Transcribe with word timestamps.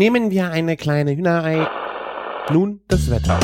Nehmen 0.00 0.30
wir 0.30 0.50
eine 0.50 0.78
kleine 0.78 1.14
Hühnerei. 1.14 1.68
Nun 2.50 2.80
das 2.88 3.10
Wetter. 3.10 3.38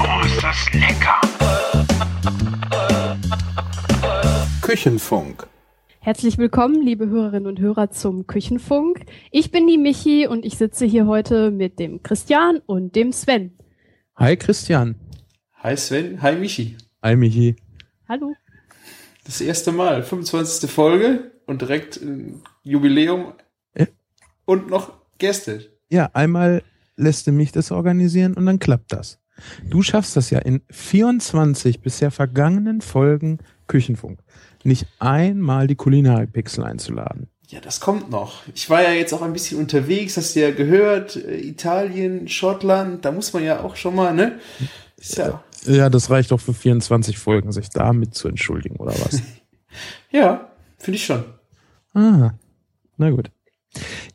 Oh, 0.00 0.24
ist 0.24 0.42
das 0.42 0.72
lecker! 0.72 1.20
Küchenfunk. 4.62 5.46
Herzlich 5.98 6.38
willkommen, 6.38 6.80
liebe 6.80 7.10
Hörerinnen 7.10 7.46
und 7.46 7.60
Hörer 7.60 7.90
zum 7.90 8.26
Küchenfunk. 8.26 9.04
Ich 9.32 9.50
bin 9.50 9.66
die 9.66 9.76
Michi 9.76 10.26
und 10.26 10.46
ich 10.46 10.56
sitze 10.56 10.86
hier 10.86 11.06
heute 11.06 11.50
mit 11.50 11.78
dem 11.78 12.02
Christian 12.02 12.62
und 12.64 12.96
dem 12.96 13.12
Sven. 13.12 13.52
Hi 14.16 14.34
Christian. 14.34 14.94
Hi 15.62 15.76
Sven, 15.76 16.22
hi 16.22 16.36
Michi. 16.36 16.78
Hi 17.02 17.16
Michi. 17.16 17.56
Hallo. 18.08 18.32
Das 19.26 19.42
erste 19.42 19.72
Mal, 19.72 20.02
25. 20.02 20.70
Folge 20.70 21.32
und 21.44 21.60
direkt 21.60 22.00
ein 22.00 22.42
Jubiläum. 22.62 23.34
Und 24.48 24.70
noch 24.70 24.92
Gäste. 25.18 25.66
Ja, 25.90 26.08
einmal 26.14 26.62
lässt 26.96 27.26
du 27.26 27.32
mich 27.32 27.52
das 27.52 27.70
organisieren 27.70 28.32
und 28.32 28.46
dann 28.46 28.58
klappt 28.58 28.92
das. 28.92 29.18
Du 29.68 29.82
schaffst 29.82 30.16
das 30.16 30.30
ja 30.30 30.38
in 30.38 30.62
24 30.70 31.82
bisher 31.82 32.10
vergangenen 32.10 32.80
Folgen 32.80 33.38
Küchenfunk. 33.66 34.20
Nicht 34.64 34.86
einmal 34.98 35.66
die 35.66 35.76
Kulinarik-Pixel 35.76 36.64
einzuladen. 36.64 37.28
Ja, 37.48 37.60
das 37.60 37.80
kommt 37.80 38.10
noch. 38.10 38.42
Ich 38.54 38.68
war 38.70 38.82
ja 38.82 38.92
jetzt 38.92 39.12
auch 39.12 39.22
ein 39.22 39.34
bisschen 39.34 39.58
unterwegs, 39.58 40.16
hast 40.16 40.34
du 40.34 40.40
ja 40.40 40.50
gehört, 40.50 41.16
äh, 41.16 41.36
Italien, 41.36 42.26
Schottland, 42.26 43.04
da 43.04 43.12
muss 43.12 43.32
man 43.34 43.44
ja 43.44 43.60
auch 43.60 43.76
schon 43.76 43.94
mal, 43.94 44.14
ne? 44.14 44.38
Ist 44.96 45.18
ja, 45.18 45.42
Ja, 45.64 45.90
das 45.90 46.10
reicht 46.10 46.30
doch 46.30 46.40
für 46.40 46.54
24 46.54 47.18
Folgen, 47.18 47.52
sich 47.52 47.68
damit 47.68 48.14
zu 48.14 48.28
entschuldigen, 48.28 48.76
oder 48.76 48.92
was? 48.92 49.22
ja 50.10 50.50
finde 50.78 50.96
ich 50.96 51.04
schon. 51.04 51.24
ah, 51.94 52.32
na 52.96 53.10
gut. 53.10 53.30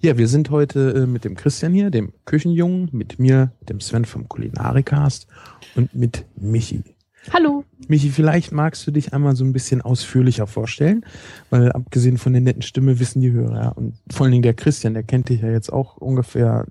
Ja, 0.01 0.17
wir 0.17 0.27
sind 0.27 0.49
heute 0.49 1.03
äh, 1.03 1.05
mit 1.07 1.23
dem 1.25 1.35
Christian 1.35 1.73
hier, 1.73 1.89
dem 1.91 2.13
Küchenjungen, 2.25 2.89
mit 2.91 3.19
mir, 3.19 3.51
dem 3.69 3.79
Sven 3.79 4.05
vom 4.05 4.27
Kulinarikast 4.27 5.27
und 5.75 5.93
mit 5.95 6.25
Michi. 6.35 6.83
Hallo. 7.31 7.63
Michi, 7.87 8.09
vielleicht 8.09 8.51
magst 8.51 8.85
du 8.85 8.91
dich 8.91 9.13
einmal 9.13 9.35
so 9.35 9.45
ein 9.45 9.53
bisschen 9.53 9.81
ausführlicher 9.81 10.45
vorstellen, 10.45 11.05
weil 11.49 11.71
abgesehen 11.71 12.17
von 12.17 12.33
der 12.33 12.41
netten 12.41 12.61
Stimme 12.61 12.99
wissen 12.99 13.21
die 13.21 13.31
Hörer 13.31 13.77
und 13.77 13.93
vor 14.11 14.25
allen 14.25 14.31
Dingen 14.33 14.43
der 14.43 14.53
Christian, 14.53 14.93
der 14.93 15.03
kennt 15.03 15.29
dich 15.29 15.41
ja 15.41 15.49
jetzt 15.49 15.71
auch 15.71 15.95
ungefähr 15.97 16.65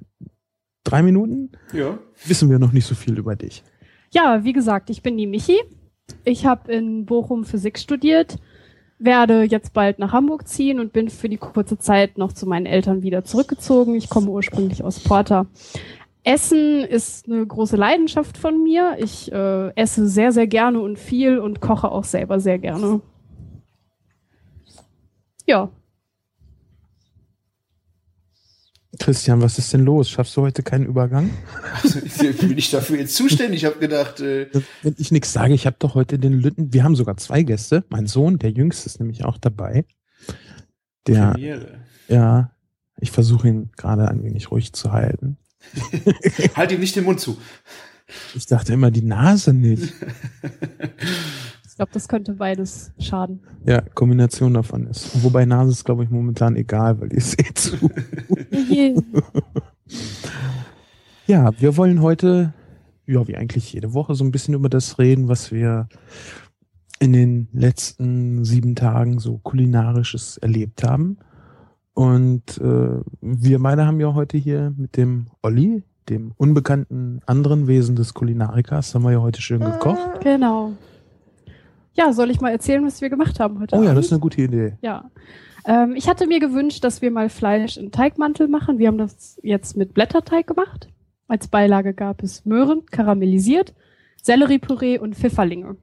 drei 0.85 1.03
Minuten, 1.03 1.53
Ja. 1.73 1.99
wissen 2.27 2.51
wir 2.51 2.59
noch 2.59 2.73
nicht 2.73 2.87
so 2.87 2.95
viel 2.95 3.19
über 3.19 3.35
dich. 3.37 3.63
Ja, 4.13 4.45
wie 4.45 4.53
gesagt, 4.53 4.91
ich 4.91 5.03
bin 5.03 5.17
die 5.17 5.27
Michi. 5.27 5.57
Ich 6.25 6.45
habe 6.45 6.71
in 6.71 7.07
Bochum 7.07 7.45
Physik 7.45 7.79
studiert, 7.79 8.37
werde 9.05 9.43
jetzt 9.43 9.73
bald 9.73 9.99
nach 9.99 10.13
Hamburg 10.13 10.49
ziehen 10.49 10.81
und 10.81 10.93
bin 10.93 11.09
für 11.09 11.29
die 11.29 11.37
kurze 11.37 11.79
Zeit 11.79 12.19
noch 12.19 12.33
zu 12.33 12.47
meinen 12.47 12.67
Eltern 12.67 13.03
wieder 13.03 13.25
zurückgezogen. 13.25 13.95
Ich 13.95 14.09
komme 14.09 14.29
ursprünglich 14.29 14.85
aus 14.85 15.01
Porta. 15.01 15.47
Essen 16.25 16.85
ist 16.85 17.27
eine 17.27 17.45
große 17.45 17.77
Leidenschaft 17.77 18.39
von 18.39 18.63
mir. 18.63 18.97
Ich 18.99 19.33
äh, 19.33 19.75
esse 19.75 20.07
sehr, 20.07 20.31
sehr 20.33 20.47
gerne 20.47 20.81
und 20.81 20.99
viel 20.99 21.39
und 21.39 21.61
koche 21.61 21.91
auch 21.91 22.05
selber 22.05 22.39
sehr 22.39 22.59
gerne. 22.59 23.01
Ja, 25.47 25.71
Christian, 28.99 29.41
was 29.41 29.59
ist 29.59 29.73
denn 29.73 29.85
los? 29.85 30.11
Schaffst 30.11 30.37
du 30.37 30.43
heute 30.43 30.63
keinen 30.63 30.85
Übergang? 30.87 31.31
Also, 31.83 32.01
bin 32.01 32.59
ich 32.59 32.71
dafür 32.71 32.99
jetzt 32.99 33.17
zuständig? 33.17 33.63
Ich 33.63 33.65
habe 33.65 33.79
gedacht, 33.79 34.21
äh, 34.21 34.49
Wenn 34.83 34.95
ich 34.99 35.11
nichts 35.11 35.33
sage, 35.33 35.55
ich 35.55 35.67
habe 35.67 35.77
doch 35.79 35.95
heute 35.95 36.19
den 36.19 36.35
Lütten, 36.35 36.73
wir 36.73 36.85
haben 36.85 36.95
sogar 36.95 37.17
zwei 37.17 37.43
Gäste. 37.43 37.85
Mein 37.89 38.07
Sohn, 38.07 38.39
der 38.39 38.51
Jüngste, 38.51 38.87
ist 38.87 39.01
nämlich 39.01 39.25
auch 39.25 39.39
dabei. 39.39 39.87
Der, 41.07 41.33
Premiere. 41.33 41.81
ja, 42.09 42.53
ich 43.01 43.11
versuche 43.11 43.49
ihn 43.49 43.71
gerade 43.77 44.09
ein 44.09 44.23
wenig 44.23 44.51
ruhig 44.51 44.73
zu 44.73 44.93
halten. 44.93 45.39
Halt 46.55 46.73
ihm 46.73 46.81
nicht 46.81 46.95
den 46.95 47.05
Mund 47.05 47.19
zu. 47.19 47.39
Ich 48.35 48.47
dachte 48.47 48.75
immer, 48.75 48.91
die 48.91 49.03
Nase 49.03 49.55
nicht. 49.55 49.93
ich 51.73 51.77
glaube, 51.77 51.93
das 51.95 52.07
könnte 52.07 52.35
beides 52.35 52.93
schaden. 52.99 53.41
Ja, 53.65 53.81
Kombination 53.81 54.53
davon 54.53 54.87
ist. 54.89 55.25
Wobei 55.25 55.47
Nase 55.47 55.71
ist, 55.71 55.85
glaube 55.85 56.05
ich, 56.05 56.11
momentan 56.11 56.55
egal, 56.55 57.01
weil 57.01 57.15
ich 57.15 57.25
sehe 57.25 57.55
zu. 57.55 57.77
Ja, 61.27 61.51
wir 61.59 61.77
wollen 61.79 62.03
heute, 62.03 62.53
ja, 63.07 63.27
wie 63.27 63.37
eigentlich 63.37 63.73
jede 63.73 63.95
Woche, 63.95 64.15
so 64.15 64.23
ein 64.23 64.33
bisschen 64.33 64.53
über 64.53 64.69
das 64.69 64.99
reden, 64.99 65.29
was 65.29 65.51
wir 65.51 65.89
in 66.99 67.15
den 67.15 67.49
letzten 67.53 68.45
sieben 68.45 68.75
Tagen 68.75 69.19
so 69.19 69.39
kulinarisches 69.39 70.37
erlebt 70.37 70.83
haben. 70.83 71.17
Und 71.95 72.59
äh, 72.59 73.01
wir 73.23 73.63
beide 73.63 73.87
haben 73.87 73.99
ja 73.99 74.13
heute 74.13 74.37
hier 74.37 74.75
mit 74.77 74.99
dem 74.99 75.29
Olli, 75.41 75.85
dem 76.11 76.33
unbekannten 76.37 77.23
anderen 77.25 77.67
Wesen 77.67 77.97
des 77.97 78.13
Kulinarikers, 78.13 78.95
haben 78.95 79.05
wir 79.05 79.13
ja 79.13 79.23
heute 79.23 79.41
schön 79.41 79.61
gekocht. 79.61 80.21
Genau. 80.21 80.73
Ja, 81.95 82.13
soll 82.13 82.31
ich 82.31 82.41
mal 82.41 82.51
erzählen, 82.51 82.85
was 82.87 83.01
wir 83.01 83.11
gemacht 83.11 83.39
haben 83.41 83.59
heute 83.61 83.77
Oh 83.77 83.83
ja, 83.83 83.91
Abend? 83.91 83.99
das 83.99 84.07
ist 84.07 84.13
eine 84.13 84.21
gute 84.21 84.41
Idee. 84.43 84.75
Ja. 84.81 85.11
Ähm, 85.67 85.95
ich 85.97 86.09
hatte 86.09 86.27
mir 86.27 86.41
gewünscht, 86.41 86.83
dass 86.85 87.03
wir 87.03 87.11
mal 87.11 87.29
Fleisch 87.29 87.77
in 87.77 87.93
Teigmantel 87.93 88.49
machen. 88.49 88.79
Wir 88.79 88.89
haben 88.89 88.99
das 88.99 89.39
jetzt 89.43 89.77
mit 89.77 89.95
Blätterteig 89.95 90.47
gemacht. 90.47 90.89
Als 91.29 91.49
Beilage 91.49 91.95
gab 91.95 92.23
es 92.23 92.45
Möhren, 92.45 92.85
karamellisiert, 92.91 93.75
Selleriepüree 94.23 94.99
und 94.99 95.15
Pfifferlinge 95.17 95.77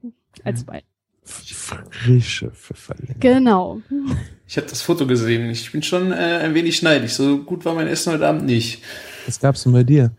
als 0.44 0.64
Beilage. 0.64 0.84
Frische 1.24 2.50
Pfifferlinge. 2.50 3.14
Genau. 3.20 3.80
Ich 4.48 4.56
habe 4.56 4.66
das 4.66 4.82
Foto 4.82 5.06
gesehen. 5.06 5.48
Ich 5.50 5.70
bin 5.70 5.82
schon 5.82 6.12
äh, 6.12 6.40
ein 6.42 6.54
wenig 6.54 6.82
neidisch. 6.82 7.12
So 7.12 7.38
gut 7.38 7.64
war 7.64 7.74
mein 7.74 7.86
Essen 7.86 8.12
heute 8.12 8.26
Abend 8.26 8.44
nicht. 8.46 8.82
Was 9.26 9.38
gab's 9.40 9.62
denn 9.62 9.72
bei 9.72 9.84
dir? 9.84 10.10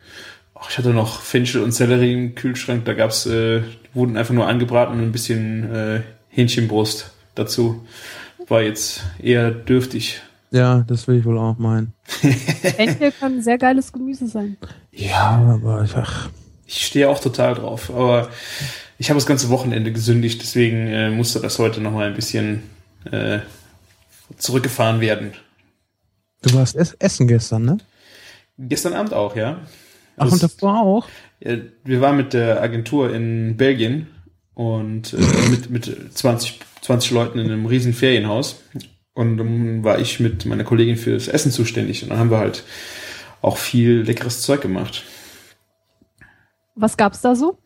Ach, 0.55 0.69
ich 0.69 0.77
hatte 0.77 0.91
noch 0.93 1.21
Fenchel 1.21 1.63
und 1.63 1.71
Sellerie 1.73 2.13
im 2.13 2.35
Kühlschrank. 2.35 2.85
Da 2.85 2.93
gab's, 2.93 3.25
äh, 3.25 3.61
wurden 3.93 4.17
einfach 4.17 4.33
nur 4.33 4.47
angebraten 4.47 4.93
und 4.93 5.03
ein 5.03 5.11
bisschen 5.11 5.73
äh, 5.73 6.01
Hähnchenbrust 6.29 7.11
dazu. 7.35 7.85
War 8.47 8.61
jetzt 8.61 9.03
eher 9.21 9.51
dürftig. 9.51 10.21
Ja, 10.51 10.83
das 10.87 11.07
will 11.07 11.19
ich 11.19 11.25
wohl 11.25 11.37
auch 11.37 11.57
meinen. 11.57 11.93
Fenchel 12.05 13.11
kann 13.13 13.35
ein 13.35 13.41
sehr 13.41 13.57
geiles 13.57 13.93
Gemüse 13.93 14.27
sein. 14.27 14.57
Ja, 14.91 15.59
aber 15.63 15.87
ach, 15.95 16.29
Ich 16.65 16.85
stehe 16.85 17.07
auch 17.09 17.19
total 17.19 17.55
drauf. 17.55 17.89
Aber 17.89 18.29
ich 18.97 19.09
habe 19.09 19.17
das 19.17 19.25
ganze 19.25 19.49
Wochenende 19.49 19.91
gesündigt. 19.93 20.41
Deswegen 20.41 20.87
äh, 20.87 21.09
musste 21.09 21.39
das 21.39 21.57
heute 21.59 21.79
noch 21.79 21.93
mal 21.93 22.07
ein 22.07 22.15
bisschen 22.15 22.63
äh, 23.09 23.39
zurückgefahren 24.37 24.99
werden. 24.99 25.31
du 26.41 26.53
warst 26.53 26.75
es 26.75 26.93
essen 26.93 27.27
gestern, 27.27 27.63
ne? 27.63 27.77
Gestern 28.57 28.93
Abend 28.93 29.13
auch, 29.13 29.35
ja. 29.35 29.61
Ach, 30.21 30.25
Das- 30.25 30.33
und 30.33 30.43
davor 30.43 30.81
auch? 30.81 31.07
Ja, 31.39 31.57
wir 31.83 32.01
waren 32.01 32.17
mit 32.17 32.33
der 32.33 32.61
Agentur 32.61 33.13
in 33.13 33.57
Belgien 33.57 34.07
und 34.53 35.13
äh, 35.13 35.49
mit, 35.49 35.69
mit 35.71 36.13
20, 36.13 36.59
20 36.81 37.11
Leuten 37.11 37.39
in 37.39 37.47
einem 37.51 37.65
riesen 37.65 37.93
Ferienhaus. 37.93 38.61
Und 39.13 39.37
dann 39.37 39.83
war 39.83 39.99
ich 39.99 40.19
mit 40.19 40.45
meiner 40.45 40.63
Kollegin 40.63 40.95
für 40.97 41.13
das 41.13 41.27
Essen 41.27 41.51
zuständig. 41.51 42.03
Und 42.03 42.09
dann 42.09 42.19
haben 42.19 42.29
wir 42.31 42.37
halt 42.37 42.63
auch 43.41 43.57
viel 43.57 44.01
leckeres 44.01 44.41
Zeug 44.41 44.61
gemacht. 44.61 45.03
Was 46.75 46.95
gab's 46.95 47.21
da 47.21 47.35
so? 47.35 47.57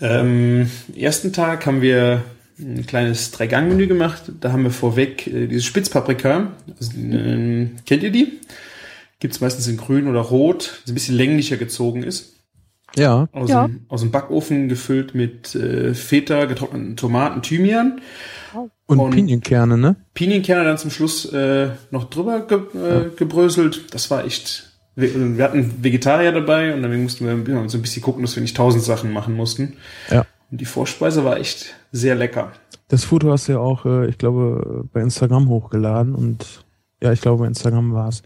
Ähm, 0.00 0.70
ersten 0.96 1.32
Tag 1.32 1.66
haben 1.66 1.82
wir 1.82 2.24
ein 2.58 2.86
kleines 2.86 3.30
Drei-Gang-Menü 3.32 3.86
gemacht. 3.86 4.32
Da 4.40 4.52
haben 4.52 4.64
wir 4.64 4.70
vorweg 4.70 5.26
äh, 5.26 5.46
diese 5.46 5.62
Spitzpaprika. 5.62 6.52
Also, 6.78 6.92
ähm, 6.96 7.76
kennt 7.84 8.02
ihr 8.02 8.10
die? 8.10 8.40
Gibt's 9.18 9.40
meistens 9.40 9.66
in 9.68 9.76
grün 9.76 10.08
oder 10.08 10.20
rot, 10.20 10.82
die 10.86 10.92
ein 10.92 10.94
bisschen 10.94 11.16
länglicher 11.16 11.56
gezogen 11.56 12.02
ist. 12.02 12.34
Ja. 12.96 13.28
Aus, 13.32 13.50
Ja. 13.50 13.66
dem, 13.66 13.80
aus 13.88 14.00
dem 14.00 14.10
Backofen 14.10 14.68
gefüllt 14.68 15.14
mit 15.14 15.54
äh, 15.54 15.94
Feta, 15.94 16.44
getrockneten 16.44 16.96
Tomaten, 16.96 17.42
Thymian. 17.42 18.00
Und, 18.86 18.98
Und- 19.00 19.10
Pinienkerne, 19.10 19.76
ne? 19.76 19.96
Pinienkerne 20.14 20.64
dann 20.64 20.78
zum 20.78 20.90
Schluss 20.90 21.24
äh, 21.32 21.70
noch 21.90 22.04
drüber 22.08 22.46
ge 22.46 22.58
äh, 22.80 23.10
gebröselt. 23.16 23.92
Das 23.94 24.10
war 24.10 24.24
echt. 24.24 24.70
Wir, 24.94 25.36
wir 25.36 25.44
hatten 25.44 25.82
Vegetarier 25.82 26.32
dabei 26.32 26.72
und 26.74 26.82
dann 26.82 27.02
mussten 27.02 27.26
wir 27.26 27.54
ja, 27.54 27.68
so 27.68 27.76
ein 27.76 27.82
bisschen 27.82 28.02
gucken, 28.02 28.22
dass 28.22 28.34
wir 28.36 28.40
nicht 28.42 28.56
tausend 28.56 28.82
Sachen 28.84 29.12
machen 29.12 29.34
mussten. 29.34 29.74
Ja. 30.10 30.24
Und 30.50 30.60
die 30.60 30.64
Vorspeise 30.64 31.24
war 31.24 31.38
echt 31.38 31.74
sehr 31.92 32.14
lecker. 32.14 32.52
Das 32.88 33.04
Foto 33.04 33.30
hast 33.32 33.48
du 33.48 33.52
ja 33.52 33.58
auch, 33.58 33.84
äh, 33.84 34.06
ich 34.08 34.16
glaube, 34.16 34.84
bei 34.92 35.00
Instagram 35.02 35.48
hochgeladen 35.48 36.14
und 36.14 36.64
ja, 37.02 37.12
ich 37.12 37.20
glaube, 37.20 37.42
bei 37.42 37.48
Instagram 37.48 37.92
war's. 37.92 38.22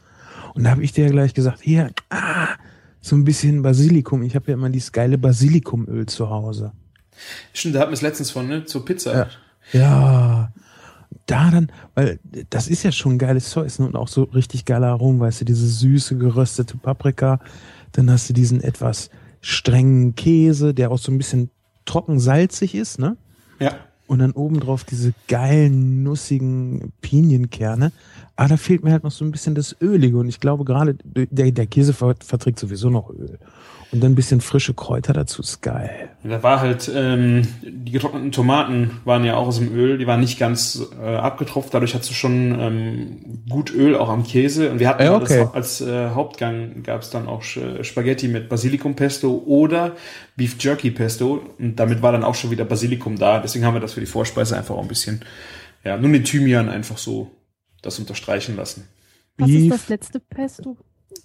Und 0.54 0.64
da 0.64 0.70
habe 0.70 0.82
ich 0.82 0.92
dir 0.92 1.04
ja 1.04 1.10
gleich 1.10 1.34
gesagt, 1.34 1.60
hier, 1.62 1.90
ah, 2.10 2.48
so 3.00 3.16
ein 3.16 3.24
bisschen 3.24 3.62
Basilikum. 3.62 4.22
Ich 4.22 4.34
habe 4.34 4.48
ja 4.48 4.54
immer 4.54 4.70
dieses 4.70 4.92
geile 4.92 5.18
Basilikumöl 5.18 6.06
zu 6.06 6.30
Hause. 6.30 6.72
Stimmt, 7.52 7.74
da 7.74 7.80
hatten 7.80 7.90
wir 7.90 7.94
es 7.94 8.02
letztens 8.02 8.30
von, 8.30 8.46
ne? 8.46 8.64
Zur 8.64 8.84
Pizza. 8.84 9.14
Ja. 9.14 9.28
Ja, 9.72 10.52
da 11.26 11.50
dann, 11.50 11.70
weil 11.94 12.18
das 12.50 12.68
ist 12.68 12.82
ja 12.82 12.92
schon 12.92 13.12
ein 13.12 13.18
geiles 13.18 13.50
Zeug 13.50 13.78
ne? 13.78 13.86
und 13.86 13.96
auch 13.96 14.08
so 14.08 14.24
richtig 14.24 14.64
geiler 14.64 14.88
Aromen, 14.88 15.20
weißt 15.20 15.42
du, 15.42 15.44
diese 15.44 15.66
süße 15.68 16.16
geröstete 16.16 16.76
Paprika, 16.76 17.40
dann 17.92 18.10
hast 18.10 18.28
du 18.28 18.32
diesen 18.32 18.62
etwas 18.62 19.10
strengen 19.40 20.14
Käse, 20.16 20.74
der 20.74 20.90
auch 20.90 20.98
so 20.98 21.12
ein 21.12 21.18
bisschen 21.18 21.50
trocken 21.84 22.18
salzig 22.18 22.74
ist, 22.74 22.98
ne? 22.98 23.16
ja. 23.58 23.74
Und 24.10 24.18
dann 24.18 24.32
obendrauf 24.32 24.82
diese 24.82 25.14
geilen, 25.28 26.02
nussigen 26.02 26.92
Pinienkerne. 27.00 27.92
Aber 28.34 28.48
da 28.48 28.56
fehlt 28.56 28.82
mir 28.82 28.90
halt 28.90 29.04
noch 29.04 29.12
so 29.12 29.24
ein 29.24 29.30
bisschen 29.30 29.54
das 29.54 29.76
Ölige 29.80 30.18
und 30.18 30.28
ich 30.28 30.40
glaube 30.40 30.64
gerade, 30.64 30.96
der, 31.04 31.52
der 31.52 31.66
Käse 31.68 31.92
ver 31.92 32.16
verträgt 32.18 32.58
sowieso 32.58 32.90
noch 32.90 33.10
Öl. 33.10 33.38
Und 33.92 34.00
dann 34.02 34.12
ein 34.12 34.14
bisschen 34.14 34.40
frische 34.40 34.72
Kräuter 34.72 35.12
dazu 35.12 35.42
ist 35.42 35.62
geil. 35.62 36.10
Da 36.22 36.42
war 36.44 36.60
halt, 36.60 36.88
ähm, 36.94 37.42
die 37.62 37.90
getrockneten 37.90 38.30
Tomaten 38.30 39.00
waren 39.04 39.24
ja 39.24 39.34
auch 39.34 39.48
aus 39.48 39.58
dem 39.58 39.74
Öl, 39.74 39.98
die 39.98 40.06
waren 40.06 40.20
nicht 40.20 40.38
ganz 40.38 40.80
äh, 41.00 41.04
abgetropft, 41.16 41.74
dadurch 41.74 41.94
hast 41.96 42.08
du 42.08 42.14
schon 42.14 42.56
ähm, 42.60 43.42
gut 43.48 43.72
Öl 43.74 43.96
auch 43.96 44.08
am 44.08 44.22
Käse. 44.22 44.70
Und 44.70 44.78
wir 44.78 44.88
hatten 44.88 45.02
Ja, 45.02 45.12
ja, 45.12 45.16
okay. 45.16 45.46
als 45.52 45.80
äh, 45.80 46.10
Hauptgang 46.10 46.82
gab 46.84 47.02
es 47.02 47.10
dann 47.10 47.26
auch 47.26 47.42
Spaghetti 47.42 48.28
mit 48.28 48.48
Basilikum 48.48 48.94
Pesto 48.94 49.42
oder 49.44 49.96
Beef 50.36 50.56
Jerky 50.60 50.92
Pesto. 50.92 51.42
Und 51.58 51.76
damit 51.76 52.00
war 52.00 52.12
dann 52.12 52.22
auch 52.22 52.36
schon 52.36 52.50
wieder 52.52 52.64
Basilikum 52.64 53.16
da. 53.18 53.40
Deswegen 53.40 53.64
haben 53.64 53.74
wir 53.74 53.80
das 53.80 53.94
für 53.94 54.00
die 54.00 54.06
Vorspeise 54.06 54.56
einfach 54.56 54.76
auch 54.76 54.82
ein 54.82 54.88
bisschen, 54.88 55.20
ja, 55.82 55.96
nur 55.96 56.12
den 56.12 56.24
Thymian 56.24 56.68
einfach 56.68 56.98
so 56.98 57.30
das 57.82 57.98
unterstreichen 57.98 58.54
lassen. 58.56 58.84
Was 59.38 59.48
ist 59.50 59.56
Beef, 59.56 59.72
das 59.72 59.88
letzte 59.88 60.20
Pesto? 60.20 60.76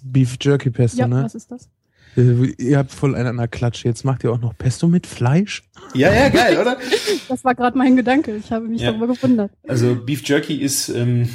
Beef 0.02 0.38
Jerky 0.42 0.72
Pesto, 0.72 1.00
Ja, 1.02 1.08
ne? 1.08 1.24
was 1.26 1.36
ist 1.36 1.52
das? 1.52 1.70
Äh, 2.18 2.54
Ihr 2.58 2.78
habt 2.78 2.92
voll 2.92 3.16
einen 3.16 3.28
an 3.28 3.38
der 3.38 3.48
Klatsche. 3.48 3.88
Jetzt 3.88 4.04
macht 4.06 4.24
ihr 4.24 4.32
auch 4.32 4.40
noch 4.40 4.58
Pesto 4.58 4.88
mit 4.88 5.06
Fleisch? 5.08 5.64
Ja, 5.94 6.14
ja, 6.14 6.30
geil, 6.30 6.58
oder? 6.58 6.78
Das 7.28 7.44
war 7.44 7.56
gerade 7.56 7.78
mein 7.78 7.96
Gedanke. 7.96 8.36
Ich 8.36 8.52
habe 8.52 8.68
mich 8.68 8.82
Ja. 8.82 8.92
darüber 8.92 9.14
gewundert. 9.14 9.52
Also 9.68 9.96
Beef 9.96 10.28
Jerky 10.28 10.56
ist, 10.56 10.90
ähm, 10.90 11.30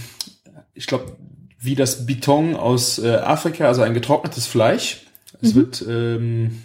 ich 0.75 0.87
glaube, 0.87 1.17
wie 1.59 1.75
das 1.75 2.06
Biton 2.06 2.55
aus 2.56 2.99
äh, 2.99 3.17
Afrika, 3.17 3.67
also 3.67 3.82
ein 3.82 3.94
getrocknetes 3.94 4.47
Fleisch. 4.47 5.06
Es 5.43 5.55
Mhm. 5.55 5.59
wird, 5.59 5.85
ähm, 5.88 6.62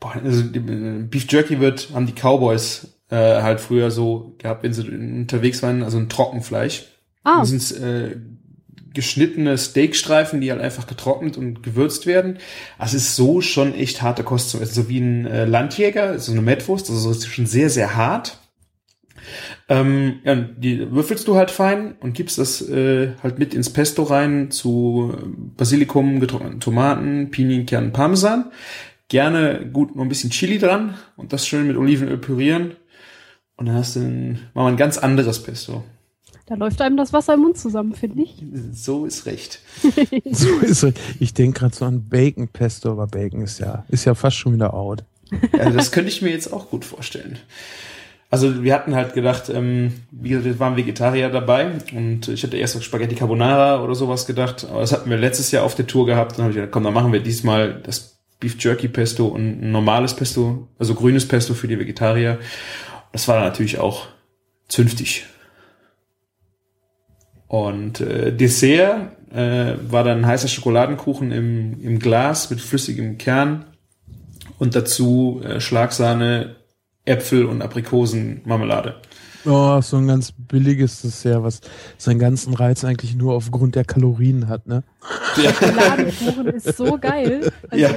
boah, 0.00 0.14
also 0.22 0.40
äh, 0.42 0.58
Beef 1.08 1.26
Jerky 1.30 1.60
wird, 1.60 1.90
haben 1.92 2.06
die 2.06 2.12
Cowboys 2.14 2.88
äh, 3.10 3.16
halt 3.42 3.60
früher 3.60 3.90
so 3.90 4.34
gehabt, 4.38 4.62
wenn 4.62 4.72
sie 4.72 4.88
unterwegs 4.88 5.62
waren, 5.62 5.82
also 5.82 5.98
ein 5.98 6.08
Trockenfleisch. 6.08 6.86
Ah, 7.22 7.40
Das 7.40 7.50
sind 7.50 7.80
äh, 7.82 8.16
geschnittene 8.94 9.58
Steakstreifen, 9.58 10.40
die 10.40 10.50
halt 10.50 10.60
einfach 10.60 10.86
getrocknet 10.86 11.36
und 11.36 11.62
gewürzt 11.62 12.06
werden. 12.06 12.38
Also 12.78 12.96
es 12.96 13.08
ist 13.08 13.16
so 13.16 13.40
schon 13.40 13.74
echt 13.74 14.02
harte 14.02 14.24
Kost 14.24 14.50
zum 14.50 14.62
Essen. 14.62 14.74
So 14.74 14.88
wie 14.88 15.00
ein 15.00 15.26
äh, 15.26 15.44
Landjäger, 15.44 16.18
so 16.18 16.32
eine 16.32 16.42
Mettwurst, 16.42 16.88
also 16.88 17.00
so 17.00 17.10
ist 17.10 17.26
schon 17.26 17.46
sehr, 17.46 17.70
sehr 17.70 17.96
hart. 17.96 18.38
Ähm, 19.68 20.20
ja, 20.24 20.34
die 20.34 20.90
würfelst 20.92 21.26
du 21.26 21.36
halt 21.36 21.50
fein 21.50 21.94
und 22.00 22.12
gibst 22.12 22.38
das 22.38 22.66
äh, 22.68 23.12
halt 23.22 23.38
mit 23.38 23.54
ins 23.54 23.70
Pesto 23.70 24.02
rein 24.02 24.50
zu 24.50 25.14
Basilikum, 25.56 26.20
getrockneten 26.20 26.60
Tomaten, 26.60 27.30
Pinienkern, 27.30 27.92
Parmesan. 27.92 28.50
Gerne 29.08 29.68
gut 29.72 29.96
noch 29.96 30.02
ein 30.02 30.08
bisschen 30.08 30.30
Chili 30.30 30.58
dran 30.58 30.96
und 31.16 31.32
das 31.32 31.46
schön 31.46 31.66
mit 31.66 31.76
Olivenöl 31.76 32.18
pürieren. 32.18 32.76
Und 33.56 33.66
dann 33.66 33.76
hast 33.76 33.96
du 33.96 34.00
ein, 34.00 34.38
mal 34.54 34.68
ein 34.68 34.76
ganz 34.76 34.98
anderes 34.98 35.42
Pesto. 35.42 35.84
Da 36.46 36.54
läuft 36.56 36.80
einem 36.82 36.96
das 36.96 37.12
Wasser 37.12 37.34
im 37.34 37.40
Mund 37.40 37.56
zusammen, 37.56 37.94
finde 37.94 38.22
ich. 38.22 38.42
So 38.72 39.06
ist 39.06 39.26
recht. 39.26 39.60
So 40.30 40.58
ist 40.58 40.82
es. 40.82 40.94
Ich 41.20 41.34
denke 41.34 41.60
gerade 41.60 41.74
so 41.74 41.84
an 41.84 42.08
Bacon 42.08 42.48
Pesto, 42.48 42.90
aber 42.90 43.06
Bacon 43.06 43.42
ist 43.42 43.60
ja, 43.60 43.84
ist 43.88 44.04
ja 44.04 44.14
fast 44.14 44.36
schon 44.36 44.54
wieder 44.54 44.74
out. 44.74 45.04
Also 45.52 45.70
das 45.70 45.92
könnte 45.92 46.10
ich 46.10 46.22
mir 46.22 46.30
jetzt 46.30 46.52
auch 46.52 46.70
gut 46.70 46.84
vorstellen. 46.84 47.38
Also 48.30 48.64
wir 48.64 48.74
hatten 48.74 48.96
halt 48.96 49.14
gedacht, 49.14 49.48
ähm, 49.48 49.92
wie 50.10 50.30
gesagt, 50.30 50.46
wir 50.46 50.58
waren 50.58 50.76
Vegetarier 50.76 51.28
dabei 51.28 51.70
und 51.92 52.28
ich 52.28 52.42
hatte 52.42 52.56
erst 52.56 52.76
auf 52.76 52.82
Spaghetti 52.82 53.14
Carbonara 53.14 53.82
oder 53.82 53.94
sowas 53.94 54.26
gedacht, 54.26 54.66
aber 54.68 54.80
das 54.80 54.92
hatten 54.92 55.08
wir 55.08 55.16
letztes 55.16 55.52
Jahr 55.52 55.62
auf 55.62 55.76
der 55.76 55.86
Tour 55.86 56.04
gehabt. 56.04 56.32
Dann 56.32 56.44
habe 56.44 56.50
ich 56.50 56.56
gedacht, 56.56 56.72
komm, 56.72 56.82
dann 56.82 56.94
machen 56.94 57.12
wir 57.12 57.20
diesmal 57.20 57.80
das 57.80 58.18
Beef 58.40 58.56
Jerky 58.58 58.88
Pesto 58.88 59.26
und 59.26 59.62
ein 59.62 59.70
normales 59.70 60.14
Pesto, 60.14 60.66
also 60.78 60.94
grünes 60.94 61.28
Pesto 61.28 61.54
für 61.54 61.68
die 61.68 61.78
Vegetarier. 61.78 62.38
Das 63.12 63.28
war 63.28 63.36
dann 63.36 63.44
natürlich 63.44 63.78
auch 63.78 64.08
zünftig. 64.68 65.26
Und 67.54 68.00
äh, 68.00 68.32
Dessert 68.36 69.12
äh, 69.32 69.74
war 69.88 70.02
dann 70.02 70.26
heißer 70.26 70.48
Schokoladenkuchen 70.48 71.30
im, 71.30 71.80
im 71.80 72.00
Glas 72.00 72.50
mit 72.50 72.60
flüssigem 72.60 73.16
Kern 73.16 73.66
und 74.58 74.74
dazu 74.74 75.40
äh, 75.44 75.60
Schlagsahne, 75.60 76.56
Äpfel 77.04 77.44
und 77.44 77.62
Aprikosenmarmelade. 77.62 78.96
Oh, 79.44 79.80
so 79.82 79.98
ein 79.98 80.08
ganz 80.08 80.32
billiges 80.32 81.02
Dessert, 81.02 81.44
was 81.44 81.60
seinen 81.96 82.18
ganzen 82.18 82.54
Reiz 82.54 82.82
eigentlich 82.82 83.14
nur 83.14 83.34
aufgrund 83.34 83.76
der 83.76 83.84
Kalorien 83.84 84.48
hat, 84.48 84.66
ne? 84.66 84.82
Schokoladenkuchen 85.36 86.46
ist 86.48 86.76
so 86.76 86.98
geil. 86.98 87.52
Also, 87.70 87.84
Ja. 87.84 87.90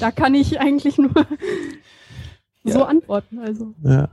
Da 0.00 0.10
kann 0.10 0.34
ich 0.34 0.60
eigentlich 0.60 0.98
nur 0.98 1.12
so 2.64 2.80
Ja. 2.80 2.84
antworten. 2.84 3.38
Also, 3.38 3.72
Ja. 3.82 4.10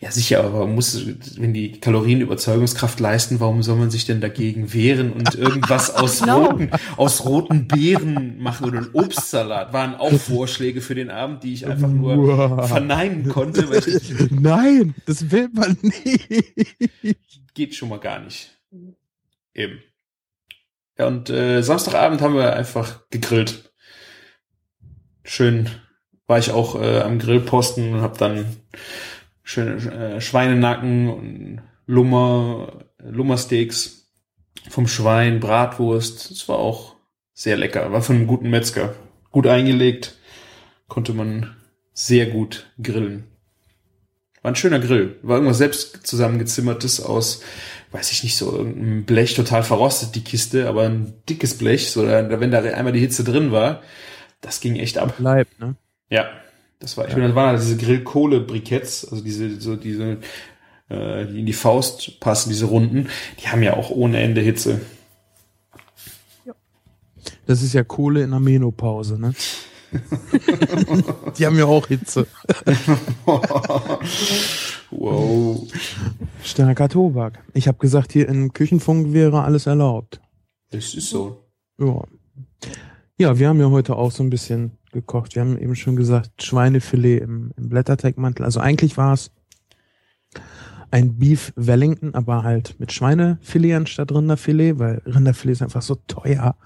Ja, 0.00 0.10
sicher, 0.10 0.42
aber 0.44 0.66
man 0.66 0.74
muss, 0.74 1.04
wenn 1.38 1.52
die 1.52 1.72
Kalorien 1.80 2.20
Überzeugungskraft 2.22 3.00
leisten, 3.00 3.38
warum 3.40 3.62
soll 3.62 3.76
man 3.76 3.90
sich 3.90 4.06
denn 4.06 4.20
dagegen 4.20 4.72
wehren 4.72 5.12
und 5.12 5.34
irgendwas 5.34 5.90
aus 5.94 6.20
Genau. 6.20 6.46
roten, 6.46 6.70
aus 6.96 7.24
roten 7.26 7.68
Beeren 7.68 8.38
machen 8.38 8.66
oder 8.66 8.78
einen 8.78 8.90
Obstsalat? 8.94 9.72
Waren 9.74 9.94
auch 9.94 10.12
Vorschläge 10.12 10.80
für 10.80 10.94
den 10.94 11.10
Abend, 11.10 11.42
die 11.42 11.52
ich 11.52 11.66
einfach 11.66 11.88
nur 11.88 12.16
Wow. 12.16 12.68
verneinen 12.68 13.28
konnte, 13.28 13.66
Nein, 14.30 14.94
das 15.06 15.30
will 15.30 15.48
man 15.52 15.76
nicht. 15.82 17.42
geht 17.54 17.74
schon 17.74 17.90
mal 17.90 18.00
gar 18.00 18.20
nicht. 18.20 18.56
Eben. 19.54 19.80
Ja, 20.98 21.06
und 21.06 21.30
äh, 21.30 21.62
Samstagabend 21.62 22.20
haben 22.22 22.34
wir 22.34 22.54
einfach 22.56 23.08
gegrillt. 23.10 23.72
Schön 25.24 25.68
war 26.26 26.38
ich 26.38 26.50
auch 26.52 26.80
äh, 26.80 27.00
am 27.00 27.18
Grillposten 27.18 27.92
und 27.94 28.00
habe 28.00 28.18
dann 28.18 28.56
Schweinenacken 29.48 31.08
und 31.08 31.62
Lummer, 31.86 32.84
Lummersteaks 32.98 34.10
vom 34.68 34.86
Schwein, 34.86 35.40
Bratwurst. 35.40 36.30
Das 36.30 36.48
war 36.48 36.58
auch 36.58 36.96
sehr 37.32 37.56
lecker. 37.56 37.90
War 37.90 38.02
von 38.02 38.16
einem 38.16 38.26
guten 38.26 38.50
Metzger. 38.50 38.94
Gut 39.30 39.46
eingelegt. 39.46 40.18
Konnte 40.86 41.14
man 41.14 41.56
sehr 41.94 42.26
gut 42.26 42.70
grillen. 42.82 43.24
War 44.42 44.52
ein 44.52 44.56
schöner 44.56 44.80
Grill. 44.80 45.18
War 45.22 45.36
irgendwas 45.36 45.58
selbst 45.58 46.06
zusammengezimmertes 46.06 47.00
aus, 47.00 47.42
weiß 47.90 48.12
ich 48.12 48.22
nicht, 48.22 48.36
so 48.36 48.56
irgendein 48.56 49.04
Blech 49.04 49.34
total 49.34 49.62
verrostet, 49.62 50.14
die 50.14 50.22
Kiste, 50.22 50.68
aber 50.68 50.84
ein 50.84 51.14
dickes 51.28 51.58
Blech, 51.58 51.90
so 51.90 52.06
wenn 52.06 52.50
da 52.50 52.60
einmal 52.60 52.92
die 52.92 53.00
Hitze 53.00 53.24
drin 53.24 53.50
war, 53.50 53.82
das 54.40 54.60
ging 54.60 54.76
echt 54.76 54.98
ab. 54.98 55.16
Bleibt, 55.18 55.58
ne? 55.58 55.74
Ja, 56.08 56.28
das 56.80 56.96
war, 56.96 57.08
ich 57.08 57.14
meine, 57.14 57.28
das 57.28 57.34
waren 57.36 57.48
halt 57.48 57.60
diese 57.60 57.76
Grillkohle-Briketts, 57.76 59.06
also 59.10 59.22
diese, 59.22 59.60
so 59.60 59.76
diese, 59.76 60.18
äh, 60.88 61.26
die 61.26 61.40
in 61.40 61.46
die 61.46 61.52
Faust 61.52 62.20
passen, 62.20 62.50
diese 62.50 62.66
Runden, 62.66 63.08
die 63.42 63.48
haben 63.48 63.62
ja 63.62 63.74
auch 63.74 63.90
ohne 63.90 64.20
Ende 64.20 64.40
Hitze. 64.40 64.80
Das 67.46 67.62
ist 67.62 67.72
ja 67.72 67.82
Kohle 67.82 68.22
in 68.22 68.30
der 68.30 68.40
Menopause, 68.40 69.18
ne? 69.18 69.34
Die 71.38 71.46
haben 71.46 71.58
ja 71.58 71.64
auch 71.64 71.86
Hitze. 71.86 72.26
wow. 74.90 75.66
Starker 76.42 76.88
Tobak. 76.90 77.42
Ich 77.54 77.68
habe 77.68 77.78
gesagt, 77.78 78.12
hier 78.12 78.28
im 78.28 78.52
Küchenfunk 78.52 79.14
wäre 79.14 79.44
alles 79.44 79.66
erlaubt. 79.66 80.20
Das 80.70 80.94
ist 80.94 81.08
so. 81.08 81.42
Ja. 81.78 82.04
Ja, 83.16 83.38
wir 83.38 83.48
haben 83.48 83.60
ja 83.60 83.70
heute 83.70 83.96
auch 83.96 84.12
so 84.12 84.22
ein 84.22 84.30
bisschen 84.30 84.72
gekocht. 85.00 85.34
Wir 85.34 85.42
haben 85.42 85.58
eben 85.58 85.76
schon 85.76 85.96
gesagt, 85.96 86.42
Schweinefilet 86.42 87.22
im, 87.22 87.52
im 87.56 87.68
Blätterteigmantel. 87.68 88.44
Also 88.44 88.60
eigentlich 88.60 88.96
war 88.96 89.14
es 89.14 89.30
ein 90.90 91.18
Beef 91.18 91.52
Wellington, 91.56 92.14
aber 92.14 92.42
halt 92.42 92.78
mit 92.78 92.92
Schweinefilet 92.92 93.74
anstatt 93.74 94.12
Rinderfilet, 94.12 94.78
weil 94.78 95.02
Rinderfilet 95.06 95.52
ist 95.52 95.62
einfach 95.62 95.82
so 95.82 95.96
teuer. 96.06 96.56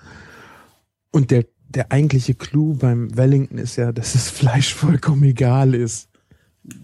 Und 1.10 1.30
der, 1.30 1.44
der 1.68 1.92
eigentliche 1.92 2.34
Clou 2.34 2.74
beim 2.74 3.16
Wellington 3.16 3.58
ist 3.58 3.76
ja, 3.76 3.92
dass 3.92 4.12
das 4.12 4.28
Fleisch 4.30 4.74
vollkommen 4.74 5.24
egal 5.24 5.74
ist. 5.74 6.08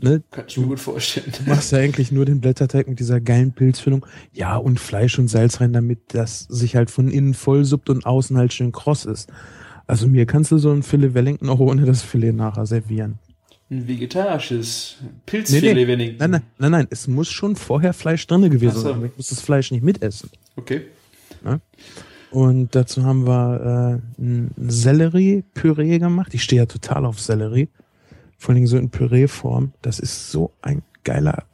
Ne? 0.01 0.25
Kann 0.33 0.45
ich 0.49 0.57
mir 0.57 0.67
gut 0.67 0.81
vorstellen. 0.81 1.33
Du 1.39 1.49
machst 1.49 1.71
ja 1.71 1.79
eigentlich 1.79 2.11
nur 2.11 2.25
den 2.25 2.41
Blätterteig 2.41 2.89
mit 2.89 2.99
dieser 2.99 3.21
geilen 3.21 3.53
Pilzfüllung. 3.53 4.05
Ja, 4.33 4.57
und 4.57 4.81
Fleisch 4.81 5.19
und 5.19 5.29
Salz 5.29 5.61
rein, 5.61 5.73
damit 5.73 6.15
das 6.15 6.41
sich 6.41 6.75
halt 6.75 6.91
von 6.91 7.09
innen 7.09 7.35
voll 7.35 7.65
suppt 7.65 7.89
und 7.89 8.05
außen 8.05 8.37
halt 8.37 8.53
schön 8.53 8.73
kross 8.73 9.05
ist. 9.05 9.31
Also 9.89 10.07
mir 10.07 10.27
kannst 10.27 10.53
du 10.53 10.59
so 10.59 10.71
ein 10.71 10.85
Filet 10.85 11.15
Wellington 11.15 11.49
auch 11.49 11.59
ohne 11.59 11.85
das 11.85 12.03
Filet 12.03 12.33
nachher 12.33 12.67
servieren. 12.67 13.19
Ein 13.71 13.89
vegetarisches 13.89 14.97
Pilzfilet, 15.27 15.75
Nee, 15.75 15.97
nee. 15.97 16.05
ich. 16.11 16.19
Nein, 16.19 16.31
nein, 16.31 16.43
nein, 16.59 16.71
nein, 16.71 16.87
es 16.91 17.09
muss 17.09 17.29
schon 17.29 17.57
vorher 17.57 17.93
Fleisch 17.93 18.27
drinne 18.27 18.49
gewesen 18.51 18.77
Ach 18.79 18.83
so. 18.83 18.93
sein. 18.93 19.05
Ich 19.07 19.17
muss 19.17 19.29
das 19.29 19.41
Fleisch 19.41 19.71
nicht 19.73 19.83
mitessen. 19.83 20.31
Okay. 20.57 20.83
Und 22.31 22.75
dazu 22.75 23.05
haben 23.05 23.27
wir 23.27 24.01
äh, 24.19 24.23
ein 24.23 24.55
Sellerie-Püree 24.69 25.99
gemacht. 25.99 26.35
Ich 26.35 26.43
stehe 26.45 26.63
ja 26.63 26.67
total 26.67 27.05
auf 27.07 27.19
Sellerie. 27.21 27.69
Vor 28.39 28.51
allen 28.51 28.57
Dingen 28.57 28.67
so 28.67 28.77
in 28.77 28.91
Püreeform. 28.91 29.73
Das 29.83 29.99
ist 29.99 30.31
so 30.31 30.53
ein 30.63 30.83
geiler. 31.05 31.45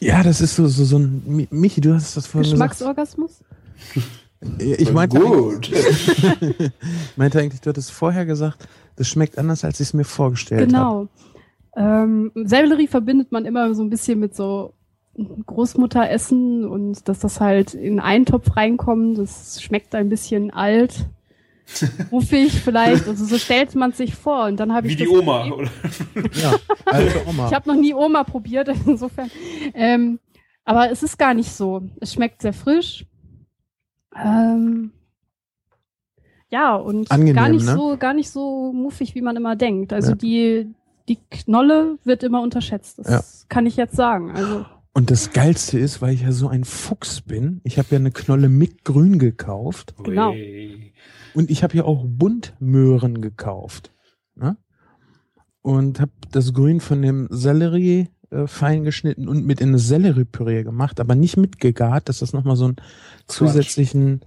Ja, 0.00 0.22
das 0.22 0.40
ist 0.40 0.56
so, 0.56 0.66
so, 0.66 0.84
so 0.84 0.98
ein. 0.98 1.22
Mi- 1.26 1.48
Michi, 1.50 1.80
du 1.80 1.94
hast 1.94 2.16
das 2.16 2.26
vorhin 2.26 2.50
gesagt. 2.50 2.72
Geschmacksorgasmus? 2.72 3.40
Ich 4.58 4.92
meinte, 4.92 5.18
gut. 5.18 5.70
meinte 7.16 7.40
eigentlich, 7.40 7.60
du 7.60 7.70
hattest 7.70 7.90
vorher 7.90 8.26
gesagt, 8.26 8.68
das 8.96 9.08
schmeckt 9.08 9.38
anders, 9.38 9.64
als 9.64 9.80
ich 9.80 9.88
es 9.88 9.94
mir 9.94 10.04
vorgestellt 10.04 10.72
habe. 10.74 11.08
Genau. 11.08 11.08
Ähm, 11.76 12.32
Sellerie 12.34 12.86
verbindet 12.86 13.32
man 13.32 13.44
immer 13.44 13.74
so 13.74 13.82
ein 13.82 13.90
bisschen 13.90 14.18
mit 14.18 14.34
so 14.34 14.74
Großmutter 15.46 16.10
essen 16.10 16.64
und 16.64 17.08
dass 17.08 17.20
das 17.20 17.40
halt 17.40 17.74
in 17.74 18.00
einen 18.00 18.26
Topf 18.26 18.56
reinkommt. 18.56 19.18
Das 19.18 19.62
schmeckt 19.62 19.94
ein 19.94 20.08
bisschen 20.08 20.50
alt. 20.50 21.06
Muffig 22.10 22.52
vielleicht. 22.52 23.08
Also 23.08 23.24
so 23.24 23.38
stellt 23.38 23.74
man 23.74 23.92
sich 23.92 24.14
vor. 24.14 24.44
Und 24.44 24.60
dann 24.60 24.72
habe 24.72 24.86
ich 24.86 24.94
Wie 24.94 25.04
die 25.04 25.08
Oma, 25.08 25.46
oder? 25.50 25.70
Ja, 26.40 26.54
alte 26.84 27.26
Oma. 27.26 27.48
Ich 27.48 27.54
habe 27.54 27.68
noch 27.68 27.76
nie 27.80 27.94
Oma 27.94 28.24
probiert, 28.24 28.68
insofern. 28.86 29.30
Ähm, 29.74 30.18
aber 30.64 30.90
es 30.90 31.02
ist 31.02 31.18
gar 31.18 31.34
nicht 31.34 31.50
so. 31.50 31.82
Es 32.00 32.12
schmeckt 32.12 32.42
sehr 32.42 32.52
frisch. 32.52 33.06
Ähm, 34.24 34.90
ja, 36.48 36.76
und 36.76 37.10
Angenehm, 37.10 37.34
gar 37.34 37.48
nicht 37.48 37.66
ne? 37.66 37.74
so, 37.74 37.96
gar 37.96 38.14
nicht 38.14 38.30
so 38.30 38.72
muffig, 38.72 39.14
wie 39.14 39.22
man 39.22 39.36
immer 39.36 39.56
denkt. 39.56 39.92
Also 39.92 40.10
Ja. 40.10 40.16
die, 40.16 40.74
die 41.08 41.18
Knolle 41.30 41.98
wird 42.04 42.22
immer 42.22 42.40
unterschätzt. 42.40 42.98
Das 42.98 43.08
Ja. 43.08 43.20
kann 43.48 43.66
ich 43.66 43.76
jetzt 43.76 43.96
sagen. 43.96 44.30
Also 44.30 44.64
Und 44.92 45.10
das 45.10 45.32
Geilste 45.32 45.78
ist, 45.78 46.00
weil 46.00 46.14
ich 46.14 46.22
ja 46.22 46.32
so 46.32 46.48
ein 46.48 46.64
Fuchs 46.64 47.20
bin, 47.20 47.60
ich 47.64 47.78
habe 47.78 47.88
ja 47.90 47.96
eine 47.98 48.12
Knolle 48.12 48.48
mit 48.48 48.84
Grün 48.84 49.18
gekauft 49.18 49.94
Genau. 50.02 50.34
Und 51.34 51.50
ich 51.50 51.62
habe 51.62 51.76
ja 51.76 51.84
auch 51.84 52.04
Buntmöhren 52.06 53.20
gekauft. 53.20 53.92
Ne? 54.36 54.56
Und 55.60 56.00
habe 56.00 56.12
das 56.32 56.54
Grün 56.54 56.80
von 56.80 57.02
dem 57.02 57.26
Sellerie 57.30 58.08
äh, 58.30 58.46
fein 58.46 58.84
geschnitten 58.84 59.28
und 59.28 59.44
mit 59.46 59.60
in 59.60 59.68
eine 59.68 59.78
Selleriepüree 59.78 60.62
gemacht, 60.62 61.00
aber 61.00 61.14
nicht 61.14 61.36
mitgegart, 61.36 62.08
dass 62.08 62.18
das 62.20 62.32
nochmal 62.32 62.56
so 62.56 62.64
einen 62.66 62.76
zusätzlichen, 63.26 64.20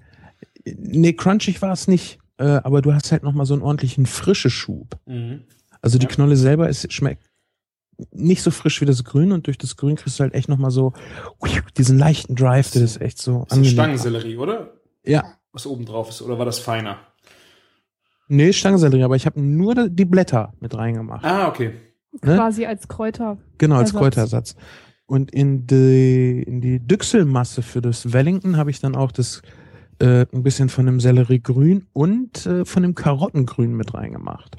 nee, 0.65 1.13
crunchig 1.13 1.62
war 1.62 1.72
es 1.74 1.88
nicht, 1.88 2.20
äh, 2.38 2.44
aber 2.44 2.82
du 2.82 2.94
hast 2.94 3.12
halt 3.12 3.24
nochmal 3.24 3.46
so 3.46 3.53
einen 3.53 3.63
ordentlichen 3.63 4.06
frische 4.06 4.50
Schub. 4.50 4.98
Mhm. 5.06 5.41
Also 5.82 5.98
die 5.98 6.06
Ja. 6.08 6.12
Knolle 6.12 6.36
selber 6.36 6.70
ist, 6.70 6.91
schmeckt 6.91 7.24
nicht 8.12 8.41
so 8.41 8.51
frisch 8.51 8.79
wie 8.79 8.86
das 8.86 9.03
Grün 9.03 9.32
und 9.34 9.48
durch 9.48 9.58
das 9.58 9.75
Grün 9.75 9.98
kriegst 9.98 10.20
du 10.20 10.24
halt 10.24 10.34
echt 10.34 10.48
nochmal 10.48 10.72
so 10.72 10.94
diesen 11.77 11.98
leichten 11.98 12.36
Drive, 12.36 12.72
der 12.72 12.84
ist 12.84 13.01
echt 13.01 13.22
so 13.22 13.46
Das 13.50 13.58
ist 13.58 13.72
Stangensellerie, 13.72 14.38
oder? 14.38 14.72
Ja. 15.03 15.34
Was 15.51 15.68
oben 15.68 15.86
drauf 15.86 16.10
ist, 16.10 16.22
oder 16.22 16.38
war 16.38 16.46
das 16.46 16.60
feiner? 16.60 16.98
Nee, 18.27 18.53
Stangensellerie, 18.53 19.03
aber 19.03 19.15
ich 19.15 19.25
habe 19.25 19.41
nur 19.41 19.89
die 19.89 20.06
Blätter 20.06 20.53
mit 20.60 20.75
reingemacht. 20.75 21.25
Ah, 21.25 21.48
okay. 21.48 21.74
Ne? 22.12 22.36
quasi 22.36 22.66
als 22.66 22.88
Kräuter. 22.88 23.38
genau, 23.58 23.75
als 23.75 23.89
Ersatz. 23.89 24.00
Kräuterersatz. 24.00 24.56
Und 25.06 25.32
in 25.32 25.66
die, 25.68 26.44
in 26.46 26.62
die 26.62 26.80
Düchselmasse 26.80 27.62
für 27.62 27.82
das 27.82 28.13
Wellington 28.13 28.58
habe 28.58 28.70
ich 28.70 28.80
dann 28.80 28.96
auch 28.96 29.12
das 29.12 29.42
äh, 30.00 30.25
ein 30.34 30.44
bisschen 30.44 30.70
von 30.70 30.86
dem 30.86 31.00
Selleriegrün 31.00 31.88
und 31.94 32.46
äh, 32.46 32.66
von 32.66 32.84
dem 32.84 32.96
Karottengrün 32.96 33.75
mit 33.75 33.94
reingemacht. 33.94 34.58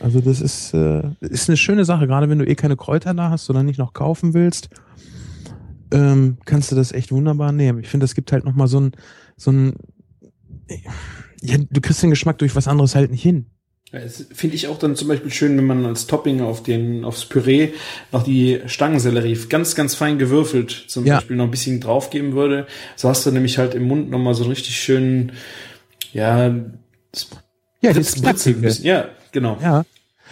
Also 0.00 0.20
das 0.20 0.40
ist, 0.40 0.74
äh, 0.74 1.02
ist 1.20 1.48
eine 1.48 1.56
schöne 1.56 1.84
Sache, 1.84 2.06
gerade 2.06 2.28
wenn 2.28 2.38
du 2.38 2.46
eh 2.46 2.54
keine 2.54 2.76
Kräuter 2.76 3.14
da 3.14 3.30
hast 3.30 3.50
oder 3.50 3.62
nicht 3.62 3.78
noch 3.78 3.92
kaufen 3.92 4.34
willst, 4.34 4.68
ähm, 5.90 6.38
kannst 6.44 6.70
du 6.70 6.76
das 6.76 6.92
echt 6.92 7.10
wunderbar 7.10 7.52
nehmen. 7.52 7.80
Ich 7.80 7.88
finde, 7.88 8.04
das 8.04 8.14
gibt 8.14 8.30
halt 8.30 8.44
nochmal 8.44 8.68
so 8.68 8.80
ein, 8.80 8.92
so 9.36 9.50
ein, 9.50 9.74
ja, 11.40 11.56
du 11.58 11.80
kriegst 11.80 12.02
den 12.02 12.10
Geschmack 12.10 12.38
durch 12.38 12.54
was 12.54 12.68
anderes 12.68 12.94
halt 12.94 13.10
nicht 13.10 13.22
hin. 13.22 13.46
Finde 13.90 14.54
ich 14.54 14.68
auch 14.68 14.78
dann 14.78 14.96
zum 14.96 15.08
Beispiel 15.08 15.30
schön, 15.30 15.56
wenn 15.56 15.64
man 15.66 15.86
als 15.86 16.06
Topping 16.06 16.42
auf 16.42 16.62
den, 16.62 17.04
aufs 17.06 17.24
Püree 17.24 17.70
noch 18.12 18.22
die 18.22 18.60
Stangensellerie 18.66 19.34
ganz, 19.48 19.74
ganz 19.74 19.94
fein 19.94 20.18
gewürfelt 20.18 20.70
zum 20.88 21.06
Ja. 21.06 21.16
Beispiel 21.16 21.36
noch 21.36 21.44
ein 21.44 21.50
bisschen 21.50 21.80
draufgeben 21.80 22.34
würde. 22.34 22.66
So 22.96 23.08
hast 23.08 23.24
du 23.24 23.30
nämlich 23.30 23.56
halt 23.56 23.74
im 23.74 23.84
Mund 23.84 24.10
nochmal 24.10 24.34
so 24.34 24.42
einen 24.42 24.52
richtig 24.52 24.76
schönen, 24.78 25.32
ja, 26.12 26.48
Ja, 27.80 27.92
das 27.92 28.20
bisschen. 28.20 28.84
Ja, 28.84 29.08
genau. 29.32 29.56
Ja, 29.62 29.84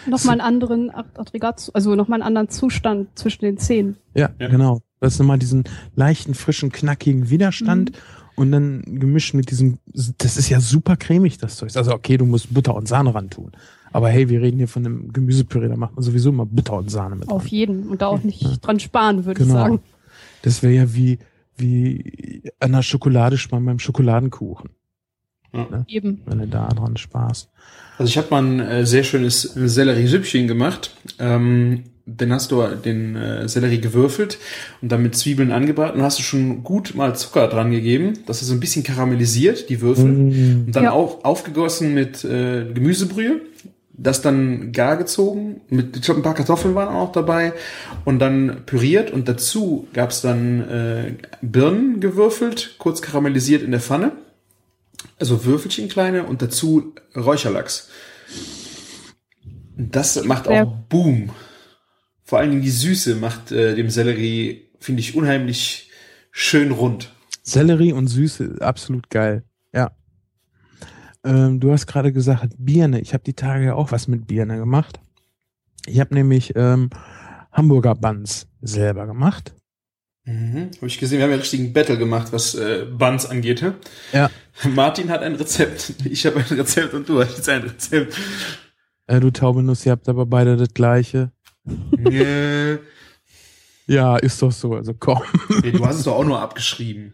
Nochmal 0.05 0.33
einen 0.33 0.41
anderen 0.41 0.89
Ag- 0.91 1.17
Aggregat, 1.17 1.71
also 1.73 1.95
nochmal 1.95 2.17
einen 2.21 2.27
anderen 2.27 2.49
Zustand 2.49 3.17
zwischen 3.17 3.41
den 3.43 3.57
Zähnen. 3.57 3.97
ja, 4.13 4.29
Ja. 4.39 4.47
genau. 4.49 4.81
Das 4.99 5.13
ist 5.13 5.19
nochmal 5.19 5.39
diesen 5.39 5.63
leichten, 5.95 6.33
frischen, 6.35 6.71
knackigen 6.71 7.29
Widerstand 7.31 7.91
Mhm. 7.91 7.95
Und 8.37 8.51
dann 8.51 8.81
gemischt 8.85 9.33
mit 9.33 9.51
diesem, 9.51 9.79
das 10.19 10.37
ist 10.37 10.47
ja 10.49 10.61
super 10.61 10.95
cremig, 10.95 11.37
das 11.39 11.57
Zeug. 11.57 11.75
Also 11.75 11.91
okay, 11.93 12.17
du 12.17 12.25
musst 12.25 12.53
Butter 12.53 12.75
und 12.75 12.87
Sahne 12.87 13.13
ran 13.13 13.29
tun. 13.29 13.51
Aber 13.91 14.09
hey, 14.09 14.29
wir 14.29 14.41
reden 14.41 14.57
hier 14.57 14.67
von 14.67 14.85
einem 14.85 15.11
Gemüsepüree, 15.11 15.67
da 15.67 15.75
macht 15.75 15.95
man 15.95 16.03
sowieso 16.03 16.29
immer 16.29 16.45
Butter 16.45 16.73
und 16.73 16.89
Sahne 16.91 17.15
mit. 17.15 17.29
Auf 17.29 17.43
dran. 17.43 17.51
jeden. 17.51 17.89
Und 17.89 18.01
da 18.01 18.07
auch 18.07 18.23
nicht 18.23 18.65
dran 18.65 18.79
sparen, 18.79 19.25
würde 19.25 19.39
Genau. 19.41 19.53
ich 19.53 19.59
sagen. 19.59 19.79
Das 20.43 20.61
wäre 20.63 20.73
ja 20.73 20.93
wie, 20.93 21.17
wie 21.57 22.43
an 22.59 22.73
der 22.73 22.83
Schokolade 22.83 23.37
sparen 23.37 23.65
beim 23.65 23.79
Schokoladenkuchen, 23.79 24.69
Eben. 25.87 26.21
wenn 26.25 26.37
du 26.39 26.47
da 26.47 26.67
dran 26.69 26.95
sparst. 26.97 27.49
Also 27.97 28.09
ich 28.09 28.17
habe 28.17 28.27
mal 28.31 28.43
ein 28.43 28.59
äh, 28.59 28.85
sehr 28.85 29.03
schönes 29.03 29.41
Sellerie-Süppchen 29.41 30.47
gemacht. 30.47 30.91
Ähm, 31.19 31.83
dann 32.07 32.31
hast 32.31 32.51
du 32.51 32.63
den 32.63 33.15
äh, 33.17 33.49
Sellerie 33.49 33.81
gewürfelt 33.81 34.37
und 34.81 34.91
dann 34.91 35.03
mit 35.03 35.15
Zwiebeln 35.15 35.51
angebraten 35.51 35.99
und 35.99 36.05
hast 36.05 36.17
du 36.19 36.23
schon 36.23 36.63
gut 36.63 36.95
mal 36.95 37.15
Zucker 37.15 37.47
dran 37.47 37.69
gegeben, 37.71 38.13
dass 38.25 38.41
es 38.41 38.47
so 38.47 38.53
ein 38.53 38.61
bisschen 38.61 38.83
karamellisiert, 38.83 39.69
die 39.69 39.81
Würfel. 39.81 40.05
Mm. 40.05 40.65
Und 40.67 40.71
dann 40.75 40.85
Ja. 40.85 40.91
auf, 40.91 41.25
aufgegossen 41.25 41.93
mit 41.93 42.23
äh, 42.23 42.65
Gemüsebrühe. 42.73 43.41
Das 43.99 44.21
dann 44.21 44.71
gar 44.73 44.95
gezogen. 44.95 45.61
Mit, 45.69 45.97
ich 45.97 46.03
glaube, 46.03 46.19
ein 46.19 46.23
paar 46.23 46.35
Kartoffeln 46.35 46.75
waren 46.75 46.95
auch 46.95 47.11
dabei. 47.11 47.51
Und 48.05 48.19
dann 48.19 48.57
püriert. 48.67 49.11
Und 49.11 49.27
dazu 49.27 49.87
gab's 49.91 50.21
dann 50.21 50.61
äh, 50.69 51.13
Birnen 51.41 51.99
gewürfelt, 51.99 52.75
kurz 52.77 53.01
karamellisiert 53.01 53.63
in 53.63 53.71
der 53.71 53.79
Pfanne. 53.79 54.11
Also 55.19 55.45
Würfelchen 55.45 55.89
kleine 55.89 56.23
und 56.23 56.41
dazu 56.41 56.93
Räucherlachs. 57.15 57.89
Das 59.75 60.23
macht 60.23 60.47
auch 60.47 60.73
Boom. 60.89 61.31
Vor 62.23 62.39
allen 62.39 62.49
Dingen 62.49 62.63
die 62.63 62.69
Süße 62.69 63.15
macht 63.15 63.51
äh, 63.51 63.75
dem 63.75 63.89
Sellerie, 63.89 64.69
finde 64.79 64.99
ich, 64.99 65.15
unheimlich 65.15 65.91
schön 66.31 66.71
rund. 66.71 67.13
Sellerie 67.43 67.93
und 67.93 68.07
Süße, 68.07 68.57
absolut 68.59 69.09
geil. 69.09 69.43
Ja. 69.73 69.91
Ähm, 71.23 71.59
du 71.59 71.71
hast 71.71 71.87
gerade 71.87 72.11
gesagt, 72.11 72.53
Birne. 72.57 72.99
Ich 72.99 73.13
habe 73.13 73.23
die 73.23 73.33
Tage 73.33 73.65
ja 73.65 73.75
auch 73.75 73.91
was 73.91 74.07
mit 74.07 74.27
Birne 74.27 74.57
gemacht. 74.57 74.99
Ich 75.85 75.99
habe 75.99 76.13
nämlich 76.13 76.53
ähm, 76.55 76.89
Hamburger 77.51 77.95
Buns 77.95 78.47
selber 78.61 79.07
gemacht. 79.07 79.55
Mhm. 80.27 80.71
Habe 80.77 80.87
ich 80.87 80.99
gesehen, 80.99 81.19
wir 81.19 81.23
haben 81.23 81.31
ja 81.31 81.37
richtig 81.37 81.61
einen 81.61 81.71
Battle 81.73 81.97
gemacht, 81.97 82.27
was 82.33 82.53
äh, 82.53 82.85
Buns 82.85 83.25
angeht. 83.25 83.61
hä? 83.61 83.71
Ja. 84.11 84.29
Martin 84.75 85.09
hat 85.09 85.21
ein 85.21 85.35
Rezept, 85.35 85.93
ich 86.05 86.25
habe 86.25 86.37
ein 86.39 86.45
Rezept 86.57 86.93
und 86.93 87.07
du 87.07 87.19
hast 87.21 87.37
jetzt 87.37 87.47
ein 87.49 87.61
Rezept. 87.61 88.13
Äh, 89.07 89.19
du 89.21 89.31
taube 89.31 89.63
Nuss, 89.63 89.85
ihr 89.85 89.93
habt 89.93 90.09
aber 90.09 90.25
beide 90.25 90.57
das 90.57 90.73
gleiche. 90.73 91.31
Nee. 91.65 92.77
Ja, 93.89 94.17
ist 94.17 94.41
doch 94.41 94.51
so. 94.51 94.73
Also 94.75 94.93
komm. 94.93 95.21
Nee, 95.63 95.71
du 95.71 95.85
hast 95.85 95.95
es 95.99 96.03
doch 96.03 96.15
auch 96.17 96.25
nur 96.25 96.41
abgeschrieben. 96.41 97.13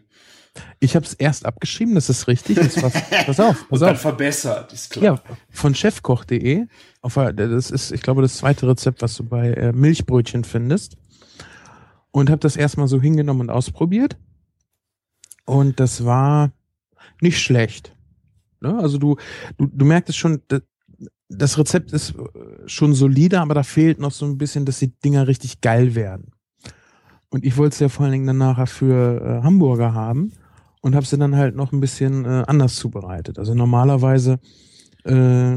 Ich 0.80 0.96
habe 0.96 1.06
es 1.06 1.14
erst 1.14 1.46
abgeschrieben, 1.46 1.94
das 1.94 2.10
ist 2.10 2.26
richtig. 2.26 2.56
Das 2.56 2.82
war, 2.82 2.90
pass 2.90 3.38
auf, 3.38 3.60
Und 3.62 3.68
pass 3.68 3.78
dann 3.78 3.90
auf. 3.94 4.00
verbessert, 4.00 4.72
ist 4.72 4.90
klar. 4.90 5.04
Ja, 5.04 5.20
von 5.50 5.72
chefkoch.de. 5.76 6.64
Der- 7.04 7.32
das 7.32 7.70
ist, 7.70 7.92
ich 7.92 8.02
glaube, 8.02 8.22
das 8.22 8.38
zweite 8.38 8.66
Rezept, 8.66 9.02
was 9.02 9.14
du 9.16 9.22
bei 9.22 9.52
äh, 9.52 9.72
Milchbrötchen 9.72 10.42
findest. 10.42 10.96
Und 12.14 12.30
habe 12.30 12.38
das 12.38 12.56
erstmal 12.56 12.86
so 12.86 13.00
hingenommen 13.00 13.40
und 13.40 13.50
ausprobiert. 13.50 14.16
Und 15.46 15.80
das 15.80 16.04
war 16.04 16.52
nicht 17.20 17.40
schlecht. 17.40 17.96
Ne? 18.60 18.78
Also 18.78 18.98
du, 18.98 19.16
du, 19.58 19.66
du 19.66 19.84
merkst 19.84 20.10
es 20.10 20.16
schon, 20.16 20.40
da- 20.46 20.60
das 21.28 21.58
Rezept 21.58 21.92
ist 21.92 22.14
äh, 22.14 22.68
schon 22.68 22.94
solide, 22.94 23.40
aber 23.40 23.54
da 23.54 23.64
fehlt 23.64 23.98
noch 23.98 24.12
so 24.12 24.26
ein 24.26 24.38
bisschen, 24.38 24.64
dass 24.64 24.78
die 24.78 24.92
Dinger 25.00 25.26
richtig 25.26 25.60
geil 25.60 25.96
werden. 25.96 26.30
Und 27.30 27.44
ich 27.44 27.56
wollte 27.56 27.74
es 27.74 27.80
ja 27.80 27.88
vor 27.88 28.04
allen 28.04 28.12
Dingen 28.12 28.28
dann 28.28 28.38
nachher 28.38 28.68
für 28.68 29.20
äh, 29.20 29.42
Hamburger 29.42 29.92
haben 29.92 30.30
und 30.82 30.94
habe 30.94 31.04
sie 31.06 31.18
dann 31.18 31.34
halt 31.34 31.56
noch 31.56 31.72
ein 31.72 31.80
bisschen 31.80 32.24
äh, 32.24 32.44
anders 32.46 32.76
zubereitet. 32.76 33.40
Also 33.40 33.54
normalerweise 33.54 34.38
äh, 35.02 35.56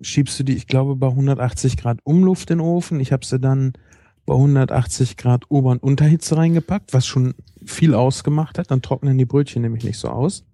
schiebst 0.00 0.40
du 0.40 0.44
die, 0.44 0.54
ich 0.56 0.66
glaube, 0.66 0.96
bei 0.96 1.08
180 1.08 1.76
Grad 1.76 1.98
Umluft 2.04 2.50
in 2.50 2.56
den 2.58 2.66
Ofen. 2.66 3.00
Ich 3.00 3.12
habe 3.12 3.26
sie 3.26 3.38
dann 3.38 3.74
bei 4.26 4.34
180 4.34 5.16
Grad 5.16 5.44
Ober- 5.50 5.70
und 5.70 5.82
Unterhitze 5.82 6.36
reingepackt, 6.36 6.92
was 6.92 7.06
schon 7.06 7.34
viel 7.64 7.94
ausgemacht 7.94 8.58
hat. 8.58 8.70
Dann 8.70 8.82
trocknen 8.82 9.18
die 9.18 9.24
Brötchen 9.24 9.62
nämlich 9.62 9.84
nicht 9.84 9.98
so 9.98 10.08
aus. 10.08 10.44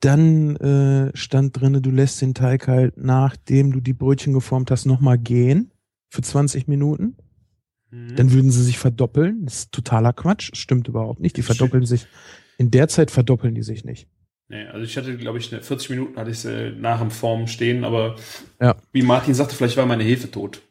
Dann 0.00 0.56
äh, 0.56 1.16
stand 1.16 1.58
drinne, 1.58 1.80
du 1.80 1.90
lässt 1.90 2.20
den 2.20 2.34
Teig 2.34 2.68
halt, 2.68 2.96
nachdem 2.96 3.72
du 3.72 3.80
die 3.80 3.94
Brötchen 3.94 4.34
geformt 4.34 4.70
hast, 4.70 4.84
nochmal 4.84 5.18
gehen 5.18 5.70
für 6.10 6.22
20 6.22 6.68
Minuten. 6.68 7.16
Mhm. 7.90 8.14
Dann 8.16 8.32
würden 8.32 8.50
sie 8.50 8.62
sich 8.62 8.78
verdoppeln. 8.78 9.44
Das 9.46 9.54
ist 9.60 9.72
totaler 9.72 10.12
Quatsch. 10.12 10.50
Stimmt 10.54 10.88
überhaupt 10.88 11.20
nicht. 11.20 11.36
Die 11.36 11.42
verdoppeln 11.42 11.86
sich. 11.86 12.06
In 12.58 12.70
der 12.70 12.88
Zeit 12.88 13.10
verdoppeln 13.10 13.54
die 13.54 13.62
sich 13.62 13.84
nicht. 13.84 14.08
Nee, 14.48 14.66
also 14.66 14.84
ich 14.84 14.96
hatte, 14.96 15.16
glaube 15.16 15.38
ich, 15.38 15.52
eine 15.52 15.62
40 15.62 15.90
Minuten 15.90 16.16
hatte 16.16 16.30
ich 16.30 16.44
äh, 16.44 16.70
nach 16.70 17.00
dem 17.00 17.10
Form 17.10 17.48
stehen, 17.48 17.82
aber 17.84 18.14
Ja. 18.60 18.76
wie 18.92 19.02
Martin 19.02 19.34
sagte, 19.34 19.56
vielleicht 19.56 19.76
war 19.76 19.86
meine 19.86 20.04
Hefe 20.04 20.30
tot. 20.30 20.62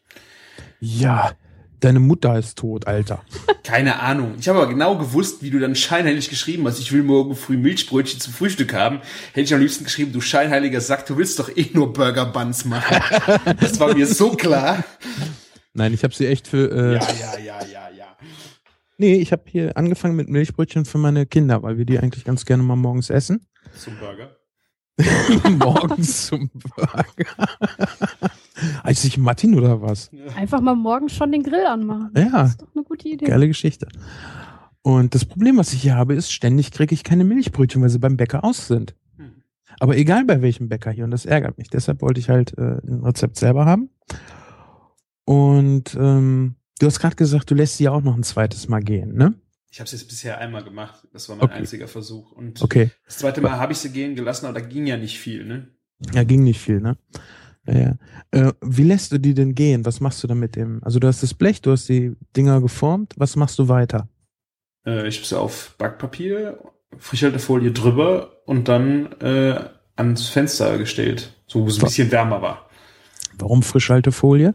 Ja, 0.79 1.31
deine 1.79 1.99
Mutter 1.99 2.37
ist 2.37 2.57
tot, 2.57 2.87
Alter. 2.87 3.23
Keine 3.63 3.99
Ahnung. 3.99 4.35
Ich 4.39 4.47
habe 4.47 4.59
aber 4.59 4.69
genau 4.69 4.97
gewusst, 4.97 5.41
wie 5.41 5.49
du 5.49 5.59
dann 5.59 5.75
scheinheilig 5.75 6.29
geschrieben 6.29 6.67
hast, 6.67 6.79
ich 6.79 6.91
will 6.91 7.03
morgen 7.03 7.35
früh 7.35 7.57
Milchbrötchen 7.57 8.19
zum 8.19 8.33
Frühstück 8.33 8.73
haben. 8.73 9.01
Hätte 9.33 9.41
ich 9.41 9.53
am 9.53 9.59
liebsten 9.59 9.83
geschrieben, 9.83 10.11
du 10.11 10.21
scheinheiliger 10.21 10.81
Sack, 10.81 11.05
du 11.05 11.17
willst 11.17 11.39
doch 11.39 11.49
eh 11.55 11.69
nur 11.73 11.93
Burger 11.93 12.25
Buns 12.25 12.65
machen. 12.65 12.97
das 13.59 13.79
war 13.79 13.93
mir 13.93 14.07
so 14.07 14.31
klar. 14.31 14.83
Nein, 15.73 15.93
ich 15.93 16.03
habe 16.03 16.13
sie 16.13 16.27
echt 16.27 16.47
für. 16.47 16.71
Äh, 16.71 16.93
Ja, 16.95 17.07
ja, 17.13 17.39
ja, 17.39 17.65
ja, 17.65 17.89
ja. 17.97 18.17
Nee, 18.97 19.15
ich 19.15 19.31
habe 19.31 19.43
hier 19.47 19.75
angefangen 19.75 20.15
mit 20.15 20.29
Milchbrötchen 20.29 20.85
für 20.85 20.97
meine 20.97 21.25
Kinder, 21.25 21.63
weil 21.63 21.77
wir 21.77 21.85
die 21.85 21.99
eigentlich 21.99 22.23
ganz 22.23 22.45
gerne 22.45 22.63
mal 22.63 22.77
morgens 22.77 23.09
essen. 23.09 23.45
Zum 23.77 23.97
Burger. 23.97 24.37
morgens 25.49 26.27
zum 26.27 26.49
Burger. 26.53 27.05
Als 28.83 29.03
ich 29.03 29.17
Martin 29.17 29.55
oder 29.55 29.81
was? 29.81 30.09
Einfach 30.35 30.61
mal 30.61 30.75
morgens 30.75 31.13
schon 31.13 31.31
den 31.31 31.43
Grill 31.43 31.65
anmachen. 31.65 32.11
Ja. 32.17 32.29
Das 32.43 32.51
ist 32.51 32.61
doch 32.61 32.67
eine 32.75 32.83
gute 32.83 33.07
Idee. 33.09 33.25
Geile 33.25 33.47
Geschichte. 33.47 33.87
Und 34.81 35.15
das 35.15 35.25
Problem, 35.25 35.57
was 35.57 35.73
ich 35.73 35.81
hier 35.81 35.95
habe, 35.95 36.13
ist, 36.13 36.31
ständig 36.31 36.71
kriege 36.71 36.93
ich 36.93 37.03
keine 37.03 37.23
Milchbrötchen, 37.23 37.81
weil 37.81 37.89
sie 37.89 37.99
beim 37.99 38.17
Bäcker 38.17 38.43
aus 38.43 38.67
sind. 38.67 38.95
Hm. 39.17 39.41
Aber 39.79 39.97
egal 39.97 40.25
bei 40.25 40.41
welchem 40.41 40.69
Bäcker 40.69 40.91
hier, 40.91 41.05
und 41.05 41.11
das 41.11 41.25
ärgert 41.25 41.57
mich. 41.57 41.69
Deshalb 41.69 42.01
wollte 42.01 42.19
ich 42.19 42.29
halt 42.29 42.55
äh, 42.57 42.77
ein 42.85 43.01
Rezept 43.03 43.37
selber 43.37 43.65
haben. 43.65 43.89
Und 45.25 45.95
ähm, 45.99 46.55
du 46.79 46.85
hast 46.85 46.99
gerade 46.99 47.15
gesagt, 47.15 47.49
du 47.49 47.55
lässt 47.55 47.77
sie 47.77 47.85
ja 47.85 47.91
auch 47.91 48.03
noch 48.03 48.15
ein 48.15 48.23
zweites 48.23 48.67
Mal 48.67 48.81
gehen, 48.81 49.15
ne? 49.15 49.33
Ich 49.71 49.79
habe 49.79 49.87
es 49.87 49.91
jetzt 49.91 50.07
bisher 50.07 50.37
einmal 50.37 50.63
gemacht. 50.63 51.05
Das 51.11 51.27
war 51.27 51.35
mein 51.35 51.45
Okay. 51.45 51.55
einziger 51.55 51.87
Versuch. 51.87 52.31
Und 52.31 52.61
Okay. 52.61 52.91
das 53.05 53.17
zweite 53.17 53.41
Mal 53.41 53.53
habe 53.59 53.73
ich 53.73 53.79
sie 53.79 53.91
gehen 53.91 54.15
gelassen, 54.15 54.45
aber 54.45 54.59
da 54.59 54.65
ging 54.65 54.85
ja 54.87 54.95
nicht 54.97 55.19
viel, 55.19 55.45
ne? 55.45 55.67
Ja, 56.13 56.23
ging 56.23 56.43
nicht 56.43 56.59
viel, 56.61 56.79
ne? 56.79 56.97
Ja. 57.67 57.95
Äh, 58.31 58.53
wie 58.61 58.83
lässt 58.83 59.11
du 59.11 59.17
die 59.17 59.33
denn 59.33 59.55
gehen? 59.55 59.85
Was 59.85 59.99
machst 59.99 60.23
du 60.23 60.27
da 60.27 60.35
mit 60.35 60.55
dem? 60.55 60.83
Also 60.83 60.99
du 60.99 61.07
hast 61.07 61.23
das 61.23 61.33
Blech, 61.33 61.61
du 61.61 61.71
hast 61.71 61.89
die 61.89 62.15
Dinger 62.35 62.61
geformt. 62.61 63.13
Was 63.17 63.35
machst 63.35 63.57
du 63.59 63.67
weiter? 63.67 64.07
Äh, 64.85 65.07
ich 65.07 65.17
habe 65.17 65.27
sie 65.27 65.39
auf 65.39 65.75
Backpapier, 65.77 66.59
Frischhaltefolie 66.97 67.71
drüber 67.71 68.41
und 68.45 68.67
dann 68.67 69.11
äh, 69.21 69.59
ans 69.95 70.27
Fenster 70.27 70.77
gestellt, 70.77 71.33
so 71.47 71.63
wo 71.63 71.67
es 71.67 71.79
ein 71.79 71.85
bisschen 71.85 72.11
wärmer 72.11 72.41
war. 72.41 72.69
Warum 73.37 73.63
Frischhaltefolie? 73.63 74.53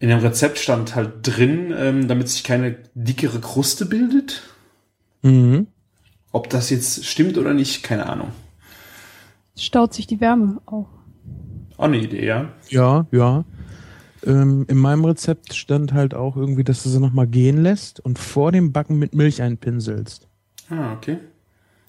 In 0.00 0.10
dem 0.10 0.18
Rezept 0.18 0.58
stand 0.58 0.94
halt 0.94 1.20
drin, 1.22 1.74
ähm, 1.76 2.08
damit 2.08 2.28
sich 2.28 2.44
keine 2.44 2.76
dickere 2.94 3.40
Kruste 3.40 3.86
bildet. 3.86 4.42
Mhm. 5.22 5.66
Ob 6.30 6.50
das 6.50 6.70
jetzt 6.70 7.04
stimmt 7.04 7.38
oder 7.38 7.54
nicht, 7.54 7.82
keine 7.82 8.08
Ahnung. 8.08 8.32
Staut 9.56 9.94
sich 9.94 10.06
die 10.06 10.20
Wärme 10.20 10.60
auch. 10.66 10.97
Auch 11.78 11.84
eine 11.84 11.96
Idee, 11.98 12.26
ja. 12.26 12.52
Ja, 12.68 13.06
ja. 13.12 13.44
Ähm, 14.26 14.66
in 14.68 14.76
meinem 14.78 15.04
Rezept 15.04 15.54
stand 15.54 15.92
halt 15.94 16.12
auch 16.12 16.36
irgendwie, 16.36 16.64
dass 16.64 16.82
du 16.82 16.88
sie 16.90 17.00
nochmal 17.00 17.26
gehen 17.28 17.62
lässt 17.62 18.00
und 18.00 18.18
vor 18.18 18.52
dem 18.52 18.72
Backen 18.72 18.98
mit 18.98 19.14
Milch 19.14 19.40
einpinselst. 19.40 20.28
Ah, 20.68 20.92
okay. 20.92 21.18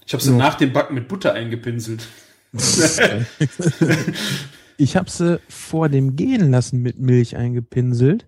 Ich 0.06 0.12
habe 0.14 0.22
sie 0.22 0.30
Ja. 0.30 0.36
nach 0.38 0.54
dem 0.54 0.72
Backen 0.72 0.94
mit 0.94 1.08
Butter 1.08 1.34
eingepinselt. 1.34 2.06
ich 4.76 4.96
habe 4.96 5.10
sie 5.10 5.40
vor 5.48 5.88
dem 5.88 6.16
Gehen 6.16 6.50
lassen 6.50 6.82
mit 6.82 6.98
Milch 6.98 7.36
eingepinselt, 7.36 8.26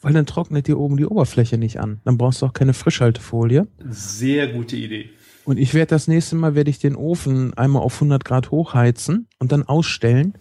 weil 0.00 0.12
dann 0.12 0.26
trocknet 0.26 0.66
dir 0.66 0.78
oben 0.78 0.96
die 0.96 1.06
Oberfläche 1.06 1.58
nicht 1.58 1.78
an. 1.80 2.00
Dann 2.04 2.18
brauchst 2.18 2.42
du 2.42 2.46
auch 2.46 2.52
keine 2.52 2.74
Frischhaltefolie. 2.74 3.66
Sehr 3.88 4.48
gute 4.48 4.76
Idee. 4.76 5.10
Und 5.44 5.58
ich 5.58 5.74
werde 5.74 5.90
das 5.90 6.08
nächste 6.08 6.36
Mal 6.36 6.54
werde 6.54 6.70
ich 6.70 6.78
den 6.78 6.96
Ofen 6.96 7.52
einmal 7.54 7.82
auf 7.82 7.94
100 7.94 8.24
Grad 8.24 8.50
hochheizen 8.50 9.26
und 9.38 9.52
dann 9.52 9.62
ausstellen 9.64 10.34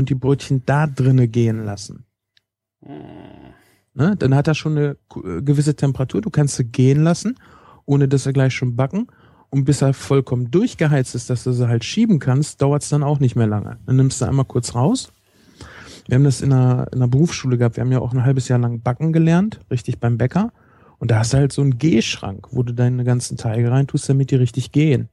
und 0.00 0.10
die 0.10 0.14
Brötchen 0.14 0.64
da 0.66 0.86
drinne 0.86 1.28
gehen 1.28 1.64
lassen. 1.64 2.06
Ne? 3.94 4.16
Dann 4.18 4.34
hat 4.34 4.48
er 4.48 4.54
schon 4.54 4.76
eine 4.76 4.96
äh, 5.14 5.42
gewisse 5.42 5.76
Temperatur. 5.76 6.20
Du 6.20 6.30
kannst 6.30 6.56
sie 6.56 6.64
gehen 6.64 7.04
lassen, 7.04 7.36
ohne 7.84 8.08
dass 8.08 8.26
er 8.26 8.32
gleich 8.32 8.54
schon 8.54 8.76
backen. 8.76 9.06
Und 9.50 9.64
bis 9.64 9.82
er 9.82 9.94
vollkommen 9.94 10.50
durchgeheizt 10.50 11.14
ist, 11.14 11.28
dass 11.28 11.44
du 11.44 11.52
sie 11.52 11.68
halt 11.68 11.84
schieben 11.84 12.18
kannst, 12.18 12.62
dauert 12.62 12.82
es 12.82 12.88
dann 12.88 13.02
auch 13.02 13.18
nicht 13.18 13.36
mehr 13.36 13.48
lange. 13.48 13.78
Dann 13.86 13.96
nimmst 13.96 14.20
du 14.20 14.24
einmal 14.24 14.44
kurz 14.44 14.74
raus. 14.74 15.12
Wir 16.06 16.16
haben 16.16 16.24
das 16.24 16.40
in 16.40 16.52
einer, 16.52 16.86
in 16.92 16.98
einer 16.98 17.08
Berufsschule 17.08 17.58
gehabt. 17.58 17.76
Wir 17.76 17.82
haben 17.82 17.92
ja 17.92 18.00
auch 18.00 18.12
ein 18.12 18.24
halbes 18.24 18.48
Jahr 18.48 18.58
lang 18.58 18.80
backen 18.80 19.12
gelernt, 19.12 19.60
richtig 19.70 19.98
beim 19.98 20.18
Bäcker. 20.18 20.52
Und 20.98 21.10
da 21.10 21.18
hast 21.18 21.32
du 21.32 21.38
halt 21.38 21.52
so 21.52 21.62
einen 21.62 21.78
Gehschrank, 21.78 22.48
wo 22.52 22.62
du 22.62 22.72
deine 22.72 23.04
ganzen 23.04 23.36
Teige 23.36 23.70
reintust, 23.70 24.08
damit 24.08 24.30
die 24.30 24.36
richtig 24.36 24.70
gehen. 24.72 25.08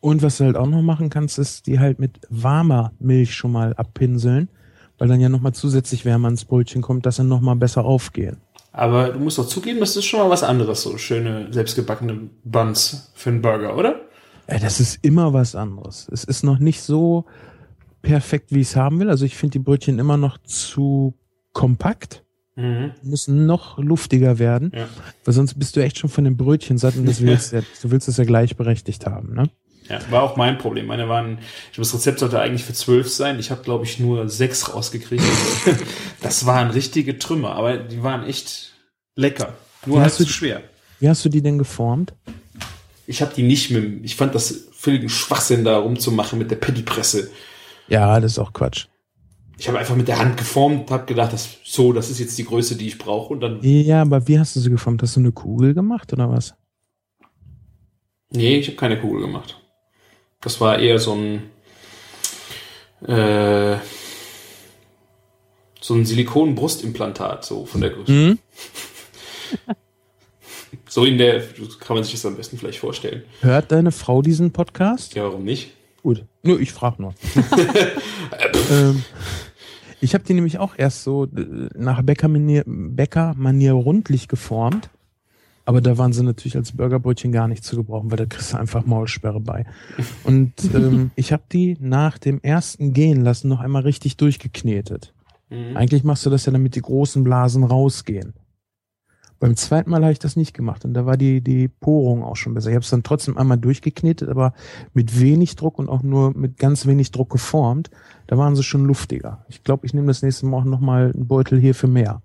Und 0.00 0.22
was 0.22 0.38
du 0.38 0.44
halt 0.44 0.56
auch 0.56 0.66
noch 0.66 0.82
machen 0.82 1.10
kannst, 1.10 1.38
ist 1.38 1.66
die 1.66 1.78
halt 1.80 1.98
mit 1.98 2.20
warmer 2.30 2.92
Milch 3.00 3.34
schon 3.34 3.50
mal 3.52 3.74
abpinseln, 3.74 4.48
weil 4.96 5.08
dann 5.08 5.20
ja 5.20 5.28
nochmal 5.28 5.54
zusätzlich 5.54 6.04
Wärme 6.04 6.26
ans 6.28 6.44
Brötchen 6.44 6.82
kommt, 6.82 7.04
dass 7.06 7.16
sie 7.16 7.24
nochmal 7.24 7.56
besser 7.56 7.84
aufgehen. 7.84 8.38
Aber 8.72 9.08
du 9.08 9.18
musst 9.18 9.38
doch 9.38 9.46
zugeben, 9.48 9.80
das 9.80 9.96
ist 9.96 10.04
schon 10.04 10.20
mal 10.20 10.30
was 10.30 10.44
anderes, 10.44 10.82
so 10.82 10.96
schöne 10.98 11.52
selbstgebackene 11.52 12.30
Buns 12.44 13.10
für 13.14 13.30
einen 13.30 13.42
Burger, 13.42 13.76
oder? 13.76 14.02
Ja, 14.48 14.58
das 14.58 14.78
ist 14.78 15.00
immer 15.04 15.32
was 15.32 15.54
anderes. 15.56 16.08
Es 16.12 16.22
ist 16.24 16.42
noch 16.44 16.58
nicht 16.60 16.80
so 16.80 17.24
perfekt, 18.02 18.52
wie 18.52 18.60
ich 18.60 18.68
es 18.68 18.76
haben 18.76 19.00
will. 19.00 19.10
Also 19.10 19.24
ich 19.24 19.36
finde 19.36 19.52
die 19.52 19.58
Brötchen 19.58 19.98
immer 19.98 20.16
noch 20.16 20.38
zu 20.38 21.14
kompakt, 21.52 22.24
Mhm. 22.56 22.92
müssen 23.02 23.46
noch 23.46 23.78
luftiger 23.78 24.38
werden, 24.40 24.72
Ja. 24.74 24.86
weil 25.24 25.34
sonst 25.34 25.54
bist 25.58 25.76
du 25.76 25.80
echt 25.80 25.98
schon 25.98 26.10
von 26.10 26.24
den 26.24 26.36
Brötchen 26.36 26.76
satt 26.76 26.96
und 26.96 27.06
das 27.06 27.20
willst 27.22 27.52
du, 27.52 27.56
ja, 27.56 27.62
du 27.82 27.90
willst 27.92 28.08
es 28.08 28.16
ja 28.16 28.24
gleichberechtigt 28.24 29.06
haben, 29.06 29.32
ne? 29.34 29.48
Ja, 29.88 30.00
war 30.10 30.22
auch 30.22 30.36
mein 30.36 30.58
Problem. 30.58 30.86
Meine 30.86 31.08
waren, 31.08 31.38
ich 31.38 31.72
glaube, 31.72 31.86
das 31.86 31.94
Rezept 31.94 32.18
sollte 32.18 32.40
eigentlich 32.40 32.64
für 32.64 32.74
zwölf 32.74 33.08
sein. 33.10 33.38
Ich 33.38 33.50
habe, 33.50 33.62
glaube 33.62 33.84
ich, 33.84 33.98
nur 33.98 34.28
sechs 34.28 34.74
rausgekriegt. 34.74 35.24
das 36.20 36.44
waren 36.46 36.70
richtige 36.70 37.18
Trümmer, 37.18 37.52
aber 37.54 37.78
die 37.78 38.02
waren 38.02 38.24
echt 38.24 38.74
lecker. 39.16 39.54
Nur 39.86 40.00
halt 40.00 40.06
hast 40.10 40.20
du- 40.20 40.24
zu 40.24 40.30
schwer. 40.32 40.62
Wie 41.00 41.08
hast 41.08 41.24
du 41.24 41.28
die 41.28 41.40
denn 41.42 41.58
geformt? 41.58 42.12
Ich 43.06 43.22
habe 43.22 43.32
die 43.34 43.42
nicht 43.44 43.70
mit, 43.70 44.04
ich 44.04 44.16
fand 44.16 44.34
das 44.34 44.68
völligen 44.72 45.08
Schwachsinn 45.08 45.64
da 45.64 45.78
rumzumachen 45.78 46.38
mit 46.38 46.50
der 46.50 46.56
Pettypresse. 46.56 47.30
Ja, 47.88 48.20
das 48.20 48.32
ist 48.32 48.38
auch 48.38 48.52
Quatsch. 48.52 48.86
Ich 49.56 49.66
habe 49.68 49.78
einfach 49.78 49.96
mit 49.96 50.06
der 50.08 50.18
Hand 50.18 50.36
geformt, 50.36 50.90
habe 50.90 51.06
gedacht, 51.06 51.32
das 51.32 51.48
so, 51.64 51.92
das 51.92 52.10
ist 52.10 52.18
jetzt 52.18 52.36
die 52.36 52.44
Größe, 52.44 52.76
die 52.76 52.86
ich 52.88 52.98
brauche 52.98 53.32
und 53.32 53.40
dann 53.40 53.60
Ja, 53.62 54.02
aber 54.02 54.28
wie 54.28 54.38
hast 54.38 54.54
du 54.56 54.60
sie 54.60 54.70
geformt? 54.70 55.02
Hast 55.02 55.16
du 55.16 55.20
eine 55.20 55.32
Kugel 55.32 55.72
gemacht 55.72 56.12
oder 56.12 56.30
was? 56.30 56.54
Nee, 58.30 58.58
ich 58.58 58.66
habe 58.68 58.76
keine 58.76 59.00
Kugel 59.00 59.22
gemacht. 59.22 59.56
Das 60.40 60.60
war 60.60 60.78
eher 60.78 60.98
so 60.98 61.14
ein 61.14 61.50
äh, 63.08 63.78
so 65.80 65.94
ein 65.94 66.04
Silikon-Brustimplantat, 66.04 67.44
so 67.44 67.64
von 67.64 67.80
der 67.80 67.90
Größe. 67.90 68.12
Mhm. 68.12 68.38
So 70.86 71.04
in 71.04 71.18
der, 71.18 71.42
kann 71.80 71.96
man 71.96 72.04
sich 72.04 72.12
das 72.14 72.26
am 72.26 72.36
besten 72.36 72.58
vielleicht 72.58 72.78
vorstellen. 72.78 73.22
Hört 73.40 73.72
deine 73.72 73.92
Frau 73.92 74.22
diesen 74.22 74.52
Podcast? 74.52 75.14
Ja, 75.14 75.24
warum 75.24 75.44
nicht? 75.44 75.74
Gut. 76.02 76.24
Nö, 76.42 76.58
ich 76.58 76.72
frage 76.72 77.02
nur. 77.02 77.14
ähm, 78.70 79.04
ich 80.00 80.14
habe 80.14 80.24
die 80.24 80.34
nämlich 80.34 80.58
auch 80.58 80.74
erst 80.76 81.04
so 81.04 81.24
äh, 81.24 81.68
nach 81.74 82.02
Bäckermanier 82.02 82.64
Bäcker 82.66 83.34
-Manier 83.38 83.72
rundlich 83.72 84.28
geformt. 84.28 84.90
Aber 85.68 85.82
da 85.82 85.98
waren 85.98 86.14
sie 86.14 86.22
natürlich 86.22 86.56
als 86.56 86.72
Burgerbrötchen 86.72 87.30
gar 87.30 87.46
nicht 87.46 87.62
zu 87.62 87.76
gebrauchen, 87.76 88.10
weil 88.10 88.16
da 88.16 88.24
kriegst 88.24 88.54
du 88.54 88.56
einfach 88.56 88.86
Maulsperre 88.86 89.38
bei. 89.38 89.66
Und 90.24 90.54
ähm, 90.74 91.10
ich 91.14 91.30
habe 91.30 91.42
die 91.52 91.76
nach 91.78 92.16
dem 92.16 92.40
ersten 92.40 92.94
Gehen 92.94 93.20
lassen 93.20 93.48
noch 93.48 93.60
einmal 93.60 93.82
richtig 93.82 94.16
durchgeknetet. 94.16 95.12
Mhm. 95.50 95.76
Eigentlich 95.76 96.04
machst 96.04 96.24
du 96.24 96.30
das 96.30 96.46
ja, 96.46 96.52
damit 96.52 96.74
die 96.74 96.80
großen 96.80 97.22
Blasen 97.22 97.64
rausgehen. 97.64 98.32
Beim 99.40 99.56
zweiten 99.56 99.90
Mal 99.90 100.00
habe 100.00 100.12
ich 100.12 100.18
das 100.18 100.36
nicht 100.36 100.54
gemacht 100.54 100.86
und 100.86 100.94
da 100.94 101.04
war 101.04 101.18
die, 101.18 101.42
die 101.42 101.68
Porung 101.68 102.24
auch 102.24 102.36
schon 102.36 102.54
besser. 102.54 102.70
Ich 102.70 102.74
habe 102.74 102.84
es 102.84 102.88
dann 102.88 103.02
trotzdem 103.02 103.36
einmal 103.36 103.58
durchgeknetet, 103.58 104.30
aber 104.30 104.54
mit 104.94 105.20
wenig 105.20 105.54
Druck 105.56 105.78
und 105.78 105.90
auch 105.90 106.02
nur 106.02 106.34
mit 106.34 106.56
ganz 106.56 106.86
wenig 106.86 107.10
Druck 107.10 107.28
geformt. 107.28 107.90
Da 108.26 108.38
waren 108.38 108.56
sie 108.56 108.62
schon 108.62 108.86
luftiger. 108.86 109.44
Ich 109.50 109.64
glaube, 109.64 109.84
ich 109.84 109.92
nehme 109.92 110.06
das 110.06 110.22
nächste 110.22 110.46
Mal 110.46 110.60
auch 110.60 110.64
nochmal 110.64 111.12
einen 111.14 111.28
Beutel 111.28 111.60
hier 111.60 111.74
für 111.74 111.88
mehr. 111.88 112.22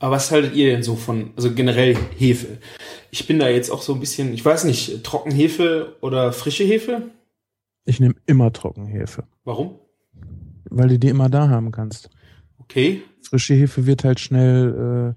Aber 0.00 0.16
was 0.16 0.30
haltet 0.30 0.54
ihr 0.54 0.70
denn 0.70 0.82
so 0.82 0.96
von, 0.96 1.30
also 1.36 1.52
generell 1.52 1.94
Hefe? 2.16 2.58
Ich 3.10 3.26
bin 3.26 3.38
da 3.38 3.48
jetzt 3.48 3.70
auch 3.70 3.82
so 3.82 3.92
ein 3.92 4.00
bisschen, 4.00 4.32
ich 4.32 4.42
weiß 4.44 4.64
nicht, 4.64 5.04
Trockenhefe 5.04 5.96
oder 6.00 6.32
frische 6.32 6.64
Hefe? 6.64 7.02
Ich 7.84 8.00
nehme 8.00 8.14
immer 8.26 8.50
Trockenhefe, 8.52 9.24
Warum? 9.44 9.78
weil 10.70 10.88
du 10.88 10.98
die 10.98 11.08
immer 11.08 11.28
da 11.28 11.48
haben 11.50 11.70
kannst. 11.70 12.08
Okay. 12.58 13.02
Frische 13.22 13.54
Hefe 13.54 13.84
wird 13.84 14.04
halt 14.04 14.20
schnell, 14.20 15.14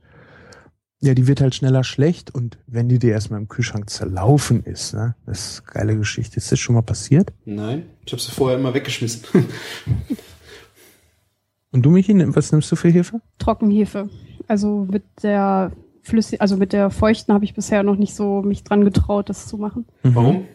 äh, 1.02 1.08
ja, 1.08 1.14
die 1.14 1.28
wird 1.28 1.40
halt 1.40 1.56
schneller 1.56 1.86
schlecht 1.86 2.36
und 2.36 2.58
wenn 2.68 2.90
die 2.90 3.00
dir 3.00 3.12
erstmal 3.12 3.40
im 3.40 3.48
Kühlschrank 3.48 3.90
zerlaufen 3.90 4.66
ist, 4.66 4.94
ne, 4.94 5.16
das 5.26 5.46
ist 5.48 5.60
eine 5.62 5.74
geile 5.74 5.98
Geschichte. 5.98 6.38
Ist 6.38 6.52
das 6.52 6.60
schon 6.60 6.76
mal 6.76 6.82
passiert? 6.82 7.32
Nein, 7.46 7.86
ich 8.06 8.12
habe 8.12 8.22
sie 8.22 8.32
vorher 8.32 8.60
immer 8.60 8.74
weggeschmissen. 8.74 9.24
Und 11.72 11.82
du, 11.84 11.90
Michi, 11.90 12.14
was 12.36 12.52
nimmst 12.52 12.72
du 12.72 12.76
für 12.76 12.90
Hefe? 12.90 13.20
Trockenhefe. 13.40 14.08
Also 14.48 14.88
mit 14.90 15.04
der 15.22 15.72
flüssig, 16.02 16.42
also 16.42 16.58
mit 16.58 16.74
der 16.74 16.90
feuchten 16.90 17.34
habe 17.34 17.46
ich 17.46 17.54
bisher 17.54 17.84
noch 17.84 17.96
nicht 17.96 18.14
so 18.14 18.42
mich 18.42 18.64
dran 18.64 18.84
getraut, 18.84 19.30
das 19.30 19.48
zu 19.48 19.58
machen. 19.58 19.86
Mhm. 20.04 20.16
Warum? 20.16 20.48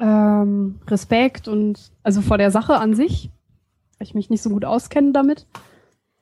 Ähm, 0.00 0.80
Respekt 0.88 1.48
und 1.48 1.92
also 2.02 2.20
vor 2.20 2.38
der 2.38 2.50
Sache 2.50 2.76
an 2.76 2.94
sich, 2.94 3.30
weil 3.98 4.06
ich 4.06 4.14
mich 4.14 4.30
nicht 4.30 4.42
so 4.42 4.50
gut 4.50 4.64
auskenne 4.64 5.12
damit. 5.12 5.46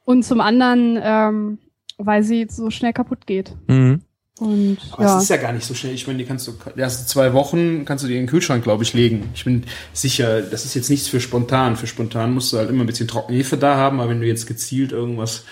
Und 0.04 0.24
zum 0.24 0.40
anderen, 0.40 0.98
ähm, 1.02 1.58
weil 1.96 2.22
sie 2.22 2.46
so 2.48 2.70
schnell 2.70 2.92
kaputt 2.92 3.26
geht. 3.26 3.54
Mhm. 3.66 4.02
Und 4.40 4.78
Aber 4.92 5.02
ja, 5.02 5.16
es 5.16 5.24
ist 5.24 5.30
ja 5.30 5.36
gar 5.36 5.52
nicht 5.52 5.66
so 5.66 5.74
schnell. 5.74 5.94
Ich 5.94 6.06
meine, 6.06 6.18
die 6.18 6.24
kannst 6.24 6.46
du, 6.46 6.52
die 6.76 6.80
ersten 6.80 7.08
zwei 7.08 7.32
Wochen 7.32 7.84
kannst 7.84 8.04
du 8.04 8.08
dir 8.08 8.14
in 8.14 8.22
den 8.22 8.28
Kühlschrank, 8.28 8.62
glaube 8.62 8.84
ich, 8.84 8.94
legen. 8.94 9.30
Ich 9.34 9.44
bin 9.44 9.64
sicher, 9.92 10.42
das 10.42 10.64
ist 10.64 10.74
jetzt 10.74 10.90
nichts 10.90 11.08
für 11.08 11.20
spontan. 11.20 11.76
Für 11.76 11.86
spontan 11.86 12.32
musst 12.32 12.52
du 12.52 12.58
halt 12.58 12.70
immer 12.70 12.84
ein 12.84 12.86
bisschen 12.86 13.08
Trockenhefe 13.08 13.56
da 13.56 13.76
haben, 13.76 14.00
aber 14.00 14.10
wenn 14.10 14.20
du 14.20 14.26
jetzt 14.26 14.46
gezielt 14.46 14.92
irgendwas. 14.92 15.44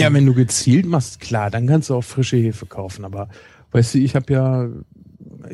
Ja, 0.00 0.12
wenn 0.12 0.26
du 0.26 0.34
gezielt 0.34 0.86
machst, 0.86 1.20
klar, 1.20 1.50
dann 1.50 1.66
kannst 1.66 1.90
du 1.90 1.94
auch 1.94 2.02
frische 2.04 2.36
Hefe 2.36 2.66
kaufen. 2.66 3.04
Aber 3.04 3.28
weißt 3.72 3.94
du, 3.94 3.98
ich 3.98 4.14
habe 4.14 4.32
ja, 4.32 4.68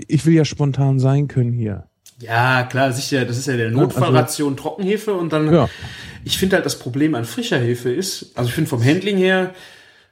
ich 0.06 0.24
will 0.26 0.34
ja 0.34 0.44
spontan 0.44 0.98
sein 0.98 1.28
können 1.28 1.52
hier. 1.52 1.88
Ja, 2.20 2.64
klar, 2.64 2.92
sicher, 2.92 3.24
das 3.24 3.38
ist 3.38 3.46
ja 3.46 3.56
der 3.56 3.70
Notfallration 3.70 4.56
Trockenhefe 4.56 5.14
und 5.14 5.32
dann, 5.32 5.52
Ja. 5.52 5.68
ich 6.24 6.36
finde 6.38 6.56
halt 6.56 6.66
das 6.66 6.78
Problem 6.78 7.14
an 7.14 7.24
frischer 7.24 7.58
Hefe 7.58 7.90
ist, 7.92 8.32
also 8.34 8.48
ich 8.48 8.54
finde 8.54 8.68
vom 8.70 8.84
Handling 8.84 9.16
her, 9.18 9.54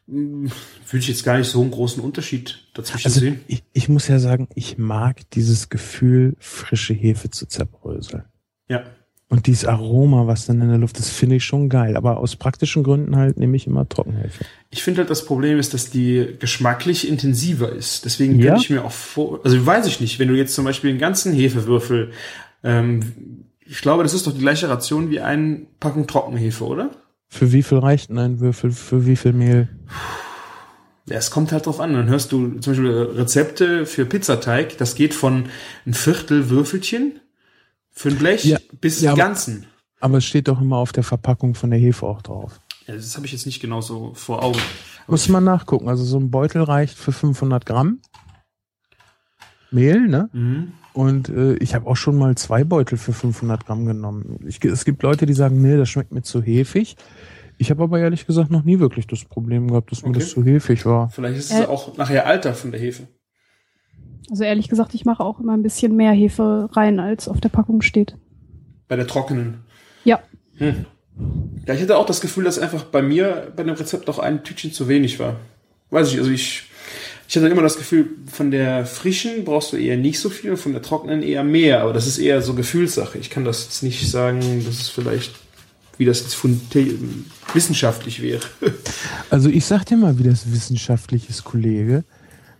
mh, 0.06 0.50
würde 0.88 0.98
ich 1.00 1.08
jetzt 1.08 1.24
gar 1.24 1.36
nicht 1.38 1.48
so 1.48 1.60
einen 1.60 1.72
großen 1.72 2.00
Unterschied 2.00 2.60
dazwischen 2.74 3.06
Also 3.08 3.20
sehen. 3.20 3.40
ich, 3.48 3.64
ich 3.72 3.88
muss 3.88 4.06
ja 4.06 4.20
sagen, 4.20 4.46
ich 4.54 4.78
mag 4.78 5.28
dieses 5.32 5.68
Gefühl, 5.68 6.36
frische 6.38 6.94
Hefe 6.94 7.28
zu 7.30 7.46
zerbröseln. 7.46 8.22
Ja. 8.68 8.84
Und 9.28 9.48
dieses 9.48 9.64
Aroma, 9.64 10.28
was 10.28 10.46
dann 10.46 10.60
in 10.60 10.68
der 10.68 10.78
Luft 10.78 10.98
ist, 10.98 11.10
finde 11.10 11.36
ich 11.36 11.44
schon 11.44 11.68
geil. 11.68 11.96
Aber 11.96 12.18
aus 12.18 12.36
praktischen 12.36 12.84
Gründen 12.84 13.16
halt 13.16 13.38
nehme 13.38 13.56
ich 13.56 13.66
immer 13.66 13.88
Trockenhefe. 13.88 14.44
Ich 14.70 14.84
finde 14.84 15.00
halt 15.00 15.10
das 15.10 15.24
Problem 15.24 15.58
ist, 15.58 15.74
dass 15.74 15.90
die 15.90 16.36
geschmacklich 16.38 17.08
intensiver 17.08 17.72
ist. 17.72 18.04
Deswegen 18.04 18.38
Ja? 18.38 18.56
ich 18.56 18.70
mir 18.70 18.84
auch 18.84 18.92
vor, 18.92 19.40
also 19.42 19.66
weiß 19.66 19.86
ich 19.86 20.00
nicht, 20.00 20.20
wenn 20.20 20.28
du 20.28 20.34
jetzt 20.34 20.54
zum 20.54 20.64
Beispiel 20.64 20.90
einen 20.90 21.00
ganzen 21.00 21.32
Hefewürfel, 21.32 22.12
ähm, 22.62 23.46
ich 23.64 23.80
glaube, 23.80 24.04
das 24.04 24.14
ist 24.14 24.28
doch 24.28 24.32
die 24.32 24.40
gleiche 24.40 24.68
Ration 24.68 25.10
wie 25.10 25.20
eine 25.20 25.62
Packung 25.80 26.06
Trockenhefe, 26.06 26.64
oder? 26.64 26.90
Für 27.28 27.52
wie 27.52 27.64
viel 27.64 27.78
reicht 27.78 28.10
denn 28.10 28.18
ein 28.18 28.38
Würfel? 28.38 28.70
Für 28.70 29.06
wie 29.06 29.16
viel 29.16 29.32
Mehl? 29.32 29.68
Ja, 31.08 31.16
es 31.16 31.32
kommt 31.32 31.50
halt 31.50 31.66
drauf 31.66 31.80
an. 31.80 31.94
Dann 31.94 32.08
hörst 32.08 32.30
du 32.30 32.60
zum 32.60 32.72
Beispiel 32.72 32.90
Rezepte 32.90 33.86
für 33.86 34.06
Pizzateig. 34.06 34.78
Das 34.78 34.94
geht 34.94 35.14
von 35.14 35.46
ein 35.84 35.94
Viertel 35.94 36.48
Würfelchen 36.48 37.20
für 37.96 38.10
ein 38.10 38.16
Blech 38.16 38.44
Ja, 38.44 38.58
bis 38.80 39.00
ja, 39.00 39.10
zum 39.12 39.20
aber- 39.20 39.28
Ganzen. 39.28 39.66
Aber 40.00 40.18
es 40.18 40.24
steht 40.26 40.46
doch 40.48 40.60
immer 40.60 40.76
auf 40.76 40.92
der 40.92 41.02
Verpackung 41.02 41.54
von 41.54 41.70
der 41.70 41.78
Hefe 41.80 42.06
auch 42.06 42.20
drauf. 42.22 42.60
Ja, 42.86 42.94
das 42.94 43.16
habe 43.16 43.26
ich 43.26 43.32
jetzt 43.32 43.46
nicht 43.46 43.60
genau 43.60 43.80
so 43.80 44.12
vor 44.14 44.42
Augen. 44.44 44.58
Aber 45.06 45.12
Muss 45.12 45.28
man 45.28 45.42
nachgucken. 45.42 45.88
Also 45.88 46.04
so 46.04 46.18
ein 46.18 46.30
Beutel 46.30 46.62
reicht 46.62 46.96
für 46.98 47.12
500 47.12 47.64
Gramm 47.66 48.00
Mehl, 49.70 50.06
ne? 50.06 50.28
Mhm. 50.32 50.72
Und 50.92 51.28
äh, 51.28 51.54
ich 51.56 51.74
habe 51.74 51.86
auch 51.86 51.96
schon 51.96 52.16
mal 52.16 52.34
zwei 52.36 52.64
Beutel 52.64 52.96
für 52.96 53.12
500 53.12 53.66
Gramm 53.66 53.84
genommen. 53.84 54.38
Ich, 54.46 54.64
es 54.64 54.84
gibt 54.84 55.02
Leute, 55.02 55.26
die 55.26 55.34
sagen, 55.34 55.60
nee, 55.60 55.76
das 55.76 55.88
schmeckt 55.90 56.12
mir 56.12 56.22
zu 56.22 56.40
hefig. 56.42 56.96
Ich 57.58 57.70
habe 57.70 57.82
aber 57.82 57.98
ehrlich 57.98 58.26
gesagt 58.26 58.50
noch 58.50 58.64
nie 58.64 58.78
wirklich 58.78 59.06
das 59.06 59.24
Problem 59.24 59.68
gehabt, 59.68 59.90
dass 59.90 60.02
mir 60.02 60.10
Okay. 60.10 60.20
das 60.20 60.30
zu 60.30 60.44
hefig 60.44 60.86
war. 60.86 61.08
Vielleicht 61.10 61.38
ist 61.38 61.50
Äh. 61.50 61.62
es 61.62 61.68
auch 61.68 61.96
nachher 61.96 62.26
Alter 62.26 62.54
von 62.54 62.70
der 62.70 62.80
Hefe. 62.80 63.08
Also 64.30 64.44
ehrlich 64.44 64.68
gesagt, 64.68 64.94
ich 64.94 65.04
mache 65.04 65.22
auch 65.22 65.40
immer 65.40 65.54
ein 65.54 65.62
bisschen 65.62 65.96
mehr 65.96 66.12
Hefe 66.12 66.68
rein, 66.72 66.98
als 66.98 67.28
auf 67.28 67.40
der 67.40 67.48
Packung 67.48 67.82
steht. 67.82 68.16
Bei 68.88 68.96
der 68.96 69.06
trockenen. 69.06 69.58
Ja. 70.04 70.20
Hm. 70.56 70.86
Ja, 71.66 71.74
ich 71.74 71.82
hatte 71.82 71.96
auch 71.96 72.06
das 72.06 72.20
Gefühl, 72.20 72.44
dass 72.44 72.58
einfach 72.58 72.84
bei 72.84 73.02
mir 73.02 73.52
bei 73.56 73.62
dem 73.62 73.74
Rezept 73.74 74.08
auch 74.08 74.18
ein 74.18 74.44
Tütchen 74.44 74.72
zu 74.72 74.88
wenig 74.88 75.18
war. 75.18 75.36
Weiß 75.90 76.12
ich, 76.12 76.18
also 76.18 76.30
ich, 76.30 76.64
ich 77.28 77.36
hatte 77.36 77.48
immer 77.48 77.62
das 77.62 77.76
Gefühl, 77.76 78.10
von 78.30 78.50
der 78.50 78.84
frischen 78.86 79.44
brauchst 79.44 79.72
du 79.72 79.76
eher 79.76 79.96
nicht 79.96 80.20
so 80.20 80.28
viel, 80.28 80.50
und 80.50 80.56
von 80.58 80.72
der 80.72 80.82
trockenen 80.82 81.22
eher 81.22 81.44
mehr, 81.44 81.82
aber 81.82 81.92
das 81.92 82.06
ist 82.06 82.18
eher 82.18 82.42
so 82.42 82.54
Gefühlssache. 82.54 83.18
Ich 83.18 83.30
kann 83.30 83.44
das 83.44 83.64
jetzt 83.64 83.82
nicht 83.82 84.10
sagen, 84.10 84.64
dass 84.64 84.80
es 84.80 84.88
vielleicht, 84.88 85.34
wie 85.96 86.04
das 86.04 86.20
jetzt 86.20 86.34
von 86.34 86.60
wissenschaftlich 87.54 88.22
wäre. 88.22 88.42
Also 89.28 89.48
ich 89.48 89.64
sag 89.64 89.84
dir 89.86 89.96
mal, 89.96 90.18
wie 90.18 90.22
das 90.22 90.52
wissenschaftlich 90.52 91.28
ist, 91.28 91.42
Kollege. 91.42 92.04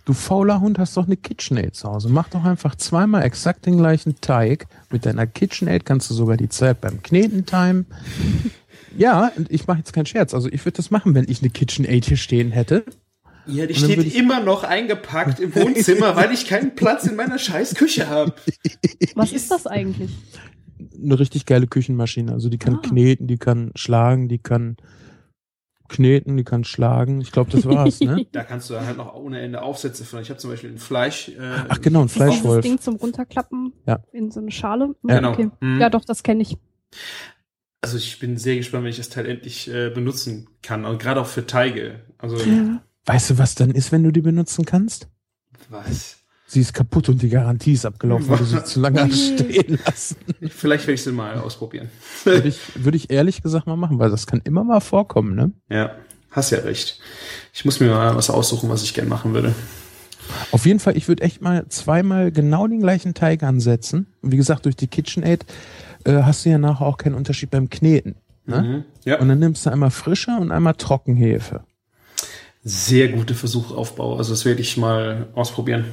Du 0.07 0.13
fauler 0.15 0.61
Hund 0.61 0.79
hast 0.79 0.97
doch 0.97 1.07
eine 1.07 1.17
KitchenAid 1.17 1.75
zu 1.75 1.89
Hause. 1.89 2.09
Mach 2.09 2.29
doch 2.29 2.45
einfach 2.45 2.77
zweimal 2.77 3.23
exakt 3.25 3.67
den 3.67 3.77
gleichen 3.77 4.15
Teig. 4.21 4.67
Mit 4.91 5.05
deiner 5.05 5.27
KitchenAid 5.27 5.85
kannst 5.85 6.09
du 6.09 6.15
sogar 6.15 6.37
die 6.37 6.49
Zeit 6.49 6.81
beim 6.81 7.03
Kneten 7.03 7.45
timen. 7.45 7.87
Ja, 8.99 9.31
und 9.37 9.51
ich 9.53 9.67
mache 9.67 9.77
jetzt 9.79 9.93
keinen 9.93 10.07
Scherz. 10.07 10.33
Also 10.33 10.49
ich 10.51 10.65
würde 10.65 10.77
das 10.79 10.91
machen, 10.91 11.15
wenn 11.15 11.29
ich 11.29 11.43
eine 11.43 11.51
KitchenAid 11.51 12.07
hier 12.07 12.17
stehen 12.17 12.51
hätte. 12.51 12.83
Ja, 13.47 13.67
die 13.67 13.75
steht 13.75 13.99
ich- 13.99 14.17
immer 14.17 14.41
noch 14.41 14.65
eingepackt 14.65 15.39
im 15.39 15.55
Wohnzimmer, 15.55 16.17
weil 16.17 16.33
ich 16.33 16.47
keinen 16.47 16.75
Platz 16.75 17.05
in 17.05 17.15
meiner 17.15 17.39
scheiß 17.39 17.75
Küche 17.75 18.09
habe. 18.09 18.33
Was 19.15 19.33
ist 19.33 19.51
das 19.51 19.67
eigentlich? 19.67 20.13
Eine 20.99 21.19
richtig 21.19 21.45
geile 21.45 21.67
Küchenmaschine. 21.67 22.33
Also 22.33 22.49
die 22.49 22.57
kann 22.57 22.77
Ah. 22.77 22.89
kneten, 22.89 23.27
die 23.27 23.37
kann 23.37 23.71
schlagen, 23.75 24.29
die 24.29 24.39
kann 24.39 24.79
kneten, 25.89 26.37
die 26.37 26.45
kann 26.45 26.65
schlagen. 26.65 27.21
Ich 27.21 27.33
glaube, 27.33 27.51
das 27.51 27.65
war's, 27.67 28.01
ne? 28.01 28.27
Da 28.33 28.45
kannst 28.45 28.69
du 28.71 28.75
dann 28.75 28.87
halt 28.87 28.97
noch 28.97 29.15
ohne 29.15 29.41
Ende 29.41 29.63
Aufsätze 29.63 30.05
von. 30.05 30.21
Ich 30.21 30.31
habe 30.31 30.39
zum 30.39 30.51
Beispiel 30.51 30.71
ein 30.71 30.79
Fleisch. 30.79 31.29
Äh, 31.29 31.35
Ach 31.69 31.81
genau, 31.81 32.03
ein 32.03 32.09
Fleischwolf. 32.09 32.63
Ding 32.63 32.79
zum 32.81 32.97
Runterklappen 32.97 33.73
Ja. 33.87 34.01
in 34.13 34.31
so 34.31 34.41
eine 34.41 34.51
Schale? 34.51 34.95
Ja. 35.09 35.17
Genau. 35.17 35.33
Okay. 35.33 35.51
Mhm. 35.61 35.81
Ja, 35.81 35.91
doch, 35.91 36.05
das 36.05 36.23
kenne 36.23 36.43
ich. 36.43 36.57
Also 37.81 37.97
ich 37.99 38.19
bin 38.19 38.37
sehr 38.37 38.57
gespannt, 38.57 38.85
wenn 38.85 38.91
ich 38.91 38.97
das 38.97 39.09
Teil 39.11 39.27
endlich 39.27 39.69
äh, 39.73 39.91
benutzen 39.91 40.49
kann. 40.63 40.85
Und 40.85 40.99
gerade 41.01 41.21
auch 41.21 41.27
für 41.27 41.47
Teige. 41.47 42.01
Also 42.19 42.37
Ja. 42.39 42.83
Weißt 43.05 43.31
du, 43.31 43.39
was 43.39 43.55
dann 43.55 43.71
ist, 43.71 43.93
wenn 43.93 44.03
du 44.03 44.11
die 44.11 44.23
benutzen 44.23 44.65
kannst? 44.65 45.09
was? 45.69 46.19
Sie 46.49 46.61
ist 46.61 46.75
kaputt 46.75 47.09
und 47.09 47.23
die 47.23 47.29
Garantie 47.29 47.73
ist 47.73 47.85
abgelaufen, 47.85 48.29
weil 48.29 48.39
du 48.39 48.45
sie 48.45 48.63
zu 48.63 48.81
lange 48.81 49.11
stehen 49.13 49.79
lassen. 49.85 50.17
Vielleicht 50.49 50.85
werde 50.87 50.95
ich 50.95 51.03
sie 51.03 51.11
mal 51.13 51.39
ausprobieren. 51.39 51.91
Würde 52.25 52.49
ich, 52.49 52.61
würde 52.77 52.97
ich 52.97 53.11
ehrlich 53.11 53.43
gesagt 53.43 53.67
mal 53.67 53.77
machen, 53.77 53.99
weil 53.99 54.11
das 54.11 54.27
kann 54.27 54.41
immer 54.45 54.63
mal 54.63 54.81
vorkommen, 54.81 55.35
ne? 55.35 55.51
Ja, 55.69 55.93
hast 56.31 56.51
ja 56.51 56.59
recht. 56.59 57.01
Ich 57.53 57.65
muss 57.65 57.81
mir 57.81 57.89
mal 57.91 58.15
was 58.15 58.31
aussuchen, 58.31 58.71
was 58.71 58.85
ich 58.85 58.95
gern 58.95 59.09
machen 59.09 59.35
würde. 59.35 59.55
Auf 60.53 60.67
jeden 60.67 60.79
Fall, 60.81 60.97
ich 60.97 61.09
würde 61.09 61.23
echt 61.25 61.41
mal 61.41 61.67
zweimal 61.69 62.31
genau 62.31 62.67
den 62.67 62.81
gleichen 62.81 63.15
Teig 63.15 63.43
ansetzen. 63.43 64.07
Und 64.23 64.33
wie 64.33 64.37
gesagt, 64.37 64.65
durch 64.67 64.77
die 64.77 64.87
KitchenAid 64.89 65.45
äh, 66.05 66.23
hast 66.23 66.45
du 66.45 66.51
ja 66.51 66.59
nachher 66.59 66.87
auch 66.87 66.99
keinen 66.99 67.15
Unterschied 67.15 67.51
beim 67.51 67.71
Kneten. 67.71 68.17
Ne? 68.45 68.63
Mhm. 68.63 68.85
Ja, 69.05 69.19
Und 69.19 69.29
dann 69.29 69.39
nimmst 69.41 69.67
du 69.67 69.71
einmal 69.71 69.91
frische 69.91 70.31
und 70.39 70.53
einmal 70.53 70.75
Trockenhefe. 70.75 71.65
Sehr 72.69 73.09
gute 73.09 73.37
Versuchaufbau. 73.37 74.17
Also 74.17 74.33
das 74.33 74.45
werde 74.45 74.61
ich 74.61 74.77
mal 74.77 75.29
ausprobieren. 75.37 75.85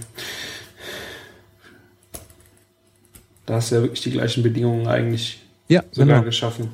Da 3.46 3.56
hast 3.56 3.70
du 3.70 3.76
ja 3.76 3.82
wirklich 3.84 4.02
die 4.02 4.10
gleichen 4.10 4.42
Bedingungen 4.42 4.88
eigentlich 4.88 5.40
Ja, 5.68 5.84
sogar 5.92 6.16
genau. 6.18 6.26
geschaffen. 6.26 6.70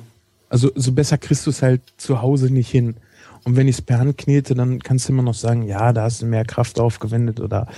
Also 0.48 0.70
so 0.74 0.92
besser 0.92 1.18
kriegst 1.18 1.44
du 1.44 1.50
es 1.50 1.60
halt 1.60 1.82
zu 1.98 2.22
Hause 2.22 2.50
nicht 2.50 2.70
hin. 2.70 2.96
Und 3.44 3.56
wenn 3.56 3.68
ich 3.68 3.76
es 3.76 3.82
per 3.82 3.98
Hand 3.98 4.16
knete, 4.16 4.54
dann 4.54 4.80
kannst 4.80 5.06
du 5.06 5.12
immer 5.12 5.22
noch 5.22 5.34
sagen, 5.34 5.66
ja, 5.66 5.92
da 5.92 6.04
hast 6.04 6.22
du 6.22 6.26
mehr 6.26 6.46
Kraft 6.46 6.80
aufgewendet 6.80 7.38
oder 7.38 7.68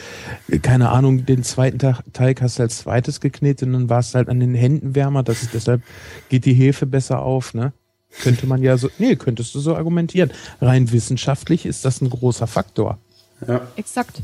äh, 0.49 0.59
keine 0.59 0.91
Ahnung, 0.91 1.27
den 1.27 1.43
zweiten 1.43 1.79
Teig 1.79 2.41
hast 2.41 2.59
du 2.59 2.63
als 2.63 2.79
zweites 2.79 3.21
geknetet 3.21 3.67
und 3.67 3.73
dann 3.73 3.89
war 3.89 3.99
es 3.99 4.15
halt 4.15 4.29
an 4.29 4.39
den 4.39 4.55
Händen 4.55 4.95
wärmer, 4.95 5.25
das 5.25 5.43
ist 5.43 5.55
deshalb 5.55 5.83
geht 6.29 6.45
die 6.45 6.55
Hefe 6.55 6.87
besser 6.87 7.23
auf, 7.23 7.55
ne? 7.55 7.73
Könnte 8.21 8.47
man 8.47 8.63
ja 8.63 8.77
so, 8.77 8.91
nee, 8.99 9.17
könntest 9.17 9.55
du 9.55 9.61
so 9.61 9.75
argumentieren. 9.75 10.31
Rein 10.61 10.93
wissenschaftlich 10.93 11.65
ist 11.67 11.85
das 11.85 12.01
ein 12.01 12.11
großer 12.11 12.47
Faktor. 12.47 12.99
Ja. 13.47 13.63
Exakt. 13.77 14.21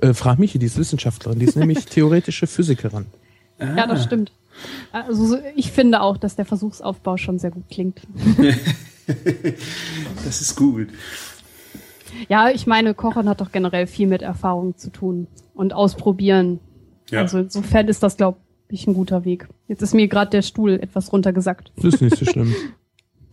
Äh, 0.00 0.14
frag 0.14 0.38
mich, 0.38 0.52
die 0.52 0.64
ist 0.66 0.76
Wissenschaftlerin, 0.78 1.38
die 1.38 1.46
ist 1.46 1.56
nämlich 1.56 1.84
theoretische 1.86 2.46
Physikerin. 2.46 3.06
Ja, 3.58 3.86
das 3.86 4.04
stimmt. 4.04 4.32
Also 4.92 5.26
so- 5.26 5.38
ich 5.56 5.72
finde 5.72 6.00
auch, 6.00 6.16
dass 6.16 6.36
der 6.36 6.44
Versuchsaufbau 6.44 7.16
schon 7.16 7.38
sehr 7.38 7.50
gut 7.50 7.64
klingt. 7.70 8.00
Das 10.24 10.40
ist 10.40 10.56
gut. 10.56 10.88
Ja, 12.28 12.48
ich 12.50 12.66
meine, 12.66 12.94
Kochen 12.94 13.28
hat 13.28 13.40
doch 13.40 13.52
generell 13.52 13.86
viel 13.86 14.06
mit 14.06 14.22
Erfahrung 14.22 14.76
zu 14.78 14.90
tun 14.90 15.26
und 15.54 15.72
ausprobieren. 15.74 16.60
Ja. 17.10 17.20
Also 17.20 17.38
insofern 17.38 17.88
ist 17.88 18.02
das, 18.02 18.16
glaube 18.16 18.38
ich, 18.74 18.86
ein 18.86 18.94
guter 18.94 19.24
Weg. 19.24 19.48
Jetzt 19.68 19.82
ist 19.82 19.94
mir 19.94 20.08
gerade 20.08 20.30
der 20.30 20.42
Stuhl 20.42 20.72
etwas 20.74 21.12
runtergesackt. 21.12 21.72
Das 21.76 21.94
ist 21.94 22.00
nicht 22.00 22.16
so 22.16 22.24
schlimm. 22.24 22.54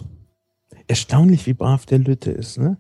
Erstaunlich, 0.88 1.46
wie 1.46 1.54
brav 1.54 1.86
der 1.86 2.00
Lütte 2.00 2.32
ist, 2.32 2.58
ne? 2.58 2.78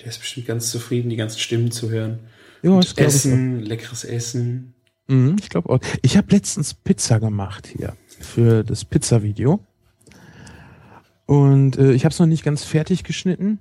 Der 0.00 0.08
ist 0.08 0.18
bestimmt 0.18 0.46
ganz 0.46 0.70
zufrieden, 0.70 1.10
die 1.10 1.16
ganzen 1.16 1.38
Stimmen 1.38 1.70
zu 1.70 1.90
hören. 1.90 2.20
Ja, 2.62 2.70
Und. 2.72 2.98
Essen, 2.98 3.60
leckeres 3.60 4.04
Essen. 4.04 4.74
Mhm, 5.06 5.36
ich 5.40 5.48
glaube 5.48 5.70
auch. 5.70 5.80
Ich 6.02 6.16
habe 6.16 6.28
letztens 6.30 6.74
Pizza 6.74 7.20
gemacht 7.20 7.66
hier 7.66 7.96
für 8.20 8.64
das 8.64 8.84
Pizza-Video. 8.84 9.60
Und 11.26 11.78
äh, 11.78 11.92
ich 11.92 12.04
habe 12.04 12.12
es 12.12 12.18
noch 12.18 12.26
nicht 12.26 12.44
ganz 12.44 12.64
fertig 12.64 13.04
geschnitten. 13.04 13.58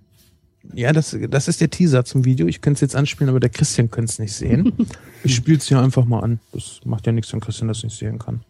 Ja, 0.73 0.93
das, 0.93 1.17
das 1.29 1.47
ist 1.47 1.59
der 1.59 1.69
Teaser 1.69 2.05
zum 2.05 2.23
Video. 2.23 2.47
Ich 2.47 2.61
könnte 2.61 2.75
es 2.75 2.81
jetzt 2.81 2.95
anspielen, 2.95 3.29
aber 3.29 3.39
der 3.39 3.49
Christian 3.49 3.89
könnte 3.89 4.11
es 4.11 4.19
nicht 4.19 4.33
sehen. 4.33 4.73
ich 5.23 5.35
spiele 5.35 5.57
es 5.57 5.67
hier 5.67 5.79
einfach 5.79 6.05
mal 6.05 6.19
an. 6.19 6.39
Das 6.53 6.81
macht 6.85 7.07
ja 7.07 7.11
nichts, 7.11 7.33
wenn 7.33 7.39
Christian 7.39 7.67
das 7.67 7.83
nicht 7.83 7.97
sehen 7.97 8.19
kann. 8.19 8.41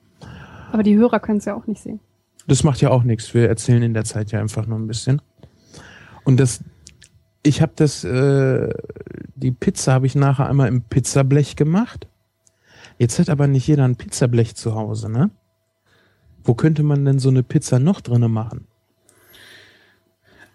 Aber 0.72 0.84
die 0.84 0.96
Hörer 0.98 1.20
können 1.20 1.38
es 1.38 1.46
ja 1.46 1.56
auch 1.56 1.68
nicht 1.68 1.82
sehen. 1.82 2.00
Das 2.48 2.64
macht 2.64 2.82
ja 2.82 2.90
auch 2.90 3.04
nichts. 3.04 3.34
Wir 3.34 3.48
erzählen 3.48 3.84
in 3.84 3.94
der 3.94 4.04
Zeit 4.04 4.32
ja 4.32 4.40
einfach 4.40 4.68
nur 4.68 4.78
ein 4.78 4.88
bisschen. 4.88 5.22
Und 6.24 6.40
das, 6.40 6.64
ich 7.44 7.62
habe 7.62 7.74
das, 7.76 8.04
äh, 8.04 8.70
die 9.36 9.52
Pizza 9.52 9.94
habe 9.94 10.06
ich 10.06 10.16
nachher 10.16 10.50
einmal 10.50 10.68
im 10.68 10.82
Pizzablech 10.82 11.56
gemacht. 11.56 12.08
Jetzt 12.98 13.20
hat 13.20 13.30
aber 13.30 13.48
nicht 13.48 13.68
jeder 13.68 13.86
ein 13.86 13.96
Pizzablech 13.96 14.56
zu 14.56 14.76
Hause, 14.76 15.10
ne? 15.10 15.32
Wo 16.44 16.56
könnte 16.56 16.84
man 16.84 17.06
denn 17.06 17.20
so 17.20 17.30
eine 17.30 17.44
Pizza 17.44 17.80
noch 17.80 18.02
drinne 18.02 18.28
machen? 18.28 18.68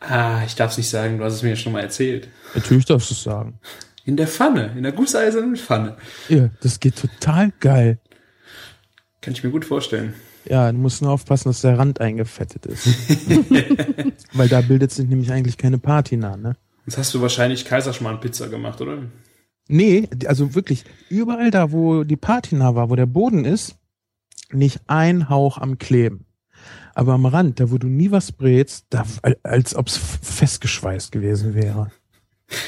Ah, 0.08 0.42
ich 0.46 0.54
darf 0.54 0.72
es 0.72 0.78
nicht 0.78 0.88
sagen, 0.88 1.18
du 1.18 1.24
hast 1.24 1.34
es 1.34 1.42
mir 1.42 1.50
ja 1.50 1.56
schon 1.56 1.72
mal 1.72 1.80
erzählt. 1.80 2.28
Natürlich 2.54 2.84
darfst 2.84 3.10
du 3.10 3.14
es 3.14 3.22
sagen. 3.22 3.58
In 4.04 4.16
der 4.16 4.28
Pfanne, 4.28 4.72
in 4.76 4.84
der 4.84 4.92
gusseisernen 4.92 5.56
Pfanne. 5.56 5.96
Ja, 6.28 6.50
das 6.60 6.78
geht 6.78 6.96
total 6.96 7.52
geil. 7.58 7.98
Kann 9.20 9.32
ich 9.32 9.42
mir 9.42 9.50
gut 9.50 9.64
vorstellen. 9.64 10.14
Ja, 10.48 10.70
du 10.70 10.78
musst 10.78 11.02
nur 11.02 11.10
aufpassen, 11.10 11.48
dass 11.48 11.62
der 11.62 11.76
Rand 11.76 12.00
eingefettet 12.00 12.66
ist. 12.66 12.86
Weil 14.32 14.48
da 14.48 14.60
bildet 14.60 14.92
sich 14.92 15.08
nämlich 15.08 15.32
eigentlich 15.32 15.56
keine 15.56 15.78
Patina, 15.78 16.36
ne? 16.36 16.56
Jetzt 16.86 16.98
hast 16.98 17.12
du 17.14 17.20
wahrscheinlich 17.20 17.64
Kaiserschmarrn-Pizza 17.64 18.48
gemacht, 18.48 18.80
oder? 18.80 18.98
Nee, 19.66 20.08
also 20.26 20.54
wirklich, 20.54 20.84
überall 21.08 21.50
da, 21.50 21.72
wo 21.72 22.04
die 22.04 22.16
Patina 22.16 22.76
war, 22.76 22.90
wo 22.90 22.94
der 22.94 23.06
Boden 23.06 23.44
ist, 23.44 23.74
nicht 24.52 24.80
ein 24.86 25.28
Hauch 25.28 25.58
am 25.58 25.78
Kleben. 25.78 26.25
Aber 26.96 27.12
am 27.12 27.26
Rand, 27.26 27.60
da 27.60 27.70
wo 27.70 27.76
du 27.76 27.88
nie 27.88 28.10
was 28.10 28.32
brätst, 28.32 28.86
da, 28.88 29.04
als 29.42 29.76
ob's 29.76 30.00
festgeschweißt 30.22 31.12
gewesen 31.12 31.54
wäre. 31.54 31.90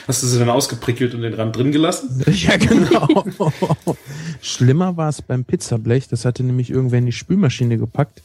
Hast 0.07 0.23
du 0.23 0.27
sie 0.27 0.38
dann 0.38 0.51
ausgeprickelt 0.51 1.14
und 1.14 1.23
den 1.23 1.33
Rand 1.33 1.57
drin 1.57 1.73
gelassen? 1.73 2.23
Ja, 2.31 2.59
genau. 2.59 3.25
Schlimmer 4.43 4.99
war 4.99 5.09
es 5.09 5.23
beim 5.23 5.47
Pizzablech. 5.47 6.09
Das 6.09 6.27
hatte 6.27 6.43
nämlich 6.43 6.69
irgendwer 6.69 6.99
in 6.99 7.07
die 7.07 7.12
Spülmaschine 7.12 7.79
gepackt 7.79 8.21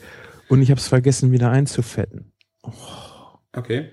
und 0.49 0.61
ich 0.61 0.71
habe 0.71 0.81
es 0.81 0.89
vergessen, 0.89 1.31
wieder 1.31 1.51
einzufetten. 1.51 2.33
Okay. 3.53 3.89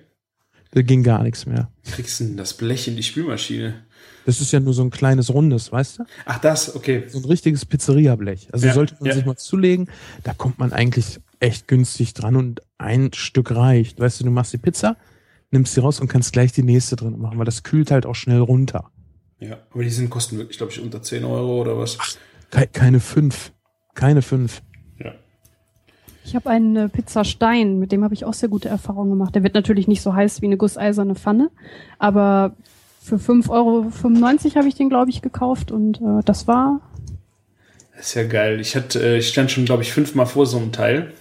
Da 0.73 0.83
ging 0.83 1.05
gar 1.05 1.23
nichts 1.23 1.47
mehr. 1.47 1.71
Wie 1.85 1.91
kriegst 1.93 2.19
du 2.19 2.25
denn 2.25 2.37
das 2.37 2.55
Blech 2.55 2.89
in 2.89 2.97
die 2.97 3.05
Spülmaschine? 3.05 3.85
Das 4.27 4.41
ist 4.41 4.51
ja 4.51 4.59
nur 4.59 4.75
so 4.75 4.83
ein 4.83 4.91
kleines 4.91 5.33
rundes, 5.33 5.71
weißt 5.71 6.01
du? 6.01 6.05
Ach, 6.25 6.41
das, 6.41 6.75
okay. 6.75 7.05
So 7.07 7.19
ein 7.19 7.25
richtiges 7.25 7.65
Pizzeria-Blech. 7.65 8.49
Also 8.53 8.67
Ja, 8.67 8.75
sollte 8.75 8.97
man 8.99 9.11
ja. 9.11 9.15
sich 9.15 9.25
mal 9.25 9.37
zulegen. 9.37 9.89
Da 10.25 10.35
kommt 10.35 10.59
man 10.59 10.73
eigentlich 10.73 11.21
echt 11.41 11.69
günstig 11.69 12.15
dran 12.15 12.37
und 12.37 12.61
ein 12.79 13.13
Stück 13.13 13.51
reicht. 13.51 13.99
Weißt 13.99 14.21
du, 14.21 14.25
du 14.25 14.31
machst 14.31 14.53
die 14.53 14.59
Pizza, 14.59 14.97
nimmst 15.51 15.75
sie 15.75 15.81
raus 15.81 16.01
und 16.01 16.09
kannst 16.09 16.33
gleich 16.33 16.53
die 16.53 16.63
nächste 16.63 16.97
drin 16.97 17.19
machen, 17.19 17.39
weil 17.39 17.45
das 17.45 17.63
kühlt 17.63 17.91
halt 17.91 18.07
auch 18.07 18.15
schnell 18.15 18.41
runter. 18.41 18.91
Ja, 19.39 19.59
aber 19.73 19.83
die 19.83 19.91
sind 19.91 20.11
kosten 20.11 20.37
wirklich, 20.39 20.59
glaube 20.59 20.73
ich, 20.73 20.81
unter 20.81 21.03
10 21.03 21.25
Euro 21.25 21.61
oder 21.61 21.77
was. 21.79 21.99
Ke 22.51 22.67
keine 22.67 23.01
fünf. 23.01 23.53
Keine 23.95 24.23
fünf. 24.23 24.63
Ja. 24.99 25.15
Ich 26.25 26.37
habe 26.37 26.51
einen 26.51 26.77
äh, 26.77 26.89
Pizzastein, 26.89 27.79
mit 27.79 27.91
dem 27.91 28.05
habe 28.05 28.15
ich 28.15 28.25
auch 28.25 28.35
sehr 28.35 28.51
gute 28.51 28.69
Erfahrungen 28.69 29.11
gemacht. 29.11 29.35
Der 29.35 29.43
wird 29.43 29.55
natürlich 29.55 29.89
nicht 29.89 30.03
so 30.03 30.15
heiß 30.15 30.43
wie 30.43 30.47
eine 30.47 30.59
gusseiserne 30.59 31.15
Pfanne, 31.15 31.51
aber 31.99 32.55
für 33.01 33.17
5,95 33.17 33.51
Euro 33.51 34.55
habe 34.57 34.69
ich 34.69 34.75
den, 34.75 34.91
glaube 34.91 35.11
ich, 35.11 35.23
gekauft 35.23 35.73
und 35.73 36.01
äh, 36.03 36.23
das 36.25 36.47
war 36.47 36.81
Das 37.97 38.09
ist 38.09 38.15
ja 38.15 38.25
geil. 38.25 38.61
Ich 38.61 38.77
hatte, 38.77 39.03
äh, 39.03 39.19
ich 39.19 39.29
stand 39.29 39.51
schon, 39.51 39.65
glaube 39.65 39.83
ich, 39.83 39.93
fünfmal 39.93 40.27
vor 40.27 40.45
so 40.45 40.59
einem 40.59 40.71
Teil. 40.71 41.13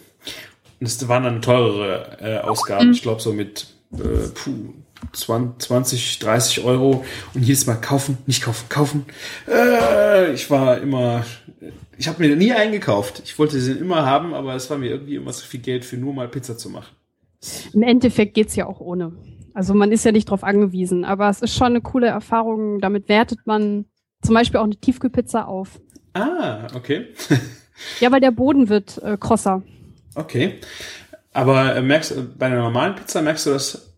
Es 0.80 1.08
waren 1.08 1.24
dann 1.24 1.42
teurere 1.42 2.18
äh, 2.22 2.38
Ausgaben. 2.40 2.92
Ich 2.92 3.02
glaube 3.02 3.22
so 3.22 3.34
mit 3.34 3.68
äh, 3.94 4.30
puh, 4.34 4.74
20, 5.14 5.68
20, 5.68 6.20
30 6.20 6.64
Euro. 6.64 7.04
Und 7.34 7.44
jedes 7.44 7.66
Mal 7.66 7.76
kaufen, 7.76 8.18
nicht 8.26 8.44
kaufen, 8.44 8.70
kaufen. 8.70 9.06
Äh, 9.48 10.34
ich 10.34 10.50
war 10.50 10.80
immer, 10.80 11.26
ich 11.98 12.08
habe 12.08 12.26
mir 12.26 12.36
nie 12.36 12.54
eingekauft. 12.54 13.22
Ich 13.26 13.38
wollte 13.40 13.60
sie 13.60 13.74
immer 13.74 14.06
haben, 14.06 14.34
aber 14.34 14.56
es 14.56 14.70
war 14.70 14.78
mir 14.78 14.90
irgendwie 14.90 15.16
immer 15.16 15.34
so 15.34 15.46
viel 15.46 15.60
Geld 15.60 15.86
für 15.86 15.98
nur 15.98 16.14
mal 16.14 16.28
Pizza 16.28 16.58
zu 16.58 16.70
machen. 16.70 16.96
Im 17.74 17.84
Endeffekt 17.84 18.34
geht's 18.34 18.56
ja 18.56 18.66
auch 18.66 18.80
ohne. 18.80 19.14
Also 19.54 19.74
man 19.74 19.92
ist 19.92 20.06
ja 20.06 20.12
nicht 20.12 20.30
drauf 20.30 20.44
angewiesen, 20.44 21.06
aber 21.06 21.30
es 21.30 21.42
ist 21.42 21.56
schon 21.56 21.68
eine 21.68 21.82
coole 21.82 22.08
Erfahrung. 22.08 22.80
Damit 22.80 23.10
wertet 23.10 23.40
man 23.46 23.86
zum 24.22 24.36
Beispiel 24.36 24.60
auch 24.60 24.66
eine 24.66 24.76
Tiefkühlpizza 24.76 25.46
auf. 25.46 25.80
Ah, 26.14 26.68
okay. 26.76 27.08
Ja, 28.02 28.12
weil 28.12 28.20
der 28.20 28.32
Boden 28.32 28.68
wird 28.68 29.02
äh, 29.04 29.18
krosser. 29.18 29.64
Okay. 30.20 30.60
Aber 31.32 31.76
äh, 31.76 31.82
merkst 31.82 32.12
du, 32.12 32.24
bei 32.38 32.48
einer 32.48 32.58
normalen 32.58 32.96
Pizza 32.96 33.22
merkst 33.22 33.46
du 33.46 33.52
das 33.52 33.96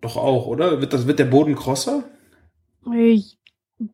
doch 0.00 0.16
auch, 0.16 0.46
oder? 0.46 0.80
Wird, 0.80 0.92
das, 0.92 1.06
wird 1.06 1.18
der 1.18 1.26
Boden 1.26 1.54
krosser? 1.54 2.04
Äh, 2.92 3.20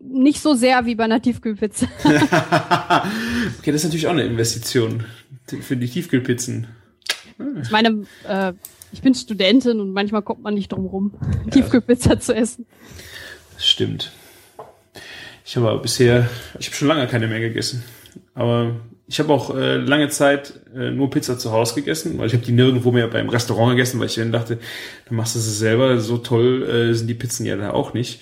Nicht 0.01 0.41
so 0.41 0.55
sehr 0.55 0.87
wie 0.87 0.95
bei 0.95 1.05
einer 1.05 1.21
Tiefkühlpizza. 1.21 1.87
okay, 2.05 3.73
das 3.73 3.77
ist 3.77 3.85
natürlich 3.85 4.07
auch 4.07 4.13
eine 4.13 4.25
Investition 4.25 5.05
für 5.47 5.77
die 5.77 5.89
Tiefkühlpizzen. 5.89 6.69
Ich 7.63 7.71
meine, 7.71 8.07
äh, 8.27 8.53
ich 8.93 9.03
bin 9.03 9.15
Studentin 9.15 9.81
und 9.81 9.93
manchmal 9.93 10.23
kommt 10.23 10.43
man 10.43 10.55
nicht 10.55 10.73
drum 10.73 10.87
rum, 10.87 11.15
Tiefkühlpizza 11.51 12.19
zu 12.19 12.35
essen. 12.35 12.67
Das 13.55 13.67
stimmt. 13.67 14.13
Ich 15.45 15.57
habe 15.57 15.69
aber 15.69 15.83
bisher, 15.83 16.29
ich 16.59 16.67
habe 16.67 16.77
schon 16.77 16.89
lange 16.89 17.07
keine 17.07 17.27
mehr 17.27 17.41
gegessen. 17.41 17.83
Aber 18.35 18.77
ich 19.07 19.19
habe 19.19 19.33
auch 19.33 19.55
äh, 19.57 19.77
lange 19.77 20.09
Zeit 20.09 20.61
äh, 20.75 20.91
nur 20.91 21.11
Pizza 21.11 21.39
zu 21.39 21.51
Hause 21.51 21.75
gegessen, 21.75 22.19
weil 22.19 22.29
ich 22.29 22.33
habe 22.33 22.45
die 22.45 22.53
nirgendwo 22.53 22.93
mehr 22.93 23.09
beim 23.09 23.29
Restaurant 23.29 23.71
gegessen, 23.71 23.99
weil 23.99 24.07
ich 24.07 24.15
dann 24.15 24.33
dachte, 24.33 24.59
dann 25.09 25.17
machst 25.17 25.35
du 25.35 25.41
sie 25.41 25.51
selber. 25.51 25.99
So 25.99 26.19
toll 26.19 26.63
äh, 26.63 26.95
sind 26.95 27.09
die 27.09 27.15
Pizzen 27.15 27.45
ja 27.45 27.57
da 27.57 27.73
auch 27.73 27.93
nicht. 27.93 28.21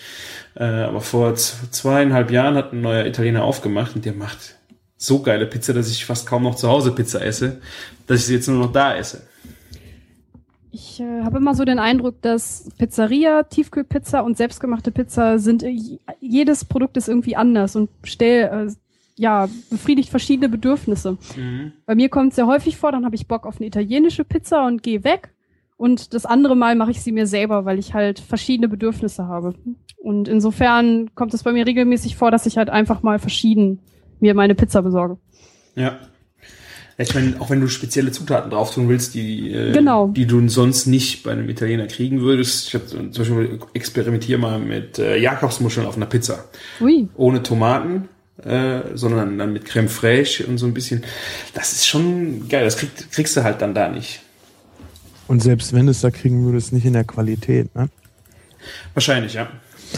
Äh, 0.55 0.64
aber 0.64 1.01
vor 1.01 1.35
zweieinhalb 1.35 2.31
Jahren 2.31 2.55
hat 2.55 2.73
ein 2.73 2.81
neuer 2.81 3.07
Italiener 3.07 3.44
aufgemacht 3.44 3.94
und 3.94 4.05
der 4.05 4.14
macht 4.14 4.57
so 4.97 5.21
geile 5.21 5.47
Pizza, 5.47 5.73
dass 5.73 5.90
ich 5.90 6.05
fast 6.05 6.27
kaum 6.27 6.42
noch 6.42 6.57
zu 6.57 6.68
Hause 6.68 6.92
Pizza 6.92 7.25
esse, 7.25 7.61
dass 8.07 8.21
ich 8.21 8.27
sie 8.27 8.35
jetzt 8.35 8.49
nur 8.49 8.59
noch 8.59 8.73
da 8.73 8.97
esse. 8.97 9.23
Ich 10.71 11.01
äh, 11.01 11.23
habe 11.23 11.38
immer 11.38 11.55
so 11.55 11.64
den 11.64 11.79
Eindruck, 11.79 12.21
dass 12.23 12.68
Pizzeria, 12.79 13.44
Tiefkühlpizza 13.44 14.21
und 14.21 14.37
selbstgemachte 14.37 14.90
Pizza 14.90 15.38
sind, 15.38 15.62
äh, 15.62 15.77
jedes 16.21 16.64
Produkt 16.64 16.97
ist 16.97 17.09
irgendwie 17.09 17.37
anders 17.37 17.77
und 17.77 17.90
stell, 18.05 18.68
äh, 18.68 18.73
ja, 19.19 19.49
befriedigt 19.71 20.09
verschiedene 20.11 20.49
Bedürfnisse. 20.49 21.19
Bei 21.87 21.95
mir 21.95 22.09
kommt 22.09 22.31
es 22.31 22.37
sehr 22.37 22.47
häufig 22.47 22.77
vor, 22.77 22.93
dann 22.93 23.05
habe 23.05 23.15
ich 23.17 23.27
Bock 23.29 23.47
auf 23.47 23.57
eine 23.59 23.67
italienische 23.67 24.25
Pizza 24.25 24.67
und 24.67 24.83
gehe 24.83 25.05
weg. 25.05 25.31
Und 25.77 26.13
das 26.15 26.27
andere 26.27 26.57
Mal 26.57 26.75
mache 26.75 26.91
ich 26.91 27.01
sie 27.03 27.13
mir 27.13 27.27
selber, 27.27 27.65
weil 27.65 27.79
ich 27.79 27.95
halt 27.95 28.19
verschiedene 28.19 28.69
Bedürfnisse 28.69 29.27
habe. 29.29 29.55
Und 29.97 30.27
insofern 30.29 31.15
kommt 31.15 31.35
es 31.35 31.43
bei 31.45 31.53
mir 31.53 31.67
regelmäßig 31.67 32.17
vor, 32.17 32.31
dass 32.31 32.47
ich 32.47 32.57
halt 32.57 32.71
einfach 32.71 33.03
mal 33.03 33.19
verschieden 33.19 33.81
mir 34.21 34.35
meine 34.35 34.55
Pizza 34.57 34.83
besorge. 34.83 35.19
Ja. 35.77 35.99
Ja, 36.99 37.05
Ich 37.05 37.15
meine, 37.15 37.41
auch 37.41 37.51
wenn 37.51 37.61
du 37.61 37.69
spezielle 37.69 38.11
Zutaten 38.11 38.51
drauf 38.51 38.75
tun 38.75 38.89
willst, 38.89 39.15
die, 39.15 39.53
äh, 39.53 39.71
Genau. 39.73 40.09
die 40.09 40.27
du 40.27 40.49
sonst 40.49 40.87
nicht 40.87 41.23
bei 41.23 41.31
einem 41.31 41.49
Italiener 41.49 41.87
kriegen 41.87 42.21
würdest. 42.23 42.67
Ich 42.69 42.75
hab 42.75 42.89
zum 42.89 43.13
Beispiel 43.13 43.61
experimentiere 43.75 44.41
mal 44.41 44.59
mit 44.59 44.99
äh, 44.99 45.17
Jakobsmuscheln 45.17 45.87
auf 45.87 45.97
einer 45.97 46.07
Pizza. 46.07 46.45
Ui. 46.81 47.09
Ohne 47.15 47.45
Tomaten, 47.45 48.09
äh, 48.42 48.83
sondern 48.94 49.38
dann 49.38 49.53
mit 49.53 49.64
Creme 49.64 49.88
fraiche 49.88 50.46
und 50.46 50.59
so 50.59 50.66
ein 50.66 50.74
bisschen. 50.74 51.05
Das 51.55 51.72
ist 51.72 51.87
schon 51.87 52.48
geil. 52.48 52.64
Das 52.64 52.77
krieg, 52.77 52.90
kriegst 53.11 53.37
du 53.37 53.42
halt 53.42 53.61
dann 53.62 53.74
da 53.74 53.88
nicht. 53.88 54.20
Und 55.27 55.42
selbst 55.42 55.72
wenn 55.72 55.87
du 55.87 55.90
es 55.90 56.01
da 56.01 56.11
kriegen 56.11 56.44
würdest, 56.44 56.72
nicht 56.72 56.87
in 56.87 56.94
der 56.94 57.05
Qualität. 57.05 57.74
Ne? 57.74 57.90
Wahrscheinlich, 58.94 59.35
ja. 59.35 59.48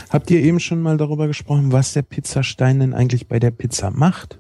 Habt 0.09 0.31
ihr 0.31 0.41
eben 0.41 0.61
schon 0.61 0.83
mal 0.83 0.97
darüber 0.97 1.27
gesprochen, 1.27 1.73
was 1.73 1.93
der 1.93 2.03
Pizzastein 2.03 2.81
denn 2.81 2.95
eigentlich 2.95 3.29
bei 3.29 3.39
der 3.39 3.51
Pizza 3.51 3.91
macht? 3.91 4.39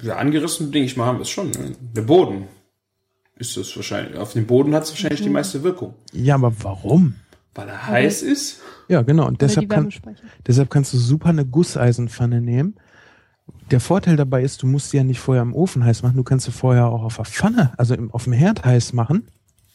Ja, 0.00 0.16
angerissen, 0.16 0.72
denke 0.72 0.86
ich 0.86 0.96
mal, 0.96 1.06
haben 1.06 1.18
wir 1.18 1.22
es 1.22 1.30
schon. 1.30 1.50
Ne? 1.50 1.76
Der 1.94 2.02
Boden 2.02 2.48
ist 3.36 3.56
das 3.56 3.74
wahrscheinlich. 3.76 4.16
Auf 4.16 4.32
dem 4.32 4.46
Boden 4.46 4.74
hat 4.74 4.84
es 4.84 4.90
wahrscheinlich 4.90 5.22
die 5.22 5.28
meiste 5.28 5.62
Wirkung. 5.62 5.94
Ja, 6.12 6.34
aber 6.34 6.52
warum? 6.62 7.16
Weil 7.54 7.68
er 7.68 7.86
heiß 7.86 8.22
ist. 8.22 8.60
Ja, 8.88 9.02
genau. 9.02 9.26
Und 9.26 9.42
deshalb, 9.42 9.68
kann, 9.68 9.90
deshalb 10.46 10.70
kannst 10.70 10.92
du 10.94 10.98
super 10.98 11.28
eine 11.28 11.44
Gusseisenpfanne 11.44 12.40
nehmen. 12.40 12.76
Der 13.70 13.80
Vorteil 13.80 14.16
dabei 14.16 14.42
ist, 14.42 14.62
du 14.62 14.66
musst 14.66 14.90
sie 14.90 14.96
ja 14.96 15.04
nicht 15.04 15.20
vorher 15.20 15.42
im 15.42 15.54
Ofen 15.54 15.84
heiß 15.84 16.02
machen. 16.02 16.16
Du 16.16 16.22
kannst 16.22 16.46
sie 16.46 16.52
vorher 16.52 16.86
auch 16.86 17.02
auf 17.02 17.16
der 17.16 17.24
Pfanne, 17.24 17.72
also 17.76 17.94
im, 17.94 18.10
auf 18.10 18.24
dem 18.24 18.32
Herd 18.32 18.64
heiß 18.64 18.92
machen. 18.92 19.28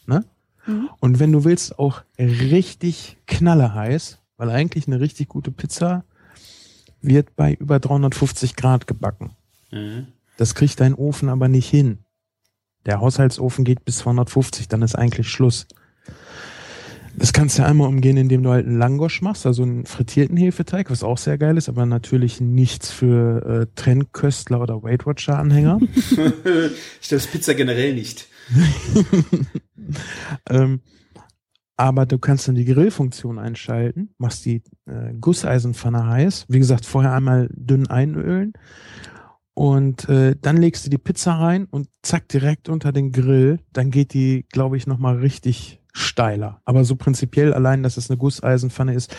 Ne? 0.06 0.24
Mhm. 0.66 0.88
Und 1.00 1.18
wenn 1.18 1.32
du 1.32 1.44
willst, 1.44 1.78
auch 1.78 2.02
richtig 2.18 3.16
knallerheiß, 3.26 4.18
weil 4.36 4.50
eigentlich 4.50 4.86
eine 4.86 5.00
richtig 5.00 5.28
gute 5.28 5.50
Pizza 5.50 6.04
wird 7.00 7.36
bei 7.36 7.54
über 7.54 7.78
350 7.78 8.56
Grad 8.56 8.86
gebacken. 8.86 9.32
Mhm. 9.70 10.08
Das 10.36 10.54
kriegt 10.54 10.80
dein 10.80 10.94
Ofen 10.94 11.28
aber 11.28 11.48
nicht 11.48 11.68
hin. 11.68 11.98
Der 12.86 13.00
Haushaltsofen 13.00 13.64
geht 13.64 13.84
bis 13.84 13.98
250, 13.98 14.68
dann 14.68 14.82
ist 14.82 14.94
eigentlich 14.94 15.28
Schluss. 15.28 15.66
Das 17.18 17.32
kannst 17.32 17.58
du 17.58 17.64
einmal 17.64 17.88
umgehen, 17.88 18.16
indem 18.16 18.42
du 18.42 18.50
halt 18.50 18.66
einen 18.66 18.78
Langosch 18.78 19.22
machst, 19.22 19.44
also 19.44 19.64
einen 19.64 19.86
frittierten 19.86 20.36
Hefeteig, 20.36 20.90
was 20.90 21.02
auch 21.02 21.18
sehr 21.18 21.36
geil 21.36 21.56
ist, 21.56 21.68
aber 21.68 21.84
natürlich 21.84 22.40
nichts 22.40 22.92
für 22.92 23.44
äh, 23.44 23.66
Trendköstler 23.74 24.60
oder 24.60 24.82
Weight 24.82 25.04
Watcher 25.04 25.38
Anhänger. 25.38 25.80
ich 27.00 27.08
das 27.08 27.26
Pizza 27.26 27.54
generell 27.54 27.94
nicht. 27.94 28.28
ähm, 30.50 30.80
aber 31.76 32.06
du 32.06 32.18
kannst 32.18 32.46
dann 32.46 32.54
die 32.54 32.64
Grillfunktion 32.64 33.38
einschalten, 33.38 34.14
machst 34.18 34.44
die 34.44 34.62
äh, 34.86 35.12
Gusseisenpfanne 35.20 36.06
heiß, 36.06 36.46
wie 36.48 36.58
gesagt, 36.58 36.86
vorher 36.86 37.12
einmal 37.12 37.48
dünn 37.52 37.88
einölen 37.88 38.52
und 39.58 40.08
äh, 40.08 40.36
dann 40.40 40.56
legst 40.56 40.86
du 40.86 40.90
die 40.90 40.98
Pizza 40.98 41.32
rein 41.32 41.66
und 41.68 41.88
zack 42.02 42.28
direkt 42.28 42.68
unter 42.68 42.92
den 42.92 43.10
Grill, 43.10 43.58
dann 43.72 43.90
geht 43.90 44.14
die, 44.14 44.46
glaube 44.52 44.76
ich, 44.76 44.86
noch 44.86 44.98
mal 44.98 45.16
richtig 45.16 45.77
steiler. 45.92 46.60
Aber 46.64 46.84
so 46.84 46.96
prinzipiell 46.96 47.52
allein, 47.54 47.82
dass 47.82 47.96
es 47.96 48.10
eine 48.10 48.18
Gusseisenpfanne 48.18 48.94
ist, 48.94 49.14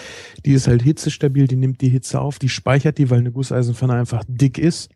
die 0.45 0.51
ist 0.53 0.67
halt 0.67 0.81
hitzestabil, 0.81 1.47
die 1.47 1.55
nimmt 1.55 1.81
die 1.81 1.89
Hitze 1.89 2.21
auf, 2.21 2.39
die 2.39 2.49
speichert 2.49 2.97
die, 2.97 3.09
weil 3.09 3.19
eine 3.19 3.31
Gusseisenpfanne 3.31 3.93
einfach 3.93 4.23
dick 4.27 4.57
ist. 4.57 4.89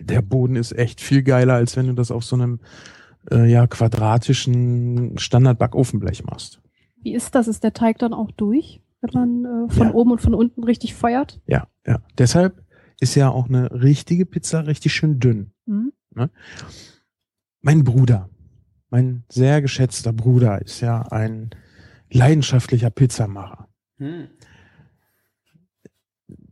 Der 0.00 0.22
Boden 0.22 0.56
ist 0.56 0.72
echt 0.72 1.00
viel 1.00 1.22
geiler, 1.22 1.54
als 1.54 1.76
wenn 1.76 1.86
du 1.86 1.92
das 1.92 2.10
auf 2.10 2.24
so 2.24 2.36
einem 2.36 2.60
äh, 3.30 3.50
ja, 3.50 3.66
quadratischen 3.66 5.16
Standard-Backofenblech 5.18 6.24
machst. 6.24 6.60
Wie 7.02 7.14
ist 7.14 7.34
das? 7.34 7.48
Ist 7.48 7.62
der 7.64 7.72
Teig 7.72 7.98
dann 7.98 8.12
auch 8.12 8.30
durch, 8.32 8.80
wenn 9.00 9.10
man 9.12 9.44
äh, 9.68 9.72
von 9.72 9.88
Ja. 9.88 9.94
oben 9.94 10.10
und 10.12 10.20
von 10.20 10.34
unten 10.34 10.64
richtig 10.64 10.94
feuert? 10.94 11.40
Ja, 11.46 11.68
ja. 11.86 12.00
Deshalb 12.18 12.62
ist 13.00 13.14
ja 13.14 13.28
auch 13.28 13.48
eine 13.48 13.70
richtige 13.70 14.26
Pizza 14.26 14.66
richtig 14.66 14.92
schön 14.94 15.20
dünn. 15.20 15.52
Mhm. 15.66 15.92
Ne? 16.14 16.30
Mein 17.60 17.84
Bruder, 17.84 18.28
mein 18.94 19.24
sehr 19.28 19.60
geschätzter 19.60 20.12
Bruder 20.12 20.62
ist 20.62 20.80
ja 20.80 21.02
ein 21.02 21.50
leidenschaftlicher 22.12 22.90
Pizzamacher. 22.90 23.66
Hm. 23.98 24.28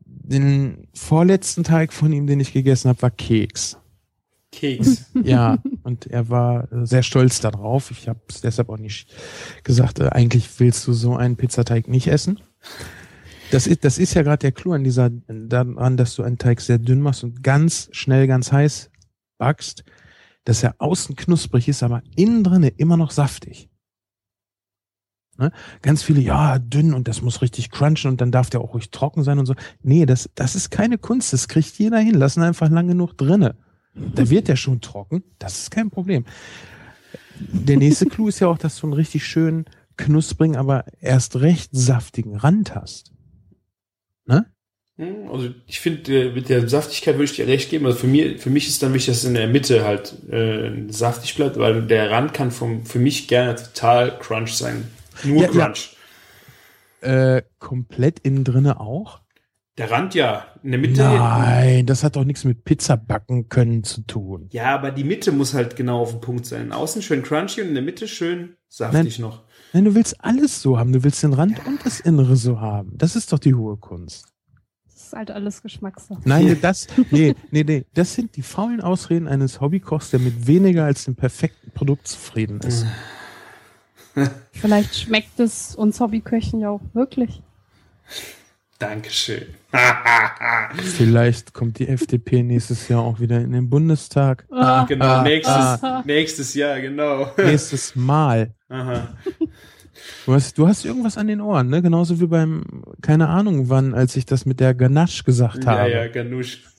Den 0.04 0.88
vorletzten 0.92 1.62
Teig 1.62 1.92
von 1.92 2.12
ihm, 2.12 2.26
den 2.26 2.40
ich 2.40 2.52
gegessen 2.52 2.88
habe, 2.88 3.00
war 3.00 3.12
Keks. 3.12 3.78
Keks. 4.50 5.12
Ja, 5.22 5.58
und 5.84 6.08
er 6.08 6.30
war 6.30 6.72
äh, 6.72 6.84
sehr 6.84 7.04
stolz 7.04 7.40
darauf. 7.40 7.92
Ich 7.92 8.08
habe 8.08 8.18
es 8.28 8.40
deshalb 8.40 8.70
auch 8.70 8.78
nicht 8.78 9.14
gesagt, 9.62 10.00
äh, 10.00 10.08
eigentlich 10.08 10.48
willst 10.58 10.84
du 10.88 10.94
so 10.94 11.14
einen 11.14 11.36
Pizzateig 11.36 11.86
nicht 11.86 12.08
essen. 12.08 12.40
Das 13.52 13.68
ist, 13.68 13.84
das 13.84 13.98
ist 13.98 14.14
ja 14.14 14.22
gerade 14.22 14.38
der 14.38 14.52
Clou 14.52 14.72
an 14.72 14.82
dieser, 14.82 15.10
daran, 15.28 15.96
dass 15.96 16.16
du 16.16 16.24
einen 16.24 16.38
Teig 16.38 16.60
sehr 16.60 16.78
dünn 16.78 17.02
machst 17.02 17.22
und 17.22 17.44
ganz 17.44 17.88
schnell, 17.92 18.26
ganz 18.26 18.50
heiß 18.50 18.90
backst, 19.38 19.84
dass 20.44 20.62
er 20.62 20.76
außen 20.78 21.16
knusprig 21.16 21.68
ist, 21.68 21.82
aber 21.82 22.02
innen 22.16 22.44
drinne 22.44 22.68
immer 22.68 22.96
noch 22.96 23.10
saftig. 23.10 23.68
Ne? 25.38 25.50
Ganz 25.80 26.02
viele, 26.02 26.20
ja, 26.20 26.58
dünn 26.58 26.92
und 26.94 27.08
das 27.08 27.22
muss 27.22 27.42
richtig 27.42 27.70
crunchen 27.70 28.10
und 28.10 28.20
dann 28.20 28.32
darf 28.32 28.50
der 28.50 28.60
auch 28.60 28.74
ruhig 28.74 28.90
trocken 28.90 29.22
sein 29.22 29.38
und 29.38 29.46
so. 29.46 29.54
Nee, 29.82 30.06
das, 30.06 30.28
das 30.34 30.54
ist 30.54 30.70
keine 30.70 30.98
Kunst, 30.98 31.32
das 31.32 31.48
kriegt 31.48 31.78
jeder 31.78 31.98
hin. 31.98 32.14
Lass 32.14 32.36
ihn 32.36 32.42
einfach 32.42 32.68
lang 32.68 32.88
genug 32.88 33.16
drinne. 33.16 33.56
Da 33.94 34.28
wird 34.28 34.48
der 34.48 34.56
schon 34.56 34.80
trocken, 34.80 35.22
das 35.38 35.58
ist 35.58 35.70
kein 35.70 35.90
Problem. 35.90 36.24
Der 37.38 37.76
nächste 37.76 38.06
Clou 38.06 38.28
ist 38.28 38.40
ja 38.40 38.48
auch, 38.48 38.58
dass 38.58 38.78
du 38.78 38.86
einen 38.86 38.94
richtig 38.94 39.26
schönen, 39.26 39.66
knusprigen, 39.96 40.56
aber 40.56 40.84
erst 41.00 41.36
recht 41.36 41.70
saftigen 41.72 42.36
Rand 42.36 42.74
hast. 42.74 43.12
Ne? 44.26 44.46
Hm, 44.96 45.28
Also 45.30 45.50
ich 45.66 45.80
finde, 45.80 46.28
äh, 46.28 46.32
mit 46.34 46.48
der 46.48 46.68
Saftigkeit 46.68 47.14
würde 47.14 47.24
ich 47.24 47.36
dir 47.36 47.46
recht 47.46 47.70
geben. 47.70 47.86
Also 47.86 47.98
für, 47.98 48.06
mir, 48.06 48.38
für 48.38 48.50
mich 48.50 48.68
ist 48.68 48.82
dann 48.82 48.92
wichtig, 48.94 49.08
dass 49.14 49.18
es 49.18 49.24
in 49.24 49.34
der 49.34 49.48
Mitte 49.48 49.84
halt 49.84 50.14
äh, 50.30 50.84
saftig 50.88 51.34
bleibt, 51.34 51.58
weil 51.58 51.82
der 51.86 52.10
Rand 52.10 52.34
kann 52.34 52.50
vom, 52.50 52.84
für 52.84 52.98
mich 52.98 53.28
gerne 53.28 53.56
total 53.56 54.18
crunch 54.18 54.54
sein. 54.54 54.88
Nur 55.24 55.42
Ja, 55.42 55.50
ja. 55.52 55.64
crunch. 55.66 55.96
Äh, 57.00 57.42
komplett 57.58 58.20
innen 58.20 58.44
drinne 58.44 58.78
auch? 58.80 59.20
Der 59.78 59.90
Rand 59.90 60.14
ja. 60.14 60.46
In 60.62 60.70
der 60.72 60.78
Mitte. 60.80 61.02
Nein, 61.02 61.86
das 61.86 62.04
hat 62.04 62.14
doch 62.16 62.24
nichts 62.24 62.44
mit 62.44 62.64
Pizza 62.64 62.96
backen 62.96 63.48
können 63.48 63.82
zu 63.84 64.02
tun. 64.02 64.48
Ja, 64.52 64.74
aber 64.74 64.90
die 64.90 65.02
Mitte 65.02 65.32
muss 65.32 65.54
halt 65.54 65.74
genau 65.76 66.00
auf 66.00 66.10
dem 66.10 66.20
Punkt 66.20 66.44
sein. 66.46 66.72
Außen 66.72 67.00
schön 67.02 67.22
crunchy 67.22 67.62
und 67.62 67.68
in 67.68 67.74
der 67.74 67.82
Mitte 67.82 68.06
schön 68.06 68.56
saftig 68.68 69.18
noch. 69.18 69.42
Nein, 69.72 69.86
du 69.86 69.94
willst 69.94 70.22
alles 70.22 70.60
so 70.60 70.78
haben. 70.78 70.92
Du 70.92 71.02
willst 71.02 71.22
den 71.22 71.32
Rand 71.32 71.66
und 71.66 71.84
das 71.84 72.00
Innere 72.00 72.36
so 72.36 72.60
haben. 72.60 72.92
Das 72.98 73.16
ist 73.16 73.32
doch 73.32 73.38
die 73.38 73.54
hohe 73.54 73.78
Kunst. 73.78 74.31
Ist 75.12 75.18
halt 75.18 75.30
alles 75.30 75.60
Geschmackssache. 75.60 76.22
Nein, 76.24 76.56
das, 76.62 76.86
nee, 77.10 77.34
nee, 77.50 77.64
nee, 77.64 77.84
das 77.92 78.14
sind 78.14 78.34
die 78.36 78.40
faulen 78.40 78.80
Ausreden 78.80 79.28
eines 79.28 79.60
Hobbykochs, 79.60 80.08
der 80.08 80.20
mit 80.20 80.46
weniger 80.46 80.86
als 80.86 81.04
dem 81.04 81.16
perfekten 81.16 81.70
Produkt 81.72 82.08
zufrieden 82.08 82.60
ist. 82.60 82.86
Vielleicht 84.52 84.96
schmeckt 84.96 85.38
es 85.38 85.74
uns 85.74 86.00
Hobbyköchen 86.00 86.60
ja 86.60 86.70
auch 86.70 86.80
wirklich. 86.94 87.42
Dankeschön. 88.78 89.48
Vielleicht 90.96 91.52
kommt 91.52 91.78
die 91.78 91.88
FDP 91.88 92.42
nächstes 92.42 92.88
Jahr 92.88 93.02
auch 93.02 93.20
wieder 93.20 93.38
in 93.38 93.52
den 93.52 93.68
Bundestag. 93.68 94.46
Ah, 94.50 94.86
genau, 94.88 95.04
Ah, 95.04 95.22
nächstes, 95.22 95.54
ah. 95.54 96.02
nächstes 96.06 96.54
Jahr, 96.54 96.80
genau. 96.80 97.30
Nächstes 97.36 97.94
Mal. 97.94 98.54
Aha. 98.70 99.08
Du 100.26 100.32
hast, 100.34 100.56
du 100.58 100.66
hast 100.68 100.84
irgendwas 100.84 101.16
an 101.18 101.26
den 101.26 101.40
Ohren, 101.40 101.68
ne? 101.68 101.82
Genauso 101.82 102.20
wie 102.20 102.26
beim, 102.26 102.64
keine 103.02 103.28
Ahnung 103.28 103.68
wann, 103.68 103.94
als 103.94 104.16
ich 104.16 104.26
das 104.26 104.46
mit 104.46 104.60
der 104.60 104.74
Ganache 104.74 105.24
gesagt 105.24 105.64
Ja, 105.64 105.78
habe. 105.78 105.90
ja, 105.90 106.08
Ganusch. 106.08 106.62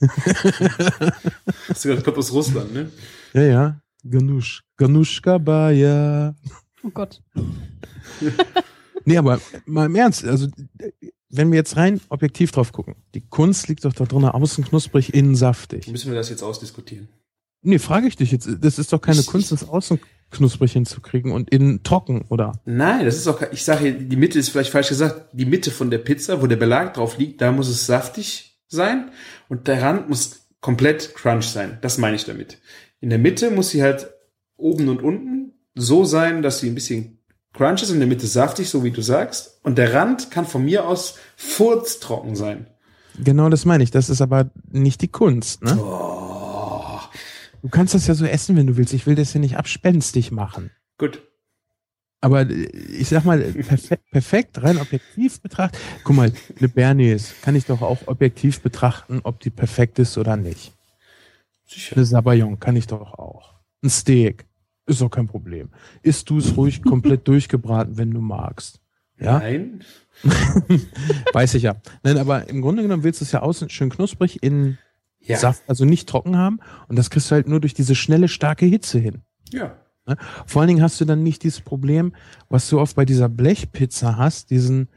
Hast 1.68 1.84
du 1.84 1.88
gesagt, 1.88 2.04
kommt 2.04 2.18
aus 2.18 2.32
Russland, 2.32 2.72
ne? 2.74 2.90
ja. 3.32 3.42
ja. 3.42 3.80
Ganusch. 4.08 4.62
Ganuschka 4.76 5.38
Baja. 5.38 6.34
oh 6.82 6.90
Gott. 6.92 7.22
Nee, 9.06 9.16
aber 9.16 9.40
mal 9.66 9.86
im 9.86 9.94
Ernst, 9.96 10.24
also 10.24 10.48
wenn 11.30 11.50
wir 11.50 11.56
jetzt 11.56 11.76
rein 11.76 12.00
objektiv 12.10 12.52
drauf 12.52 12.72
gucken, 12.72 12.94
die 13.14 13.22
Kunst 13.22 13.68
liegt 13.68 13.84
doch 13.84 13.92
da 13.92 14.04
drinnen, 14.04 14.26
außen 14.28 14.64
knusprig, 14.64 15.14
innen 15.14 15.36
saftig. 15.36 15.88
Müssen 15.88 16.10
wir 16.10 16.16
das 16.18 16.28
jetzt 16.30 16.42
ausdiskutieren? 16.42 17.08
Nee, 17.62 17.78
frage 17.78 18.06
ich 18.06 18.16
dich 18.16 18.30
jetzt, 18.30 18.48
das 18.60 18.78
ist 18.78 18.92
doch 18.92 19.00
keine 19.00 19.20
Ich- 19.20 19.26
Kunst, 19.26 19.50
das 19.52 19.66
außen 19.66 19.98
knusprig 20.34 20.72
hinzukriegen 20.72 21.32
und 21.32 21.50
innen 21.50 21.82
trocken, 21.82 22.24
oder? 22.28 22.52
Nein, 22.64 23.04
das 23.04 23.16
ist 23.16 23.28
auch, 23.28 23.40
ich 23.52 23.64
sage, 23.64 23.92
die 23.92 24.16
Mitte 24.16 24.38
ist 24.38 24.50
vielleicht 24.50 24.70
falsch 24.70 24.88
gesagt, 24.88 25.30
die 25.32 25.46
Mitte 25.46 25.70
von 25.70 25.90
der 25.90 25.98
Pizza, 25.98 26.42
wo 26.42 26.46
der 26.46 26.56
Belag 26.56 26.94
drauf 26.94 27.18
liegt, 27.18 27.40
da 27.40 27.52
muss 27.52 27.68
es 27.68 27.86
saftig 27.86 28.60
sein 28.68 29.10
und 29.48 29.68
der 29.68 29.82
Rand 29.82 30.08
muss 30.08 30.46
komplett 30.60 31.14
crunch 31.14 31.46
sein. 31.46 31.78
Das 31.82 31.98
meine 31.98 32.16
ich 32.16 32.24
damit. 32.24 32.58
In 33.00 33.10
der 33.10 33.18
Mitte 33.18 33.50
muss 33.50 33.70
sie 33.70 33.82
halt 33.82 34.10
oben 34.56 34.88
und 34.88 35.02
unten 35.02 35.52
so 35.74 36.04
sein, 36.04 36.42
dass 36.42 36.60
sie 36.60 36.68
ein 36.68 36.74
bisschen 36.74 37.18
crunch 37.52 37.82
ist, 37.82 37.90
in 37.90 37.98
der 37.98 38.08
Mitte 38.08 38.26
saftig, 38.26 38.68
so 38.68 38.84
wie 38.84 38.90
du 38.90 39.02
sagst. 39.02 39.60
Und 39.62 39.78
der 39.78 39.94
Rand 39.94 40.30
kann 40.30 40.46
von 40.46 40.64
mir 40.64 40.86
aus 40.86 41.16
furztrocken 41.36 42.34
sein. 42.36 42.66
Genau 43.22 43.48
das 43.48 43.64
meine 43.64 43.84
ich, 43.84 43.90
das 43.90 44.10
ist 44.10 44.20
aber 44.20 44.50
nicht 44.70 45.00
die 45.00 45.08
Kunst, 45.08 45.62
ne? 45.62 45.78
Oh, 45.78 46.13
Du 47.64 47.70
kannst 47.70 47.94
das 47.94 48.06
ja 48.06 48.12
so 48.12 48.26
essen, 48.26 48.56
wenn 48.56 48.66
du 48.66 48.76
willst. 48.76 48.92
Ich 48.92 49.06
will 49.06 49.14
das 49.14 49.32
ja 49.32 49.40
nicht 49.40 49.56
abspenstig 49.56 50.30
machen. 50.30 50.70
gut. 50.98 51.22
Aber 52.20 52.42
äh, 52.42 52.66
ich 52.66 53.08
sag 53.08 53.24
mal, 53.24 53.38
perfekt, 53.40 54.02
perfekt, 54.10 54.62
rein 54.62 54.76
objektiv 54.76 55.40
betrachtet. 55.40 55.80
Guck 56.04 56.14
mal, 56.14 56.30
eine 56.58 56.68
Bernays 56.68 57.34
kann 57.40 57.56
ich 57.56 57.64
doch 57.64 57.80
auch 57.80 58.06
objektiv 58.06 58.60
betrachten, 58.60 59.20
ob 59.24 59.40
die 59.40 59.48
perfekt 59.48 59.98
ist 59.98 60.18
oder 60.18 60.36
nicht. 60.36 60.74
Sicher. 61.64 61.96
Eine 61.96 62.04
Sabayon 62.04 62.60
kann 62.60 62.76
ich 62.76 62.86
doch 62.86 63.14
auch. 63.14 63.54
Ein 63.82 63.88
Steak 63.88 64.44
ist 64.84 65.00
doch 65.00 65.08
kein 65.08 65.26
Problem. 65.26 65.70
Isst 66.02 66.28
du 66.28 66.36
es 66.36 66.58
ruhig 66.58 66.82
komplett 66.82 67.26
durchgebraten, 67.28 67.96
wenn 67.96 68.10
du 68.10 68.20
magst. 68.20 68.78
Ja, 69.18 69.38
Nein. 69.38 69.82
weiß 71.32 71.54
ich 71.54 71.62
ja. 71.62 71.76
Nein, 72.02 72.18
aber 72.18 72.46
im 72.46 72.60
Grunde 72.60 72.82
genommen 72.82 73.04
willst 73.04 73.22
du 73.22 73.24
es 73.24 73.32
ja 73.32 73.40
außen 73.40 73.70
schön 73.70 73.88
knusprig, 73.88 74.42
innen 74.42 74.78
Ja. 75.26 75.38
Saft, 75.38 75.62
also 75.68 75.84
nicht 75.84 76.08
trocken 76.08 76.36
haben. 76.36 76.60
Und 76.88 76.96
das 76.96 77.10
kriegst 77.10 77.30
du 77.30 77.34
halt 77.34 77.48
nur 77.48 77.60
durch 77.60 77.74
diese 77.74 77.94
schnelle, 77.94 78.28
starke 78.28 78.66
Hitze 78.66 78.98
hin. 78.98 79.22
Ja. 79.52 79.74
Ne? 80.06 80.16
Vor 80.46 80.60
allen 80.60 80.68
Dingen 80.68 80.82
hast 80.82 81.00
du 81.00 81.04
dann 81.04 81.22
nicht 81.22 81.42
dieses 81.44 81.60
Problem, 81.62 82.12
was 82.50 82.68
du 82.68 82.78
oft 82.80 82.94
bei 82.96 83.04
dieser 83.04 83.28
Blechpizza 83.28 84.16
hast, 84.16 84.50
diesen 84.50 84.88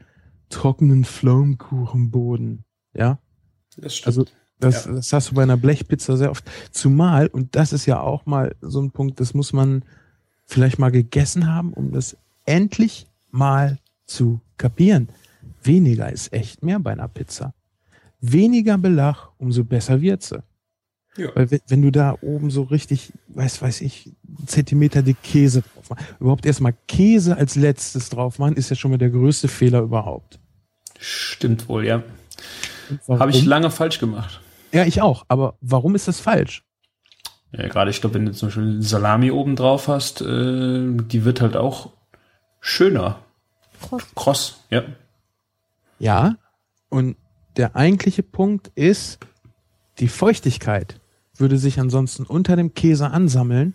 trockenen 0.50 1.04
Pflaumenkuchenboden. 1.04 2.64
Ja, 2.94 3.18
Das 3.76 3.96
stimmt. 3.96 4.06
also 4.06 4.24
das, 4.60 4.86
Ja. 4.86 4.92
das 4.92 5.12
hast 5.12 5.30
du 5.30 5.34
bei 5.34 5.42
einer 5.42 5.56
Blechpizza 5.56 6.16
sehr 6.16 6.30
oft. 6.30 6.44
Zumal, 6.72 7.28
und 7.28 7.54
das 7.56 7.72
ist 7.72 7.86
ja 7.86 8.00
auch 8.00 8.26
mal 8.26 8.54
so 8.60 8.80
ein 8.80 8.90
Punkt, 8.90 9.20
das 9.20 9.34
muss 9.34 9.52
man 9.52 9.84
vielleicht 10.46 10.78
mal 10.78 10.90
gegessen 10.90 11.46
haben, 11.52 11.72
um 11.72 11.92
das 11.92 12.16
endlich 12.44 13.06
mal 13.30 13.78
zu 14.06 14.40
kapieren. 14.56 15.08
Weniger 15.62 16.10
ist 16.10 16.32
echt 16.32 16.62
mehr 16.62 16.78
bei 16.80 16.92
einer 16.92 17.08
Pizza. 17.08 17.52
Weniger 18.20 18.78
Belag, 18.78 19.28
umso 19.38 19.64
besser 19.64 20.00
wird 20.00 20.22
sie. 20.22 20.42
ja. 21.16 21.30
Weil 21.34 21.50
wenn, 21.68 21.82
du 21.82 21.90
da 21.90 22.16
oben 22.20 22.50
so 22.50 22.62
richtig, 22.62 23.12
weiß, 23.28 23.62
weiß 23.62 23.80
ich, 23.82 24.12
Zentimeter 24.46 25.02
dick 25.02 25.22
Käse 25.22 25.62
drauf 25.62 25.90
machst, 25.90 26.04
überhaupt 26.20 26.46
erstmal 26.46 26.74
Käse 26.86 27.36
als 27.36 27.54
letztes 27.54 28.10
drauf 28.10 28.38
machen, 28.38 28.56
ist 28.56 28.70
ja 28.70 28.76
schon 28.76 28.90
mal 28.90 28.98
der 28.98 29.10
größte 29.10 29.48
Fehler 29.48 29.80
überhaupt. 29.80 30.38
Stimmt 30.98 31.68
wohl, 31.68 31.86
ja. 31.86 32.02
Habe 33.08 33.30
ich 33.30 33.44
lange 33.44 33.70
falsch 33.70 33.98
gemacht. 33.98 34.40
Ja, 34.72 34.84
ich 34.84 35.00
auch. 35.00 35.24
Aber 35.28 35.56
warum 35.60 35.94
ist 35.94 36.08
das 36.08 36.20
falsch? 36.20 36.64
Ja, 37.52 37.66
gerade 37.68 37.90
ich 37.90 38.00
glaube, 38.00 38.14
wenn 38.14 38.26
du 38.26 38.32
zum 38.32 38.48
Beispiel 38.48 38.82
Salami 38.82 39.30
oben 39.30 39.56
drauf 39.56 39.88
hast, 39.88 40.20
äh, 40.20 40.24
die 40.24 41.24
wird 41.24 41.40
halt 41.40 41.56
auch 41.56 41.92
schöner. 42.60 43.20
Kross. 43.80 44.02
Kross, 44.14 44.64
ja. 44.70 44.82
Ja. 45.98 46.36
Und 46.90 47.16
der 47.58 47.76
eigentliche 47.76 48.22
Punkt 48.22 48.70
ist, 48.76 49.18
die 49.98 50.08
Feuchtigkeit 50.08 51.00
würde 51.36 51.58
sich 51.58 51.78
ansonsten 51.78 52.24
unter 52.24 52.56
dem 52.56 52.72
Käse 52.72 53.10
ansammeln 53.10 53.74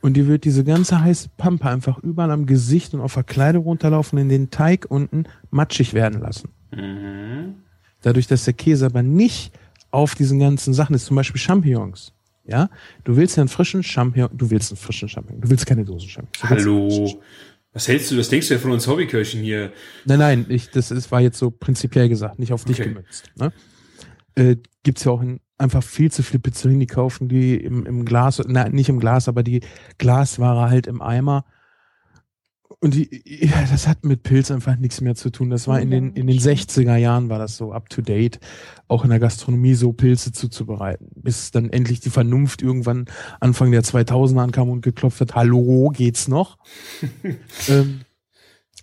und 0.00 0.14
die 0.14 0.26
wird 0.26 0.44
diese 0.44 0.64
ganze 0.64 1.00
heiße 1.00 1.30
Pampe 1.36 1.68
einfach 1.68 1.98
überall 1.98 2.30
am 2.30 2.46
Gesicht 2.46 2.94
und 2.94 3.00
auf 3.00 3.14
der 3.14 3.24
Kleidung 3.24 3.64
runterlaufen, 3.64 4.18
in 4.18 4.28
den 4.28 4.50
Teig 4.50 4.86
unten 4.88 5.24
matschig 5.50 5.94
werden 5.94 6.20
lassen. 6.20 6.48
Mhm. 6.72 7.54
Dadurch, 8.02 8.26
dass 8.26 8.44
der 8.44 8.54
Käse 8.54 8.86
aber 8.86 9.02
nicht 9.02 9.52
auf 9.90 10.14
diesen 10.14 10.38
ganzen 10.38 10.74
Sachen 10.74 10.94
ist, 10.94 11.06
zum 11.06 11.16
Beispiel 11.16 11.40
Champignons. 11.40 12.12
Ja, 12.44 12.70
du 13.04 13.16
willst 13.16 13.36
ja 13.36 13.42
einen 13.42 13.48
frischen 13.48 13.82
Champignon, 13.82 14.30
du 14.32 14.50
willst 14.50 14.70
einen 14.70 14.76
frischen 14.76 15.08
Champignon, 15.08 15.40
du 15.40 15.50
willst 15.50 15.66
keine 15.66 15.84
Dosen 15.84 16.08
Champignons. 16.08 16.50
Hallo. 16.50 17.20
Was 17.76 17.88
hältst 17.88 18.10
du, 18.10 18.16
das 18.16 18.30
denkst 18.30 18.48
du 18.48 18.54
ja 18.54 18.60
von 18.60 18.70
uns 18.70 18.86
Hobbyköchen 18.86 19.42
hier? 19.42 19.70
Nein, 20.06 20.18
nein, 20.18 20.46
ich, 20.48 20.70
das 20.70 20.90
ist, 20.90 21.12
war 21.12 21.20
jetzt 21.20 21.36
so 21.36 21.50
prinzipiell 21.50 22.08
gesagt, 22.08 22.38
nicht 22.38 22.54
auf 22.54 22.64
dich 22.64 22.80
Okay. 22.80 22.88
gemünzt. 22.88 23.30
Ne? 23.36 23.52
Äh, 24.34 24.56
gibt's 24.82 25.04
ja 25.04 25.12
auch 25.12 25.20
in, 25.20 25.40
einfach 25.58 25.82
viel 25.82 26.10
zu 26.10 26.22
viele 26.22 26.38
Pizzerien, 26.38 26.80
die 26.80 26.86
kaufen 26.86 27.28
die 27.28 27.54
im, 27.54 27.84
im 27.84 28.06
Glas, 28.06 28.42
nein, 28.46 28.72
nicht 28.72 28.88
im 28.88 28.98
Glas, 28.98 29.28
aber 29.28 29.42
die 29.42 29.60
Glasware 29.98 30.70
halt 30.70 30.86
im 30.86 31.02
Eimer. 31.02 31.44
Und 32.80 32.94
die, 32.94 33.22
ja, 33.24 33.64
das 33.70 33.88
hat 33.88 34.04
mit 34.04 34.22
Pilz 34.22 34.50
einfach 34.50 34.76
nichts 34.76 35.00
mehr 35.00 35.14
zu 35.14 35.30
tun. 35.30 35.48
Das 35.48 35.66
war 35.66 35.80
in 35.80 35.90
den, 35.90 36.12
in 36.12 36.26
den 36.26 36.38
60er 36.38 36.96
Jahren 36.96 37.30
war 37.30 37.38
das 37.38 37.56
so 37.56 37.72
up 37.72 37.88
to 37.88 38.02
date, 38.02 38.38
auch 38.86 39.02
in 39.02 39.10
der 39.10 39.18
Gastronomie 39.18 39.74
so 39.74 39.92
Pilze 39.92 40.32
zuzubereiten. 40.32 41.08
Bis 41.14 41.50
dann 41.50 41.70
endlich 41.70 42.00
die 42.00 42.10
Vernunft 42.10 42.60
irgendwann 42.60 43.06
Anfang 43.40 43.70
der 43.70 43.82
2000er 43.82 44.42
ankam 44.42 44.68
und 44.68 44.82
geklopft 44.82 45.20
hat, 45.22 45.34
hallo, 45.34 45.90
geht's 45.94 46.28
noch? 46.28 46.58
ähm, 47.68 48.00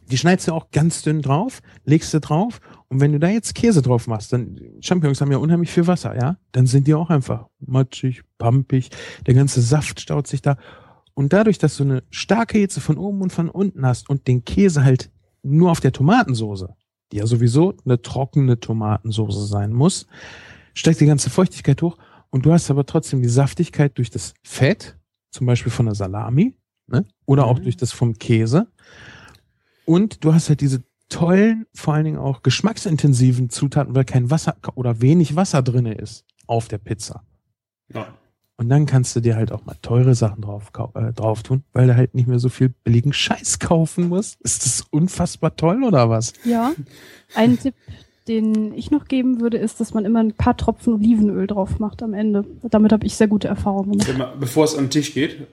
die 0.09 0.17
schneidest 0.17 0.47
du 0.47 0.53
auch 0.53 0.71
ganz 0.71 1.01
dünn 1.03 1.21
drauf, 1.21 1.61
legst 1.85 2.13
du 2.13 2.19
drauf 2.19 2.59
und 2.89 2.99
wenn 2.99 3.13
du 3.13 3.19
da 3.19 3.29
jetzt 3.29 3.55
Käse 3.55 3.81
drauf 3.81 4.07
machst, 4.07 4.33
dann 4.33 4.59
Champignons 4.81 5.21
haben 5.21 5.31
ja 5.31 5.37
unheimlich 5.37 5.71
viel 5.71 5.87
Wasser, 5.87 6.15
ja? 6.15 6.37
Dann 6.51 6.65
sind 6.65 6.87
die 6.87 6.93
auch 6.93 7.09
einfach 7.09 7.47
matschig, 7.59 8.23
pampig, 8.37 8.89
der 9.25 9.33
ganze 9.33 9.61
Saft 9.61 10.01
staut 10.01 10.27
sich 10.27 10.41
da 10.41 10.57
und 11.15 11.33
dadurch, 11.33 11.57
dass 11.57 11.77
du 11.77 11.83
eine 11.83 12.03
starke 12.09 12.57
Hitze 12.57 12.81
von 12.81 12.97
oben 12.97 13.21
und 13.21 13.31
von 13.31 13.49
unten 13.49 13.85
hast 13.85 14.09
und 14.09 14.27
den 14.27 14.43
Käse 14.45 14.83
halt 14.83 15.11
nur 15.43 15.71
auf 15.71 15.79
der 15.79 15.91
Tomatensoße, 15.91 16.73
die 17.11 17.17
ja 17.17 17.27
sowieso 17.27 17.75
eine 17.85 18.01
trockene 18.01 18.59
Tomatensoße 18.59 19.45
sein 19.45 19.71
muss, 19.73 20.07
steigt 20.73 20.99
die 21.01 21.05
ganze 21.05 21.29
Feuchtigkeit 21.29 21.81
hoch 21.81 21.97
und 22.29 22.45
du 22.45 22.51
hast 22.53 22.71
aber 22.71 22.85
trotzdem 22.85 23.21
die 23.21 23.29
Saftigkeit 23.29 23.97
durch 23.97 24.09
das 24.09 24.33
Fett, 24.43 24.97
zum 25.31 25.45
Beispiel 25.45 25.71
von 25.71 25.85
der 25.85 25.95
Salami, 25.95 26.55
ne? 26.87 27.05
oder 27.25 27.45
auch 27.45 27.59
Mhm. 27.59 27.63
durch 27.63 27.77
das 27.77 27.91
vom 27.91 28.13
Käse. 28.17 28.67
Und 29.85 30.23
du 30.23 30.33
hast 30.33 30.49
halt 30.49 30.61
diese 30.61 30.83
tollen, 31.09 31.65
vor 31.75 31.93
allen 31.93 32.05
Dingen 32.05 32.17
auch 32.17 32.41
geschmacksintensiven 32.41 33.49
Zutaten, 33.49 33.93
weil 33.95 34.05
kein 34.05 34.31
Wasser 34.31 34.55
oder 34.75 35.01
wenig 35.01 35.35
Wasser 35.35 35.61
drinne 35.61 35.93
ist 35.93 36.25
auf 36.47 36.67
der 36.69 36.77
Pizza. 36.79 37.23
Ja. 37.93 38.07
Und 38.57 38.69
dann 38.69 38.85
kannst 38.85 39.15
du 39.15 39.19
dir 39.19 39.35
halt 39.35 39.51
auch 39.51 39.65
mal 39.65 39.75
teure 39.81 40.13
Sachen 40.13 40.41
drauf, 40.41 40.71
äh, 40.93 41.11
drauf 41.11 41.41
tun, 41.43 41.63
weil 41.73 41.87
du 41.87 41.95
halt 41.95 42.13
nicht 42.13 42.27
mehr 42.27 42.37
so 42.39 42.49
viel 42.49 42.69
billigen 42.69 43.11
Scheiß 43.11 43.59
kaufen 43.59 44.09
musst. 44.09 44.39
Ist 44.41 44.65
das 44.65 44.81
unfassbar 44.91 45.55
toll 45.55 45.83
oder 45.83 46.09
was? 46.09 46.33
Ja. 46.45 46.71
Ein 47.35 47.57
Tipp, 47.57 47.73
den 48.27 48.73
ich 48.73 48.91
noch 48.91 49.05
geben 49.05 49.41
würde, 49.41 49.57
ist, 49.57 49.79
dass 49.79 49.93
man 49.95 50.05
immer 50.05 50.19
ein 50.19 50.33
paar 50.33 50.55
Tropfen 50.55 50.93
Olivenöl 50.93 51.47
drauf 51.47 51.79
macht 51.79 52.03
am 52.03 52.13
Ende. 52.13 52.45
Damit 52.63 52.91
habe 52.93 53.05
ich 53.07 53.15
sehr 53.15 53.27
gute 53.27 53.47
Erfahrungen 53.47 53.91
gemacht. 53.97 54.09
Immer, 54.09 54.33
bevor 54.39 54.65
es 54.65 54.75
an 54.77 54.85
den 54.85 54.89
Tisch 54.91 55.13
geht? 55.13 55.47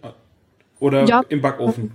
Oder 0.78 1.06
Ja. 1.06 1.22
im 1.28 1.40
Backofen? 1.40 1.92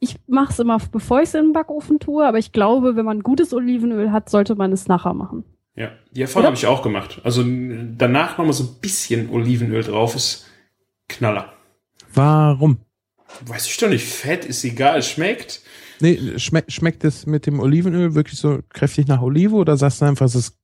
Ich 0.00 0.16
mache 0.26 0.52
es 0.52 0.58
immer, 0.58 0.78
bevor 0.92 1.22
ich 1.22 1.28
es 1.28 1.34
in 1.34 1.44
den 1.44 1.52
Backofen 1.52 2.00
tue, 2.00 2.26
aber 2.26 2.38
ich 2.38 2.52
glaube, 2.52 2.96
wenn 2.96 3.06
man 3.06 3.22
gutes 3.22 3.54
Olivenöl 3.54 4.12
hat, 4.12 4.28
sollte 4.28 4.56
man 4.56 4.72
es 4.72 4.88
nachher 4.88 5.14
machen. 5.14 5.44
Ja, 5.76 5.92
die 6.12 6.22
Erfahrung 6.22 6.46
habe 6.46 6.56
ich 6.56 6.66
auch 6.66 6.82
gemacht. 6.82 7.20
Also 7.24 7.42
danach 7.44 8.38
nochmal 8.38 8.52
so 8.52 8.64
ein 8.64 8.80
bisschen 8.80 9.28
Olivenöl 9.30 9.82
drauf 9.82 10.14
ist 10.14 10.46
Knaller. 11.08 11.52
Warum? 12.12 12.78
Weiß 13.46 13.66
ich 13.66 13.76
doch 13.78 13.88
nicht, 13.88 14.06
Fett 14.06 14.44
ist 14.44 14.62
egal, 14.64 15.02
schmeckt. 15.02 15.62
Nee, 16.04 16.38
schmeckt, 16.38 16.70
schmeckt 16.70 17.02
es 17.02 17.24
mit 17.24 17.46
dem 17.46 17.60
Olivenöl 17.60 18.14
wirklich 18.14 18.38
so 18.38 18.58
kräftig 18.68 19.06
nach 19.06 19.22
Olive 19.22 19.54
oder 19.54 19.78
sagst 19.78 20.02
du 20.02 20.04
einfach, 20.04 20.26
ist 20.26 20.54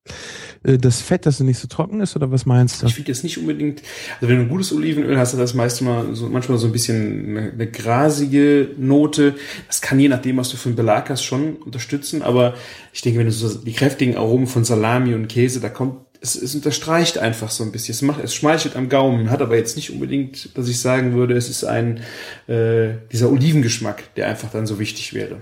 äh, 0.64 0.76
das 0.76 1.00
Fett, 1.00 1.24
dass 1.24 1.36
es 1.36 1.40
nicht 1.40 1.56
so 1.56 1.66
trocken 1.66 2.02
ist 2.02 2.14
oder 2.14 2.30
was 2.30 2.44
meinst 2.44 2.82
du? 2.82 2.86
Ich 2.86 2.94
finde 2.94 3.08
jetzt 3.08 3.24
nicht 3.24 3.38
unbedingt, 3.38 3.80
also 4.16 4.28
wenn 4.28 4.36
du 4.36 4.42
ein 4.42 4.48
gutes 4.50 4.70
Olivenöl 4.70 5.16
hast, 5.16 5.32
das 5.32 5.54
meist 5.54 5.80
mal 5.80 6.14
so, 6.14 6.28
manchmal 6.28 6.58
so 6.58 6.66
ein 6.66 6.72
bisschen 6.72 7.38
eine, 7.38 7.52
eine 7.52 7.70
grasige 7.70 8.72
Note. 8.76 9.34
Das 9.66 9.80
kann 9.80 9.98
je 9.98 10.08
nachdem, 10.08 10.36
was 10.36 10.50
du 10.50 10.58
für 10.58 10.68
einen 10.68 10.76
Belag 10.76 11.08
hast, 11.08 11.22
schon 11.22 11.56
unterstützen. 11.56 12.20
Aber 12.20 12.52
ich 12.92 13.00
denke, 13.00 13.20
wenn 13.20 13.26
du 13.26 13.32
so 13.32 13.48
die 13.62 13.72
kräftigen 13.72 14.18
Aromen 14.18 14.46
von 14.46 14.64
Salami 14.64 15.14
und 15.14 15.28
Käse, 15.28 15.60
da 15.60 15.70
kommt, 15.70 15.94
es, 16.20 16.34
es 16.34 16.54
unterstreicht 16.54 17.18
einfach 17.18 17.50
so 17.50 17.64
ein 17.64 17.72
bisschen. 17.72 17.92
Es 17.94 18.02
macht, 18.02 18.22
es 18.22 18.34
schmeichelt 18.34 18.76
am 18.76 18.88
Gaumen, 18.88 19.30
hat 19.30 19.40
aber 19.42 19.56
jetzt 19.56 19.76
nicht 19.76 19.90
unbedingt, 19.90 20.56
dass 20.56 20.68
ich 20.68 20.80
sagen 20.80 21.14
würde, 21.14 21.34
es 21.34 21.48
ist 21.48 21.64
ein, 21.64 22.00
äh, 22.46 22.90
dieser 23.10 23.30
Olivengeschmack, 23.30 24.14
der 24.14 24.28
einfach 24.28 24.50
dann 24.50 24.66
so 24.66 24.78
wichtig 24.78 25.14
wäre. 25.14 25.38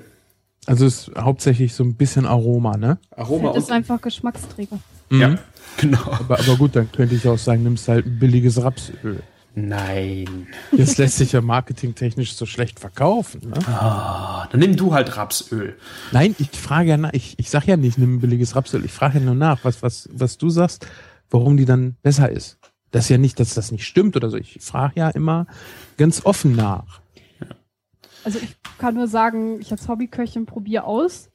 Also 0.66 0.86
es 0.86 1.08
ist 1.08 1.16
hauptsächlich 1.16 1.74
so 1.74 1.82
ein 1.82 1.94
bisschen 1.94 2.26
Aroma, 2.26 2.76
ne? 2.76 2.98
Aroma 3.16 3.52
Fett 3.52 3.62
ist 3.62 3.72
einfach 3.72 4.00
Geschmacksträger. 4.00 4.78
ja, 5.10 5.28
Mhm. 5.30 5.38
genau. 5.78 6.04
Aber, 6.04 6.38
aber 6.38 6.56
gut, 6.56 6.76
dann 6.76 6.90
könnte 6.92 7.14
ich 7.14 7.26
auch 7.26 7.38
sagen, 7.38 7.62
nimmst 7.62 7.88
halt 7.88 8.06
ein 8.06 8.18
billiges 8.18 8.62
Rapsöl. 8.62 9.22
Nein. 9.66 10.46
Das 10.72 10.98
lässt 10.98 11.16
sich 11.16 11.32
ja 11.32 11.40
marketingtechnisch 11.40 12.34
so 12.34 12.46
schlecht 12.46 12.78
verkaufen. 12.78 13.50
Ne? 13.50 13.58
Ah, 13.66 14.46
dann 14.50 14.60
nimm 14.60 14.76
du 14.76 14.94
halt 14.94 15.16
Rapsöl. 15.16 15.76
Nein, 16.12 16.36
ich 16.38 16.50
frage 16.50 16.90
ja 16.90 16.96
nach, 16.96 17.12
ich, 17.12 17.38
ich 17.38 17.50
sag 17.50 17.66
ja 17.66 17.76
nicht, 17.76 17.98
nimm 17.98 18.16
ein 18.16 18.20
billiges 18.20 18.54
Rapsöl. 18.54 18.84
Ich 18.84 18.92
frage 18.92 19.18
ja 19.18 19.24
nur 19.24 19.34
nach, 19.34 19.64
was, 19.64 19.82
was, 19.82 20.08
was 20.12 20.38
du 20.38 20.50
sagst, 20.50 20.86
warum 21.30 21.56
die 21.56 21.64
dann 21.64 21.96
besser 22.02 22.30
ist. 22.30 22.58
Das 22.90 23.04
ist 23.04 23.10
ja 23.10 23.18
nicht, 23.18 23.40
dass 23.40 23.54
das 23.54 23.72
nicht 23.72 23.84
stimmt 23.84 24.16
oder 24.16 24.30
so. 24.30 24.36
Ich 24.36 24.58
frage 24.60 24.94
ja 24.96 25.10
immer 25.10 25.46
ganz 25.96 26.24
offen 26.24 26.54
nach. 26.54 27.00
Also 28.24 28.38
ich 28.38 28.56
kann 28.78 28.94
nur 28.94 29.08
sagen, 29.08 29.60
ich 29.60 29.70
als 29.70 29.88
Hobbyköchin 29.88 30.46
probiere 30.46 30.84
aus. 30.84 31.30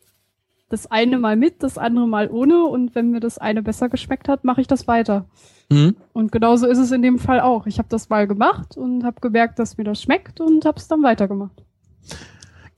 Das 0.74 0.90
eine 0.90 1.20
mal 1.20 1.36
mit, 1.36 1.62
das 1.62 1.78
andere 1.78 2.08
mal 2.08 2.32
ohne. 2.32 2.64
Und 2.64 2.96
wenn 2.96 3.12
mir 3.12 3.20
das 3.20 3.38
eine 3.38 3.62
besser 3.62 3.90
geschmeckt 3.90 4.28
hat, 4.28 4.44
mache 4.44 4.60
ich 4.60 4.66
das 4.66 4.88
weiter. 4.88 5.28
Mhm. 5.70 5.96
Und 6.14 6.32
genauso 6.32 6.66
ist 6.66 6.80
es 6.80 6.92
in 6.92 7.04
dem 7.04 7.20
Fall 7.20 7.42
auch. 7.42 7.68
Ich 7.68 7.78
habe 7.78 7.90
das 7.90 8.10
mal 8.10 8.26
gemacht 8.26 8.76
und 8.76 9.04
habe 9.04 9.22
gemerkt, 9.22 9.60
dass 9.60 9.78
mir 9.78 9.84
das 9.84 10.02
schmeckt 10.02 10.42
und 10.42 10.66
habe 10.66 10.80
es 10.80 10.88
dann 10.88 11.04
weitergemacht. 11.04 11.64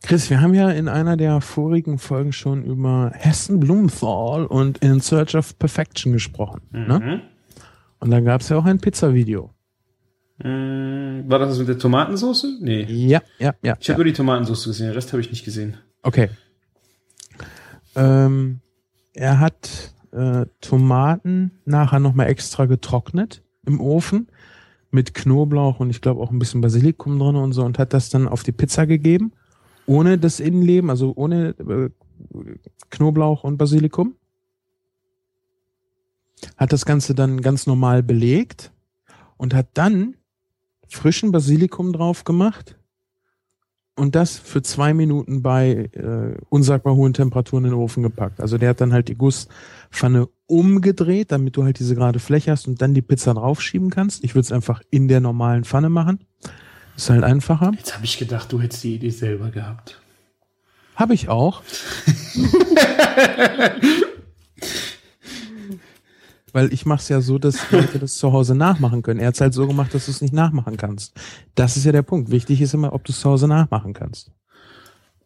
Chris, 0.03 0.29
wir 0.29 0.41
haben 0.41 0.53
ja 0.53 0.71
in 0.71 0.89
einer 0.89 1.15
der 1.15 1.39
vorigen 1.39 1.97
Folgen 1.97 2.33
schon 2.33 2.65
über 2.65 3.11
Hessen 3.13 3.61
Blumenthal 3.61 4.45
und 4.45 4.79
In 4.79 4.99
Search 4.99 5.33
of 5.37 5.57
Perfection 5.57 6.11
gesprochen. 6.11 6.63
Ne? 6.73 6.99
Mhm. 6.99 7.21
Und 7.99 8.11
da 8.11 8.19
gab 8.19 8.41
es 8.41 8.49
ja 8.49 8.57
auch 8.57 8.65
ein 8.65 8.81
Pizzavideo. 8.81 9.51
Mm, 10.39 11.29
War 11.29 11.39
das 11.39 11.47
das 11.47 11.59
mit 11.59 11.69
der 11.69 11.79
Tomatensauce? 11.79 12.59
Nee. 12.59 12.83
Ja, 12.89 13.21
ja, 13.39 13.53
ja. 13.63 13.77
Ich 13.79 13.87
habe 13.87 13.93
ja. 13.93 13.95
nur 13.95 14.03
die 14.03 14.11
Tomatensauce 14.11 14.65
gesehen, 14.65 14.87
den 14.87 14.95
Rest 14.95 15.13
habe 15.13 15.21
ich 15.21 15.29
nicht 15.29 15.45
gesehen. 15.45 15.77
Okay. 16.03 16.27
Ähm, 17.95 18.61
er 19.13 19.39
hat 19.39 19.93
äh, 20.11 20.45
Tomaten 20.61 21.51
nachher 21.65 21.99
nochmal 21.99 22.27
extra 22.27 22.65
getrocknet 22.65 23.43
im 23.65 23.79
Ofen 23.79 24.27
mit 24.91 25.13
Knoblauch 25.13 25.79
und 25.79 25.89
ich 25.89 26.01
glaube 26.01 26.21
auch 26.21 26.31
ein 26.31 26.39
bisschen 26.39 26.61
Basilikum 26.61 27.19
drin 27.19 27.35
und 27.35 27.53
so 27.53 27.63
und 27.63 27.79
hat 27.79 27.93
das 27.93 28.09
dann 28.09 28.27
auf 28.27 28.43
die 28.43 28.51
Pizza 28.51 28.85
gegeben, 28.85 29.33
ohne 29.85 30.17
das 30.17 30.39
Innenleben, 30.39 30.89
also 30.89 31.13
ohne 31.15 31.49
äh, 31.59 31.89
Knoblauch 32.89 33.43
und 33.43 33.57
Basilikum. 33.57 34.15
Hat 36.57 36.71
das 36.71 36.85
Ganze 36.85 37.15
dann 37.15 37.41
ganz 37.41 37.67
normal 37.67 38.03
belegt 38.03 38.71
und 39.37 39.53
hat 39.53 39.67
dann 39.73 40.15
frischen 40.87 41.31
Basilikum 41.31 41.91
drauf 41.91 42.23
gemacht 42.23 42.77
und 43.95 44.15
das 44.15 44.37
für 44.37 44.61
zwei 44.61 44.93
Minuten 44.93 45.41
bei 45.41 45.89
äh, 45.93 46.37
unsagbar 46.49 46.95
hohen 46.95 47.13
Temperaturen 47.13 47.65
in 47.65 47.71
den 47.71 47.79
Ofen 47.79 48.03
gepackt. 48.03 48.41
Also 48.41 48.57
der 48.57 48.69
hat 48.69 48.81
dann 48.81 48.93
halt 48.93 49.07
die 49.07 49.15
Gusspfanne 49.15 50.27
umgedreht, 50.47 51.31
damit 51.31 51.55
du 51.55 51.63
halt 51.63 51.79
diese 51.79 51.95
gerade 51.95 52.19
Fläche 52.19 52.51
hast 52.51 52.67
und 52.67 52.81
dann 52.81 52.93
die 52.93 53.01
Pizza 53.01 53.33
draufschieben 53.33 53.89
kannst. 53.89 54.23
Ich 54.23 54.35
würde 54.35 54.45
es 54.45 54.51
einfach 54.51 54.81
in 54.89 55.07
der 55.07 55.21
normalen 55.21 55.63
Pfanne 55.63 55.89
machen. 55.89 56.19
Ist 56.97 57.09
halt 57.09 57.23
einfacher. 57.23 57.71
Jetzt 57.77 57.95
habe 57.95 58.05
ich 58.05 58.17
gedacht, 58.17 58.51
du 58.51 58.61
hättest 58.61 58.83
die 58.83 58.95
Idee 58.95 59.09
selber 59.09 59.49
gehabt. 59.49 60.01
Habe 60.95 61.13
ich 61.13 61.29
auch. 61.29 61.61
Weil 66.56 66.72
ich 66.72 66.86
mache 66.86 67.01
es 67.01 67.10
ja 67.10 67.20
so, 67.20 67.38
dass 67.38 67.70
Leute 67.70 67.99
das 67.99 68.16
zu 68.16 68.32
Hause 68.32 68.56
nachmachen 68.56 69.01
können. 69.01 69.20
Er 69.20 69.28
hat 69.28 69.36
es 69.36 69.41
halt 69.41 69.53
so 69.53 69.68
gemacht, 69.68 69.93
dass 69.93 70.06
du 70.06 70.12
es 70.12 70.22
nicht 70.22 70.34
nachmachen 70.34 70.78
kannst. 70.78 71.14
Das 71.53 71.76
ist 71.76 71.84
ja 71.84 71.91
der 71.91 72.01
Punkt. 72.01 72.32
Wichtig 72.32 72.62
ist 72.62 72.74
immer, 72.74 72.93
ob 72.93 73.03
du 73.03 73.12
es 73.12 73.20
zu 73.20 73.30
Hause 73.30 73.49
nachmachen 73.49 73.91
kannst. 73.93 74.32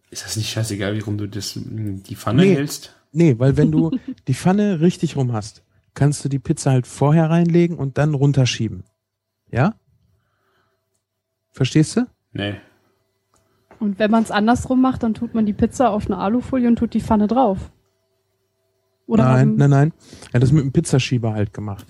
Ist 0.09 0.25
das 0.25 0.37
nicht 0.37 0.49
scheißegal, 0.49 0.95
wie 0.95 1.01
rum 1.01 1.19
du 1.19 1.27
das, 1.27 1.53
die 1.55 2.15
Pfanne 2.15 2.41
Nee. 2.41 2.55
hältst? 2.55 2.95
Nee, 3.11 3.35
weil 3.37 3.57
wenn 3.57 3.71
du 3.71 3.91
die 4.27 4.33
Pfanne 4.33 4.79
richtig 4.79 5.17
rum 5.17 5.31
hast, 5.31 5.61
kannst 5.93 6.25
du 6.25 6.29
die 6.29 6.39
Pizza 6.39 6.71
halt 6.71 6.87
vorher 6.87 7.29
reinlegen 7.29 7.77
und 7.77 7.99
dann 7.99 8.15
runterschieben. 8.15 8.85
Ja? 9.51 9.75
Verstehst 11.51 11.95
du? 11.95 12.07
Nee. 12.33 12.55
Und 13.79 13.99
wenn 13.99 14.09
man 14.09 14.23
es 14.23 14.31
andersrum 14.31 14.81
macht, 14.81 15.03
dann 15.03 15.13
tut 15.13 15.35
man 15.35 15.45
die 15.45 15.53
Pizza 15.53 15.91
auf 15.91 16.07
eine 16.07 16.17
Alufolie 16.17 16.67
und 16.67 16.77
tut 16.77 16.95
die 16.95 17.01
Pfanne 17.01 17.27
drauf. 17.27 17.69
Oder 19.09 19.23
nein, 19.25 19.39
haben- 19.49 19.55
nein, 19.57 19.69
nein. 19.69 19.93
Er 20.31 20.33
hat 20.35 20.43
das 20.43 20.51
mit 20.51 20.63
dem 20.63 20.71
Pizzaschieber 20.71 21.33
halt 21.33 21.53
gemacht. 21.53 21.85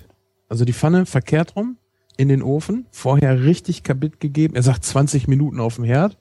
Also 0.47 0.65
die 0.65 0.73
Pfanne 0.73 1.05
verkehrt 1.05 1.55
rum 1.55 1.77
in 2.17 2.27
den 2.29 2.41
Ofen, 2.41 2.85
vorher 2.91 3.43
richtig 3.43 3.83
kaputt 3.83 4.19
gegeben. 4.19 4.55
Er 4.55 4.63
sagt 4.63 4.83
20 4.83 5.27
Minuten 5.27 5.59
auf 5.59 5.75
dem 5.75 5.83
Herd. 5.83 6.17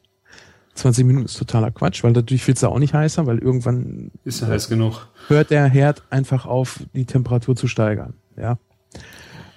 20 0.74 1.04
Minuten 1.06 1.24
ist 1.24 1.36
totaler 1.38 1.72
Quatsch, 1.72 2.04
weil 2.04 2.12
dadurch 2.12 2.46
wird 2.46 2.56
es 2.58 2.62
ja 2.62 2.68
auch 2.68 2.78
nicht 2.78 2.94
heißer, 2.94 3.26
weil 3.26 3.38
irgendwann 3.38 4.12
Ist 4.24 4.42
ja 4.42 4.46
heiß 4.46 4.68
genug. 4.68 5.08
hört 5.26 5.50
der 5.50 5.66
Herd 5.66 6.02
einfach 6.10 6.46
auf, 6.46 6.80
die 6.94 7.04
Temperatur 7.04 7.56
zu 7.56 7.66
steigern. 7.66 8.14
Ja. 8.36 8.58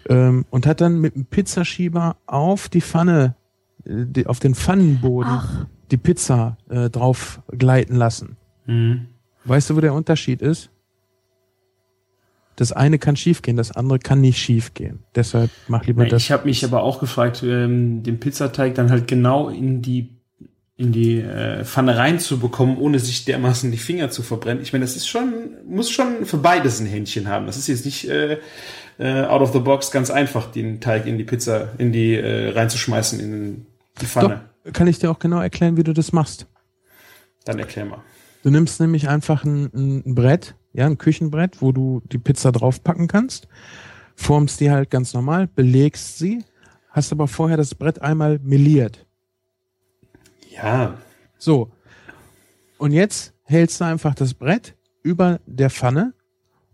Ähm, 0.10 0.46
und 0.50 0.66
hat 0.66 0.82
dann 0.82 1.00
mit 1.00 1.14
dem 1.16 1.26
Pizzaschieber 1.26 2.16
auf 2.26 2.70
die 2.70 2.82
Pfanne, 2.82 3.36
äh, 3.86 4.26
auf 4.26 4.40
den 4.40 4.56
Pfannenboden 4.56 5.32
Ach. 5.32 5.66
die 5.92 5.98
Pizza 5.98 6.58
äh, 6.70 6.90
drauf 6.90 7.42
gleiten 7.52 7.96
lassen. 7.96 8.36
Mhm. 8.66 9.06
Weißt 9.46 9.70
du, 9.70 9.76
wo 9.76 9.80
der 9.82 9.94
Unterschied 9.94 10.42
ist? 10.42 10.71
Das 12.56 12.72
eine 12.72 13.00
kann 13.00 13.16
schiefgehen, 13.16 13.58
das 13.58 13.72
andere 13.72 14.00
kann 14.00 14.22
nicht 14.22 14.38
schiefgehen. 14.38 15.00
Deshalb 15.16 15.50
mach 15.68 15.86
lieber 15.86 16.04
Na, 16.04 16.10
das. 16.10 16.24
ich 16.24 16.32
habe 16.32 16.46
mich 16.46 16.64
aber 16.66 16.84
auch 16.84 17.00
gefragt, 17.00 17.44
ähm, 17.44 18.04
den 18.04 18.20
Pizzateig 18.20 18.76
dann 18.76 18.92
halt 18.92 19.08
genau 19.08 19.50
in 19.50 19.82
die 19.82 20.10
in 20.82 20.92
die 20.92 21.20
äh, 21.20 21.64
Pfanne 21.64 21.96
reinzubekommen, 21.96 22.78
ohne 22.78 22.98
sich 22.98 23.24
dermaßen 23.24 23.70
die 23.72 23.78
Finger 23.78 24.10
zu 24.10 24.24
verbrennen. 24.24 24.64
Ich 24.64 24.74
meine, 24.74 24.84
das 24.84 24.96
ist 24.96 25.08
schon, 25.08 25.52
muss 25.68 25.92
schon 25.92 26.26
für 26.26 26.38
beides 26.38 26.80
ein 26.80 26.88
Händchen 26.88 27.28
haben. 27.28 27.46
Das 27.46 27.56
ist 27.56 27.68
jetzt 27.68 27.86
nicht 27.86 28.10
äh, 28.10 28.40
äh, 28.98 29.26
out 29.26 29.42
of 29.42 29.54
the 29.54 29.60
box 29.60 29.92
ganz 29.92 30.10
einfach, 30.10 30.52
den 30.52 30.82
Teig 30.82 31.06
in 31.06 31.20
die 31.20 31.24
Pizza, 31.24 31.70
in 31.78 31.92
die 31.92 32.16
äh, 32.16 32.50
reinzuschmeißen 32.50 33.20
in 33.20 33.66
die 34.02 34.06
Pfanne. 34.08 34.42
Doch, 34.64 34.74
kann 34.74 34.88
ich 34.88 34.98
dir 34.98 35.12
auch 35.12 35.20
genau 35.20 35.40
erklären, 35.40 35.78
wie 35.78 35.84
du 35.84 35.94
das 35.94 36.14
machst. 36.14 36.48
Dann 37.46 37.60
erklär 37.60 37.86
mal. 37.86 38.02
Du 38.44 38.50
nimmst 38.50 38.80
nämlich 38.80 39.08
einfach 39.08 39.44
ein, 39.44 39.70
ein 40.06 40.16
Brett, 40.16 40.56
ja, 40.74 40.86
ein 40.86 40.98
Küchenbrett, 40.98 41.62
wo 41.62 41.72
du 41.72 42.02
die 42.12 42.18
Pizza 42.18 42.52
draufpacken 42.52 43.08
kannst, 43.08 43.48
formst 44.16 44.60
die 44.60 44.72
halt 44.72 44.90
ganz 44.90 45.14
normal, 45.14 45.48
belegst 45.48 46.18
sie, 46.18 46.44
hast 46.90 47.12
aber 47.12 47.28
vorher 47.28 47.58
das 47.58 47.76
Brett 47.76 48.02
einmal 48.02 48.40
meliert. 48.40 49.06
Ja. 50.50 50.98
So. 51.38 51.72
Und 52.78 52.92
jetzt 52.92 53.34
hältst 53.44 53.82
du 53.82 53.86
einfach 53.86 54.16
das 54.16 54.34
Brett 54.34 54.76
über 55.04 55.40
der 55.46 55.70
Pfanne 55.70 56.14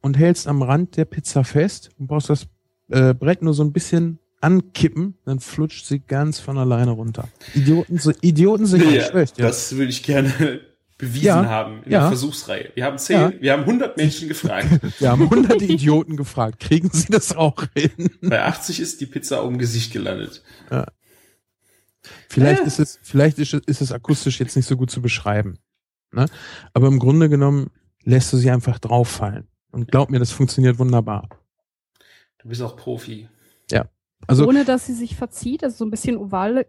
und 0.01 0.17
hältst 0.17 0.47
am 0.47 0.61
Rand 0.61 0.97
der 0.97 1.05
Pizza 1.05 1.43
fest 1.43 1.91
und 1.97 2.07
brauchst 2.07 2.29
das 2.29 2.47
äh, 2.89 3.13
Brett 3.13 3.41
nur 3.41 3.53
so 3.53 3.63
ein 3.63 3.73
bisschen 3.73 4.19
ankippen, 4.39 5.15
dann 5.25 5.39
flutscht 5.39 5.85
sie 5.85 5.99
ganz 5.99 6.39
von 6.39 6.57
alleine 6.57 6.91
runter. 6.91 7.27
Idioten, 7.55 7.99
Idioten 8.21 8.65
sind 8.65 8.83
ja, 8.83 8.91
nicht 8.91 9.07
schlecht, 9.07 9.37
ja. 9.39 9.47
Das 9.47 9.75
würde 9.75 9.89
ich 9.89 10.03
gerne 10.03 10.61
bewiesen 10.97 11.25
Ja, 11.25 11.45
haben 11.45 11.83
in 11.83 11.91
ja. 11.91 11.99
der 11.99 12.07
Versuchsreihe. 12.09 12.71
Wir 12.75 12.85
haben 12.85 12.97
zehn, 12.97 13.17
Ja. 13.19 13.31
wir 13.39 13.53
haben 13.53 13.63
100 13.63 13.97
Menschen 13.97 14.27
gefragt. 14.27 14.67
Wir 14.99 15.11
haben 15.11 15.29
hunderte 15.29 15.63
Idioten 15.65 16.17
gefragt, 16.17 16.59
kriegen 16.59 16.89
sie 16.91 17.07
das 17.11 17.35
auch 17.35 17.63
hin? 17.75 18.09
Bei 18.21 18.43
80 18.45 18.79
ist 18.79 18.99
die 19.01 19.05
Pizza 19.05 19.43
um 19.43 19.57
Gesicht 19.59 19.93
gelandet. 19.93 20.43
Vielleicht 22.29 22.61
Ja. 22.61 22.65
ist 22.67 22.79
es, 22.79 22.99
vielleicht 23.03 23.37
ist, 23.39 23.53
es- 23.53 23.63
ist 23.65 23.81
es 23.81 23.91
akustisch 23.91 24.39
jetzt 24.39 24.55
nicht 24.55 24.65
so 24.67 24.77
gut 24.77 24.89
zu 24.91 25.01
beschreiben. 25.01 25.59
Ne? 26.11 26.25
Aber 26.73 26.87
im 26.87 26.99
Grunde 26.99 27.29
genommen 27.29 27.69
lässt 28.03 28.31
du 28.31 28.37
sie 28.37 28.49
einfach 28.49 28.79
drauffallen. 28.79 29.47
Und 29.71 29.91
glaub 29.91 30.09
mir, 30.09 30.19
das 30.19 30.31
funktioniert 30.31 30.79
wunderbar. 30.79 31.29
Du 32.39 32.47
bist 32.49 32.61
auch 32.61 32.77
Profi. 32.77 33.27
Also 34.25 34.47
Ohne 34.47 34.65
dass 34.65 34.87
sie 34.87 34.93
sich 34.93 35.15
verzieht, 35.15 35.63
also 35.63 35.77
so 35.77 35.85
ein 35.85 35.91
bisschen 35.91 36.17
ovale, 36.17 36.65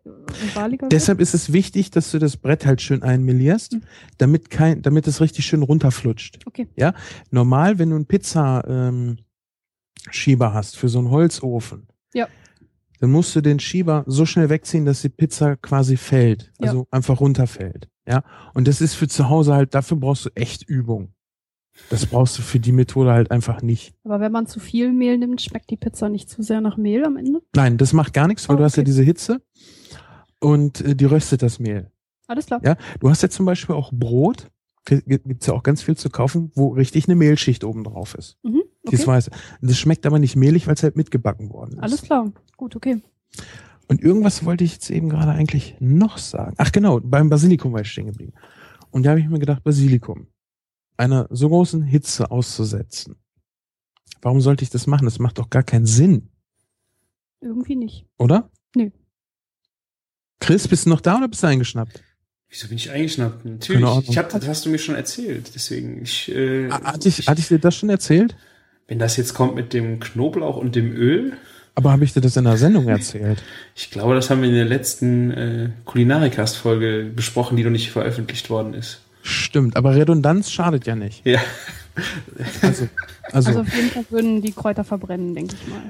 ovaliger 0.53 0.82
wird. 0.82 0.92
deshalb 0.92 1.20
ist 1.20 1.34
es 1.34 1.53
wichtig, 1.53 1.90
dass 1.90 2.11
du 2.11 2.18
das 2.18 2.36
Brett 2.36 2.66
halt 2.66 2.82
schön 2.82 3.03
einmelierst, 3.03 3.72
Mhm. 3.74 3.82
damit 4.18 4.51
kein, 4.51 4.82
damit 4.82 5.07
es 5.07 5.20
richtig 5.20 5.46
schön 5.46 5.62
runterflutscht. 5.62 6.40
Okay. 6.46 6.68
Ja, 6.76 6.94
normal, 7.30 7.78
wenn 7.78 7.90
du 7.90 7.96
einen 7.96 8.07
Pizza 8.07 8.62
ähm, 8.68 9.18
Schieber 10.11 10.53
hast 10.53 10.76
für 10.76 10.88
so 10.88 10.99
einen 10.99 11.11
Holzofen, 11.11 11.88
Ja. 12.14 12.28
dann 13.01 13.11
musst 13.11 13.34
du 13.34 13.40
den 13.40 13.59
Schieber 13.61 14.05
so 14.07 14.26
schnell 14.26 14.51
wegziehen, 14.51 14.84
dass 14.84 15.01
die 15.03 15.09
Pizza 15.09 15.57
quasi 15.57 15.96
fällt, 15.96 16.53
Ja. 16.61 16.68
also 16.70 16.86
einfach 16.90 17.18
runterfällt. 17.20 17.88
Ja, 18.07 18.22
und 18.55 18.68
das 18.68 18.80
ist 18.80 18.94
für 18.94 19.09
zu 19.09 19.28
Hause 19.30 19.55
halt, 19.55 19.74
dafür 19.74 19.96
brauchst 19.96 20.26
du 20.26 20.30
echt 20.34 20.62
Übung. 20.62 21.12
Das 21.91 22.05
brauchst 22.07 22.37
du 22.39 22.43
für 22.43 22.61
die 22.61 22.72
Methode 22.72 23.12
halt 23.12 23.31
einfach 23.31 23.62
nicht. 23.62 23.95
Aber 24.05 24.20
wenn 24.20 24.33
man 24.33 24.47
zu 24.47 24.61
viel 24.61 24.93
Mehl 24.93 25.16
nimmt, 25.16 25.41
schmeckt 25.41 25.70
die 25.70 25.76
Pizza 25.76 26.09
nicht 26.09 26.29
zu 26.29 26.43
sehr 26.43 26.61
nach 26.61 26.76
Mehl 26.76 27.05
am 27.05 27.16
Ende. 27.16 27.41
Nein, 27.55 27.79
das 27.79 27.93
macht 27.93 28.12
gar 28.12 28.29
nichts, 28.29 28.49
weil 28.49 28.57
Oh, 28.57 28.59
du 28.59 28.64
hast 28.64 28.76
ja 28.76 28.83
okay. 28.83 28.87
diese 28.91 29.03
Hitze 29.03 29.41
und 30.41 30.81
äh, 30.83 30.95
die 30.95 31.05
röstet 31.07 31.43
das 31.43 31.59
Mehl. 31.59 31.91
Alles 32.26 32.47
klar. 32.47 32.61
Ja, 32.62 32.76
du 33.01 33.09
hast 33.09 33.22
ja 33.22 33.31
zum 33.31 33.47
Beispiel 33.47 33.74
auch 33.74 33.91
Brot, 33.93 34.51
gibt's 34.85 35.47
ja 35.47 35.55
auch 35.55 35.62
ganz 35.62 35.83
viel 35.83 35.97
zu 35.97 36.11
kaufen, 36.11 36.51
wo 36.55 36.68
richtig 36.68 37.07
eine 37.07 37.14
Mehlschicht 37.14 37.64
oben 37.64 37.85
drauf 37.85 38.14
ist. 38.14 38.37
Mhm, 38.43 38.62
okay. 38.87 39.07
weiß. 39.07 39.31
Das 39.62 39.79
schmeckt 39.79 40.05
aber 40.07 40.18
nicht 40.18 40.37
mehlig, 40.37 40.66
weil 40.66 40.74
es 40.74 40.83
halt 40.83 40.97
mitgebacken 40.97 41.51
worden 41.51 41.74
ist. 41.74 41.83
Alles 41.83 42.03
klar. 42.03 42.33
Gut, 42.57 42.76
okay. 42.76 43.03
Und 43.89 44.03
irgendwas 44.03 44.45
wollte 44.45 44.64
ich 44.64 44.74
jetzt 44.74 44.91
eben 44.91 45.09
gerade 45.09 45.33
eigentlich 45.33 45.76
noch 45.81 46.18
sagen. 46.18 46.55
Ach 46.59 46.70
genau, 46.72 47.01
beim 47.01 47.31
Basilikum 47.31 47.72
war 47.72 47.81
ich 47.81 47.91
stehen 47.91 48.07
geblieben. 48.07 48.35
Und 48.91 49.05
da 49.07 49.11
habe 49.11 49.20
ich 49.20 49.29
mir 49.29 49.39
gedacht, 49.39 49.64
Basilikum 49.64 50.26
einer 50.99 51.26
so 51.30 51.49
großen 51.49 51.82
Hitze 51.82 52.30
auszusetzen. 52.30 53.16
Warum 54.20 54.40
sollte 54.40 54.64
ich 54.64 54.70
das 54.70 54.86
machen? 54.86 55.05
Das 55.05 55.18
macht 55.18 55.38
doch 55.38 55.49
gar 55.49 55.62
keinen 55.62 55.86
Sinn, 55.86 56.28
Irgendwie 57.40 57.76
nicht. 57.76 58.05
oder? 58.18 58.51
Nee. 58.74 58.92
Chris, 60.40 60.68
bist 60.68 60.86
du 60.86 60.90
noch 60.90 61.01
da 61.01 61.18
oder 61.18 61.28
bist 61.28 61.42
du 61.42 61.46
eingeschnappt? 61.46 62.03
Wieso 62.49 62.68
bin 62.68 62.76
ich 62.78 62.90
eingeschnappt? 62.90 63.44
Natürlich. 63.44 64.09
Ich 64.09 64.18
hab, 64.18 64.28
das 64.30 64.46
hast 64.49 64.64
du 64.66 64.70
mir 64.70 64.78
schon 64.78 64.94
erzählt. 64.94 65.53
Deswegen, 65.55 66.03
ich, 66.03 66.30
äh, 66.30 66.70
Hatte 66.70 67.09
ich, 67.09 67.28
hatte 67.28 67.40
ich 67.40 67.49
dir 67.49 67.59
das 67.59 67.74
schon 67.76 67.90
erzählt? 67.90 68.36
wenn 68.90 68.99
das 68.99 69.18
jetzt 69.18 69.34
kommt 69.34 69.55
mit 69.55 69.74
dem 69.74 70.01
Knoblauch 70.01 70.57
und 70.57 70.74
dem 70.74 70.90
Öl, 70.96 71.34
Aber 71.74 71.92
habe 71.92 72.05
ich 72.05 72.14
dir 72.14 72.22
das 72.22 72.38
in 72.38 72.44
der 72.44 72.57
Sendung 72.57 72.88
erzählt? 72.88 73.42
ich 73.74 73.90
glaube, 73.90 74.14
das 74.14 74.30
haben 74.30 74.40
wir 74.40 74.49
in 74.49 74.55
der 74.55 74.64
letzten 74.64 75.30
äh, 75.30 75.70
Kulinarikast-Folge 75.84 77.12
besprochen, 77.14 77.59
die 77.59 77.64
noch 77.64 77.70
nicht 77.70 77.90
veröffentlicht 77.90 78.49
worden 78.49 78.72
ist. 78.72 79.03
Stimmt, 79.29 79.76
aber 79.76 79.95
Redundanz 79.95 80.51
schadet 80.51 80.87
ja 80.87 80.95
nicht. 80.97 81.24
Ja. 81.26 81.41
Also, 82.62 82.89
also, 83.33 83.49
Also 83.51 83.61
auf 83.61 83.74
jeden 83.74 83.91
Fall 83.91 84.05
würden 84.11 84.41
die 84.43 84.53
Kräuter 84.53 84.85
verbrennen, 84.85 85.35
denke 85.35 85.57
ich 85.61 85.68
mal. 85.68 85.81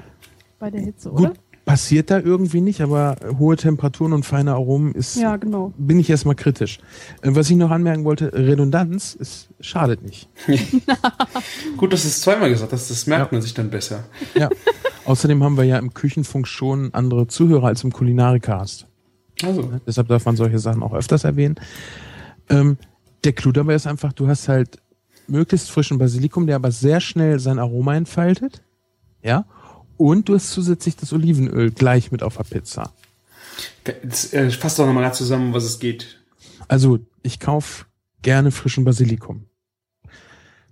Bei 0.59 0.69
der 0.69 0.81
Hitze, 0.81 1.11
oder? 1.11 1.29
gut, 1.29 1.37
passiert 1.65 2.09
da 2.11 2.19
irgendwie 2.19 2.59
nicht, 2.61 2.81
aber 2.81 3.15
hohe 3.37 3.55
Temperaturen 3.55 4.11
und 4.13 4.25
feine 4.25 4.53
Aromen 4.53 4.93
ist, 4.93 5.15
Ja, 5.17 5.37
genau. 5.37 5.71
bin 5.77 5.99
ich 5.99 6.09
erstmal 6.09 6.35
kritisch. 6.35 6.79
Äh, 7.21 7.29
Was 7.35 7.49
ich 7.49 7.55
noch 7.55 7.69
anmerken 7.71 8.03
wollte, 8.05 8.33
Redundanz 8.33 9.13
ist, 9.13 9.49
schadet 9.61 10.01
nicht. 10.03 10.27
Gut, 11.77 11.93
dass 11.93 12.01
du 12.01 12.07
es 12.07 12.21
zweimal 12.21 12.49
gesagt 12.49 12.73
hast, 12.73 12.89
das 12.89 13.07
merkt 13.07 13.31
Ja. 13.31 13.35
man 13.35 13.41
sich 13.41 13.53
dann 13.53 13.69
besser. 13.69 14.03
Ja. 14.35 14.49
Außerdem 15.05 15.43
haben 15.43 15.57
wir 15.57 15.63
ja 15.63 15.77
im 15.77 15.93
Küchenfunk 15.93 16.47
schon 16.47 16.93
andere 16.93 17.27
Zuhörer 17.27 17.67
als 17.67 17.83
im 17.83 17.91
Kulinarikast. 17.93 18.85
Also, 19.43 19.71
Deshalb 19.87 20.07
darf 20.09 20.25
man 20.25 20.35
solche 20.35 20.59
Sachen 20.59 20.83
auch 20.83 20.93
öfters 20.93 21.23
erwähnen. 21.23 21.55
Ähm, 22.49 22.77
der 23.23 23.33
Clou 23.33 23.51
dabei 23.51 23.75
ist 23.75 23.87
einfach, 23.87 24.13
du 24.13 24.27
hast 24.27 24.47
halt 24.47 24.79
möglichst 25.27 25.69
frischen 25.71 25.97
Basilikum, 25.97 26.47
der 26.47 26.55
aber 26.55 26.71
sehr 26.71 26.99
schnell 27.01 27.39
sein 27.39 27.59
Aroma 27.59 27.95
entfaltet. 27.95 28.61
Ja. 29.21 29.45
Und 29.97 30.29
du 30.29 30.35
hast 30.35 30.51
zusätzlich 30.51 30.95
das 30.95 31.13
Olivenöl 31.13 31.71
gleich 31.71 32.11
mit 32.11 32.23
auf 32.23 32.37
der 32.37 32.43
Pizza. 32.43 32.93
jetzt, 33.85 34.33
äh, 34.33 34.49
fasst 34.49 34.79
doch 34.79 34.85
nochmal 34.85 35.03
gerade 35.03 35.17
zusammen, 35.17 35.53
was 35.53 35.65
es 35.65 35.79
geht. 35.79 36.19
Also, 36.67 36.99
ich 37.21 37.39
kauf 37.39 37.85
gerne 38.21 38.51
frischen 38.51 38.85
Basilikum. 38.85 39.45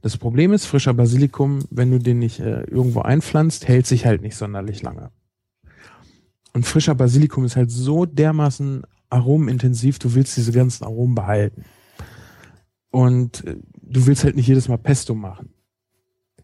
Das 0.02 0.18
Problem 0.18 0.54
ist, 0.54 0.66
frischer 0.66 0.94
Basilikum, 0.94 1.66
wenn 1.70 1.92
du 1.92 2.00
den 2.00 2.20
nicht 2.20 2.40
äh, 2.40 2.62
irgendwo 2.64 3.02
einpflanzt, 3.02 3.68
hält 3.68 3.88
sich 3.88 4.06
halt 4.06 4.22
nicht 4.22 4.36
sonderlich 4.36 4.82
lange. 4.82 5.12
Und 6.54 6.66
frischer 6.66 6.96
Basilikum 6.96 7.44
ist 7.46 7.56
halt 7.56 7.72
so 7.72 8.06
dermaßen 8.06 8.84
aromenintensiv, 9.10 10.00
du 10.00 10.16
willst 10.16 10.38
diese 10.38 10.52
ganzen 10.52 10.84
Aromen 10.84 11.16
behalten. 11.16 11.66
Und 12.98 13.46
äh, 13.46 13.58
du 13.82 14.08
willst 14.08 14.24
halt 14.24 14.36
nicht 14.36 14.48
jedes 14.48 14.68
Mal 14.68 14.78
Pesto 14.78 15.14
machen. 15.14 15.50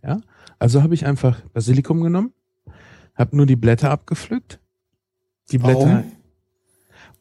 Ja? 0.04 0.22
Also 0.60 0.84
habe 0.84 0.94
ich 0.94 1.06
einfach 1.06 1.42
Basilikum 1.54 2.02
genommen, 2.02 2.32
habe 3.16 3.36
nur 3.36 3.46
die 3.46 3.56
Blätter 3.56 3.90
abgepflückt. 3.90 4.60
Die 5.52 5.58
Blätter, 5.58 5.80
Warum? 5.80 6.12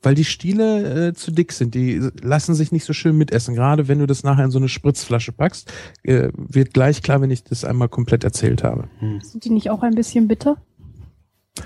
weil 0.03 0.15
die 0.15 0.25
Stiele 0.25 1.09
äh, 1.09 1.13
zu 1.15 1.31
dick 1.31 1.53
sind. 1.53 1.75
Die 1.75 1.99
lassen 2.23 2.55
sich 2.55 2.73
nicht 2.73 2.85
so 2.85 2.93
schön 2.93 3.17
mitessen. 3.17 3.55
Gerade 3.55 3.89
wenn 3.89 4.01
du 4.01 4.07
das 4.07 4.23
nachher 4.23 4.45
in 4.45 4.51
so 4.51 4.59
eine 4.59 4.69
Spritzflasche 4.69 5.33
packst, 5.33 5.73
äh, 6.03 6.29
wird 6.35 6.75
gleich 6.75 7.03
klar, 7.03 7.21
wenn 7.21 7.31
ich 7.31 7.43
das 7.45 7.65
einmal 7.65 7.89
komplett 7.89 8.25
erzählt 8.25 8.63
habe. 8.63 8.89
Sind 9.23 9.45
die 9.45 9.51
nicht 9.51 9.71
auch 9.71 9.83
ein 9.83 9.95
bisschen 9.95 10.29
bitter? 10.29 10.57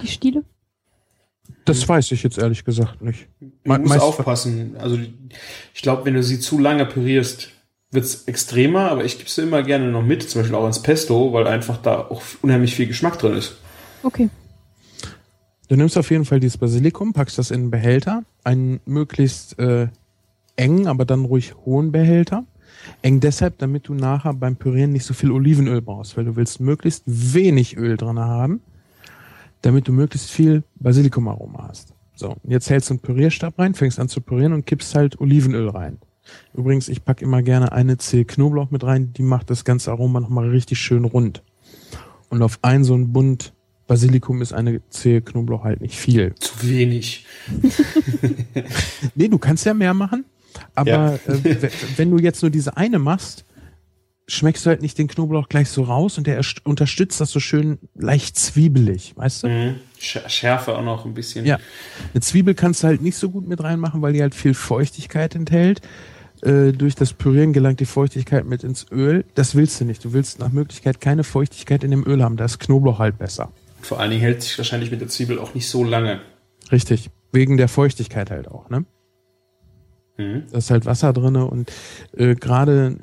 Die 0.02 0.06
Stiele? 0.08 0.44
Das 1.64 1.88
weiß 1.88 2.12
ich 2.12 2.22
jetzt 2.22 2.38
ehrlich 2.38 2.64
gesagt 2.64 3.02
nicht. 3.02 3.28
Du 3.40 3.50
Me- 3.64 3.78
musst 3.80 4.00
aufpassen. 4.00 4.76
Also, 4.78 4.98
ich 5.74 5.82
glaube, 5.82 6.04
wenn 6.04 6.14
du 6.14 6.22
sie 6.22 6.38
zu 6.38 6.58
lange 6.58 6.86
pürierst, 6.86 7.50
wird's 7.97 8.24
extremer, 8.26 8.90
aber 8.92 9.05
ich 9.05 9.18
gebe 9.18 9.28
sie 9.28 9.42
immer 9.42 9.64
gerne 9.64 9.90
noch 9.90 10.05
mit, 10.05 10.22
zum 10.22 10.42
Beispiel 10.42 10.55
auch 10.55 10.66
ins 10.68 10.80
Pesto, 10.80 11.32
weil 11.32 11.49
einfach 11.49 11.78
da 11.78 11.99
auch 11.99 12.22
unheimlich 12.42 12.76
viel 12.76 12.86
Geschmack 12.86 13.18
drin 13.18 13.34
ist. 13.34 13.57
Okay. 14.05 14.30
Du 15.68 15.74
nimmst 15.74 15.99
auf 15.99 16.11
jeden 16.12 16.24
Fall 16.24 16.38
dieses 16.38 16.59
Basilikum, 16.59 17.12
packst 17.12 17.38
das 17.38 17.51
in 17.51 17.62
einen 17.62 17.70
Behälter, 17.72 18.22
einen 18.44 18.78
möglichst 18.84 19.59
äh, 19.59 19.88
engen, 20.55 20.86
aber 20.86 21.05
dann 21.05 21.24
ruhig 21.24 21.55
hohen 21.64 21.90
Behälter. 21.90 22.44
Eng 23.03 23.18
deshalb, 23.18 23.59
damit 23.59 23.88
du 23.88 23.94
nachher 23.94 24.34
beim 24.34 24.55
Pürieren 24.55 24.92
nicht 24.92 25.05
so 25.05 25.12
viel 25.12 25.32
Olivenöl 25.32 25.82
brauchst, 25.82 26.16
weil 26.16 26.24
du 26.24 26.36
willst 26.36 26.61
möglichst 26.61 27.03
wenig 27.07 27.76
Öl 27.76 27.97
drin 27.97 28.20
haben, 28.20 28.61
damit 29.62 29.88
du 29.88 29.92
möglichst 29.92 30.30
viel 30.30 30.62
Basilikum-Aroma 30.76 31.66
hast. 31.68 31.94
So, 32.14 32.30
und 32.30 32.51
jetzt 32.51 32.70
hältst 32.70 32.90
du 32.90 32.94
einen 32.94 33.01
Pürierstab 33.01 33.59
rein, 33.59 33.74
fängst 33.74 33.99
an 33.99 34.09
zu 34.09 34.20
pürieren 34.20 34.53
und 34.53 34.66
kippst 34.66 34.94
halt 34.94 35.20
Olivenöl 35.20 35.68
rein. 35.68 35.99
Übrigens, 36.55 36.89
ich 36.89 37.05
pack 37.05 37.22
immer 37.22 37.43
gerne 37.43 37.72
eine 37.72 37.99
Zehe 37.99 38.24
Knoblauch 38.24 38.70
mit 38.70 38.85
rein, 38.85 39.12
die 39.12 39.22
macht 39.22 39.51
das 39.51 39.64
ganze 39.64 39.91
Aroma 39.91 40.20
nochmal 40.20 40.49
richtig 40.49 40.79
schön 40.79 41.05
rund. 41.05 41.43
Und 42.29 42.43
auf 42.43 42.59
ein 42.62 42.83
so 42.85 42.95
ein 42.95 43.12
Bund 43.12 43.53
Basilikum 43.87 44.43
ist 44.43 44.53
eine 44.53 44.81
Zehe 44.91 45.22
Knoblauch 45.22 45.62
halt 45.62 45.81
nicht 45.81 45.97
viel. 45.97 46.35
Zu 46.37 46.68
wenig. 46.68 47.24
Nee, 49.14 49.29
du 49.29 49.39
kannst 49.39 49.64
ja 49.64 49.74
mehr 49.74 49.95
machen, 49.95 50.24
aber 50.74 50.91
Ja. 50.91 51.14
äh, 51.14 51.70
wenn 51.97 52.11
du 52.11 52.18
jetzt 52.18 52.43
nur 52.43 52.51
diese 52.51 52.77
eine 52.77 52.99
machst, 52.99 53.45
schmeckst 54.29 54.66
du 54.66 54.70
halt 54.70 54.83
nicht 54.83 54.99
den 54.99 55.07
Knoblauch 55.07 55.49
gleich 55.49 55.68
so 55.68 55.85
raus 55.85 56.18
und 56.18 56.27
der 56.27 56.35
erst- 56.37 56.66
unterstützt 56.66 57.20
das 57.20 57.31
so 57.31 57.39
schön 57.39 57.79
leicht 57.95 58.37
zwiebelig, 58.37 59.12
weißt 59.16 59.45
du? 59.45 59.49
Mhm. 59.49 59.74
Sch- 60.01 60.29
Schärfe 60.29 60.77
auch 60.77 60.83
noch 60.85 61.05
ein 61.07 61.14
bisschen. 61.14 61.47
Ja. 61.47 61.59
Eine 62.12 62.20
Zwiebel 62.22 62.55
kannst 62.55 62.83
du 62.83 62.89
halt 62.89 63.03
nicht 63.03 63.16
so 63.16 63.31
gut 63.31 63.47
mit 63.47 63.62
reinmachen, 63.62 64.03
weil 64.03 64.12
die 64.14 64.20
halt 64.22 64.35
viel 64.35 64.55
Feuchtigkeit 64.55 65.35
enthält. 65.37 65.81
Äh, 66.47 66.72
durch 66.72 66.94
das 66.94 67.12
Pürieren 67.12 67.53
gelangt 67.53 67.80
die 67.80 67.86
Feuchtigkeit 67.86 68.47
mit 68.47 68.62
ins 68.62 68.86
Öl. 68.92 69.24
Das 69.34 69.57
willst 69.57 69.80
du 69.80 69.84
nicht. 69.84 70.05
Du 70.05 70.12
willst 70.12 70.38
nach 70.38 70.53
Möglichkeit 70.53 71.01
keine 71.01 71.24
Feuchtigkeit 71.24 71.82
in 71.82 71.90
dem 71.90 72.07
Öl 72.07 72.22
haben. 72.22 72.36
Da 72.36 72.44
ist 72.44 72.61
Knoblauch 72.61 73.01
halt 73.01 73.18
besser. 73.18 73.51
Vor 73.80 73.99
allen 73.99 74.11
Dingen 74.11 74.22
hält 74.22 74.42
sich 74.42 74.57
wahrscheinlich 74.57 74.92
mit 74.92 75.01
der 75.01 75.09
Zwiebel 75.09 75.40
auch 75.40 75.55
nicht 75.55 75.68
so 75.68 75.82
lange. 75.82 76.20
Richtig. 76.70 77.11
Wegen 77.32 77.57
der 77.57 77.66
Feuchtigkeit 77.66 78.30
halt 78.30 78.47
auch, 78.47 78.70
ne? 78.70 78.84
Mhm. 80.18 80.44
Da 80.53 80.59
ist 80.59 80.70
halt 80.70 80.86
Wasser 80.86 81.12
drinne 81.12 81.47
und 81.47 81.72
äh, 82.16 82.36
gerade 82.36 82.97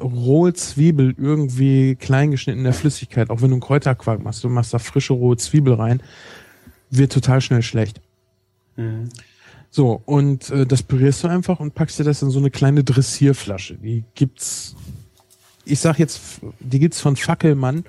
rohe 0.00 0.54
Zwiebel 0.54 1.14
irgendwie 1.18 1.96
klein 1.96 2.30
geschnitten 2.30 2.60
in 2.60 2.64
der 2.64 2.72
Flüssigkeit, 2.72 3.28
auch 3.28 3.42
wenn 3.42 3.50
du 3.50 3.56
einen 3.56 3.60
Kräuterquark 3.60 4.22
machst, 4.22 4.42
du 4.42 4.48
machst 4.48 4.72
da 4.72 4.78
frische 4.78 5.12
rohe 5.12 5.36
Zwiebel 5.36 5.74
rein, 5.74 6.02
wird 6.90 7.12
total 7.12 7.40
schnell 7.42 7.62
schlecht. 7.62 8.00
Mhm. 8.76 9.10
So, 9.76 10.00
und 10.06 10.48
äh, 10.48 10.64
das 10.64 10.82
pürierst 10.82 11.22
du 11.22 11.28
einfach 11.28 11.60
und 11.60 11.74
packst 11.74 11.98
dir 11.98 12.04
das 12.04 12.22
in 12.22 12.30
so 12.30 12.38
eine 12.38 12.50
kleine 12.50 12.82
Dressierflasche. 12.82 13.74
Die 13.74 14.04
gibt's, 14.14 14.74
ich 15.66 15.80
sag 15.80 15.98
jetzt, 15.98 16.40
die 16.60 16.78
gibt's 16.78 16.98
von 17.02 17.14
Fackelmann, 17.14 17.84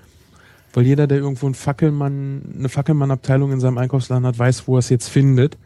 weil 0.73 0.85
jeder, 0.85 1.07
der 1.07 1.19
irgendwo 1.19 1.45
einen 1.45 1.55
Fackelmann, 1.55 2.41
eine 2.59 2.67
Fackelmann-Abteilung 2.67 3.53
in 3.53 3.61
seinem 3.61 3.77
Einkaufsladen 3.77 4.25
hat, 4.27 4.37
weiß, 4.37 4.67
wo 4.67 4.75
er 4.75 4.79
es 4.79 4.89
jetzt 4.89 5.07
findet. 5.07 5.57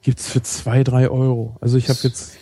Gibt's 0.00 0.26
für 0.30 0.40
zwei, 0.42 0.82
drei 0.82 1.10
Euro. 1.10 1.58
Also 1.60 1.76
ich 1.76 1.90
habe 1.90 1.98
jetzt, 2.04 2.38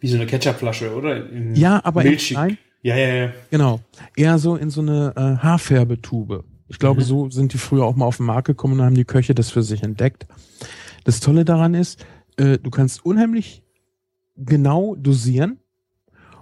Wie 0.00 0.08
so 0.08 0.16
eine 0.16 0.24
Ketchupflasche, 0.24 0.94
oder? 0.96 1.28
In 1.30 1.54
ja, 1.54 1.78
aber 1.84 2.02
milchig. 2.02 2.30
klein, 2.38 2.56
Ja, 2.80 2.96
ja, 2.96 3.14
ja. 3.14 3.32
Genau. 3.50 3.80
Eher 4.16 4.38
so 4.38 4.56
in 4.56 4.70
so 4.70 4.80
eine 4.80 5.12
äh, 5.14 5.44
Haarfärbetube. 5.44 6.44
Ich 6.68 6.78
glaube, 6.78 7.02
Mhm. 7.02 7.04
so 7.04 7.28
sind 7.28 7.52
die 7.52 7.58
früher 7.58 7.84
auch 7.84 7.96
mal 7.96 8.06
auf 8.06 8.16
den 8.16 8.24
Markt 8.24 8.46
gekommen 8.46 8.80
und 8.80 8.86
haben 8.86 8.94
die 8.94 9.04
Köche 9.04 9.34
das 9.34 9.50
für 9.50 9.62
sich 9.62 9.82
entdeckt. 9.82 10.26
Das 11.04 11.20
Tolle 11.20 11.44
daran 11.44 11.74
ist, 11.74 12.02
äh, 12.36 12.58
du 12.58 12.70
kannst 12.70 13.04
unheimlich 13.04 13.62
genau 14.36 14.94
dosieren 14.96 15.58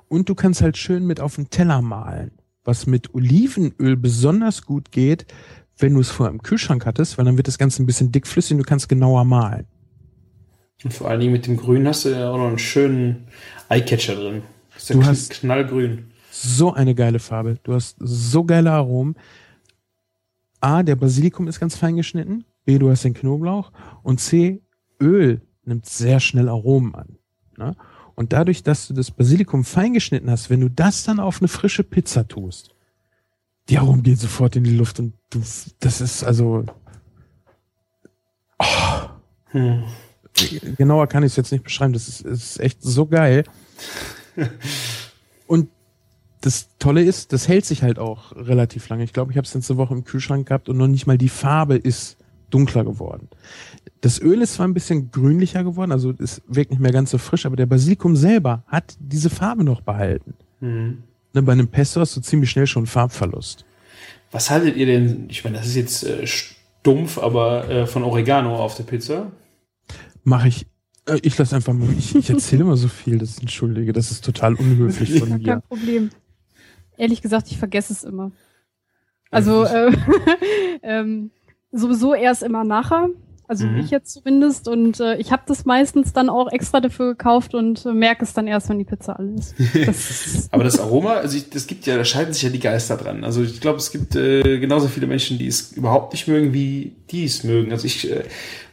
und 0.09 0.29
du 0.29 0.35
kannst 0.35 0.63
halt 0.63 0.77
schön 0.77 1.07
mit 1.07 1.21
auf 1.21 1.37
den 1.37 1.51
Teller 1.51 1.83
malen. 1.83 2.33
Was 2.65 2.87
mit 2.87 3.15
Olivenöl 3.15 3.97
besonders 3.97 4.67
gut 4.67 4.93
geht, 4.93 5.27
wenn 5.79 5.95
du 5.95 6.01
es 6.01 6.11
vorher 6.11 6.33
im 6.33 6.43
Kühlschrank 6.43 6.85
hattest, 6.87 7.17
weil 7.17 7.25
dann 7.25 7.37
wird 7.37 7.49
das 7.49 7.59
Ganze 7.59 7.83
ein 7.83 7.87
bisschen 7.87 8.13
dickflüssig 8.13 8.53
und 8.53 8.59
du 8.59 8.65
kannst 8.65 8.89
genauer 8.89 9.25
malen. 9.25 9.67
Und 10.85 10.93
vor 10.95 11.09
allen 11.09 11.21
Dingen 11.21 11.33
mit 11.33 11.47
dem 11.47 11.57
Grün 11.57 11.87
hast 11.87 12.05
du 12.05 12.11
ja 12.11 12.31
auch 12.31 12.39
noch 12.39 12.49
einen 12.49 12.59
schönen 12.59 13.27
Eyecatcher 13.69 14.15
drin. 14.15 14.43
Das 14.75 14.83
ist 14.85 14.89
ja 14.91 14.97
Du 14.97 15.03
kn- 15.03 15.07
hast- 15.07 15.31
knallgrün. 15.31 16.11
So 16.31 16.73
eine 16.73 16.95
geile 16.95 17.19
Farbe. 17.19 17.59
Du 17.65 17.75
hast 17.75 17.97
so 17.99 18.45
geile 18.45 18.71
Aromen. 18.73 19.15
A, 20.61 20.83
der 20.83 20.97
Basilikum 20.97 21.49
ist 21.49 21.61
ganz 21.61 21.77
fein 21.77 21.97
geschnitten. 21.97 22.45
B, 22.65 22.79
du 22.79 22.91
hast 22.91 23.05
den 23.05 23.15
Knoblauch. 23.15 23.73
Und 24.03 24.21
C, 24.21 24.63
Öl 25.01 25.41
nimmt 25.71 25.87
sehr 25.87 26.21
schnell 26.21 26.49
Aromen 26.49 26.95
an. 26.95 27.17
Ne? 27.57 27.77
Und 28.15 28.35
dadurch, 28.35 28.63
dass 28.63 28.87
du 28.87 28.93
das 28.93 29.11
Basilikum 29.11 29.65
fein 29.65 29.95
geschnitten 29.95 30.31
hast, 30.31 30.51
wenn 30.51 30.61
du 30.61 30.69
das 30.69 31.05
dann 31.05 31.19
auf 31.21 31.41
eine 31.41 31.49
frische 31.49 31.83
Pizza 31.83 32.29
tust, 32.29 32.75
die 33.71 33.79
Aromen 33.79 34.03
gehen 34.03 34.17
sofort 34.17 34.57
in 34.57 34.65
die 34.65 34.77
Luft 34.77 34.99
und 35.01 35.15
du, 35.31 35.41
das 35.79 36.01
ist 36.01 36.23
also, 36.23 36.67
Hm. 39.53 39.85
genauer 40.77 41.07
kann 41.09 41.23
ich 41.23 41.33
es 41.33 41.37
jetzt 41.37 41.53
nicht 41.53 41.65
beschreiben. 41.65 41.93
Das 41.93 42.09
ist, 42.09 42.21
ist 42.21 42.61
echt 42.61 42.83
so 42.83 43.07
geil. 43.07 43.45
Und 45.47 45.69
das 46.41 46.69
Tolle 46.79 47.03
ist, 47.03 47.33
das 47.33 47.49
hält 47.49 47.67
sich 47.67 47.83
halt 47.83 47.99
auch 47.99 48.35
relativ 48.37 48.89
lange. 48.89 49.05
Ich 49.05 49.13
glaube, 49.13 49.33
ich 49.33 49.37
habe 49.37 49.47
es 49.47 49.55
letzte 49.55 49.77
Woche 49.77 49.95
im 49.95 50.05
Kühlschrank 50.05 50.47
gehabt 50.47 50.69
und 50.69 50.79
noch 50.79 50.87
nicht 50.87 51.07
mal 51.07 51.19
die 51.19 51.29
Farbe 51.29 51.77
ist 51.77 52.17
dunkler 52.51 52.85
geworden. 52.85 53.29
Das 54.01 54.21
Öl 54.21 54.43
ist 54.43 54.55
zwar 54.55 54.67
ein 54.67 54.75
bisschen 54.75 55.11
grünlicher 55.11 55.65
geworden, 55.65 55.93
also 55.93 56.13
es 56.19 56.43
wirkt 56.47 56.71
nicht 56.71 56.81
mehr 56.81 56.93
ganz 56.93 57.11
so 57.11 57.19
frisch, 57.19 57.47
aber 57.47 57.57
der 57.57 57.67
Basilikum 57.67 58.17
selber 58.17 58.65
hat 58.67 58.97
diese 58.99 59.31
Farbe 59.31 59.65
noch 59.65 59.81
behalten. 59.81 60.35
Mhm. 60.61 61.03
Ne, 61.33 61.43
bei 61.43 61.53
einem 61.53 61.69
Pesto 61.69 62.01
hast 62.01 62.17
du 62.17 62.21
ziemlich 62.21 62.51
schnell 62.51 62.67
schon 62.67 62.87
Farbverlust. 62.87 63.65
Was 64.33 64.51
haltet 64.51 64.77
ihr 64.77 64.87
denn, 64.87 65.27
ich 65.29 65.45
meine, 65.45 65.59
das 65.59 65.67
ist 65.67 65.77
jetzt 65.77 66.05
äh, 66.05 66.27
stumpf, 66.27 67.19
aber 67.19 67.69
äh, 67.69 67.87
von 67.87 68.03
Oregano 68.03 68.57
auf 68.57 68.77
der 68.77 68.85
Pizza? 68.85 69.31
Mache 70.25 70.49
ich, 70.49 70.67
äh, 71.07 71.19
ich 71.23 71.37
lasse 71.39 71.57
einfach 71.57 71.73
mal, 71.73 71.89
ich, 71.99 72.15
ich 72.15 72.31
erzähle 72.31 72.63
immer 72.63 72.77
so 72.77 72.89
viel, 72.89 73.19
das 73.19 73.31
ist, 73.31 73.41
entschuldige, 73.41 73.93
das 73.93 74.11
ist 74.11 74.25
total 74.25 74.55
unhöflich 74.55 75.19
von 75.19 75.29
mir. 75.31 75.45
kein 75.45 75.63
Problem. 75.63 76.11
Ehrlich 76.97 77.23
gesagt, 77.23 77.51
ich 77.51 77.59
vergesse 77.59 77.93
es 77.93 78.05
immer. 78.05 78.33
Also 79.31 79.65
äh, 79.65 79.93
ähm, 80.83 81.31
sowieso 81.73 82.15
erst 82.15 82.43
immer 82.43 82.65
nachher. 82.65 83.09
Also 83.47 83.67
Mhm. 83.67 83.79
ich 83.81 83.91
jetzt 83.91 84.13
zumindest. 84.13 84.69
Und 84.69 85.01
äh, 85.01 85.17
ich 85.17 85.33
habe 85.33 85.43
das 85.47 85.65
meistens 85.65 86.13
dann 86.13 86.29
auch 86.29 86.53
extra 86.53 86.81
dafür 86.81 87.09
gekauft 87.17 87.53
und 87.53 87.85
äh, 87.85 87.93
merke 87.93 88.23
es 88.23 88.33
dann 88.33 88.47
erst, 88.47 88.69
wenn 88.69 88.79
die 88.79 88.85
Pizza 88.85 89.19
alle 89.19 89.33
ist. 89.33 89.57
Das, 89.87 90.49
Aber 90.53 90.63
das 90.63 90.79
Aroma, 90.79 91.15
also 91.15 91.37
ich, 91.37 91.51
das 91.51 91.67
gibt 91.67 91.85
ja, 91.85 91.97
da 91.97 92.05
scheiden 92.05 92.33
sich 92.33 92.45
ja 92.45 92.51
die 92.51 92.61
Geister 92.61 92.97
dran. 92.97 93.25
Also 93.25 93.43
ich 93.43 93.61
glaube, 93.61 93.79
es 93.79 93.91
gibt 93.91 94.15
äh, 94.15 94.61
genauso 94.61 94.87
viele 94.87 95.09
Menschen, 95.09 95.37
die 95.39 95.49
es 95.49 95.73
überhaupt 95.73 96.13
nicht 96.13 96.29
mögen, 96.29 96.53
wie 96.53 96.95
die 97.11 97.25
es 97.25 97.43
mögen. 97.43 97.73
Also 97.73 97.87
ich 97.87 98.09
äh, 98.09 98.23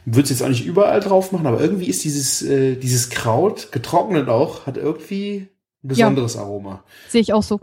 würde 0.04 0.22
es 0.22 0.30
jetzt 0.30 0.42
auch 0.44 0.48
nicht 0.48 0.64
überall 0.64 1.00
drauf 1.00 1.32
machen, 1.32 1.48
aber 1.48 1.60
irgendwie 1.60 1.86
ist 1.86 2.04
dieses, 2.04 2.42
äh, 2.42 2.76
dieses 2.76 3.10
Kraut, 3.10 3.72
getrocknet 3.72 4.28
auch, 4.28 4.66
hat 4.66 4.76
irgendwie 4.76 5.48
ein 5.82 5.88
besonderes 5.88 6.36
Aroma. 6.36 6.84
sehe 7.08 7.20
ich 7.20 7.32
auch 7.32 7.42
so. 7.42 7.58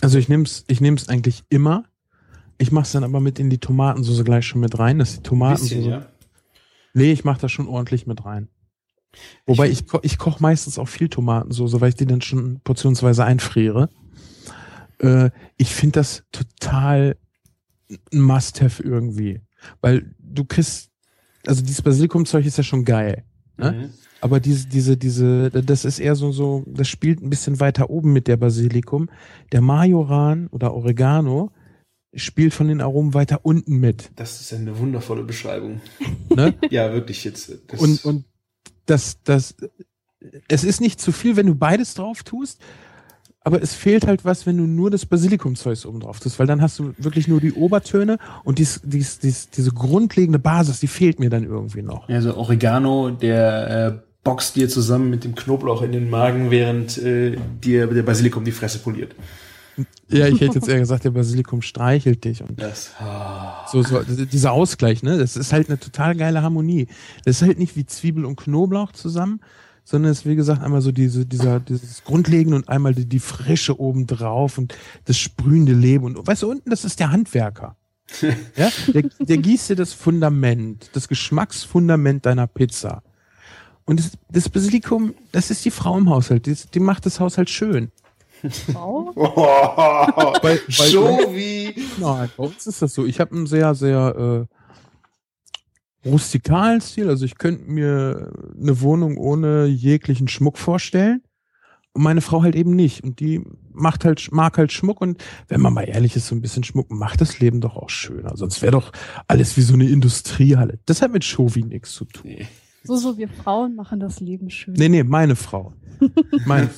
Also 0.00 0.16
ich 0.16 0.30
nehm's, 0.30 0.64
ich 0.68 0.80
nehm's 0.80 1.10
eigentlich 1.10 1.44
immer. 1.50 1.84
Ich 2.62 2.70
mach's 2.70 2.92
dann 2.92 3.02
aber 3.02 3.18
mit 3.20 3.38
in 3.40 3.50
die 3.50 3.58
Tomatensauce 3.58 4.24
gleich 4.24 4.46
schon 4.46 4.60
mit 4.60 4.78
rein, 4.78 4.98
dass 5.00 5.14
die 5.14 5.18
Ein 5.18 5.24
Tomatensauce. 5.24 5.68
bisschen, 5.70 5.90
ja. 5.90 6.06
Nee, 6.94 7.10
ich 7.10 7.24
mach 7.24 7.38
das 7.38 7.50
schon 7.50 7.66
ordentlich 7.66 8.06
mit 8.06 8.24
rein. 8.24 8.48
Wobei 9.46 9.68
Ich- 9.68 9.80
ich, 9.80 9.86
ko 9.88 9.98
ich 10.02 10.16
koche 10.16 10.40
meistens 10.40 10.78
auch 10.78 10.88
viel 10.88 11.08
Tomatensauce, 11.08 11.80
weil 11.80 11.88
ich 11.88 11.96
die 11.96 12.06
dann 12.06 12.20
schon 12.22 12.60
portionsweise 12.62 13.24
einfriere. 13.24 13.88
Äh, 14.98 15.30
ich 15.56 15.74
finde 15.74 15.98
das 16.00 16.22
total 16.30 17.16
ein 18.12 18.20
Must-have 18.20 18.80
irgendwie. 18.82 19.40
Weil 19.80 20.14
du 20.18 20.44
kriegst, 20.44 20.90
also 21.46 21.62
dieses 21.62 21.82
Basilikumzeug 21.82 22.46
ist 22.46 22.58
ja 22.58 22.62
schon 22.64 22.84
geil. 22.84 23.24
Ne? 23.58 23.72
Mhm. 23.72 23.90
Aber 24.20 24.38
diese, 24.38 24.68
diese, 24.68 24.96
diese, 24.96 25.50
das 25.50 25.84
ist 25.84 25.98
eher 25.98 26.14
so, 26.14 26.30
so, 26.30 26.64
das 26.68 26.86
spielt 26.88 27.20
ein 27.22 27.28
bisschen 27.30 27.58
weiter 27.58 27.90
oben 27.90 28.12
mit 28.12 28.28
der 28.28 28.36
Basilikum. 28.36 29.10
Der 29.50 29.60
Majoran 29.60 30.46
oder 30.48 30.74
Oregano 30.74 31.50
spielt 32.14 32.52
von 32.54 32.68
den 32.68 32.80
Aromen 32.80 33.14
weiter 33.14 33.40
unten 33.42 33.78
mit. 33.78 34.10
Das 34.16 34.40
ist 34.40 34.52
eine 34.52 34.78
wundervolle 34.78 35.22
Beschreibung. 35.24 35.80
Ne? 36.34 36.54
Ja, 36.70 36.92
wirklich 36.92 37.24
jetzt. 37.24 37.48
äh, 37.50 37.58
Das, 37.68 37.80
und, 37.80 38.04
und 38.04 38.24
das, 38.86 39.18
das, 39.24 39.54
es 40.48 40.64
ist 40.64 40.80
nicht 40.80 41.00
zu 41.00 41.12
viel, 41.12 41.36
wenn 41.36 41.46
du 41.46 41.54
beides 41.54 41.94
drauf 41.94 42.22
tust, 42.22 42.60
aber 43.44 43.60
es 43.60 43.74
fehlt 43.74 44.06
halt 44.06 44.24
was, 44.24 44.46
wenn 44.46 44.56
du 44.56 44.64
nur 44.64 44.90
das 44.90 45.04
Basilikumzeug 45.06 45.84
oben 45.86 46.00
drauf 46.00 46.20
tust, 46.20 46.38
weil 46.38 46.46
dann 46.46 46.62
hast 46.62 46.78
du 46.78 46.94
wirklich 46.98 47.26
nur 47.26 47.40
die 47.40 47.52
Obertöne 47.52 48.18
und 48.44 48.58
dies, 48.58 48.80
dies, 48.84 49.18
dies, 49.18 49.50
diese 49.50 49.72
grundlegende 49.72 50.38
Basis, 50.38 50.78
die 50.80 50.86
fehlt 50.86 51.18
mir 51.18 51.30
dann 51.30 51.44
irgendwie 51.44 51.82
noch. 51.82 52.08
ja, 52.08 52.20
so 52.20 52.36
Oregano, 52.36 53.10
der 53.10 53.86
äh, 53.86 53.98
boxt 54.22 54.54
dir 54.54 54.68
zusammen 54.68 55.10
mit 55.10 55.24
dem 55.24 55.34
Knoblauch 55.34 55.82
in 55.82 55.90
den 55.90 56.08
Magen, 56.08 56.52
während 56.52 56.98
äh, 56.98 57.36
dir 57.64 57.88
der 57.88 58.02
Basilikum 58.04 58.44
die 58.44 58.52
Fresse 58.52 58.78
poliert. 58.78 59.16
Ja, 60.08 60.28
ich 60.28 60.40
hätte 60.40 60.56
jetzt 60.56 60.68
eher 60.68 60.78
gesagt, 60.78 61.04
der 61.04 61.10
Basilikum 61.10 61.62
streichelt 61.62 62.24
dich 62.24 62.42
und 62.42 62.60
Das. 62.60 62.92
ah. 62.98 63.66
So, 63.70 63.82
so, 63.82 64.02
dieser 64.02 64.52
Ausgleich, 64.52 65.02
ne? 65.02 65.18
Das 65.18 65.36
ist 65.36 65.52
halt 65.52 65.68
eine 65.68 65.78
total 65.78 66.14
geile 66.14 66.42
Harmonie. 66.42 66.88
Das 67.24 67.40
ist 67.40 67.46
halt 67.46 67.58
nicht 67.58 67.76
wie 67.76 67.86
Zwiebel 67.86 68.24
und 68.26 68.36
Knoblauch 68.36 68.92
zusammen, 68.92 69.40
sondern 69.84 70.12
es 70.12 70.20
ist, 70.20 70.26
wie 70.26 70.36
gesagt, 70.36 70.62
einmal 70.62 70.82
so 70.82 70.92
diese, 70.92 71.24
dieser, 71.24 71.60
dieses 71.60 72.04
Grundlegende 72.04 72.56
und 72.56 72.68
einmal 72.68 72.94
die, 72.94 73.06
die 73.06 73.20
Frische 73.20 73.80
oben 73.80 74.06
drauf 74.06 74.58
und 74.58 74.74
das 75.06 75.16
sprühende 75.18 75.72
Leben. 75.72 76.04
Und 76.04 76.26
weißt 76.26 76.42
du, 76.42 76.50
unten, 76.50 76.68
das 76.68 76.84
ist 76.84 77.00
der 77.00 77.10
Handwerker. 77.10 77.76
ja? 78.56 78.70
Der, 78.92 79.02
der 79.20 79.38
gießt 79.38 79.70
dir 79.70 79.76
das 79.76 79.94
Fundament, 79.94 80.90
das 80.92 81.08
Geschmacksfundament 81.08 82.26
deiner 82.26 82.46
Pizza. 82.46 83.02
Und 83.84 83.98
das, 83.98 84.12
das 84.30 84.48
Basilikum, 84.48 85.14
das 85.32 85.50
ist 85.50 85.64
die 85.64 85.70
Frau 85.70 85.96
im 85.98 86.08
Haushalt. 86.10 86.46
Die, 86.46 86.54
die 86.72 86.80
macht 86.80 87.06
das 87.06 87.18
Haushalt 87.18 87.50
schön. 87.50 87.90
Wow. 88.72 89.12
Oh, 89.14 90.32
Bei- 90.42 90.58
bei- 90.78 90.88
Jovi. 90.88 91.74
Nein, 92.00 92.30
bei 92.36 92.44
uns 92.44 92.66
ist 92.66 92.82
das 92.82 92.94
so. 92.94 93.04
Ich 93.06 93.20
habe 93.20 93.34
einen 93.36 93.46
sehr, 93.46 93.74
sehr 93.74 94.46
äh, 96.04 96.08
rustikalen 96.08 96.80
Stil. 96.80 97.08
Also 97.08 97.24
ich 97.24 97.38
könnte 97.38 97.70
mir 97.70 98.32
eine 98.60 98.80
Wohnung 98.80 99.16
ohne 99.16 99.66
jeglichen 99.66 100.28
Schmuck 100.28 100.58
vorstellen. 100.58 101.22
Und 101.94 102.02
meine 102.02 102.22
Frau 102.22 102.42
halt 102.42 102.56
eben 102.56 102.74
nicht. 102.74 103.04
Und 103.04 103.20
die 103.20 103.44
macht 103.70 104.04
halt, 104.06 104.32
mag 104.32 104.56
halt 104.56 104.72
Schmuck. 104.72 105.00
Und 105.02 105.22
wenn 105.48 105.60
man 105.60 105.74
mal 105.74 105.82
ehrlich 105.88 106.16
ist, 106.16 106.26
so 106.26 106.34
ein 106.34 106.40
bisschen 106.40 106.64
Schmuck 106.64 106.90
macht 106.90 107.20
das 107.20 107.38
Leben 107.38 107.60
doch 107.60 107.76
auch 107.76 107.90
schöner. 107.90 108.34
Sonst 108.36 108.62
wäre 108.62 108.72
doch 108.72 108.92
alles 109.28 109.56
wie 109.58 109.62
so 109.62 109.74
eine 109.74 109.88
Industriehalle. 109.88 110.78
Das 110.86 111.02
hat 111.02 111.12
mit 111.12 111.22
Shovi 111.24 111.62
nichts 111.62 111.92
zu 111.92 112.06
tun. 112.06 112.30
Nee. 112.30 112.46
So, 112.84 112.96
so, 112.96 113.16
wir 113.18 113.28
Frauen 113.28 113.76
machen 113.76 114.00
das 114.00 114.18
Leben 114.20 114.50
schön. 114.50 114.74
Nee, 114.74 114.88
nee, 114.88 115.04
meine 115.04 115.36
Frau. 115.36 115.72
Meine, 116.46 116.68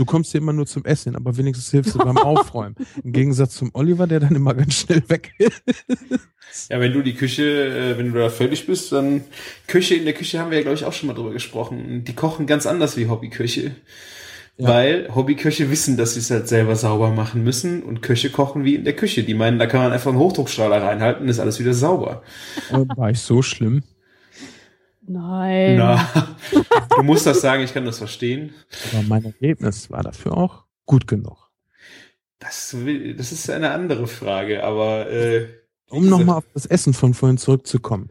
Du 0.00 0.06
kommst 0.06 0.32
hier 0.32 0.40
immer 0.40 0.54
nur 0.54 0.64
zum 0.64 0.86
Essen, 0.86 1.14
aber 1.14 1.36
wenigstens 1.36 1.70
hilfst 1.70 1.94
du 1.94 1.98
beim 2.02 2.16
Aufräumen. 2.16 2.74
Im 3.04 3.12
Gegensatz 3.12 3.56
zum 3.56 3.68
Oliver, 3.74 4.06
der 4.06 4.20
dann 4.20 4.34
immer 4.34 4.54
ganz 4.54 4.76
schnell 4.76 5.02
weg 5.08 5.34
ist. 5.36 5.62
Ja, 6.70 6.80
wenn 6.80 6.94
du 6.94 7.02
die 7.02 7.12
Küche, 7.12 7.42
äh, 7.42 7.98
wenn 7.98 8.10
du 8.10 8.18
da 8.18 8.30
fertig 8.30 8.66
bist, 8.66 8.92
dann 8.92 9.20
Küche, 9.66 9.96
in 9.96 10.06
der 10.06 10.14
Küche 10.14 10.38
haben 10.38 10.50
wir 10.50 10.56
ja, 10.56 10.62
glaube 10.62 10.76
ich, 10.76 10.86
auch 10.86 10.94
schon 10.94 11.08
mal 11.08 11.12
drüber 11.12 11.32
gesprochen. 11.32 12.02
Die 12.04 12.14
kochen 12.14 12.46
ganz 12.46 12.64
anders 12.64 12.96
wie 12.96 13.08
Hobbyköche. 13.10 13.72
Ja. 14.56 14.68
Weil 14.68 15.14
Hobbyköche 15.14 15.70
wissen, 15.70 15.98
dass 15.98 16.14
sie 16.14 16.20
es 16.20 16.30
halt 16.30 16.48
selber 16.48 16.76
sauber 16.76 17.10
machen 17.10 17.44
müssen 17.44 17.82
und 17.82 18.00
Köche 18.00 18.30
kochen 18.30 18.64
wie 18.64 18.76
in 18.76 18.84
der 18.84 18.96
Küche. 18.96 19.22
Die 19.22 19.34
meinen, 19.34 19.58
da 19.58 19.66
kann 19.66 19.82
man 19.82 19.92
einfach 19.92 20.12
einen 20.12 20.18
Hochdruckstrahler 20.18 20.82
reinhalten, 20.82 21.28
ist 21.28 21.40
alles 21.40 21.60
wieder 21.60 21.74
sauber. 21.74 22.22
Aber 22.72 22.86
War 22.96 23.10
ich 23.10 23.20
so 23.20 23.42
schlimm? 23.42 23.82
Nein. 25.10 25.76
Na, 25.76 26.08
du 26.96 27.02
musst 27.02 27.26
das 27.26 27.40
sagen, 27.40 27.64
ich 27.64 27.74
kann 27.74 27.84
das 27.84 27.98
verstehen. 27.98 28.54
Aber 28.92 29.02
mein 29.02 29.24
Ergebnis 29.24 29.90
war 29.90 30.04
dafür 30.04 30.36
auch 30.36 30.66
gut 30.86 31.08
genug. 31.08 31.50
Das, 32.38 32.84
will, 32.84 33.16
das 33.16 33.32
ist 33.32 33.50
eine 33.50 33.72
andere 33.72 34.06
Frage, 34.06 34.62
aber 34.62 35.10
äh, 35.10 35.48
Um 35.90 36.08
nochmal 36.08 36.36
auf 36.36 36.46
das 36.54 36.64
Essen 36.64 36.94
von 36.94 37.14
vorhin 37.14 37.38
zurückzukommen. 37.38 38.10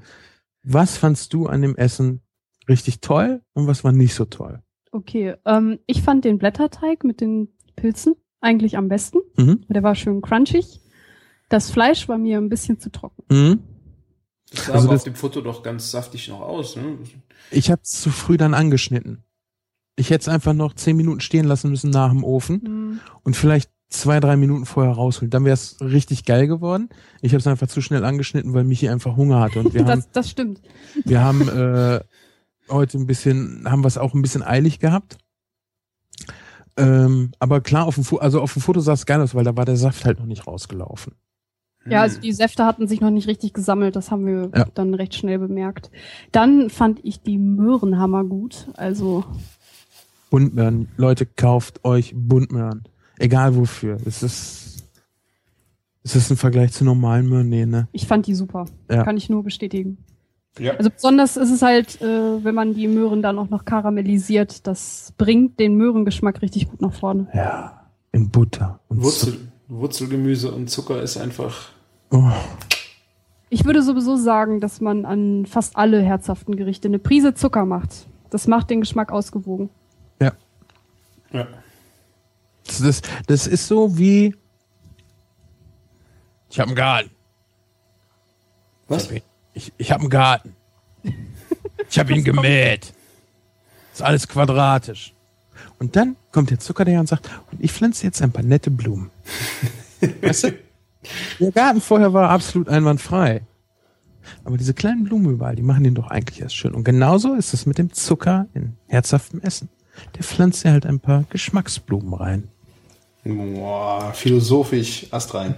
Was 0.61 0.97
fandst 0.97 1.33
du 1.33 1.47
an 1.47 1.61
dem 1.61 1.77
Essen 1.77 2.21
richtig 2.67 2.99
toll 2.99 3.41
und 3.53 3.65
was 3.65 3.85
war 3.85 3.93
nicht 3.93 4.13
so 4.13 4.25
toll? 4.25 4.61
Okay, 4.91 5.35
ähm, 5.45 5.79
ich 5.85 6.01
fand 6.01 6.25
den 6.25 6.37
Blätterteig 6.37 7.05
mit 7.05 7.21
den 7.21 7.47
Pilzen 7.77 8.15
eigentlich 8.41 8.75
am 8.75 8.89
besten. 8.89 9.19
Mhm. 9.37 9.63
Der 9.69 9.83
war 9.83 9.95
schön 9.95 10.21
crunchig. 10.21 10.81
Das 11.47 11.71
Fleisch 11.71 12.09
war 12.09 12.17
mir 12.17 12.39
ein 12.39 12.49
bisschen 12.49 12.77
zu 12.77 12.91
trocken. 12.91 13.23
Mhm. 13.31 13.59
Das 14.51 14.65
sah 14.65 14.73
Also 14.73 14.87
aber 14.87 14.93
das- 14.95 15.01
auf 15.01 15.03
dem 15.05 15.15
Foto 15.15 15.41
doch 15.41 15.63
ganz 15.63 15.91
saftig 15.91 16.27
noch 16.27 16.41
aus. 16.41 16.75
Ne? 16.75 16.97
Ich 17.51 17.69
habe 17.71 17.81
es 17.83 17.91
zu 17.91 18.09
früh 18.09 18.37
dann 18.37 18.53
angeschnitten. 18.53 19.23
Ich 19.95 20.09
hätte 20.11 20.21
es 20.21 20.27
einfach 20.29 20.53
noch 20.53 20.73
zehn 20.75 20.95
Minuten 20.95 21.19
stehen 21.19 21.45
lassen 21.45 21.69
müssen 21.69 21.89
nach 21.89 22.09
dem 22.09 22.23
Ofen 22.23 22.61
Hm. 22.63 22.99
und 23.23 23.35
vielleicht 23.35 23.69
zwei, 23.89 24.19
drei 24.19 24.37
Minuten 24.37 24.65
vorher 24.65 24.93
rausholen. 24.93 25.29
Dann 25.31 25.45
wäre 25.45 25.55
es 25.55 25.77
richtig 25.81 26.23
geil 26.23 26.47
geworden. 26.47 26.89
Ich 27.21 27.31
habe 27.33 27.39
es 27.39 27.47
einfach 27.47 27.67
zu 27.67 27.81
schnell 27.81 28.05
angeschnitten, 28.05 28.53
weil 28.53 28.63
Michi 28.63 28.87
einfach 28.87 29.15
Hunger 29.17 29.39
hatte. 29.39 29.59
Und 29.59 29.73
wir 29.73 29.81
haben, 29.85 29.87
Das, 29.99 30.11
das 30.11 30.29
stimmt. 30.29 30.61
wir 31.05 31.21
haben 31.21 31.49
äh, 31.49 31.99
heute 32.69 32.97
ein 32.99 33.07
bisschen, 33.07 33.63
haben 33.69 33.83
wir 33.83 33.87
es 33.87 33.97
auch 33.97 34.13
ein 34.13 34.21
bisschen 34.21 34.43
eilig 34.43 34.79
gehabt. 34.79 35.17
Ähm, 36.77 37.31
aber 37.39 37.61
klar, 37.61 37.85
auf 37.85 37.95
dem, 37.95 38.03
Fo 38.03 38.17
also 38.17 38.41
auf 38.41 38.53
dem 38.53 38.61
Foto 38.61 38.79
sah 38.79 38.93
es 38.93 39.05
geil 39.05 39.19
aus, 39.21 39.35
weil 39.35 39.43
da 39.43 39.57
war 39.57 39.65
der 39.65 39.75
Saft 39.75 40.05
halt 40.05 40.19
noch 40.19 40.25
nicht 40.27 40.47
rausgelaufen. 40.47 41.13
Ja, 41.89 42.01
also 42.01 42.15
Hm. 42.15 42.21
die 42.21 42.31
Säfte 42.33 42.65
hatten 42.65 42.87
sich 42.87 43.01
noch 43.01 43.09
nicht 43.09 43.27
richtig 43.27 43.53
gesammelt, 43.53 43.95
das 43.95 44.11
haben 44.11 44.25
wir 44.25 44.49
Ja. 44.55 44.65
dann 44.73 44.93
recht 44.93 45.15
schnell 45.15 45.39
bemerkt. 45.39 45.89
Dann 46.31 46.69
fand 46.69 46.99
ich 47.03 47.21
die 47.21 47.37
Möhrenhammer 47.37 48.23
gut. 48.23 48.67
Also, 48.75 49.23
Buntmöhren. 50.29 50.87
Leute, 50.97 51.25
kauft 51.25 51.83
euch 51.83 52.13
Buntmöhren. 52.15 52.83
Egal 53.17 53.55
wofür. 53.55 53.97
Es 54.05 54.21
ist, 54.23 54.83
es 56.03 56.15
ist 56.15 56.29
ein 56.31 56.37
Vergleich 56.37 56.71
zu 56.71 56.85
normalen 56.85 57.27
Möhren. 57.27 57.49
Nee, 57.49 57.65
ne? 57.65 57.87
ich 57.91 58.07
fand 58.07 58.27
die 58.27 58.35
super. 58.35 58.65
Ja. 58.89 59.03
Kann 59.03 59.17
ich 59.17 59.29
nur 59.29 59.43
bestätigen. 59.43 59.97
Ja. 60.57 60.73
Also 60.75 60.89
besonders 60.89 61.37
ist 61.37 61.51
es 61.51 61.61
halt, 61.61 62.01
äh, 62.01 62.43
wenn 62.43 62.55
man 62.55 62.73
die 62.73 62.87
Möhren 62.87 63.21
dann 63.21 63.37
auch 63.39 63.49
noch 63.49 63.65
karamellisiert, 63.65 64.67
das 64.67 65.13
bringt 65.17 65.59
den 65.59 65.75
Möhrengeschmack 65.75 66.41
richtig 66.41 66.69
gut 66.69 66.81
nach 66.81 66.93
vorne. 66.93 67.27
Ja. 67.33 67.87
In 68.11 68.29
Butter. 68.29 68.79
Und 68.87 69.03
Wurzel, 69.03 69.37
Wurzelgemüse 69.67 70.51
und 70.51 70.69
Zucker 70.69 71.01
ist 71.01 71.17
einfach. 71.17 71.69
Oh. 72.11 72.31
Ich 73.49 73.65
würde 73.65 73.81
sowieso 73.81 74.15
sagen, 74.15 74.59
dass 74.59 74.81
man 74.81 75.05
an 75.05 75.45
fast 75.45 75.75
alle 75.75 76.01
herzhaften 76.01 76.55
Gerichte 76.55 76.87
eine 76.87 76.99
Prise 76.99 77.33
Zucker 77.33 77.65
macht. 77.65 78.07
Das 78.29 78.47
macht 78.47 78.69
den 78.69 78.81
Geschmack 78.81 79.11
ausgewogen. 79.11 79.69
Ja. 81.31 81.47
Das, 82.65 82.79
das, 82.79 83.01
das 83.27 83.47
ist 83.47 83.67
so 83.67 83.97
wie. 83.97 84.35
Ich 86.49 86.59
habe 86.59 86.69
einen 86.69 86.75
Garten. 86.75 87.09
Was? 88.87 89.09
Ich, 89.53 89.73
ich 89.77 89.91
habe 89.91 90.01
einen 90.01 90.09
Garten. 90.09 90.55
Ich 91.89 91.99
habe 91.99 92.13
ihn 92.13 92.23
gemäht. 92.23 92.93
Ist 93.93 94.01
alles 94.01 94.27
quadratisch. 94.27 95.13
Und 95.77 95.95
dann 95.95 96.15
kommt 96.31 96.49
der 96.49 96.59
Zucker 96.59 96.85
daher 96.85 96.99
und 96.99 97.07
sagt, 97.07 97.29
und 97.51 97.63
ich 97.63 97.71
pflanze 97.71 98.05
jetzt 98.05 98.21
ein 98.21 98.31
paar 98.31 98.43
nette 98.43 98.71
Blumen. 98.71 99.11
weißt 100.21 100.45
du? 100.45 100.68
Der 101.39 101.51
Garten 101.51 101.81
vorher 101.81 102.13
war 102.13 102.29
absolut 102.29 102.69
einwandfrei. 102.69 103.41
Aber 104.43 104.57
diese 104.57 104.73
kleinen 104.73 105.03
Blumen 105.03 105.33
überall, 105.33 105.55
die 105.55 105.63
machen 105.63 105.83
den 105.83 105.95
doch 105.95 106.07
eigentlich 106.07 106.41
erst 106.41 106.55
schön. 106.55 106.73
Und 106.73 106.83
genauso 106.83 107.33
ist 107.33 107.53
es 107.53 107.65
mit 107.65 107.77
dem 107.77 107.93
Zucker 107.93 108.47
in 108.53 108.75
herzhaftem 108.87 109.41
Essen. 109.41 109.69
Der 110.15 110.23
pflanzt 110.23 110.63
ja 110.63 110.71
halt 110.71 110.85
ein 110.85 110.99
paar 110.99 111.23
Geschmacksblumen 111.29 112.13
rein. 112.13 112.47
Boah, 113.23 114.13
philosophisch, 114.13 115.07
Ast 115.11 115.33
rein. 115.33 115.55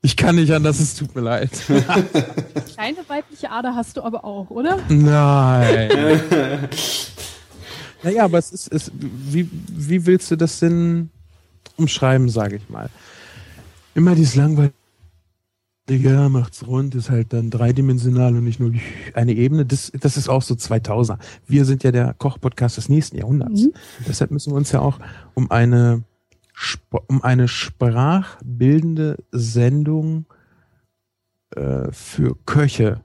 Ich 0.00 0.16
kann 0.16 0.36
nicht 0.36 0.52
anders, 0.52 0.78
es 0.78 0.94
tut 0.94 1.14
mir 1.14 1.22
leid. 1.22 1.50
Kleine 2.74 2.98
weibliche 3.08 3.50
Ader 3.50 3.74
hast 3.74 3.96
du 3.96 4.02
aber 4.02 4.24
auch, 4.24 4.48
oder? 4.48 4.78
Nein. 4.88 5.90
naja, 8.04 8.24
aber 8.24 8.38
es 8.38 8.52
ist, 8.52 8.72
es, 8.72 8.92
wie, 8.94 9.50
wie 9.50 10.06
willst 10.06 10.30
du 10.30 10.36
das 10.36 10.60
denn 10.60 11.10
umschreiben, 11.78 12.28
sage 12.28 12.56
ich 12.56 12.68
mal? 12.68 12.90
Immer 13.94 14.14
dieses 14.14 14.34
langweilige, 14.34 14.74
ja, 15.88 16.28
macht's 16.28 16.66
rund, 16.66 16.94
ist 16.94 17.10
halt 17.10 17.32
dann 17.32 17.50
dreidimensional 17.50 18.36
und 18.36 18.44
nicht 18.44 18.60
nur 18.60 18.72
eine 19.14 19.32
Ebene. 19.32 19.64
Das, 19.64 19.90
das 19.98 20.16
ist 20.16 20.28
auch 20.28 20.42
so 20.42 20.54
2000er. 20.54 21.18
Wir 21.46 21.64
sind 21.64 21.82
ja 21.84 21.92
der 21.92 22.14
Kochpodcast 22.14 22.76
des 22.76 22.88
nächsten 22.88 23.16
Jahrhunderts. 23.16 23.62
Mhm. 23.62 23.72
Deshalb 24.06 24.30
müssen 24.30 24.52
wir 24.52 24.56
uns 24.56 24.72
ja 24.72 24.80
auch 24.80 24.98
um 25.34 25.50
eine, 25.50 26.04
um 27.06 27.22
eine 27.22 27.48
sprachbildende 27.48 29.16
Sendung 29.32 30.26
äh, 31.54 31.90
für 31.92 32.36
Köche 32.44 33.00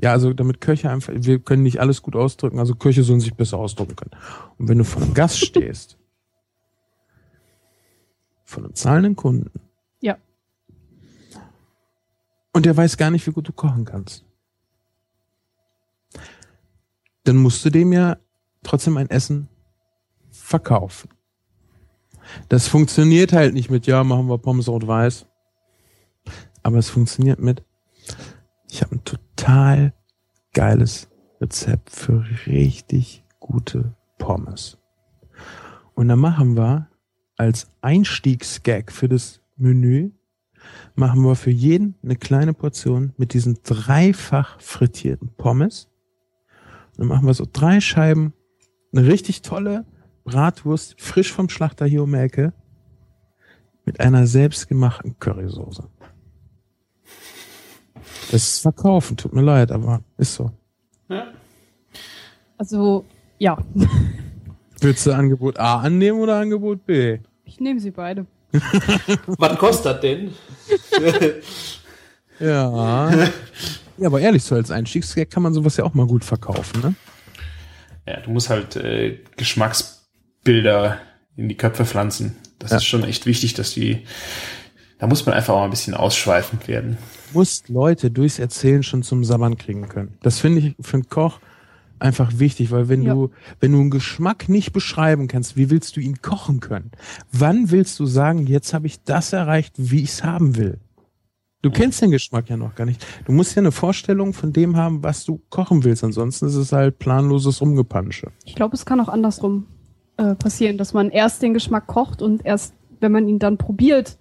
ja, 0.00 0.12
also 0.12 0.32
damit 0.32 0.60
Köche 0.60 0.90
einfach, 0.90 1.12
wir 1.14 1.40
können 1.40 1.64
nicht 1.64 1.80
alles 1.80 2.02
gut 2.02 2.14
ausdrücken, 2.14 2.60
also 2.60 2.76
Köche 2.76 3.02
sollen 3.02 3.20
sich 3.20 3.34
besser 3.34 3.58
ausdrücken 3.58 3.96
können. 3.96 4.12
Und 4.56 4.68
wenn 4.68 4.78
du 4.78 4.84
vor 4.84 5.02
einem 5.02 5.12
Gast 5.12 5.44
stehst, 5.44 5.97
von 8.48 8.64
einem 8.64 8.74
zahlenden 8.74 9.14
Kunden, 9.14 9.50
Ja. 10.00 10.16
und 12.54 12.64
der 12.64 12.74
weiß 12.76 12.96
gar 12.96 13.10
nicht, 13.10 13.26
wie 13.26 13.32
gut 13.32 13.46
du 13.46 13.52
kochen 13.52 13.84
kannst, 13.84 14.24
dann 17.24 17.36
musst 17.36 17.62
du 17.64 17.70
dem 17.70 17.92
ja 17.92 18.16
trotzdem 18.62 18.96
ein 18.96 19.10
Essen 19.10 19.48
verkaufen. 20.30 21.10
Das 22.48 22.68
funktioniert 22.68 23.34
halt 23.34 23.52
nicht 23.52 23.70
mit, 23.70 23.86
ja, 23.86 24.02
machen 24.02 24.28
wir 24.28 24.38
Pommes 24.38 24.68
rot-weiß. 24.68 25.26
Aber 26.62 26.78
es 26.78 26.88
funktioniert 26.88 27.40
mit, 27.40 27.62
ich 28.70 28.80
habe 28.82 28.96
ein 28.96 29.04
total 29.04 29.92
geiles 30.54 31.08
Rezept 31.40 31.90
für 31.90 32.24
richtig 32.46 33.24
gute 33.40 33.94
Pommes. 34.16 34.78
Und 35.94 36.08
dann 36.08 36.18
machen 36.18 36.56
wir 36.56 36.88
als 37.38 37.70
Einstiegsgag 37.80 38.92
für 38.92 39.08
das 39.08 39.40
Menü, 39.56 40.10
machen 40.94 41.22
wir 41.22 41.36
für 41.36 41.50
jeden 41.50 41.94
eine 42.02 42.16
kleine 42.16 42.52
Portion 42.52 43.14
mit 43.16 43.32
diesen 43.32 43.60
dreifach 43.62 44.60
frittierten 44.60 45.30
Pommes. 45.36 45.88
Und 46.90 46.98
dann 46.98 47.06
machen 47.06 47.26
wir 47.26 47.34
so 47.34 47.46
drei 47.50 47.80
Scheiben, 47.80 48.34
eine 48.92 49.06
richtig 49.06 49.42
tolle 49.42 49.86
Bratwurst, 50.24 51.00
frisch 51.00 51.32
vom 51.32 51.48
Schlachter 51.48 51.86
hier 51.86 52.02
um 52.02 52.12
die 52.12 52.18
Ecke, 52.18 52.52
mit 53.84 54.00
einer 54.00 54.26
selbstgemachten 54.26 55.18
Currysoße. 55.18 55.88
Das 58.30 58.42
ist 58.42 58.60
verkaufen, 58.60 59.16
tut 59.16 59.32
mir 59.32 59.42
leid, 59.42 59.72
aber 59.72 60.02
ist 60.18 60.34
so. 60.34 60.50
Ja. 61.08 61.28
Also, 62.58 63.04
ja, 63.38 63.56
Willst 64.80 65.06
du 65.06 65.12
Angebot 65.12 65.58
A 65.58 65.80
annehmen 65.80 66.20
oder 66.20 66.38
Angebot 66.38 66.86
B? 66.86 67.18
Ich 67.48 67.60
nehme 67.60 67.80
sie 67.80 67.90
beide. 67.90 68.26
Was 69.26 69.58
kostet 69.58 69.86
das 69.86 70.00
denn? 70.00 70.32
Ja. 72.40 73.12
ja, 73.98 74.06
aber 74.06 74.20
ehrlich, 74.20 74.44
so 74.44 74.54
als 74.54 74.70
Einstiegsgag 74.70 75.28
kann 75.28 75.42
man 75.42 75.52
sowas 75.54 75.76
ja 75.76 75.82
auch 75.82 75.94
mal 75.94 76.06
gut 76.06 76.24
verkaufen, 76.24 76.80
ne? 76.82 76.94
Ja, 78.06 78.20
du 78.20 78.30
musst 78.30 78.48
halt 78.48 78.76
äh, 78.76 79.18
Geschmacksbilder 79.36 80.98
in 81.36 81.48
die 81.48 81.56
Köpfe 81.56 81.84
pflanzen. 81.84 82.36
Das 82.60 82.70
Ja. 82.70 82.76
ist 82.76 82.84
schon 82.84 83.02
echt 83.02 83.26
wichtig, 83.26 83.54
dass 83.54 83.74
die, 83.74 84.04
da 85.00 85.08
muss 85.08 85.26
man 85.26 85.34
einfach 85.34 85.54
auch 85.54 85.58
mal 85.58 85.64
ein 85.64 85.70
bisschen 85.70 85.94
ausschweifend 85.94 86.68
werden. 86.68 86.96
Du 87.32 87.38
musst 87.38 87.68
Leute 87.68 88.10
durchs 88.12 88.38
Erzählen 88.38 88.84
schon 88.84 89.02
zum 89.02 89.24
Sabbern 89.24 89.56
kriegen 89.58 89.88
können. 89.88 90.16
Das 90.22 90.38
finde 90.38 90.60
ich 90.60 90.76
für 90.80 90.94
einen 90.94 91.08
Koch 91.08 91.40
einfach 92.00 92.38
wichtig, 92.38 92.70
weil 92.70 92.88
wenn 92.88 93.02
Ja. 93.02 93.14
du, 93.14 93.30
wenn 93.60 93.72
du 93.72 93.80
einen 93.80 93.90
Geschmack 93.90 94.48
nicht 94.48 94.72
beschreiben 94.72 95.28
kannst, 95.28 95.56
wie 95.56 95.70
willst 95.70 95.96
du 95.96 96.00
ihn 96.00 96.20
kochen 96.22 96.60
können? 96.60 96.90
Wann 97.32 97.70
willst 97.70 97.98
du 98.00 98.06
sagen, 98.06 98.46
jetzt 98.46 98.74
habe 98.74 98.86
ich 98.86 99.02
das 99.04 99.32
erreicht, 99.32 99.74
wie 99.76 100.02
ich 100.02 100.10
es 100.10 100.24
haben 100.24 100.56
will? 100.56 100.78
Du 101.60 101.70
kennst 101.72 102.00
den 102.00 102.12
Geschmack 102.12 102.48
ja 102.48 102.56
noch 102.56 102.76
gar 102.76 102.84
nicht. 102.84 103.04
Du 103.24 103.32
musst 103.32 103.56
ja 103.56 103.60
eine 103.62 103.72
Vorstellung 103.72 104.32
von 104.32 104.52
dem 104.52 104.76
haben, 104.76 105.02
was 105.02 105.24
du 105.24 105.40
kochen 105.50 105.82
willst. 105.82 106.04
Ansonsten 106.04 106.46
ist 106.46 106.54
es 106.54 106.70
halt 106.72 107.00
planloses 107.00 107.60
Rumgepansche. 107.60 108.28
Ich 108.44 108.54
glaube, 108.54 108.76
es 108.76 108.86
kann 108.86 109.00
auch 109.00 109.08
andersrum 109.08 109.66
äh, 110.18 110.34
passieren, 110.36 110.78
dass 110.78 110.94
man 110.94 111.10
erst 111.10 111.42
den 111.42 111.54
Geschmack 111.54 111.86
kocht 111.88 112.22
und 112.22 112.44
erst, 112.46 112.74
wenn 113.00 113.10
man 113.12 113.26
ihn 113.28 113.38
dann 113.40 113.56
probiert, 113.58 114.18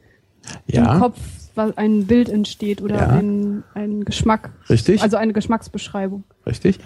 im 0.68 0.76
Ja, 0.84 0.98
Kopf 1.00 1.20
was- 1.56 1.78
ein 1.78 2.06
Bild 2.08 2.30
entsteht 2.30 2.82
oder 2.82 2.96
Ja. 2.98 3.08
ein, 3.10 3.64
ein 3.76 4.04
Geschmack, 4.06 4.52
richtig, 4.70 5.02
also 5.02 5.18
eine 5.18 5.34
Geschmacksbeschreibung. 5.34 6.24
richtig. 6.46 6.80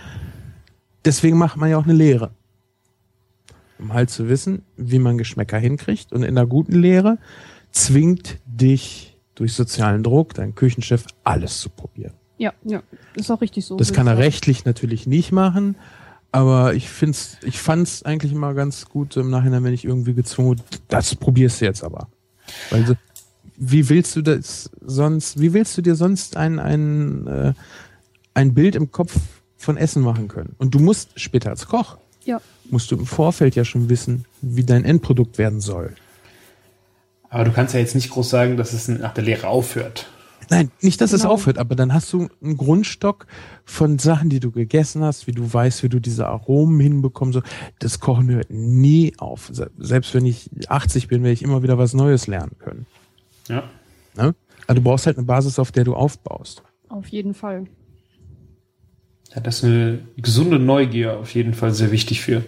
Deswegen 1.05 1.37
macht 1.37 1.57
man 1.57 1.69
ja 1.69 1.77
auch 1.77 1.85
eine 1.85 1.93
Lehre. 1.93 2.31
Um 3.79 3.93
halt 3.93 4.09
zu 4.09 4.29
wissen, 4.29 4.63
wie 4.77 4.99
man 4.99 5.17
Geschmäcker 5.17 5.57
hinkriegt. 5.57 6.11
Und 6.11 6.23
in 6.23 6.35
der 6.35 6.45
guten 6.45 6.75
Lehre 6.75 7.17
zwingt 7.71 8.39
dich 8.45 9.17
durch 9.35 9.53
sozialen 9.53 10.03
Druck 10.03 10.33
dein 10.35 10.53
Küchenchef 10.53 11.05
alles 11.23 11.59
zu 11.59 11.69
probieren. 11.69 12.13
Ja, 12.37 12.53
ja, 12.63 12.81
ist 13.15 13.31
auch 13.31 13.41
richtig 13.41 13.65
so. 13.65 13.77
Das 13.77 13.93
kann 13.93 14.07
er 14.07 14.13
sagen. 14.13 14.23
rechtlich 14.23 14.65
natürlich 14.65 15.07
nicht 15.07 15.31
machen, 15.31 15.75
aber 16.31 16.73
ich 16.73 16.89
find's, 16.89 17.37
ich 17.43 17.59
fand's 17.59 18.03
eigentlich 18.03 18.31
immer 18.31 18.53
ganz 18.53 18.85
gut 18.85 19.15
im 19.17 19.29
Nachhinein, 19.29 19.63
wenn 19.63 19.73
ich 19.73 19.85
irgendwie 19.85 20.13
gezwungen 20.13 20.49
wurde, 20.49 20.63
das 20.87 21.15
probierst 21.15 21.61
du 21.61 21.65
jetzt 21.65 21.83
aber. 21.83 22.07
Weil 22.69 22.85
so, 22.85 22.95
wie 23.57 23.89
willst 23.89 24.15
du 24.15 24.21
das 24.21 24.71
sonst, 24.81 25.39
wie 25.39 25.53
willst 25.53 25.77
du 25.77 25.81
dir 25.81 25.95
sonst 25.95 26.35
ein, 26.35 26.57
ein, 26.59 27.27
äh, 27.27 27.53
ein 28.33 28.53
Bild 28.53 28.75
im 28.75 28.91
Kopf 28.91 29.15
von 29.61 29.77
Essen 29.77 30.01
machen 30.03 30.27
können? 30.27 30.55
Und 30.57 30.73
du 30.75 30.79
musst 30.79 31.19
später 31.19 31.49
als 31.49 31.67
Koch, 31.67 31.97
Ja. 32.25 32.41
musst 32.69 32.91
du 32.91 32.95
im 32.97 33.05
Vorfeld 33.05 33.55
ja 33.55 33.65
schon 33.65 33.89
wissen, 33.89 34.25
wie 34.41 34.63
dein 34.63 34.83
Endprodukt 34.85 35.37
werden 35.37 35.61
soll. 35.61 35.95
Aber 37.29 37.45
du 37.45 37.51
kannst 37.51 37.73
ja 37.73 37.79
jetzt 37.79 37.95
nicht 37.95 38.09
groß 38.09 38.29
sagen, 38.29 38.57
dass 38.57 38.73
es 38.73 38.87
nach 38.87 39.13
der 39.13 39.23
Lehre 39.23 39.47
aufhört. 39.47 40.07
Nein, 40.49 40.69
nicht, 40.81 40.99
dass 40.99 41.13
es 41.13 41.21
Genau. 41.21 41.33
aufhört, 41.35 41.57
aber 41.57 41.75
dann 41.75 41.93
hast 41.93 42.11
du 42.11 42.27
einen 42.43 42.57
Grundstock 42.57 43.25
von 43.63 43.99
Sachen, 43.99 44.29
die 44.29 44.41
du 44.41 44.51
gegessen 44.51 45.01
hast, 45.01 45.25
wie 45.27 45.31
du 45.31 45.53
weißt, 45.53 45.81
wie 45.83 45.87
du 45.87 46.01
diese 46.01 46.27
Aromen 46.27 46.77
hinbekommst. 46.81 47.35
So, 47.35 47.41
das 47.79 48.01
Kochen 48.01 48.29
hört 48.29 48.49
nie 48.49 49.13
auf. 49.17 49.49
Se- 49.53 49.71
Selbst 49.77 50.13
wenn 50.13 50.25
ich 50.25 50.49
80 50.67 51.07
bin, 51.07 51.23
werde 51.23 51.33
ich 51.33 51.41
immer 51.43 51.63
wieder 51.63 51.77
was 51.77 51.93
Neues 51.93 52.27
lernen 52.27 52.51
können. 52.59 52.85
Ja. 53.47 53.63
Ne? 54.17 54.35
Aber 54.67 54.75
du 54.75 54.81
brauchst 54.81 55.05
halt 55.05 55.17
eine 55.17 55.25
Basis, 55.25 55.57
auf 55.57 55.71
der 55.71 55.85
du 55.85 55.95
aufbaust. 55.95 56.63
Auf 56.89 57.07
jeden 57.07 57.33
Fall. 57.33 57.67
Ja, 59.33 59.41
das 59.41 59.57
ist 59.57 59.63
eine 59.65 59.99
gesunde 60.17 60.59
Neugier 60.59 61.17
auf 61.17 61.33
jeden 61.33 61.53
Fall 61.53 61.73
sehr 61.73 61.91
wichtig 61.91 62.21
für, 62.21 62.43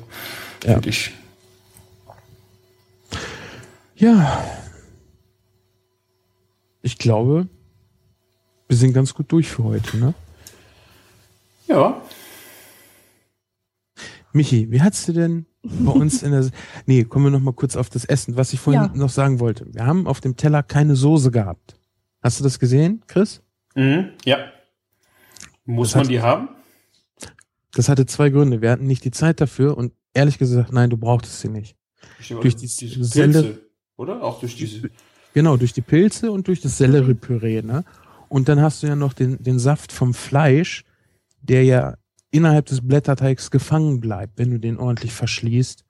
Ja. 0.66 0.76
für 0.76 0.82
dich. 0.82 1.12
Ja. 3.96 4.44
Ich 6.82 6.98
glaube, 6.98 7.48
wir 8.68 8.76
sind 8.78 8.94
ganz 8.94 9.14
gut 9.14 9.32
durch 9.32 9.48
für 9.50 9.64
heute, 9.64 9.98
ne? 9.98 10.14
Ja. 11.68 12.02
Michi, 14.34 14.70
wie 14.72 14.82
hat's 14.82 15.06
dir 15.06 15.14
denn 15.14 15.46
bei 15.64 15.92
uns 15.94 16.24
in 16.24 16.32
der... 16.32 16.50
Nee, 16.86 17.06
kommen 17.06 17.26
wir 17.28 17.32
noch 17.32 17.40
mal 17.40 17.54
kurz 17.54 17.78
auf 17.78 17.90
das 17.90 18.04
Essen, 18.04 18.36
was 18.36 18.52
ich 18.52 18.60
vorhin 18.60 18.82
Ja. 18.84 18.92
noch 18.94 19.10
sagen 19.10 19.40
wollte. 19.40 19.66
Wir 19.74 19.86
haben 19.86 20.08
auf 20.08 20.20
dem 20.20 20.36
Teller 20.36 20.64
keine 20.64 20.96
Soße 20.96 21.32
gehabt. 21.32 21.78
Hast 22.22 22.40
du 22.40 22.44
das 22.44 22.60
gesehen, 22.60 23.04
Chris? 23.08 23.42
Mhm. 23.76 24.10
Ja. 24.26 24.38
Muss 25.66 25.92
Das 25.92 26.02
man 26.02 26.08
die 26.10 26.22
haben? 26.22 26.50
Das 27.74 27.90
hatte 27.90 28.06
zwei 28.06 28.30
Gründe. 28.30 28.62
Wir 28.62 28.72
hatten 28.72 28.88
nicht 28.88 29.04
die 29.04 29.12
Zeit 29.12 29.42
dafür 29.42 29.78
und 29.78 29.94
ehrlich 30.14 30.38
gesagt, 30.38 30.72
nein, 30.72 30.90
du 30.90 30.98
brauchtest 30.98 31.40
sie 31.40 31.50
nicht. 31.50 31.76
Durch 32.30 32.56
die 32.56 32.68
diese 32.68 33.04
Selle- 33.04 33.44
Pilze, 33.44 33.60
oder? 33.98 34.24
Auch 34.24 34.40
durch 34.40 34.56
diese. 34.56 34.90
Genau, 35.34 35.58
durch 35.58 35.74
die 35.74 35.82
Pilze 35.82 36.32
und 36.32 36.48
durch 36.48 36.62
das 36.62 36.78
Selleriepüree, 36.78 37.64
ne? 37.64 37.84
Und 38.30 38.50
dann 38.50 38.62
hast 38.62 38.84
du 38.84 38.88
ja 38.88 38.96
noch 38.96 39.14
den, 39.14 39.42
den 39.42 39.60
Saft 39.60 39.92
vom 39.92 40.14
Fleisch, 40.14 40.86
der 41.42 41.64
ja 41.64 41.96
innerhalb 42.32 42.66
des 42.66 42.86
Blätterteigs 42.86 43.52
gefangen 43.52 44.00
bleibt, 44.00 44.38
wenn 44.38 44.52
du 44.52 44.60
den 44.60 44.78
ordentlich 44.80 45.14
verschließt. 45.14 45.86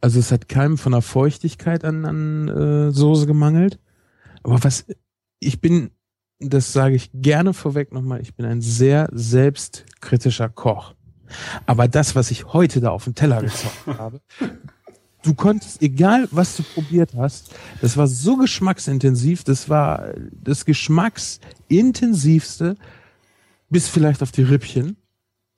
Also 0.00 0.18
es 0.18 0.32
hat 0.32 0.48
keinem 0.48 0.78
von 0.78 0.92
der 0.92 1.02
Feuchtigkeit 1.02 1.84
an, 1.84 2.04
an 2.04 2.48
äh, 2.48 2.90
Soße 2.92 3.26
gemangelt. 3.26 3.78
Aber 4.42 4.62
was 4.62 4.86
ich 5.38 5.60
bin, 5.60 5.90
das 6.38 6.72
sage 6.72 6.94
ich 6.96 7.10
gerne 7.14 7.52
vorweg 7.54 7.92
nochmal, 7.92 8.20
ich 8.20 8.34
bin 8.34 8.46
ein 8.46 8.60
sehr 8.60 9.08
selbstkritischer 9.12 10.48
Koch. 10.48 10.94
Aber 11.66 11.88
das, 11.88 12.14
was 12.14 12.30
ich 12.30 12.52
heute 12.52 12.80
da 12.80 12.90
auf 12.90 13.04
dem 13.04 13.14
Teller 13.14 13.42
gezogen 13.42 13.74
habe, 13.98 14.20
du 15.22 15.34
konntest, 15.34 15.82
egal 15.82 16.28
was 16.30 16.56
du 16.56 16.62
probiert 16.62 17.14
hast, 17.16 17.54
das 17.80 17.96
war 17.96 18.06
so 18.06 18.36
geschmacksintensiv, 18.36 19.44
das 19.44 19.68
war 19.68 20.10
das 20.32 20.64
geschmacksintensivste, 20.64 22.76
bis 23.70 23.88
vielleicht 23.88 24.22
auf 24.22 24.32
die 24.32 24.42
Rippchen. 24.42 24.96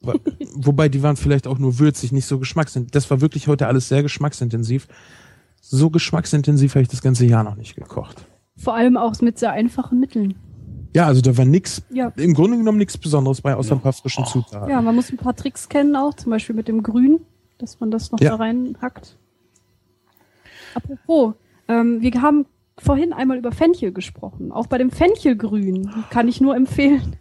Wo- 0.01 0.14
Wobei 0.55 0.89
die 0.89 1.03
waren 1.03 1.16
vielleicht 1.16 1.47
auch 1.47 1.59
nur 1.59 1.79
würzig, 1.79 2.12
nicht 2.12 2.27
so 2.27 2.39
geschmacksintensiv. 2.39 2.93
Das 2.93 3.11
war 3.11 3.20
wirklich 3.20 3.49
heute 3.49 3.66
alles 3.66 3.89
sehr 3.89 4.03
geschmacksintensiv. 4.03 4.87
So 5.61 5.91
geschmacksintensiv 5.91 6.75
habe 6.75 6.83
ich 6.83 6.89
das 6.89 7.03
ganze 7.03 7.25
Jahr 7.25 7.43
noch 7.43 7.57
nicht 7.57 7.75
gekocht. 7.75 8.27
Vor 8.57 8.75
allem 8.75 8.97
auch 8.97 9.20
mit 9.20 9.39
sehr 9.39 9.53
einfachen 9.53 9.99
Mitteln. 9.99 10.35
Ja, 10.95 11.07
also 11.07 11.20
da 11.20 11.36
war 11.36 11.45
nix, 11.45 11.82
Ja. 11.90 12.12
im 12.16 12.34
Grunde 12.34 12.57
genommen 12.57 12.78
nichts 12.78 12.97
Besonderes 12.97 13.40
bei, 13.40 13.55
außer 13.55 13.74
ein 13.74 13.80
paar 13.80 13.92
frischen. 13.92 14.24
Zutaten. 14.26 14.68
Ja, 14.70 14.80
man 14.80 14.95
muss 14.95 15.11
ein 15.11 15.16
paar 15.16 15.34
Tricks 15.34 15.68
kennen 15.68 15.97
auch, 15.97 16.14
zum 16.14 16.30
Beispiel 16.30 16.55
mit 16.55 16.68
dem 16.68 16.82
Grün, 16.82 17.20
dass 17.59 17.80
man 17.80 17.90
das 17.90 18.12
noch 18.12 18.20
Ja. 18.20 18.30
da 18.30 18.36
reinhackt. 18.36 19.16
Apropos, 20.74 21.34
ähm, 21.68 22.01
wir 22.01 22.12
haben 22.22 22.47
vorhin 22.78 23.12
einmal 23.12 23.38
über 23.38 23.53
Fenchel 23.53 23.92
gesprochen. 23.92 24.51
Auch 24.53 24.66
bei 24.66 24.78
dem 24.78 24.90
Fenchelgrün 24.90 25.90
kann 26.11 26.28
ich 26.28 26.40
nur 26.40 26.57
empfehlen, 26.57 27.16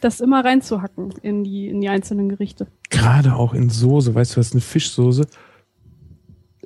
das 0.00 0.20
immer 0.20 0.44
reinzuhacken 0.44 1.14
in 1.22 1.44
die, 1.44 1.68
in 1.68 1.80
die 1.80 1.88
einzelnen 1.88 2.28
Gerichte. 2.28 2.66
Gerade 2.90 3.34
auch 3.36 3.52
in 3.54 3.68
Soße, 3.70 4.14
weißt 4.14 4.36
du, 4.36 4.40
hast 4.40 4.52
eine 4.52 4.60
Fischsoße 4.60 5.26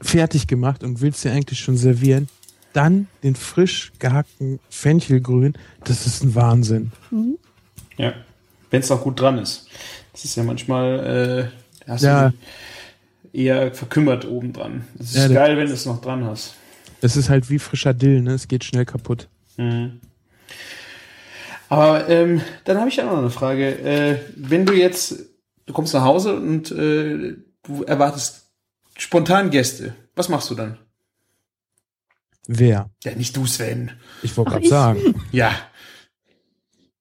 fertig 0.03 0.47
gemacht 0.47 0.83
und 0.85 1.01
willst 1.01 1.21
sie 1.23 1.29
eigentlich 1.31 1.59
schon 1.61 1.77
servieren. 1.77 2.29
Dann 2.73 3.09
den 3.23 3.35
frisch 3.35 3.93
gehackten 3.99 4.61
Fenchelgrün, 4.71 5.55
das 5.85 6.07
ist 6.07 6.23
ein 6.23 6.35
Wahnsinn. 6.35 6.93
Mhm. 7.11 7.39
Ja. 7.97 8.13
Wenn 8.71 8.81
es 8.81 8.91
auch 8.93 9.03
gut 9.03 9.21
dran 9.21 9.39
ist. 9.39 9.67
Das 10.13 10.25
ist 10.25 10.37
ja 10.37 10.45
manchmal, 10.45 11.51
äh, 11.85 11.89
hast 11.91 12.03
Ja. 12.05 12.29
du 12.31 12.35
eher 13.39 13.75
verkümmert 13.75 14.25
oben 14.27 14.53
dran. 14.53 14.85
Es 14.99 15.11
ist 15.11 15.17
Ja, 15.17 15.23
das- 15.29 15.35
geil, 15.35 15.57
wenn 15.57 15.67
du 15.67 15.73
es 15.73 15.87
noch 15.87 16.01
dran 16.01 16.25
hast. 16.25 16.55
Es 17.01 17.17
ist 17.17 17.29
halt 17.31 17.51
wie 17.51 17.59
frischer 17.59 17.95
Dill, 17.95 18.23
ne? 18.23 18.33
Es 18.35 18.47
geht 18.47 18.63
schnell 18.63 18.85
kaputt. 18.85 19.29
Mhm. 19.57 20.01
Aber 21.69 22.09
ähm, 22.09 22.41
dann 22.65 22.79
habe 22.79 22.89
ich 22.89 22.97
ja 22.97 23.05
noch 23.05 23.19
eine 23.19 23.31
Frage. 23.31 23.79
Äh, 23.79 24.19
wenn 24.37 24.67
du 24.67 24.73
jetzt, 24.75 25.15
du 25.67 25.73
kommst 25.73 25.95
nach 25.95 26.03
Hause 26.05 26.35
und 26.37 26.71
äh, 26.73 27.37
du 27.63 27.83
erwartest 27.85 28.51
spontan 28.97 29.51
Gäste, 29.51 29.95
was 30.17 30.29
machst 30.29 30.51
du 30.51 30.55
dann? 30.55 30.79
Wer? 32.53 32.91
Ja, 33.05 33.15
nicht 33.15 33.37
du, 33.37 33.47
Sven. 33.47 33.93
Ich 34.25 34.37
wollte 34.37 34.51
gerade 34.51 34.65
ich? 34.65 34.71
sagen. 34.71 35.01
Ja. 35.33 35.53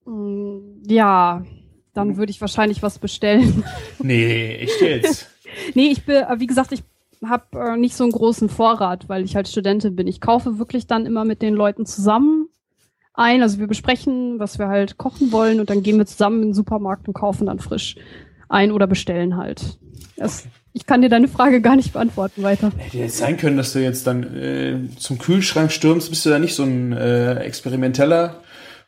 Mm, 0.05 0.83
Ja, 0.87 1.43
dann 1.93 2.17
würde 2.17 2.29
ich 2.31 2.39
wahrscheinlich 2.39 2.83
was 2.83 2.99
bestellen. 2.99 3.63
Nee, 3.97 4.55
echt 4.57 4.79
jetzt. 4.81 5.27
Nee, 5.73 5.87
ich 5.91 6.03
bin, 6.05 6.17
äh, 6.17 6.39
wie 6.39 6.45
gesagt, 6.47 6.71
ich 6.71 6.83
habe 7.25 7.45
äh, 7.59 7.77
nicht 7.77 7.95
so 7.95 8.03
einen 8.03 8.13
großen 8.13 8.47
Vorrat, 8.47 9.09
weil 9.09 9.23
ich 9.25 9.35
halt 9.35 9.47
Studentin 9.47 9.95
bin. 9.95 10.07
Ich 10.07 10.21
kaufe 10.21 10.59
wirklich 10.59 10.85
dann 10.87 11.05
immer 11.07 11.25
mit 11.25 11.41
den 11.41 11.55
Leuten 11.55 11.85
zusammen 11.87 12.47
ein. 13.15 13.41
Also 13.41 13.57
wir 13.59 13.67
besprechen, 13.67 14.39
was 14.39 14.59
wir 14.59 14.67
halt 14.67 14.97
kochen 14.97 15.31
wollen 15.31 15.59
und 15.59 15.69
dann 15.71 15.81
gehen 15.83 15.97
wir 15.97 16.05
zusammen 16.05 16.41
in 16.43 16.49
den 16.49 16.53
Supermarkt 16.53 17.07
und 17.07 17.15
kaufen 17.15 17.47
dann 17.47 17.59
frisch 17.59 17.95
ein 18.49 18.71
oder 18.71 18.85
bestellen 18.87 19.35
halt. 19.35 19.79
Das, 20.15 20.47
ich 20.74 20.86
kann 20.86 21.01
dir 21.01 21.09
deine 21.09 21.28
Frage 21.28 21.61
gar 21.61 21.76
nicht 21.76 21.93
beantworten 21.93 22.43
weiter. 22.43 22.72
Hätte 22.78 22.97
jetzt 22.97 23.17
sein 23.17 23.38
können, 23.38 23.57
dass 23.57 23.74
du 23.74 23.80
jetzt 23.80 24.05
dann 24.07 24.24
äh, 24.36 24.78
zum 24.97 25.17
Kühlschrank 25.17 25.72
stürmst. 25.72 26.09
Bist 26.09 26.26
du 26.26 26.30
da 26.30 26.39
nicht 26.39 26.55
so 26.55 26.63
ein 26.63 26.93
äh, 26.93 27.36
experimenteller 27.39 28.41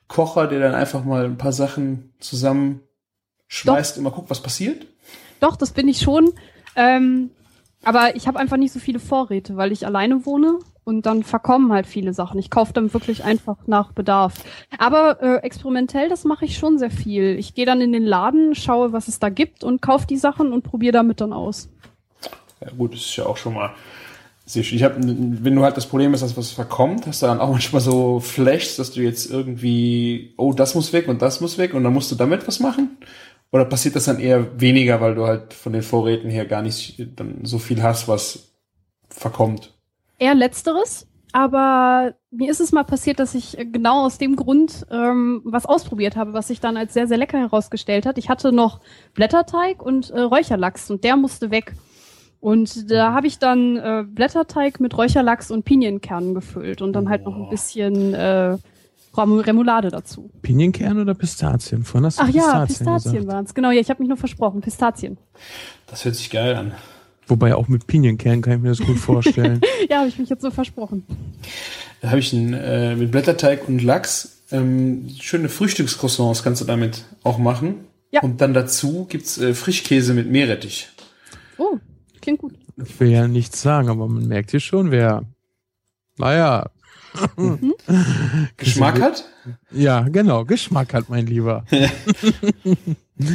Kocher, 0.07 0.47
der 0.47 0.59
dann 0.59 0.75
einfach 0.75 1.03
mal 1.03 1.25
ein 1.25 1.37
paar 1.37 1.53
Sachen 1.53 2.13
zusammenschmeißt 2.19 3.97
und 3.97 4.03
mal 4.03 4.11
guckt, 4.11 4.29
was 4.29 4.43
passiert? 4.43 4.85
Doch, 5.39 5.55
das 5.55 5.71
bin 5.71 5.87
ich 5.87 6.01
schon. 6.01 6.31
Ähm, 6.75 7.31
aber 7.83 8.15
ich 8.15 8.27
habe 8.27 8.37
einfach 8.37 8.57
nicht 8.57 8.73
so 8.73 8.79
viele 8.79 8.99
Vorräte, 8.99 9.57
weil 9.57 9.71
ich 9.71 9.85
alleine 9.85 10.25
wohne 10.25 10.59
und 10.83 11.05
dann 11.05 11.23
verkommen 11.23 11.71
halt 11.71 11.87
viele 11.87 12.13
Sachen. 12.13 12.39
Ich 12.39 12.49
kaufe 12.49 12.73
dann 12.73 12.93
wirklich 12.93 13.23
einfach 13.23 13.57
nach 13.67 13.91
Bedarf. 13.91 14.43
Aber 14.77 15.21
äh, 15.21 15.37
experimentell, 15.37 16.09
das 16.09 16.23
mache 16.25 16.45
ich 16.45 16.57
schon 16.57 16.77
sehr 16.77 16.91
viel. 16.91 17.37
Ich 17.39 17.55
gehe 17.55 17.65
dann 17.65 17.81
in 17.81 17.91
den 17.91 18.03
Laden, 18.03 18.53
schaue, 18.53 18.93
was 18.93 19.07
es 19.07 19.19
da 19.19 19.29
gibt 19.29 19.63
und 19.63 19.81
kaufe 19.81 20.05
die 20.07 20.17
Sachen 20.17 20.53
und 20.53 20.63
probiere 20.63 20.93
damit 20.93 21.21
dann 21.21 21.33
aus. 21.33 21.69
Ja 22.63 22.71
gut, 22.71 22.93
das 22.93 23.01
ist 23.01 23.15
ja 23.15 23.25
auch 23.25 23.37
schon 23.37 23.55
mal 23.55 23.73
sehr 24.45 24.63
schön. 24.63 24.77
Ich 24.77 24.83
hab, 24.83 24.95
wenn 24.97 25.55
du 25.55 25.63
halt 25.63 25.77
das 25.77 25.85
Problem 25.85 26.11
hast, 26.13 26.21
dass 26.21 26.37
was 26.37 26.51
verkommt, 26.51 27.07
hast 27.07 27.21
du 27.21 27.27
dann 27.27 27.39
auch 27.39 27.51
manchmal 27.51 27.81
so 27.81 28.19
Flashs, 28.19 28.75
dass 28.75 28.91
du 28.91 29.01
jetzt 29.01 29.29
irgendwie, 29.29 30.33
oh, 30.37 30.53
das 30.53 30.75
muss 30.75 30.93
weg 30.93 31.07
und 31.07 31.21
das 31.21 31.41
muss 31.41 31.57
weg 31.57 31.73
und 31.73 31.83
dann 31.83 31.93
musst 31.93 32.11
du 32.11 32.15
damit 32.15 32.47
was 32.47 32.59
machen? 32.59 32.97
Oder 33.51 33.65
passiert 33.65 33.95
das 33.95 34.05
dann 34.05 34.19
eher 34.19 34.59
weniger, 34.59 35.01
weil 35.01 35.15
du 35.15 35.25
halt 35.25 35.53
von 35.53 35.73
den 35.73 35.81
Vorräten 35.81 36.29
her 36.29 36.45
gar 36.45 36.61
nicht 36.61 37.05
dann 37.17 37.43
so 37.43 37.59
viel 37.59 37.83
hast, 37.83 38.07
was 38.07 38.53
verkommt? 39.09 39.73
Eher 40.19 40.35
letzteres. 40.35 41.07
aber 41.33 42.13
mir 42.29 42.51
ist 42.51 42.59
es 42.59 42.71
mal 42.71 42.83
passiert, 42.83 43.19
dass 43.19 43.35
ich 43.35 43.57
genau 43.71 44.05
aus 44.05 44.17
dem 44.17 44.35
Grund 44.35 44.85
ähm, 44.91 45.41
was 45.45 45.65
ausprobiert 45.65 46.15
habe, 46.15 46.33
was 46.33 46.47
sich 46.47 46.59
dann 46.59 46.77
als 46.77 46.93
sehr, 46.93 47.07
sehr 47.07 47.17
lecker 47.17 47.39
herausgestellt 47.39 48.05
hat. 48.05 48.17
Ich 48.17 48.29
hatte 48.29 48.51
noch 48.51 48.79
Blätterteig 49.13 49.81
und 49.81 50.09
äh, 50.09 50.21
Räucherlachs 50.21 50.89
und 50.91 51.03
der 51.03 51.17
musste 51.17 51.51
weg. 51.51 51.73
Und 52.41 52.91
da 52.91 53.13
habe 53.13 53.27
ich 53.27 53.39
dann 53.39 53.77
äh, 53.77 54.03
Blätterteig 54.05 54.79
mit 54.79 54.97
Räucherlachs 54.97 55.51
und 55.51 55.63
Pinienkernen 55.63 56.33
gefüllt 56.33 56.81
und 56.81 56.93
dann 56.93 57.07
halt 57.07 57.23
noch 57.23 57.35
ein 57.35 57.49
bisschen 57.49 58.13
äh, 58.15 58.57
Remoulade 59.15 59.89
dazu. 59.89 60.29
Pinienkern 60.41 60.99
oder 60.99 61.13
Pistazien? 61.13 61.83
Vorhin 61.83 62.07
hast 62.07 62.19
du 62.19 62.23
Ach 62.23 62.29
ja, 62.29 62.65
Pistazien 62.65 62.67
Pistazien 62.67 63.13
gesagt. 63.13 63.27
waren's. 63.31 63.53
Genau, 63.53 63.69
ja, 63.71 63.79
ich 63.79 63.89
habe 63.89 64.01
mich 64.01 64.09
nur 64.09 64.17
versprochen. 64.17 64.61
Pistazien. 64.61 65.17
Das 65.87 66.03
hört 66.03 66.15
sich 66.15 66.31
geil 66.31 66.55
an. 66.55 66.71
Wobei 67.27 67.55
auch 67.55 67.67
mit 67.67 67.85
Pinienkern 67.85 68.41
kann 68.41 68.53
ich 68.53 68.59
mir 68.59 68.69
das 68.69 68.79
gut 68.79 68.97
vorstellen. 68.97 69.61
Ja, 69.89 69.99
habe 69.99 70.09
ich 70.09 70.17
mich 70.17 70.29
jetzt 70.29 70.41
so 70.41 70.51
versprochen. 70.51 71.05
Da 72.01 72.09
habe 72.09 72.19
ich 72.19 72.33
ein, 72.33 72.53
äh, 72.53 72.95
mit 72.95 73.11
Blätterteig 73.11 73.67
und 73.67 73.83
Lachs 73.83 74.41
ähm, 74.51 75.09
schöne 75.19 75.49
Frühstückscroissants 75.49 76.43
kannst 76.43 76.61
du 76.61 76.65
damit 76.65 77.03
auch 77.23 77.37
machen. 77.37 77.85
Ja. 78.11 78.21
Und 78.21 78.41
dann 78.41 78.53
dazu 78.53 79.05
gibt's 79.09 79.37
äh, 79.37 79.53
Frischkäse 79.53 80.13
mit 80.13 80.29
Meerrettich. 80.29 80.89
Klingt 82.21 82.39
gut. 82.39 82.53
ich 82.77 82.99
will 82.99 83.09
ja 83.09 83.27
nichts 83.27 83.61
sagen, 83.61 83.89
aber 83.89 84.07
man 84.07 84.27
merkt 84.27 84.51
hier 84.51 84.59
schon, 84.59 84.91
wer, 84.91 85.25
naja. 86.17 86.69
Geschmack 88.57 89.01
hat? 89.01 89.25
Ja, 89.71 90.01
genau, 90.01 90.45
Geschmack 90.45 90.93
hat 90.93 91.09
mein 91.09 91.25
Lieber. 91.27 91.65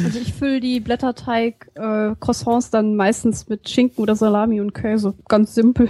Also 0.05 0.19
ich 0.19 0.33
fülle 0.33 0.59
die 0.59 0.79
Blätterteig-Croissants 0.79 2.69
dann 2.71 2.95
meistens 2.95 3.47
mit 3.47 3.69
Schinken 3.69 4.01
oder 4.01 4.15
Salami 4.15 4.59
und 4.59 4.73
Käse. 4.73 5.13
Ganz 5.27 5.55
simpel. 5.55 5.89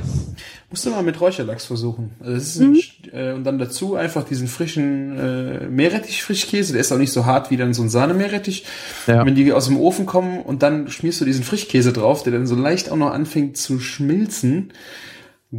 Musst 0.69 0.85
du 0.85 0.91
mal 0.91 1.03
mit 1.03 1.19
Räucherlachs 1.19 1.65
versuchen. 1.65 2.11
Also 2.19 2.33
das 2.33 2.43
ist 2.43 2.61
ein, 2.61 2.79
äh, 3.11 3.33
und 3.33 3.43
dann 3.43 3.57
dazu 3.57 3.95
einfach 3.95 4.23
diesen 4.23 4.47
frischen 4.47 5.17
äh, 5.17 5.67
Meerrettich-Frischkäse. 5.67 6.73
Der 6.73 6.81
ist 6.81 6.91
auch 6.91 6.97
nicht 6.97 7.11
so 7.11 7.25
hart 7.25 7.49
wie 7.49 7.57
dann 7.57 7.73
so 7.73 7.81
ein 7.81 7.89
Sahne-Meerrettich. 7.89 8.65
Ja. 9.07 9.25
Wenn 9.25 9.35
die 9.35 9.51
aus 9.51 9.65
dem 9.65 9.79
Ofen 9.79 10.05
kommen 10.05 10.41
und 10.41 10.63
dann 10.63 10.89
schmierst 10.89 11.21
du 11.21 11.25
diesen 11.25 11.43
Frischkäse 11.43 11.93
drauf, 11.93 12.23
der 12.23 12.33
dann 12.33 12.47
so 12.47 12.55
leicht 12.55 12.91
auch 12.91 12.97
noch 12.97 13.11
anfängt 13.11 13.57
zu 13.57 13.79
schmilzen. 13.79 14.73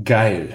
Geil. 0.04 0.50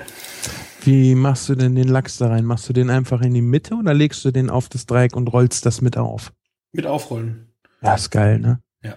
Wie 0.85 1.15
machst 1.15 1.49
du 1.49 1.55
denn 1.55 1.75
den 1.75 1.87
Lachs 1.87 2.17
da 2.17 2.27
rein? 2.27 2.45
Machst 2.45 2.67
du 2.67 2.73
den 2.73 2.89
einfach 2.89 3.21
in 3.21 3.33
die 3.33 3.41
Mitte 3.41 3.75
oder 3.75 3.93
legst 3.93 4.23
du 4.25 4.31
den 4.31 4.49
auf 4.49 4.69
das 4.69 4.85
Dreieck 4.85 5.15
und 5.15 5.27
rollst 5.27 5.65
das 5.65 5.81
mit 5.81 5.97
auf? 5.97 6.33
Mit 6.71 6.85
aufrollen. 6.85 7.53
Ja, 7.81 7.95
ist 7.95 8.09
geil, 8.09 8.39
ne? 8.39 8.61
Ja. 8.81 8.95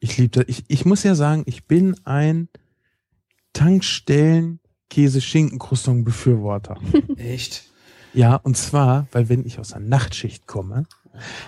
Ich 0.00 0.18
liebe 0.18 0.30
das. 0.30 0.44
Ich, 0.48 0.64
ich 0.68 0.84
muss 0.84 1.02
ja 1.02 1.14
sagen, 1.14 1.42
ich 1.46 1.66
bin 1.66 1.96
ein 2.04 2.48
Tankstellen 3.52 4.60
käse 4.90 5.20
schinken 5.20 5.58
croissant 5.58 6.04
befürworter 6.04 6.78
Echt? 7.16 7.64
Ja, 8.14 8.36
und 8.36 8.56
zwar, 8.56 9.06
weil 9.12 9.28
wenn 9.28 9.44
ich 9.44 9.58
aus 9.58 9.70
der 9.70 9.80
Nachtschicht 9.80 10.46
komme, 10.46 10.86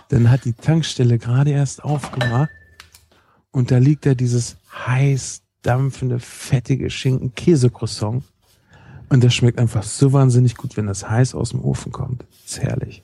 dann 0.09 0.31
hat 0.31 0.45
die 0.45 0.53
Tankstelle 0.53 1.19
gerade 1.19 1.51
erst 1.51 1.83
aufgemacht 1.83 2.51
und 3.51 3.71
da 3.71 3.79
liegt 3.79 4.07
da 4.07 4.15
dieses 4.15 4.57
heiß 4.87 5.43
dampfende, 5.63 6.21
fettige 6.21 6.91
Schinken-Käse-Croissant. 6.91 8.25
Und 9.11 9.23
das 9.25 9.35
schmeckt 9.35 9.59
einfach 9.59 9.83
so 9.83 10.13
wahnsinnig 10.13 10.57
gut, 10.57 10.77
wenn 10.77 10.87
das 10.87 11.09
heiß 11.11 11.35
aus 11.35 11.51
dem 11.51 11.61
Ofen 11.63 11.93
kommt. 11.93 12.25
ist 12.47 12.61
herrlich. 12.63 13.03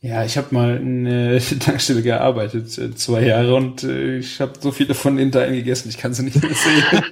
Ja, 0.00 0.24
ich 0.24 0.38
habe 0.38 0.54
mal 0.54 0.76
in 0.76 1.04
äh, 1.06 1.40
Tankstelle 1.58 2.02
gearbeitet, 2.02 2.78
äh, 2.78 2.94
zwei 2.94 3.24
Jahre, 3.24 3.56
und 3.56 3.82
äh, 3.82 4.18
ich 4.18 4.40
habe 4.40 4.52
so 4.60 4.70
viele 4.70 4.94
von 4.94 5.16
den 5.16 5.32
Teilen 5.32 5.54
gegessen, 5.54 5.88
ich 5.88 5.98
kann 5.98 6.14
sie 6.14 6.22
nicht 6.22 6.40
mehr 6.40 6.54
sehen. 6.54 7.02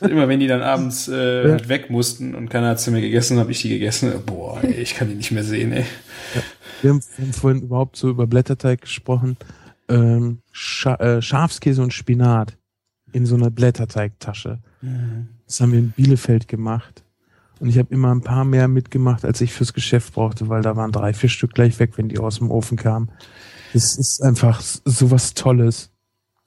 Immer 0.10 0.28
wenn 0.28 0.40
die 0.40 0.46
dann 0.46 0.60
abends 0.60 1.08
äh, 1.08 1.48
Ja. 1.48 1.68
weg 1.68 1.88
mussten 1.88 2.34
und 2.34 2.50
keiner 2.50 2.68
hat 2.68 2.80
sie 2.80 2.90
mehr 2.90 3.00
gegessen, 3.00 3.38
habe 3.38 3.50
ich 3.52 3.62
die 3.62 3.70
gegessen. 3.70 4.12
Boah, 4.26 4.62
ey, 4.62 4.72
ich 4.74 4.94
kann 4.94 5.08
die 5.08 5.14
nicht 5.14 5.30
mehr 5.32 5.44
sehen, 5.44 5.72
ey. 5.72 5.86
Wir 6.82 6.90
haben, 6.90 7.00
wir 7.16 7.24
haben 7.24 7.32
vorhin 7.32 7.62
überhaupt 7.62 7.96
so 7.96 8.10
über 8.10 8.26
Blätterteig 8.26 8.82
gesprochen. 8.82 9.38
Ähm, 9.88 10.40
Scha 10.52 10.96
äh, 10.96 11.22
Schafskäse 11.22 11.82
und 11.82 11.94
Spinat 11.94 12.58
in 13.12 13.24
so 13.24 13.36
einer 13.36 13.50
Blätterteigtasche. 13.50 14.58
Das 15.46 15.60
haben 15.60 15.72
wir 15.72 15.78
in 15.78 15.90
Bielefeld 15.92 16.46
gemacht. 16.48 17.03
Und 17.64 17.70
ich 17.70 17.78
habe 17.78 17.94
immer 17.94 18.14
ein 18.14 18.20
paar 18.20 18.44
mehr 18.44 18.68
mitgemacht, 18.68 19.24
als 19.24 19.40
ich 19.40 19.54
fürs 19.54 19.72
Geschäft 19.72 20.12
brauchte, 20.12 20.50
weil 20.50 20.60
da 20.60 20.76
waren 20.76 20.92
drei, 20.92 21.14
vier 21.14 21.30
Stück 21.30 21.54
gleich 21.54 21.78
weg, 21.80 21.92
wenn 21.96 22.10
die 22.10 22.18
aus 22.18 22.36
dem 22.36 22.50
Ofen 22.50 22.76
kamen. 22.76 23.10
Das 23.72 23.96
ist 23.96 24.22
einfach 24.22 24.60
sowas 24.60 25.32
Tolles. 25.32 25.90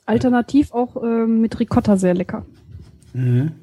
Alternativ 0.05 0.71
auch 0.73 0.95
ähm, 1.01 1.41
mit 1.41 1.59
Ricotta 1.59 1.97
sehr 1.97 2.13
lecker. 2.13 2.45
Mhm. 3.13 3.53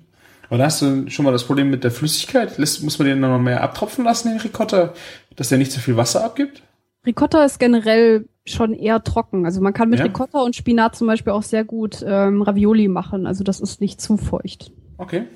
Aber 0.48 0.58
da 0.58 0.64
hast 0.64 0.82
du 0.82 1.08
schon 1.08 1.24
mal 1.24 1.30
das 1.30 1.44
Problem 1.44 1.70
mit 1.70 1.84
der 1.84 1.92
Flüssigkeit. 1.92 2.58
Lässt, 2.58 2.82
muss 2.82 2.98
man 2.98 3.06
den 3.06 3.22
dann 3.22 3.30
noch 3.30 3.38
mehr 3.38 3.62
abtropfen 3.62 4.04
lassen, 4.04 4.30
den 4.30 4.40
Ricotta, 4.40 4.92
dass 5.36 5.50
der 5.50 5.58
nicht 5.58 5.70
zu 5.70 5.78
viel 5.78 5.96
Wasser 5.96 6.24
abgibt? 6.24 6.60
Ricotta 7.06 7.44
ist 7.44 7.60
generell 7.60 8.28
schon 8.44 8.74
eher 8.74 9.04
trocken. 9.04 9.46
Also 9.46 9.60
man 9.60 9.72
kann 9.72 9.90
mit 9.90 10.00
Ja. 10.00 10.06
Ricotta 10.06 10.40
und 10.40 10.56
Spinat 10.56 10.96
zum 10.96 11.06
Beispiel 11.06 11.32
auch 11.32 11.44
sehr 11.44 11.62
gut 11.62 12.04
ähm, 12.04 12.42
Ravioli 12.42 12.88
machen. 12.88 13.28
Also 13.28 13.44
das 13.44 13.60
ist 13.60 13.80
nicht 13.80 14.00
zu 14.00 14.16
feucht. 14.16 14.72
Okay, 14.98 15.26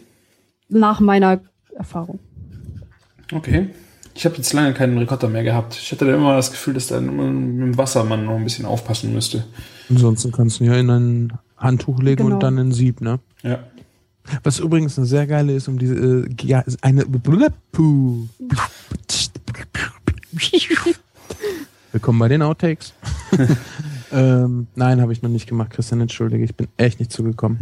Nach 0.68 0.98
meiner 0.98 1.42
Erfahrung. 1.78 2.18
okay. 3.32 3.68
Ich 4.14 4.24
habe 4.24 4.34
jetzt 4.36 4.52
lange 4.52 4.74
keinen 4.74 4.98
Ricotta 4.98 5.28
mehr 5.28 5.44
gehabt. 5.44 5.76
Ich 5.80 5.92
hatte 5.92 6.04
da 6.04 6.12
immer 6.14 6.34
das 6.34 6.50
Gefühl, 6.50 6.74
dass 6.74 6.88
da 6.88 7.00
mit 7.00 7.12
dem 7.20 7.78
Wasser 7.78 8.02
man 8.02 8.24
noch 8.24 8.34
ein 8.34 8.42
bisschen 8.42 8.66
aufpassen 8.66 9.12
müsste. 9.14 9.44
Ansonsten 9.88 10.32
kannst 10.32 10.58
du 10.58 10.64
ihn 10.64 10.72
ja 10.72 10.76
in 10.76 10.90
ein 10.90 11.32
Handtuch 11.56 12.00
legen 12.00 12.24
Genau. 12.24 12.34
und 12.34 12.42
dann 12.42 12.58
in 12.58 12.68
ein 12.68 12.72
Sieb, 12.72 13.00
ne? 13.00 13.20
Ja. 13.44 13.60
Was 14.42 14.58
übrigens 14.58 14.98
eine 14.98 15.06
sehr 15.06 15.26
geile 15.28 15.54
ist, 15.54 15.68
um 15.68 15.78
diese 15.78 15.94
äh, 15.94 16.28
ja, 16.42 16.60
ist 16.60 16.82
eine. 16.82 17.04
Willkommen 21.92 22.18
bei 22.18 22.28
den 22.28 22.42
Outtakes. 22.42 22.92
ähm, 24.12 24.66
nein, 24.74 25.00
habe 25.00 25.12
ich 25.12 25.22
noch 25.22 25.30
nicht 25.30 25.48
gemacht, 25.48 25.70
Christian, 25.70 26.00
entschuldige, 26.00 26.44
ich 26.44 26.54
bin 26.54 26.66
echt 26.76 26.98
nicht 26.98 27.12
zugekommen. 27.12 27.58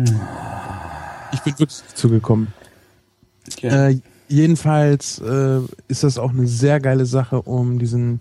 Ich 1.32 1.40
bin 1.40 1.52
wirklich 1.58 1.82
nicht 1.82 1.96
zugekommen. 1.98 2.48
Ja. 3.60 3.88
Äh, 3.88 3.98
jedenfalls 4.28 5.18
äh, 5.20 5.60
ist 5.88 6.02
das 6.02 6.18
auch 6.18 6.30
eine 6.30 6.46
sehr 6.46 6.80
geile 6.80 7.06
Sache, 7.06 7.42
um 7.42 7.78
diesen 7.78 8.20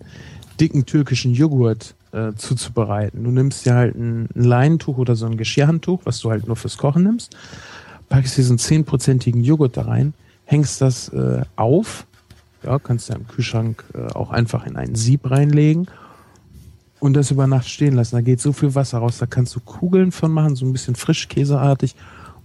dicken 0.60 0.86
türkischen 0.86 1.34
Joghurt 1.34 1.94
äh, 2.12 2.32
zuzubereiten. 2.34 3.24
Du 3.24 3.30
nimmst 3.30 3.66
dir 3.66 3.74
halt 3.74 3.94
ein, 3.94 4.28
ein 4.34 4.44
Leintuch 4.44 4.98
oder 4.98 5.16
so 5.16 5.26
ein 5.26 5.36
Geschirrhandtuch, 5.36 6.00
was 6.04 6.20
du 6.20 6.30
halt 6.30 6.46
nur 6.46 6.56
fürs 6.56 6.78
Kochen 6.78 7.02
nimmst, 7.02 7.36
packst 8.08 8.36
diesen 8.36 8.58
zehnprozentigen 8.58 9.42
Joghurt 9.42 9.76
da 9.76 9.82
rein, 9.82 10.14
hängst 10.44 10.80
das 10.80 11.08
äh, 11.10 11.42
auf, 11.56 12.06
ja, 12.62 12.78
kannst 12.78 13.10
du 13.10 13.14
im 13.14 13.26
Kühlschrank 13.26 13.84
äh, 13.94 14.12
auch 14.12 14.30
einfach 14.30 14.66
in 14.66 14.76
ein 14.76 14.94
Sieb 14.94 15.30
reinlegen 15.30 15.88
und 17.00 17.14
das 17.14 17.30
über 17.30 17.46
Nacht 17.46 17.68
stehen 17.68 17.94
lassen. 17.94 18.16
Da 18.16 18.22
geht 18.22 18.40
so 18.40 18.52
viel 18.52 18.74
Wasser 18.74 18.98
raus, 18.98 19.18
da 19.18 19.26
kannst 19.26 19.54
du 19.54 19.60
Kugeln 19.60 20.12
von 20.12 20.32
machen, 20.32 20.56
so 20.56 20.64
ein 20.64 20.72
bisschen 20.72 20.94
frischkäseartig 20.94 21.94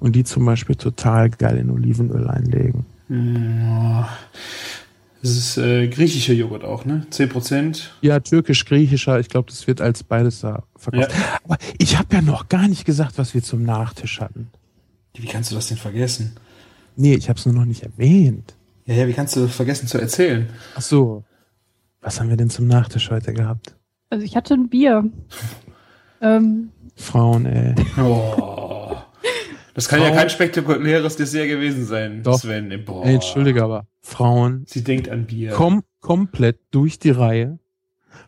und 0.01 0.15
die 0.15 0.23
zum 0.25 0.45
Beispiel 0.45 0.75
total 0.75 1.29
geil 1.29 1.57
in 1.57 1.69
Olivenöl 1.69 2.27
einlegen. 2.27 2.85
Ja. 3.07 4.09
Das 5.21 5.29
ist 5.31 5.57
äh, 5.57 5.87
griechischer 5.87 6.33
Joghurt 6.33 6.63
auch, 6.63 6.83
ne? 6.85 7.05
10%. 7.11 7.83
Ja, 8.01 8.19
türkisch-griechischer, 8.19 9.19
ich 9.19 9.29
glaube, 9.29 9.51
das 9.51 9.67
wird 9.67 9.79
als 9.79 10.03
beides 10.03 10.41
da 10.41 10.63
verkauft. 10.75 11.13
Aber 11.43 11.57
ich 11.77 11.99
habe 11.99 12.15
ja 12.15 12.21
noch 12.23 12.49
gar 12.49 12.67
nicht 12.67 12.85
gesagt, 12.85 13.19
was 13.19 13.35
wir 13.35 13.43
zum 13.43 13.63
Nachtisch 13.63 14.19
hatten. 14.19 14.49
Wie 15.15 15.27
kannst 15.27 15.51
du 15.51 15.55
das 15.55 15.67
denn 15.67 15.77
vergessen? 15.77 16.33
Nee, 16.95 17.13
ich 17.13 17.29
habe 17.29 17.37
es 17.37 17.45
nur 17.45 17.53
noch 17.53 17.65
nicht 17.65 17.83
erwähnt. 17.83 18.55
Ja, 18.85 18.95
ja, 18.95 19.07
wie 19.07 19.13
kannst 19.13 19.35
du 19.35 19.41
das 19.41 19.55
vergessen 19.55 19.87
zu 19.87 19.99
erzählen? 19.99 20.49
Ach 20.75 20.81
so. 20.81 21.23
Was 22.01 22.19
haben 22.19 22.29
wir 22.29 22.37
denn 22.37 22.49
zum 22.49 22.65
Nachtisch 22.65 23.11
heute 23.11 23.33
gehabt? 23.33 23.75
Also 24.09 24.25
ich 24.25 24.35
hatte 24.35 24.55
ein 24.55 24.69
Bier. 24.69 25.07
ähm, 26.21 26.69
Frauen, 26.95 27.45
ey. 27.45 27.75
Oh. 27.97 28.70
Das 29.73 29.87
kann 29.87 29.99
ja 30.01 30.07
Frauen- 30.07 30.17
kein 30.17 30.29
spektakuläres 30.29 31.15
Dessert 31.15 31.47
gewesen 31.47 31.85
sein, 31.85 32.23
Doch. 32.23 32.39
Sven. 32.39 32.83
Boah. 32.85 33.05
ey 33.05 33.15
Entschuldige, 33.15 33.63
aber 33.63 33.87
Frauen 34.01 34.65
Sie 34.67 34.83
denkt 34.83 35.07
an 35.09 35.25
Bier. 35.27 35.51
kom 35.51 35.83
komplett 35.99 36.59
durch 36.71 36.99
die 36.99 37.11
Reihe, 37.11 37.59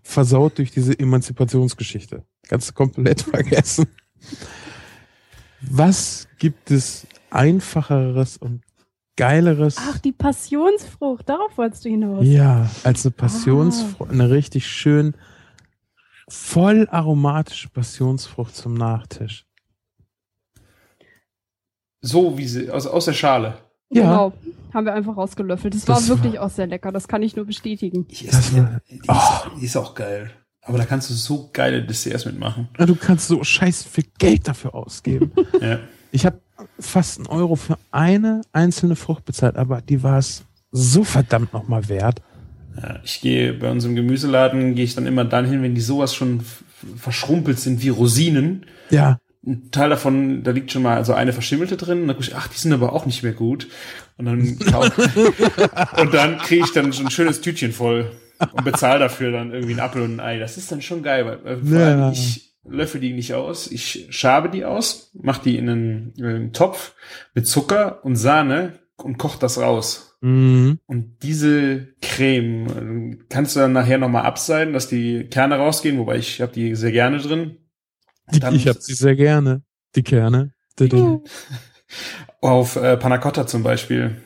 versaut 0.04 0.58
durch 0.60 0.72
diese 0.72 0.98
Emanzipationsgeschichte. 0.98 2.24
Kannst 2.48 2.70
du 2.70 2.74
komplett 2.74 3.22
vergessen. 3.24 3.88
Was 5.62 6.28
gibt 6.40 6.72
es 6.72 7.08
einfacheres 7.30 8.38
und 8.38 8.62
geileres? 9.16 9.76
ach, 9.80 9.98
die 10.00 10.12
Passionsfrucht, 10.12 11.28
darauf 11.30 11.58
wolltest 11.58 11.86
du 11.86 11.90
hinaus. 11.90 12.26
Ja, 12.26 12.70
als 12.84 13.06
eine 13.06 13.12
Passionsfrucht, 13.12 14.12
eine 14.12 14.30
richtig 14.30 14.68
schön 14.68 15.16
voll 16.30 16.88
aromatische 16.90 17.70
Passionsfrucht 17.70 18.56
zum 18.56 18.74
Nachtisch. 18.76 19.46
So 22.06 22.38
wie 22.38 22.48
sie, 22.48 22.70
aus, 22.70 22.86
aus 22.86 23.06
der 23.06 23.14
Schale. 23.14 23.56
Ja. 23.90 24.02
Genau. 24.04 24.34
Haben 24.74 24.86
wir 24.88 24.94
einfach 24.94 25.16
rausgelöffelt. 25.16 25.74
Das, 25.74 25.86
Das 25.86 26.10
war 26.10 26.18
wirklich 26.18 26.34
war- 26.36 26.44
auch 26.46 26.50
sehr 26.50 26.68
lecker. 26.68 26.92
Das 26.92 27.08
kann 27.08 27.24
ich 27.24 27.36
nur 27.36 27.46
bestätigen. 27.46 28.06
Ich 28.10 28.28
esse 28.28 28.58
war- 28.58 28.82
die, 28.90 29.00
die, 29.00 29.08
ist, 29.10 29.62
die 29.62 29.66
ist 29.66 29.78
auch 29.78 29.96
geil. 29.96 30.32
Aber 30.66 30.78
da 30.78 30.86
kannst 30.86 31.10
du 31.10 31.14
so 31.14 31.50
geile 31.54 31.84
Desserts 31.84 32.26
mitmachen. 32.26 32.68
Ja, 32.80 32.86
Du 32.86 32.96
kannst 32.96 33.28
so 33.28 33.44
scheiß 33.44 33.84
viel 33.84 34.06
Geld 34.18 34.48
dafür 34.48 34.76
ausgeben. 34.76 35.32
Ja. 35.62 35.80
Ich 36.12 36.26
habe 36.28 36.40
fast 36.80 37.18
einen 37.18 37.28
Euro 37.28 37.56
für 37.56 37.78
eine 37.92 38.42
einzelne 38.52 38.96
Frucht 38.96 39.26
bezahlt, 39.26 39.56
aber 39.56 39.82
die 39.82 40.04
war 40.04 40.18
es 40.20 40.44
so 40.72 41.04
verdammt 41.04 41.52
nochmal 41.54 41.88
wert. 41.90 42.22
Ja, 42.78 43.00
ich 43.04 43.20
gehe 43.22 43.54
bei 43.54 43.70
unserem 43.72 43.96
Gemüseladen, 43.96 44.76
gehe 44.76 44.86
ich 44.86 44.94
dann 44.96 45.06
immer 45.08 45.26
dann 45.26 45.46
hin, 45.46 45.62
wenn 45.64 45.74
die 45.76 45.82
sowas 45.82 46.14
schon 46.14 46.42
verschrumpelt 46.98 47.60
sind 47.60 47.82
wie 47.84 47.90
Rosinen. 47.90 48.66
Ja. 48.90 49.20
Ein 49.46 49.72
Teil 49.72 49.90
davon, 49.90 50.44
da 50.44 50.52
liegt 50.52 50.72
schon 50.72 50.84
mal 50.84 50.96
also 50.96 51.14
eine 51.14 51.34
verschimmelte 51.34 51.76
drin. 51.76 52.02
Und 52.02 52.08
dann 52.08 52.16
gucke 52.16 52.28
ich, 52.30 52.36
ach, 52.36 52.48
die 52.48 52.58
sind 52.58 52.72
aber 52.74 52.94
auch 52.94 53.06
nicht 53.06 53.24
mehr 53.24 53.34
gut. 53.34 53.68
Und 54.18 54.26
dann, 54.26 54.40
und 56.00 56.14
dann 56.14 56.38
kriege 56.40 56.64
ich 56.64 56.72
dann 56.72 56.92
so 56.92 57.04
ein 57.04 57.12
schönes 57.12 57.42
Tütchen 57.42 57.72
voll 57.74 58.12
und 58.54 58.64
bezahle 58.64 59.00
dafür 59.00 59.32
dann 59.32 59.52
irgendwie 59.52 59.74
einen 59.74 59.82
Apfel 59.82 60.02
und 60.04 60.16
ein 60.16 60.20
Ei. 60.20 60.40
Das 60.40 60.58
ist 60.58 60.72
dann 60.72 60.82
schon 60.82 61.04
geil, 61.04 61.26
weil 61.44 61.58
vor 61.64 61.80
Ja. 61.80 61.86
allem 62.04 62.12
ich 62.14 62.54
löffel 62.66 63.02
die 63.02 63.14
nicht 63.14 63.34
aus. 63.34 63.70
Ich 63.70 64.08
schabe 64.10 64.50
die 64.50 64.64
aus, 64.66 65.12
mach 65.14 65.40
die 65.40 65.58
in 65.58 65.70
einen, 65.70 66.14
in 66.18 66.26
einen 66.26 66.54
Topf 66.54 66.94
mit 67.34 67.46
Zucker 67.46 68.04
und 68.06 68.16
Sahne 68.16 68.80
und 68.96 69.18
koch 69.18 69.36
das 69.36 69.60
raus. 69.60 70.18
Mhm. 70.22 70.80
Und 70.86 71.18
diese 71.24 71.90
Creme 72.02 72.68
äh, 73.12 73.18
kannst 73.28 73.56
du 73.56 73.60
dann 73.60 73.74
nachher 73.74 73.98
nochmal 73.98 74.24
abseiden, 74.24 74.74
dass 74.74 74.88
die 74.88 75.26
Kerne 75.26 75.56
rausgehen, 75.58 75.98
wobei 75.98 76.16
ich 76.18 76.40
habe 76.40 76.54
die 76.54 76.76
sehr 76.76 76.94
gerne 76.94 77.18
drin. 77.18 77.58
Die, 78.32 78.56
ich 78.56 78.68
hab 78.68 78.82
sie 78.82 78.94
sehr 78.94 79.16
gerne. 79.16 79.64
Die 79.96 80.04
Kerne. 80.04 80.54
Auf 82.42 82.76
äh, 82.76 82.98
Panna 82.98 83.18
Cotta 83.20 83.46
zum 83.48 83.64
Beispiel 83.64 84.22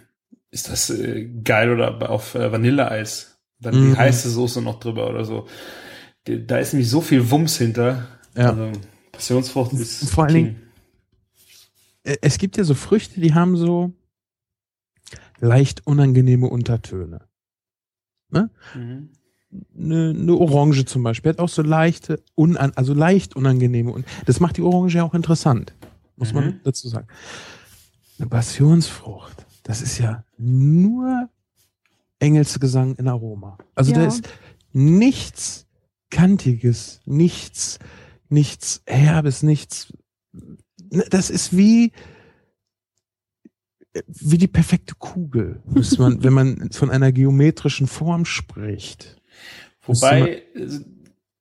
ist 0.51 0.69
das 0.69 0.89
äh, 0.89 1.25
geil 1.43 1.71
oder 1.73 2.09
auf 2.09 2.35
äh, 2.35 2.51
Vanilleeis. 2.51 3.37
Dann 3.59 3.75
Mhm. 3.75 3.91
die 3.91 3.97
heiße 3.97 4.29
Soße 4.29 4.61
noch 4.61 4.79
drüber 4.79 5.09
oder 5.09 5.25
so. 5.25 5.47
Die, 6.27 6.45
da 6.45 6.57
ist 6.59 6.73
nämlich 6.73 6.89
so 6.89 7.01
viel 7.01 7.29
Wumms 7.31 7.57
hinter. 7.57 8.07
Ja. 8.35 8.51
Also 8.51 8.71
Passionsfrucht 9.11 9.73
ist 9.73 10.09
Vor 10.09 10.25
allen. 10.25 10.33
Dingen- 10.33 10.61
Äh, 12.03 12.17
Es 12.21 12.37
gibt 12.37 12.55
ja 12.57 12.63
so 12.63 12.75
Früchte, 12.75 13.19
die 13.19 13.33
haben 13.33 13.57
so 13.57 13.93
leicht 15.39 15.85
unangenehme 15.85 16.47
Untertöne. 16.47 17.27
Mhm. 18.29 19.09
Eine, 19.77 20.09
eine 20.09 20.33
Orange 20.35 20.85
zum 20.85 21.03
Beispiel 21.03 21.29
hat 21.31 21.39
auch 21.39 21.47
so 21.49 21.61
leichte, 21.61 22.21
unan, 22.35 22.73
also 22.75 22.93
leicht 22.93 23.35
unangenehme 23.35 23.91
und 23.91 24.05
das 24.25 24.39
macht 24.41 24.57
die 24.57 24.61
Orange 24.61 24.95
ja 24.97 25.03
auch 25.03 25.13
interessant, 25.13 25.73
muss 26.17 26.33
man 26.33 26.45
Mhm. 26.47 26.59
dazu 26.63 26.89
sagen. 26.89 27.07
Eine 28.19 28.27
Passionsfrucht, 28.27 29.45
das 29.63 29.81
ist 29.81 29.99
ja 29.99 30.25
nur 30.37 31.29
Engelsgesang 32.19 32.95
in 32.95 33.07
Aroma. 33.07 33.57
Also 33.75 33.93
da 33.93 34.01
Ja. 34.01 34.07
ist 34.07 34.27
nichts 34.73 35.65
Kantiges, 36.09 36.99
nichts, 37.05 37.79
nichts 38.27 38.81
Herbes, 38.85 39.43
nichts. 39.43 39.93
Ne, 40.33 41.05
Das 41.09 41.29
ist 41.29 41.55
wie 41.55 41.91
wie 44.07 44.37
die 44.37 44.47
perfekte 44.47 44.93
Kugel, 44.95 45.61
muss 45.65 45.97
man, 45.97 46.23
wenn 46.23 46.33
man 46.33 46.71
von 46.71 46.89
einer 46.91 47.11
geometrischen 47.11 47.87
Form 47.87 48.25
spricht. 48.25 49.16
Wobei, 49.87 50.43
äh, 50.55 50.67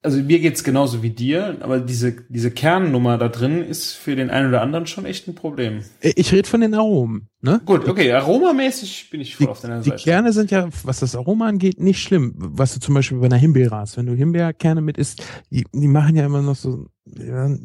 also 0.03 0.19
mir 0.23 0.39
geht's 0.39 0.63
genauso 0.63 1.03
wie 1.03 1.11
dir, 1.11 1.57
aber 1.63 1.81
diese, 1.81 2.17
diese 2.29 2.53
Kernnummer 2.53 3.19
da 3.19 3.29
drin 3.29 3.61
ist 3.65 3.95
für 3.95 4.15
den 4.15 4.31
einen 4.31 4.49
oder 4.51 4.63
anderen 4.63 4.87
schon 4.87 5.05
echt 5.05 5.27
ein 5.27 5.35
Problem. 5.35 5.81
Äh, 6.01 6.13
Ich 6.15 6.33
rede 6.33 6.49
von 6.49 6.61
den 6.61 6.75
Aromen. 6.75 7.29
Ne? 7.41 7.61
Gut, 7.65 7.89
okay, 7.89 8.13
aromamäßig 8.13 9.11
bin 9.11 9.21
ich 9.21 9.35
voll 9.35 9.47
Die, 9.47 9.51
auf 9.51 9.61
deiner 9.61 9.81
die 9.81 9.91
Seite. 9.91 10.05
Kerne 10.05 10.33
sind 10.33 10.53
ja, 10.53 10.69
was 10.85 11.01
das 11.01 11.17
Aroma 11.17 11.49
angeht, 11.49 11.81
nicht 11.81 12.01
schlimm. 12.01 12.35
Was 12.37 12.75
du 12.75 12.81
zum 12.81 12.95
Beispiel 12.95 13.19
bei 13.19 13.27
einer 13.27 13.37
Himbeere 13.37 13.75
hast. 13.77 13.97
Wenn 13.97 14.07
du 14.07 14.15
Himbeerkerne 14.15 14.81
mit 14.81 14.97
isst, 14.97 15.25
die, 15.51 15.65
die 15.73 15.89
machen 15.89 16.15
ja 16.15 16.25
immer 16.25 16.43
noch 16.43 16.57
so, 16.57 16.87
ja, 17.07 17.49
wie 17.51 17.59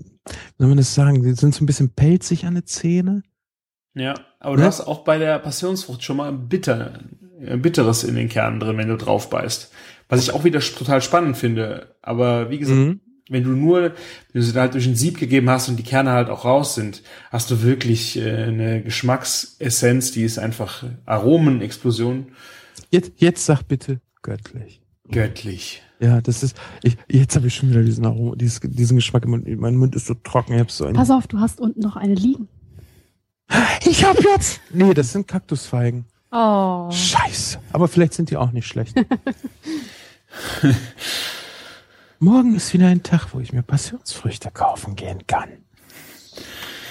soll 0.57 0.67
man 0.67 0.77
das 0.77 0.95
sagen, 0.95 1.21
die 1.21 1.33
sind 1.33 1.53
so 1.53 1.63
ein 1.63 1.67
bisschen 1.67 1.89
pelzig 1.93 2.45
an 2.45 2.55
den 2.55 2.65
Zähne. 2.65 3.21
Ja, 3.93 4.15
aber 4.39 4.55
du 4.55 4.61
Ne? 4.61 4.67
hast 4.67 4.81
auch 4.81 5.03
bei 5.03 5.19
der 5.19 5.37
Passionsfrucht 5.37 6.01
schon 6.03 6.17
mal 6.17 6.29
ein 6.29 6.47
bitter, 6.47 6.99
ein 7.45 7.61
bitteres 7.61 8.03
in 8.03 8.15
den 8.15 8.29
Kernen 8.29 8.59
drin, 8.59 8.77
wenn 8.77 8.87
du 8.87 8.97
drauf 8.97 9.29
beißt. 9.29 9.71
Was 10.11 10.21
ich 10.21 10.31
auch 10.33 10.43
wieder 10.43 10.59
total 10.59 11.01
spannend 11.01 11.37
finde. 11.37 11.95
Aber 12.01 12.49
wie 12.51 12.59
gesagt, 12.59 12.77
Mhm. 12.77 12.99
wenn 13.29 13.43
du 13.43 13.49
nur, 13.51 13.81
wenn 13.81 13.91
du 14.33 14.41
sie 14.43 14.53
halt 14.59 14.73
durch 14.75 14.85
ein 14.85 14.95
Sieb 14.95 15.17
gegeben 15.17 15.49
hast 15.49 15.69
und 15.69 15.77
die 15.77 15.83
Kerne 15.83 16.11
halt 16.11 16.29
auch 16.29 16.45
raus 16.45 16.75
sind, 16.75 17.01
hast 17.31 17.49
du 17.49 17.63
wirklich 17.63 18.17
äh, 18.17 18.43
eine 18.43 18.83
Geschmacksessenz, 18.83 20.11
die 20.11 20.23
ist 20.23 20.37
einfach 20.37 20.83
Aromenexplosion. 21.05 22.27
Jetzt, 22.91 23.13
jetzt 23.17 23.45
sag 23.45 23.63
bitte 23.63 24.01
göttlich. 24.21 24.81
Göttlich. 25.09 25.81
Ja, 25.99 26.19
das 26.19 26.41
ist, 26.43 26.57
ich, 26.83 26.97
jetzt 27.09 27.35
habe 27.35 27.47
ich 27.47 27.55
schon 27.55 27.69
wieder 27.69 27.83
diesen 27.83 28.05
Aroma, 28.05 28.35
dieses, 28.35 28.59
diesen 28.63 28.97
Geschmack 28.97 29.23
im 29.23 29.31
Mund. 29.31 29.47
Mein 29.59 29.75
Mund 29.75 29.95
ist 29.95 30.07
so 30.07 30.13
trocken, 30.15 30.53
ich 30.53 30.59
hab 30.59 30.71
so 30.71 30.85
einen. 30.85 30.95
Pass 30.95 31.11
auf, 31.11 31.27
du 31.27 31.39
hast 31.39 31.59
unten 31.61 31.79
noch 31.79 31.95
eine 31.95 32.15
liegen. 32.15 32.47
Ich 33.85 34.03
hab 34.05 34.17
jetzt! 34.23 34.61
Nee, 34.73 34.93
das 34.93 35.11
sind 35.11 35.27
Kaktusfeigen. 35.27 36.05
Oh. 36.31 36.89
Scheiße. 36.91 37.59
Aber 37.73 37.87
vielleicht 37.89 38.13
sind 38.13 38.29
die 38.29 38.37
auch 38.37 38.51
nicht 38.51 38.65
schlecht. 38.67 38.95
Morgen 42.19 42.55
ist 42.55 42.73
wieder 42.73 42.87
ein 42.87 43.03
Tag, 43.03 43.33
wo 43.33 43.39
ich 43.39 43.53
mir 43.53 43.63
Passionsfrüchte 43.63 44.51
kaufen 44.51 44.95
gehen 44.95 45.25
kann. 45.27 45.49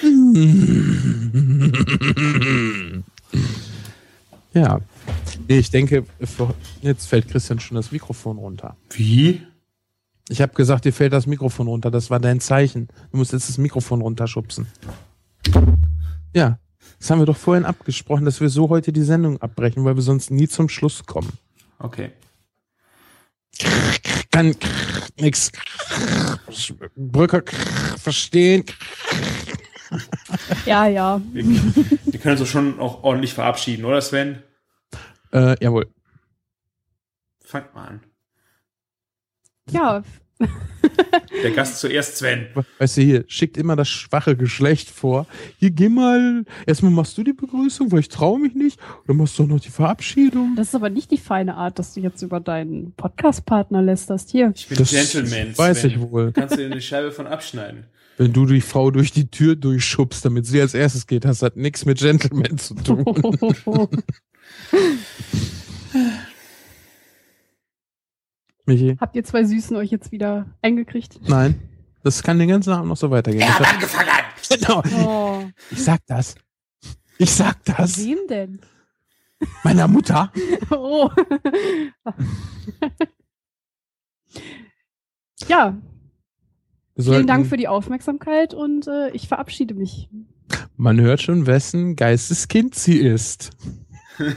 Ja. 4.53 4.81
Nee, 5.49 5.59
ich 5.59 5.71
denke, 5.71 6.05
jetzt 6.83 7.07
fällt 7.07 7.29
Christian 7.29 7.61
schon 7.61 7.77
das 7.77 7.93
Mikrofon 7.93 8.39
runter. 8.39 8.77
Wie? 8.91 9.43
Ich 10.29 10.41
habe 10.41 10.55
gesagt, 10.55 10.85
dir 10.85 10.93
fällt 10.93 11.13
das 11.13 11.27
Mikrofon 11.27 11.69
runter. 11.69 11.91
Das 11.91 12.11
war 12.11 12.21
dein 12.21 12.41
Zeichen. 12.41 12.89
Du 13.11 13.19
musst 13.19 13.33
jetzt 13.33 13.49
das 13.49 13.59
Mikrofon 13.59 14.01
runterschubsen. 14.01 14.67
Ja, 16.35 16.59
das 16.99 17.11
haben 17.11 17.19
wir 17.19 17.27
doch 17.27 17.37
vorhin 17.37 17.65
abgesprochen, 17.65 18.25
dass 18.25 18.41
wir 18.41 18.49
so 18.49 18.69
heute 18.69 18.93
die 18.93 19.03
Sendung 19.03 19.41
abbrechen, 19.41 19.85
weil 19.85 19.97
wir 19.97 20.03
sonst 20.03 20.31
nie 20.31 20.49
zum 20.49 20.69
Schluss 20.69 21.07
kommen. 21.07 21.33
Okay. 21.79 22.11
Kann 24.31 24.55
nix. 25.19 25.51
Brücker 26.97 27.43
verstehen. 27.99 28.65
Ja, 30.67 30.87
ja. 30.87 31.21
Wir, 31.33 31.45
wir 31.45 32.21
können 32.21 32.33
uns 32.33 32.41
doch 32.41 32.47
schon 32.47 32.79
auch 32.79 33.03
ordentlich 33.03 33.35
verabschieden, 33.35 33.85
oder 33.85 34.01
Sven? 34.01 34.43
Äh, 35.33 35.57
jawohl. 35.63 35.93
Fangt 37.45 37.75
mal 37.75 37.89
an. 37.89 38.01
Ja, 39.71 40.03
Der 41.43 41.51
Gast 41.53 41.79
zuerst, 41.81 42.17
Sven. 42.19 42.49
Weißt 42.79 42.97
du, 42.99 43.03
hier, 43.03 43.25
schickt 43.27 43.57
immer 43.57 43.75
das 43.77 43.89
schwache 43.89 44.37
Geschlecht 44.37 44.91
vor. 44.91 45.27
Hier, 45.59 45.71
geh 45.71 45.89
mal, 45.89 46.45
erstmal 46.67 46.91
machst 46.93 47.17
du 47.17 47.23
die 47.25 47.33
Begrüßung, 47.33 47.91
weil 47.93 48.01
ich 48.01 48.09
traue 48.09 48.39
mich 48.39 48.55
nicht. 48.55 48.79
Dann 49.07 49.17
machst 49.17 49.39
du 49.39 49.45
auch 49.45 49.47
noch 49.47 49.61
die 49.61 49.71
Verabschiedung. 49.71 50.55
das 50.57 50.69
ist 50.69 50.75
aber 50.75 50.91
nicht 50.91 51.11
die 51.11 51.17
feine 51.19 51.55
Art, 51.57 51.79
dass 51.79 51.95
du 51.95 52.01
jetzt 52.01 52.21
über 52.23 52.41
deinen 52.41 52.93
Podcast-Partner 52.93 53.81
lästerst. 53.83 54.31
Hier. 54.31 54.53
Ich 54.55 54.69
bin 54.69 54.77
Das 54.79 54.91
Gentleman. 54.91 55.57
weiß 55.57 55.81
Sven. 55.81 55.91
ich 55.91 56.01
wohl. 56.01 56.33
Kannst 56.33 56.55
du 56.57 56.59
dir 56.59 56.67
eine 56.67 56.81
Scheibe 56.83 57.11
von 57.11 57.27
abschneiden? 57.27 57.85
Wenn 58.19 58.35
du 58.35 58.45
die 58.45 58.61
Frau 58.61 58.91
durch 58.91 59.13
die 59.13 59.31
Tür 59.31 59.57
durchschubst, 59.57 60.23
damit 60.25 60.45
sie 60.45 60.61
als 60.61 60.75
erstes 60.75 61.07
geht, 61.07 61.25
hast 61.25 61.41
das 61.43 61.53
nichts 61.55 61.87
mit 61.87 61.99
Gentleman 61.99 62.59
zu 62.59 62.75
tun. 62.75 63.05
Michi? 68.71 68.97
Habt 69.01 69.17
ihr 69.17 69.25
zwei 69.25 69.45
Süßen 69.45 69.77
euch 69.77 69.91
jetzt 69.91 70.13
wieder 70.13 70.47
eingekriegt? 70.63 71.21
Nein. 71.29 71.61
Das 72.03 72.23
kann 72.23 72.39
den 72.39 72.49
ganzen 72.49 72.73
Abend 72.73 72.89
noch 72.89 72.97
so 72.97 73.11
weitergehen. 73.11 73.43
Er 73.43 73.49
Ich 73.49 73.55
hat 73.59 73.67
hab- 73.67 73.75
angefangen! 73.75 74.09
Genau. 74.49 74.83
Oh, 75.07 75.43
Ich 75.71 75.85
sag 75.85 76.01
das. 76.07 76.35
Ich 77.19 77.31
sag 77.31 77.63
das. 77.65 77.99
wem 77.99 78.19
denn? 78.29 78.61
Meiner 79.65 79.87
Mutter. 79.89 80.33
Oh. 80.71 81.11
ja, 85.49 85.77
vielen 86.97 87.27
Dank 87.27 87.47
für 87.47 87.57
die 87.57 87.69
Aufmerksamkeit 87.69 88.55
und 88.55 88.87
äh, 88.87 89.11
ich 89.11 89.29
verabschiede 89.29 89.75
mich. 89.75 90.09
Man 90.77 91.01
hört 91.01 91.21
schon, 91.23 91.47
wessen 91.47 91.97
Geisteskind 91.97 92.75
sie 92.75 92.99
ist. 92.99 93.51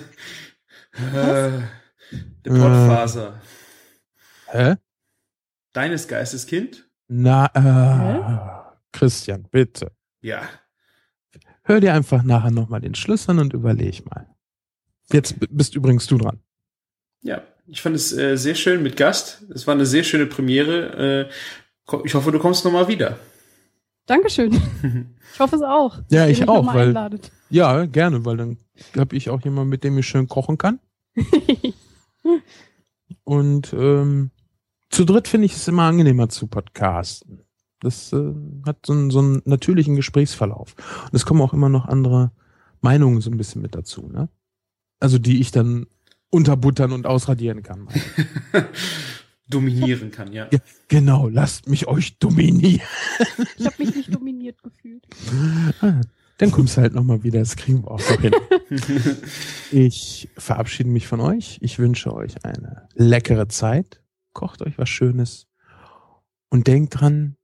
Äh, 0.95 1.49
der 2.45 2.51
Pottfaser. 2.51 3.41
Hä? 4.53 4.75
Deines 5.73 6.07
Geistes 6.07 6.45
Kind? 6.45 6.87
Na, 7.07 7.47
äh, 7.55 8.71
Christian, 8.91 9.47
bitte. 9.49 9.91
Ja. 10.21 10.43
Hör 11.63 11.79
dir 11.79 11.93
einfach 11.93 12.21
nachher 12.23 12.51
nochmal 12.51 12.81
den 12.81 12.93
Schluss 12.93 13.27
an 13.29 13.39
und 13.39 13.53
überleg 13.53 14.05
mal. 14.09 14.27
Jetzt 15.11 15.35
bist 15.49 15.75
übrigens 15.75 16.05
du 16.07 16.17
dran. 16.17 16.39
Ja. 17.21 17.41
Ich 17.65 17.81
fand 17.81 17.95
es 17.95 18.11
äh, 18.15 18.35
sehr 18.37 18.55
schön 18.55 18.83
mit 18.83 18.97
Gast. 18.97 19.43
Es 19.53 19.65
war 19.65 19.73
eine 19.73 19.85
sehr 19.85 20.03
schöne 20.03 20.25
Premiere. 20.27 21.29
Äh, 21.29 21.97
ich 22.05 22.13
hoffe, 22.13 22.31
du 22.31 22.37
kommst 22.39 22.63
nochmal 22.65 22.87
wieder. 22.87 23.17
Dankeschön. 24.05 24.61
Ich 25.33 25.39
hoffe 25.39 25.55
es 25.55 25.63
auch. 25.63 25.99
Ja, 26.11 26.27
ich 26.27 26.47
auch, 26.47 26.67
weil- 26.75 26.89
einladet. 26.89 27.31
Ja, 27.49 27.87
gerne, 27.87 28.23
weil 28.23 28.37
dann 28.37 28.57
habe 28.95 29.15
ich 29.15 29.31
auch 29.31 29.41
jemanden, 29.41 29.69
mit 29.71 29.83
dem 29.83 29.97
ich 29.97 30.05
schön 30.07 30.27
kochen 30.27 30.59
kann. 30.59 30.79
Und 33.23 33.73
ähm, 33.73 34.29
zu 34.93 35.05
dritt 35.05 35.27
finde 35.27 35.45
ich 35.45 35.55
es 35.55 35.67
immer 35.67 35.83
angenehmer 35.83 36.29
zu 36.29 36.45
podcasten. 36.47 37.41
Das 37.79 38.13
äh, 38.13 38.33
hat 38.65 38.85
so 38.85 38.93
einen, 38.93 39.09
so 39.09 39.19
einen 39.19 39.41
natürlichen 39.45 39.95
Gesprächsverlauf. 39.95 40.75
Und 41.05 41.13
es 41.13 41.25
kommen 41.25 41.41
auch 41.41 41.53
immer 41.53 41.67
noch 41.67 41.85
andere 41.85 42.31
Meinungen 42.81 43.19
so 43.19 43.31
ein 43.31 43.37
bisschen 43.37 43.61
mit 43.61 43.75
dazu, 43.75 44.07
ne? 44.07 44.29
Also 44.99 45.17
die 45.17 45.41
ich 45.41 45.51
dann 45.51 45.87
unterbuttern 46.29 46.91
und 46.91 47.07
ausradieren 47.07 47.63
kann. 47.63 47.87
Dominieren 49.49 50.11
kann, 50.11 50.31
ja. 50.31 50.47
Ja, 50.51 50.59
genau, 50.87 51.27
lasst 51.27 51.67
mich 51.67 51.87
euch 51.87 52.17
dominieren. 52.19 52.87
Ich 53.57 53.65
habe 53.65 53.75
mich 53.79 53.95
nicht 53.95 54.13
dominiert 54.13 54.61
gefühlt. 54.63 55.05
Ah, 55.81 56.01
Dann 56.37 56.51
kommst 56.51 56.77
du 56.77 56.81
halt 56.81 56.93
nochmal 56.93 57.23
wieder, 57.23 57.39
das 57.39 57.55
kriegen 57.55 57.83
wir 57.83 57.91
auch 57.91 57.99
noch 57.99 58.21
hin. 58.21 58.33
Ich 59.71 60.29
verabschiede 60.37 60.89
mich 60.89 61.07
von 61.07 61.19
euch. 61.19 61.57
Ich 61.61 61.79
wünsche 61.79 62.13
euch 62.13 62.45
eine 62.45 62.87
leckere 62.93 63.47
Zeit. 63.47 64.02
Kocht 64.33 64.61
euch 64.61 64.77
was 64.77 64.89
Schönes. 64.89 65.47
Und 66.49 66.67
denkt 66.67 66.99
dran, 66.99 67.37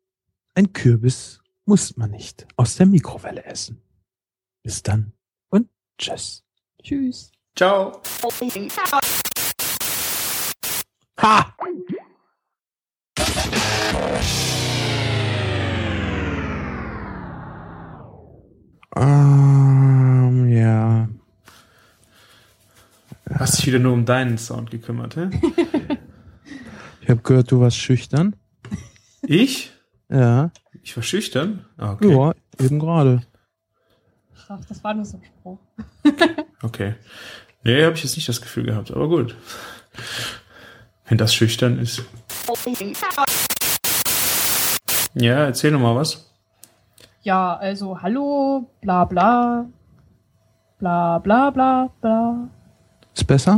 ein 0.55 0.73
Kürbis 0.73 1.41
muss 1.65 1.97
man 1.97 2.11
nicht 2.11 2.47
aus 2.57 2.75
der 2.75 2.85
Mikrowelle 2.85 3.45
essen. 3.45 3.81
Bis 4.63 4.83
dann 4.83 5.13
und 5.49 5.69
tschüss. 5.97 6.43
Tschüss. 6.83 7.31
Ciao. 7.55 8.01
Ha! 11.21 11.55
Ähm, 18.95 20.49
ja. 20.49 21.09
Hast 23.37 23.59
dich 23.59 23.67
wieder 23.67 23.79
nur 23.79 23.93
um 23.93 24.05
deinen 24.05 24.37
Sound 24.37 24.71
gekümmert, 24.71 25.15
hä? 25.15 25.29
Ich 27.09 27.11
habe 27.11 27.23
gehört, 27.23 27.49
du 27.51 27.59
warst 27.59 27.77
schüchtern. 27.77 28.35
Ich? 29.23 29.71
Ja. 30.09 30.51
Ich 30.83 30.95
war 30.95 31.01
schüchtern? 31.01 31.65
Ah, 31.75 31.93
Okay. 31.93 32.13
Ja, 32.15 32.33
eben 32.63 32.77
gerade. 32.77 33.23
Ach, 34.47 34.59
das 34.69 34.83
war 34.83 34.93
nur 34.93 35.05
so 35.05 35.17
ein 35.17 35.23
Spruch. 35.23 35.57
Okay. 36.61 36.93
Nee, 37.63 37.83
habe 37.83 37.95
ich 37.95 38.03
jetzt 38.03 38.15
nicht 38.15 38.29
das 38.29 38.41
Gefühl 38.41 38.65
gehabt, 38.65 38.91
aber 38.91 39.07
gut. 39.07 39.35
Wenn 41.07 41.17
das 41.17 41.33
schüchtern 41.33 41.79
ist. 41.79 42.03
Ja, 45.15 45.45
erzähl 45.45 45.71
noch 45.71 45.79
mal 45.79 45.95
was. 45.95 46.31
Ja, 47.23 47.55
also 47.55 47.99
hallo, 48.03 48.69
bla 48.81 49.05
bla. 49.05 49.65
Bla 50.77 51.17
bla 51.17 51.49
bla 51.49 51.89
bla. 52.01 52.49
Ist 53.15 53.25
besser? 53.25 53.57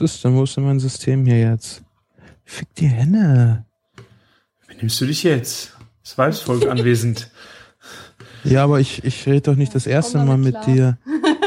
Was 0.00 0.14
ist 0.14 0.24
denn? 0.24 0.36
Wo 0.36 0.44
ist 0.44 0.56
denn 0.56 0.64
mein 0.64 0.78
System 0.78 1.26
hier 1.26 1.40
jetzt? 1.40 1.82
Fick 2.44 2.72
die 2.76 2.86
Henne. 2.86 3.66
Wie 4.68 4.76
nimmst 4.76 5.00
du 5.00 5.06
dich 5.06 5.24
jetzt? 5.24 5.76
Das 6.04 6.16
Weibsvolk 6.16 6.66
anwesend. 6.66 7.30
Ja, 8.44 8.62
aber 8.62 8.78
ich, 8.78 9.02
ich 9.02 9.26
rede 9.26 9.40
doch 9.40 9.56
nicht 9.56 9.74
das 9.74 9.88
erste 9.88 10.18
Mal 10.18 10.38
mit 10.38 10.54
klar. 10.54 10.64
dir. 10.64 10.98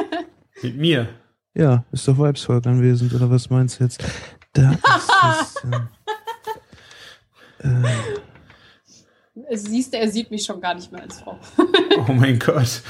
Mit 0.62 0.76
mir. 0.78 1.08
Ja, 1.54 1.86
ist 1.94 2.06
doch 2.06 2.18
Weibsvolk 2.18 2.68
anwesend, 2.68 3.14
oder 3.14 3.30
was 3.32 3.50
meinst 3.50 3.80
du 3.80 3.86
jetzt? 3.86 4.04
Da 4.52 4.74
ist 4.74 4.84
es. 5.64 5.64
Äh, 9.50 9.58
Siehst 9.58 9.94
du, 9.94 9.98
er 9.98 10.10
sieht 10.10 10.30
mich 10.32 10.44
schon 10.44 10.60
gar 10.60 10.76
nicht 10.76 10.92
mehr 10.92 11.02
als 11.04 11.22
Frau. 11.22 11.40
Oh 12.08 12.12
mein 12.12 12.38
Gott. 12.40 12.82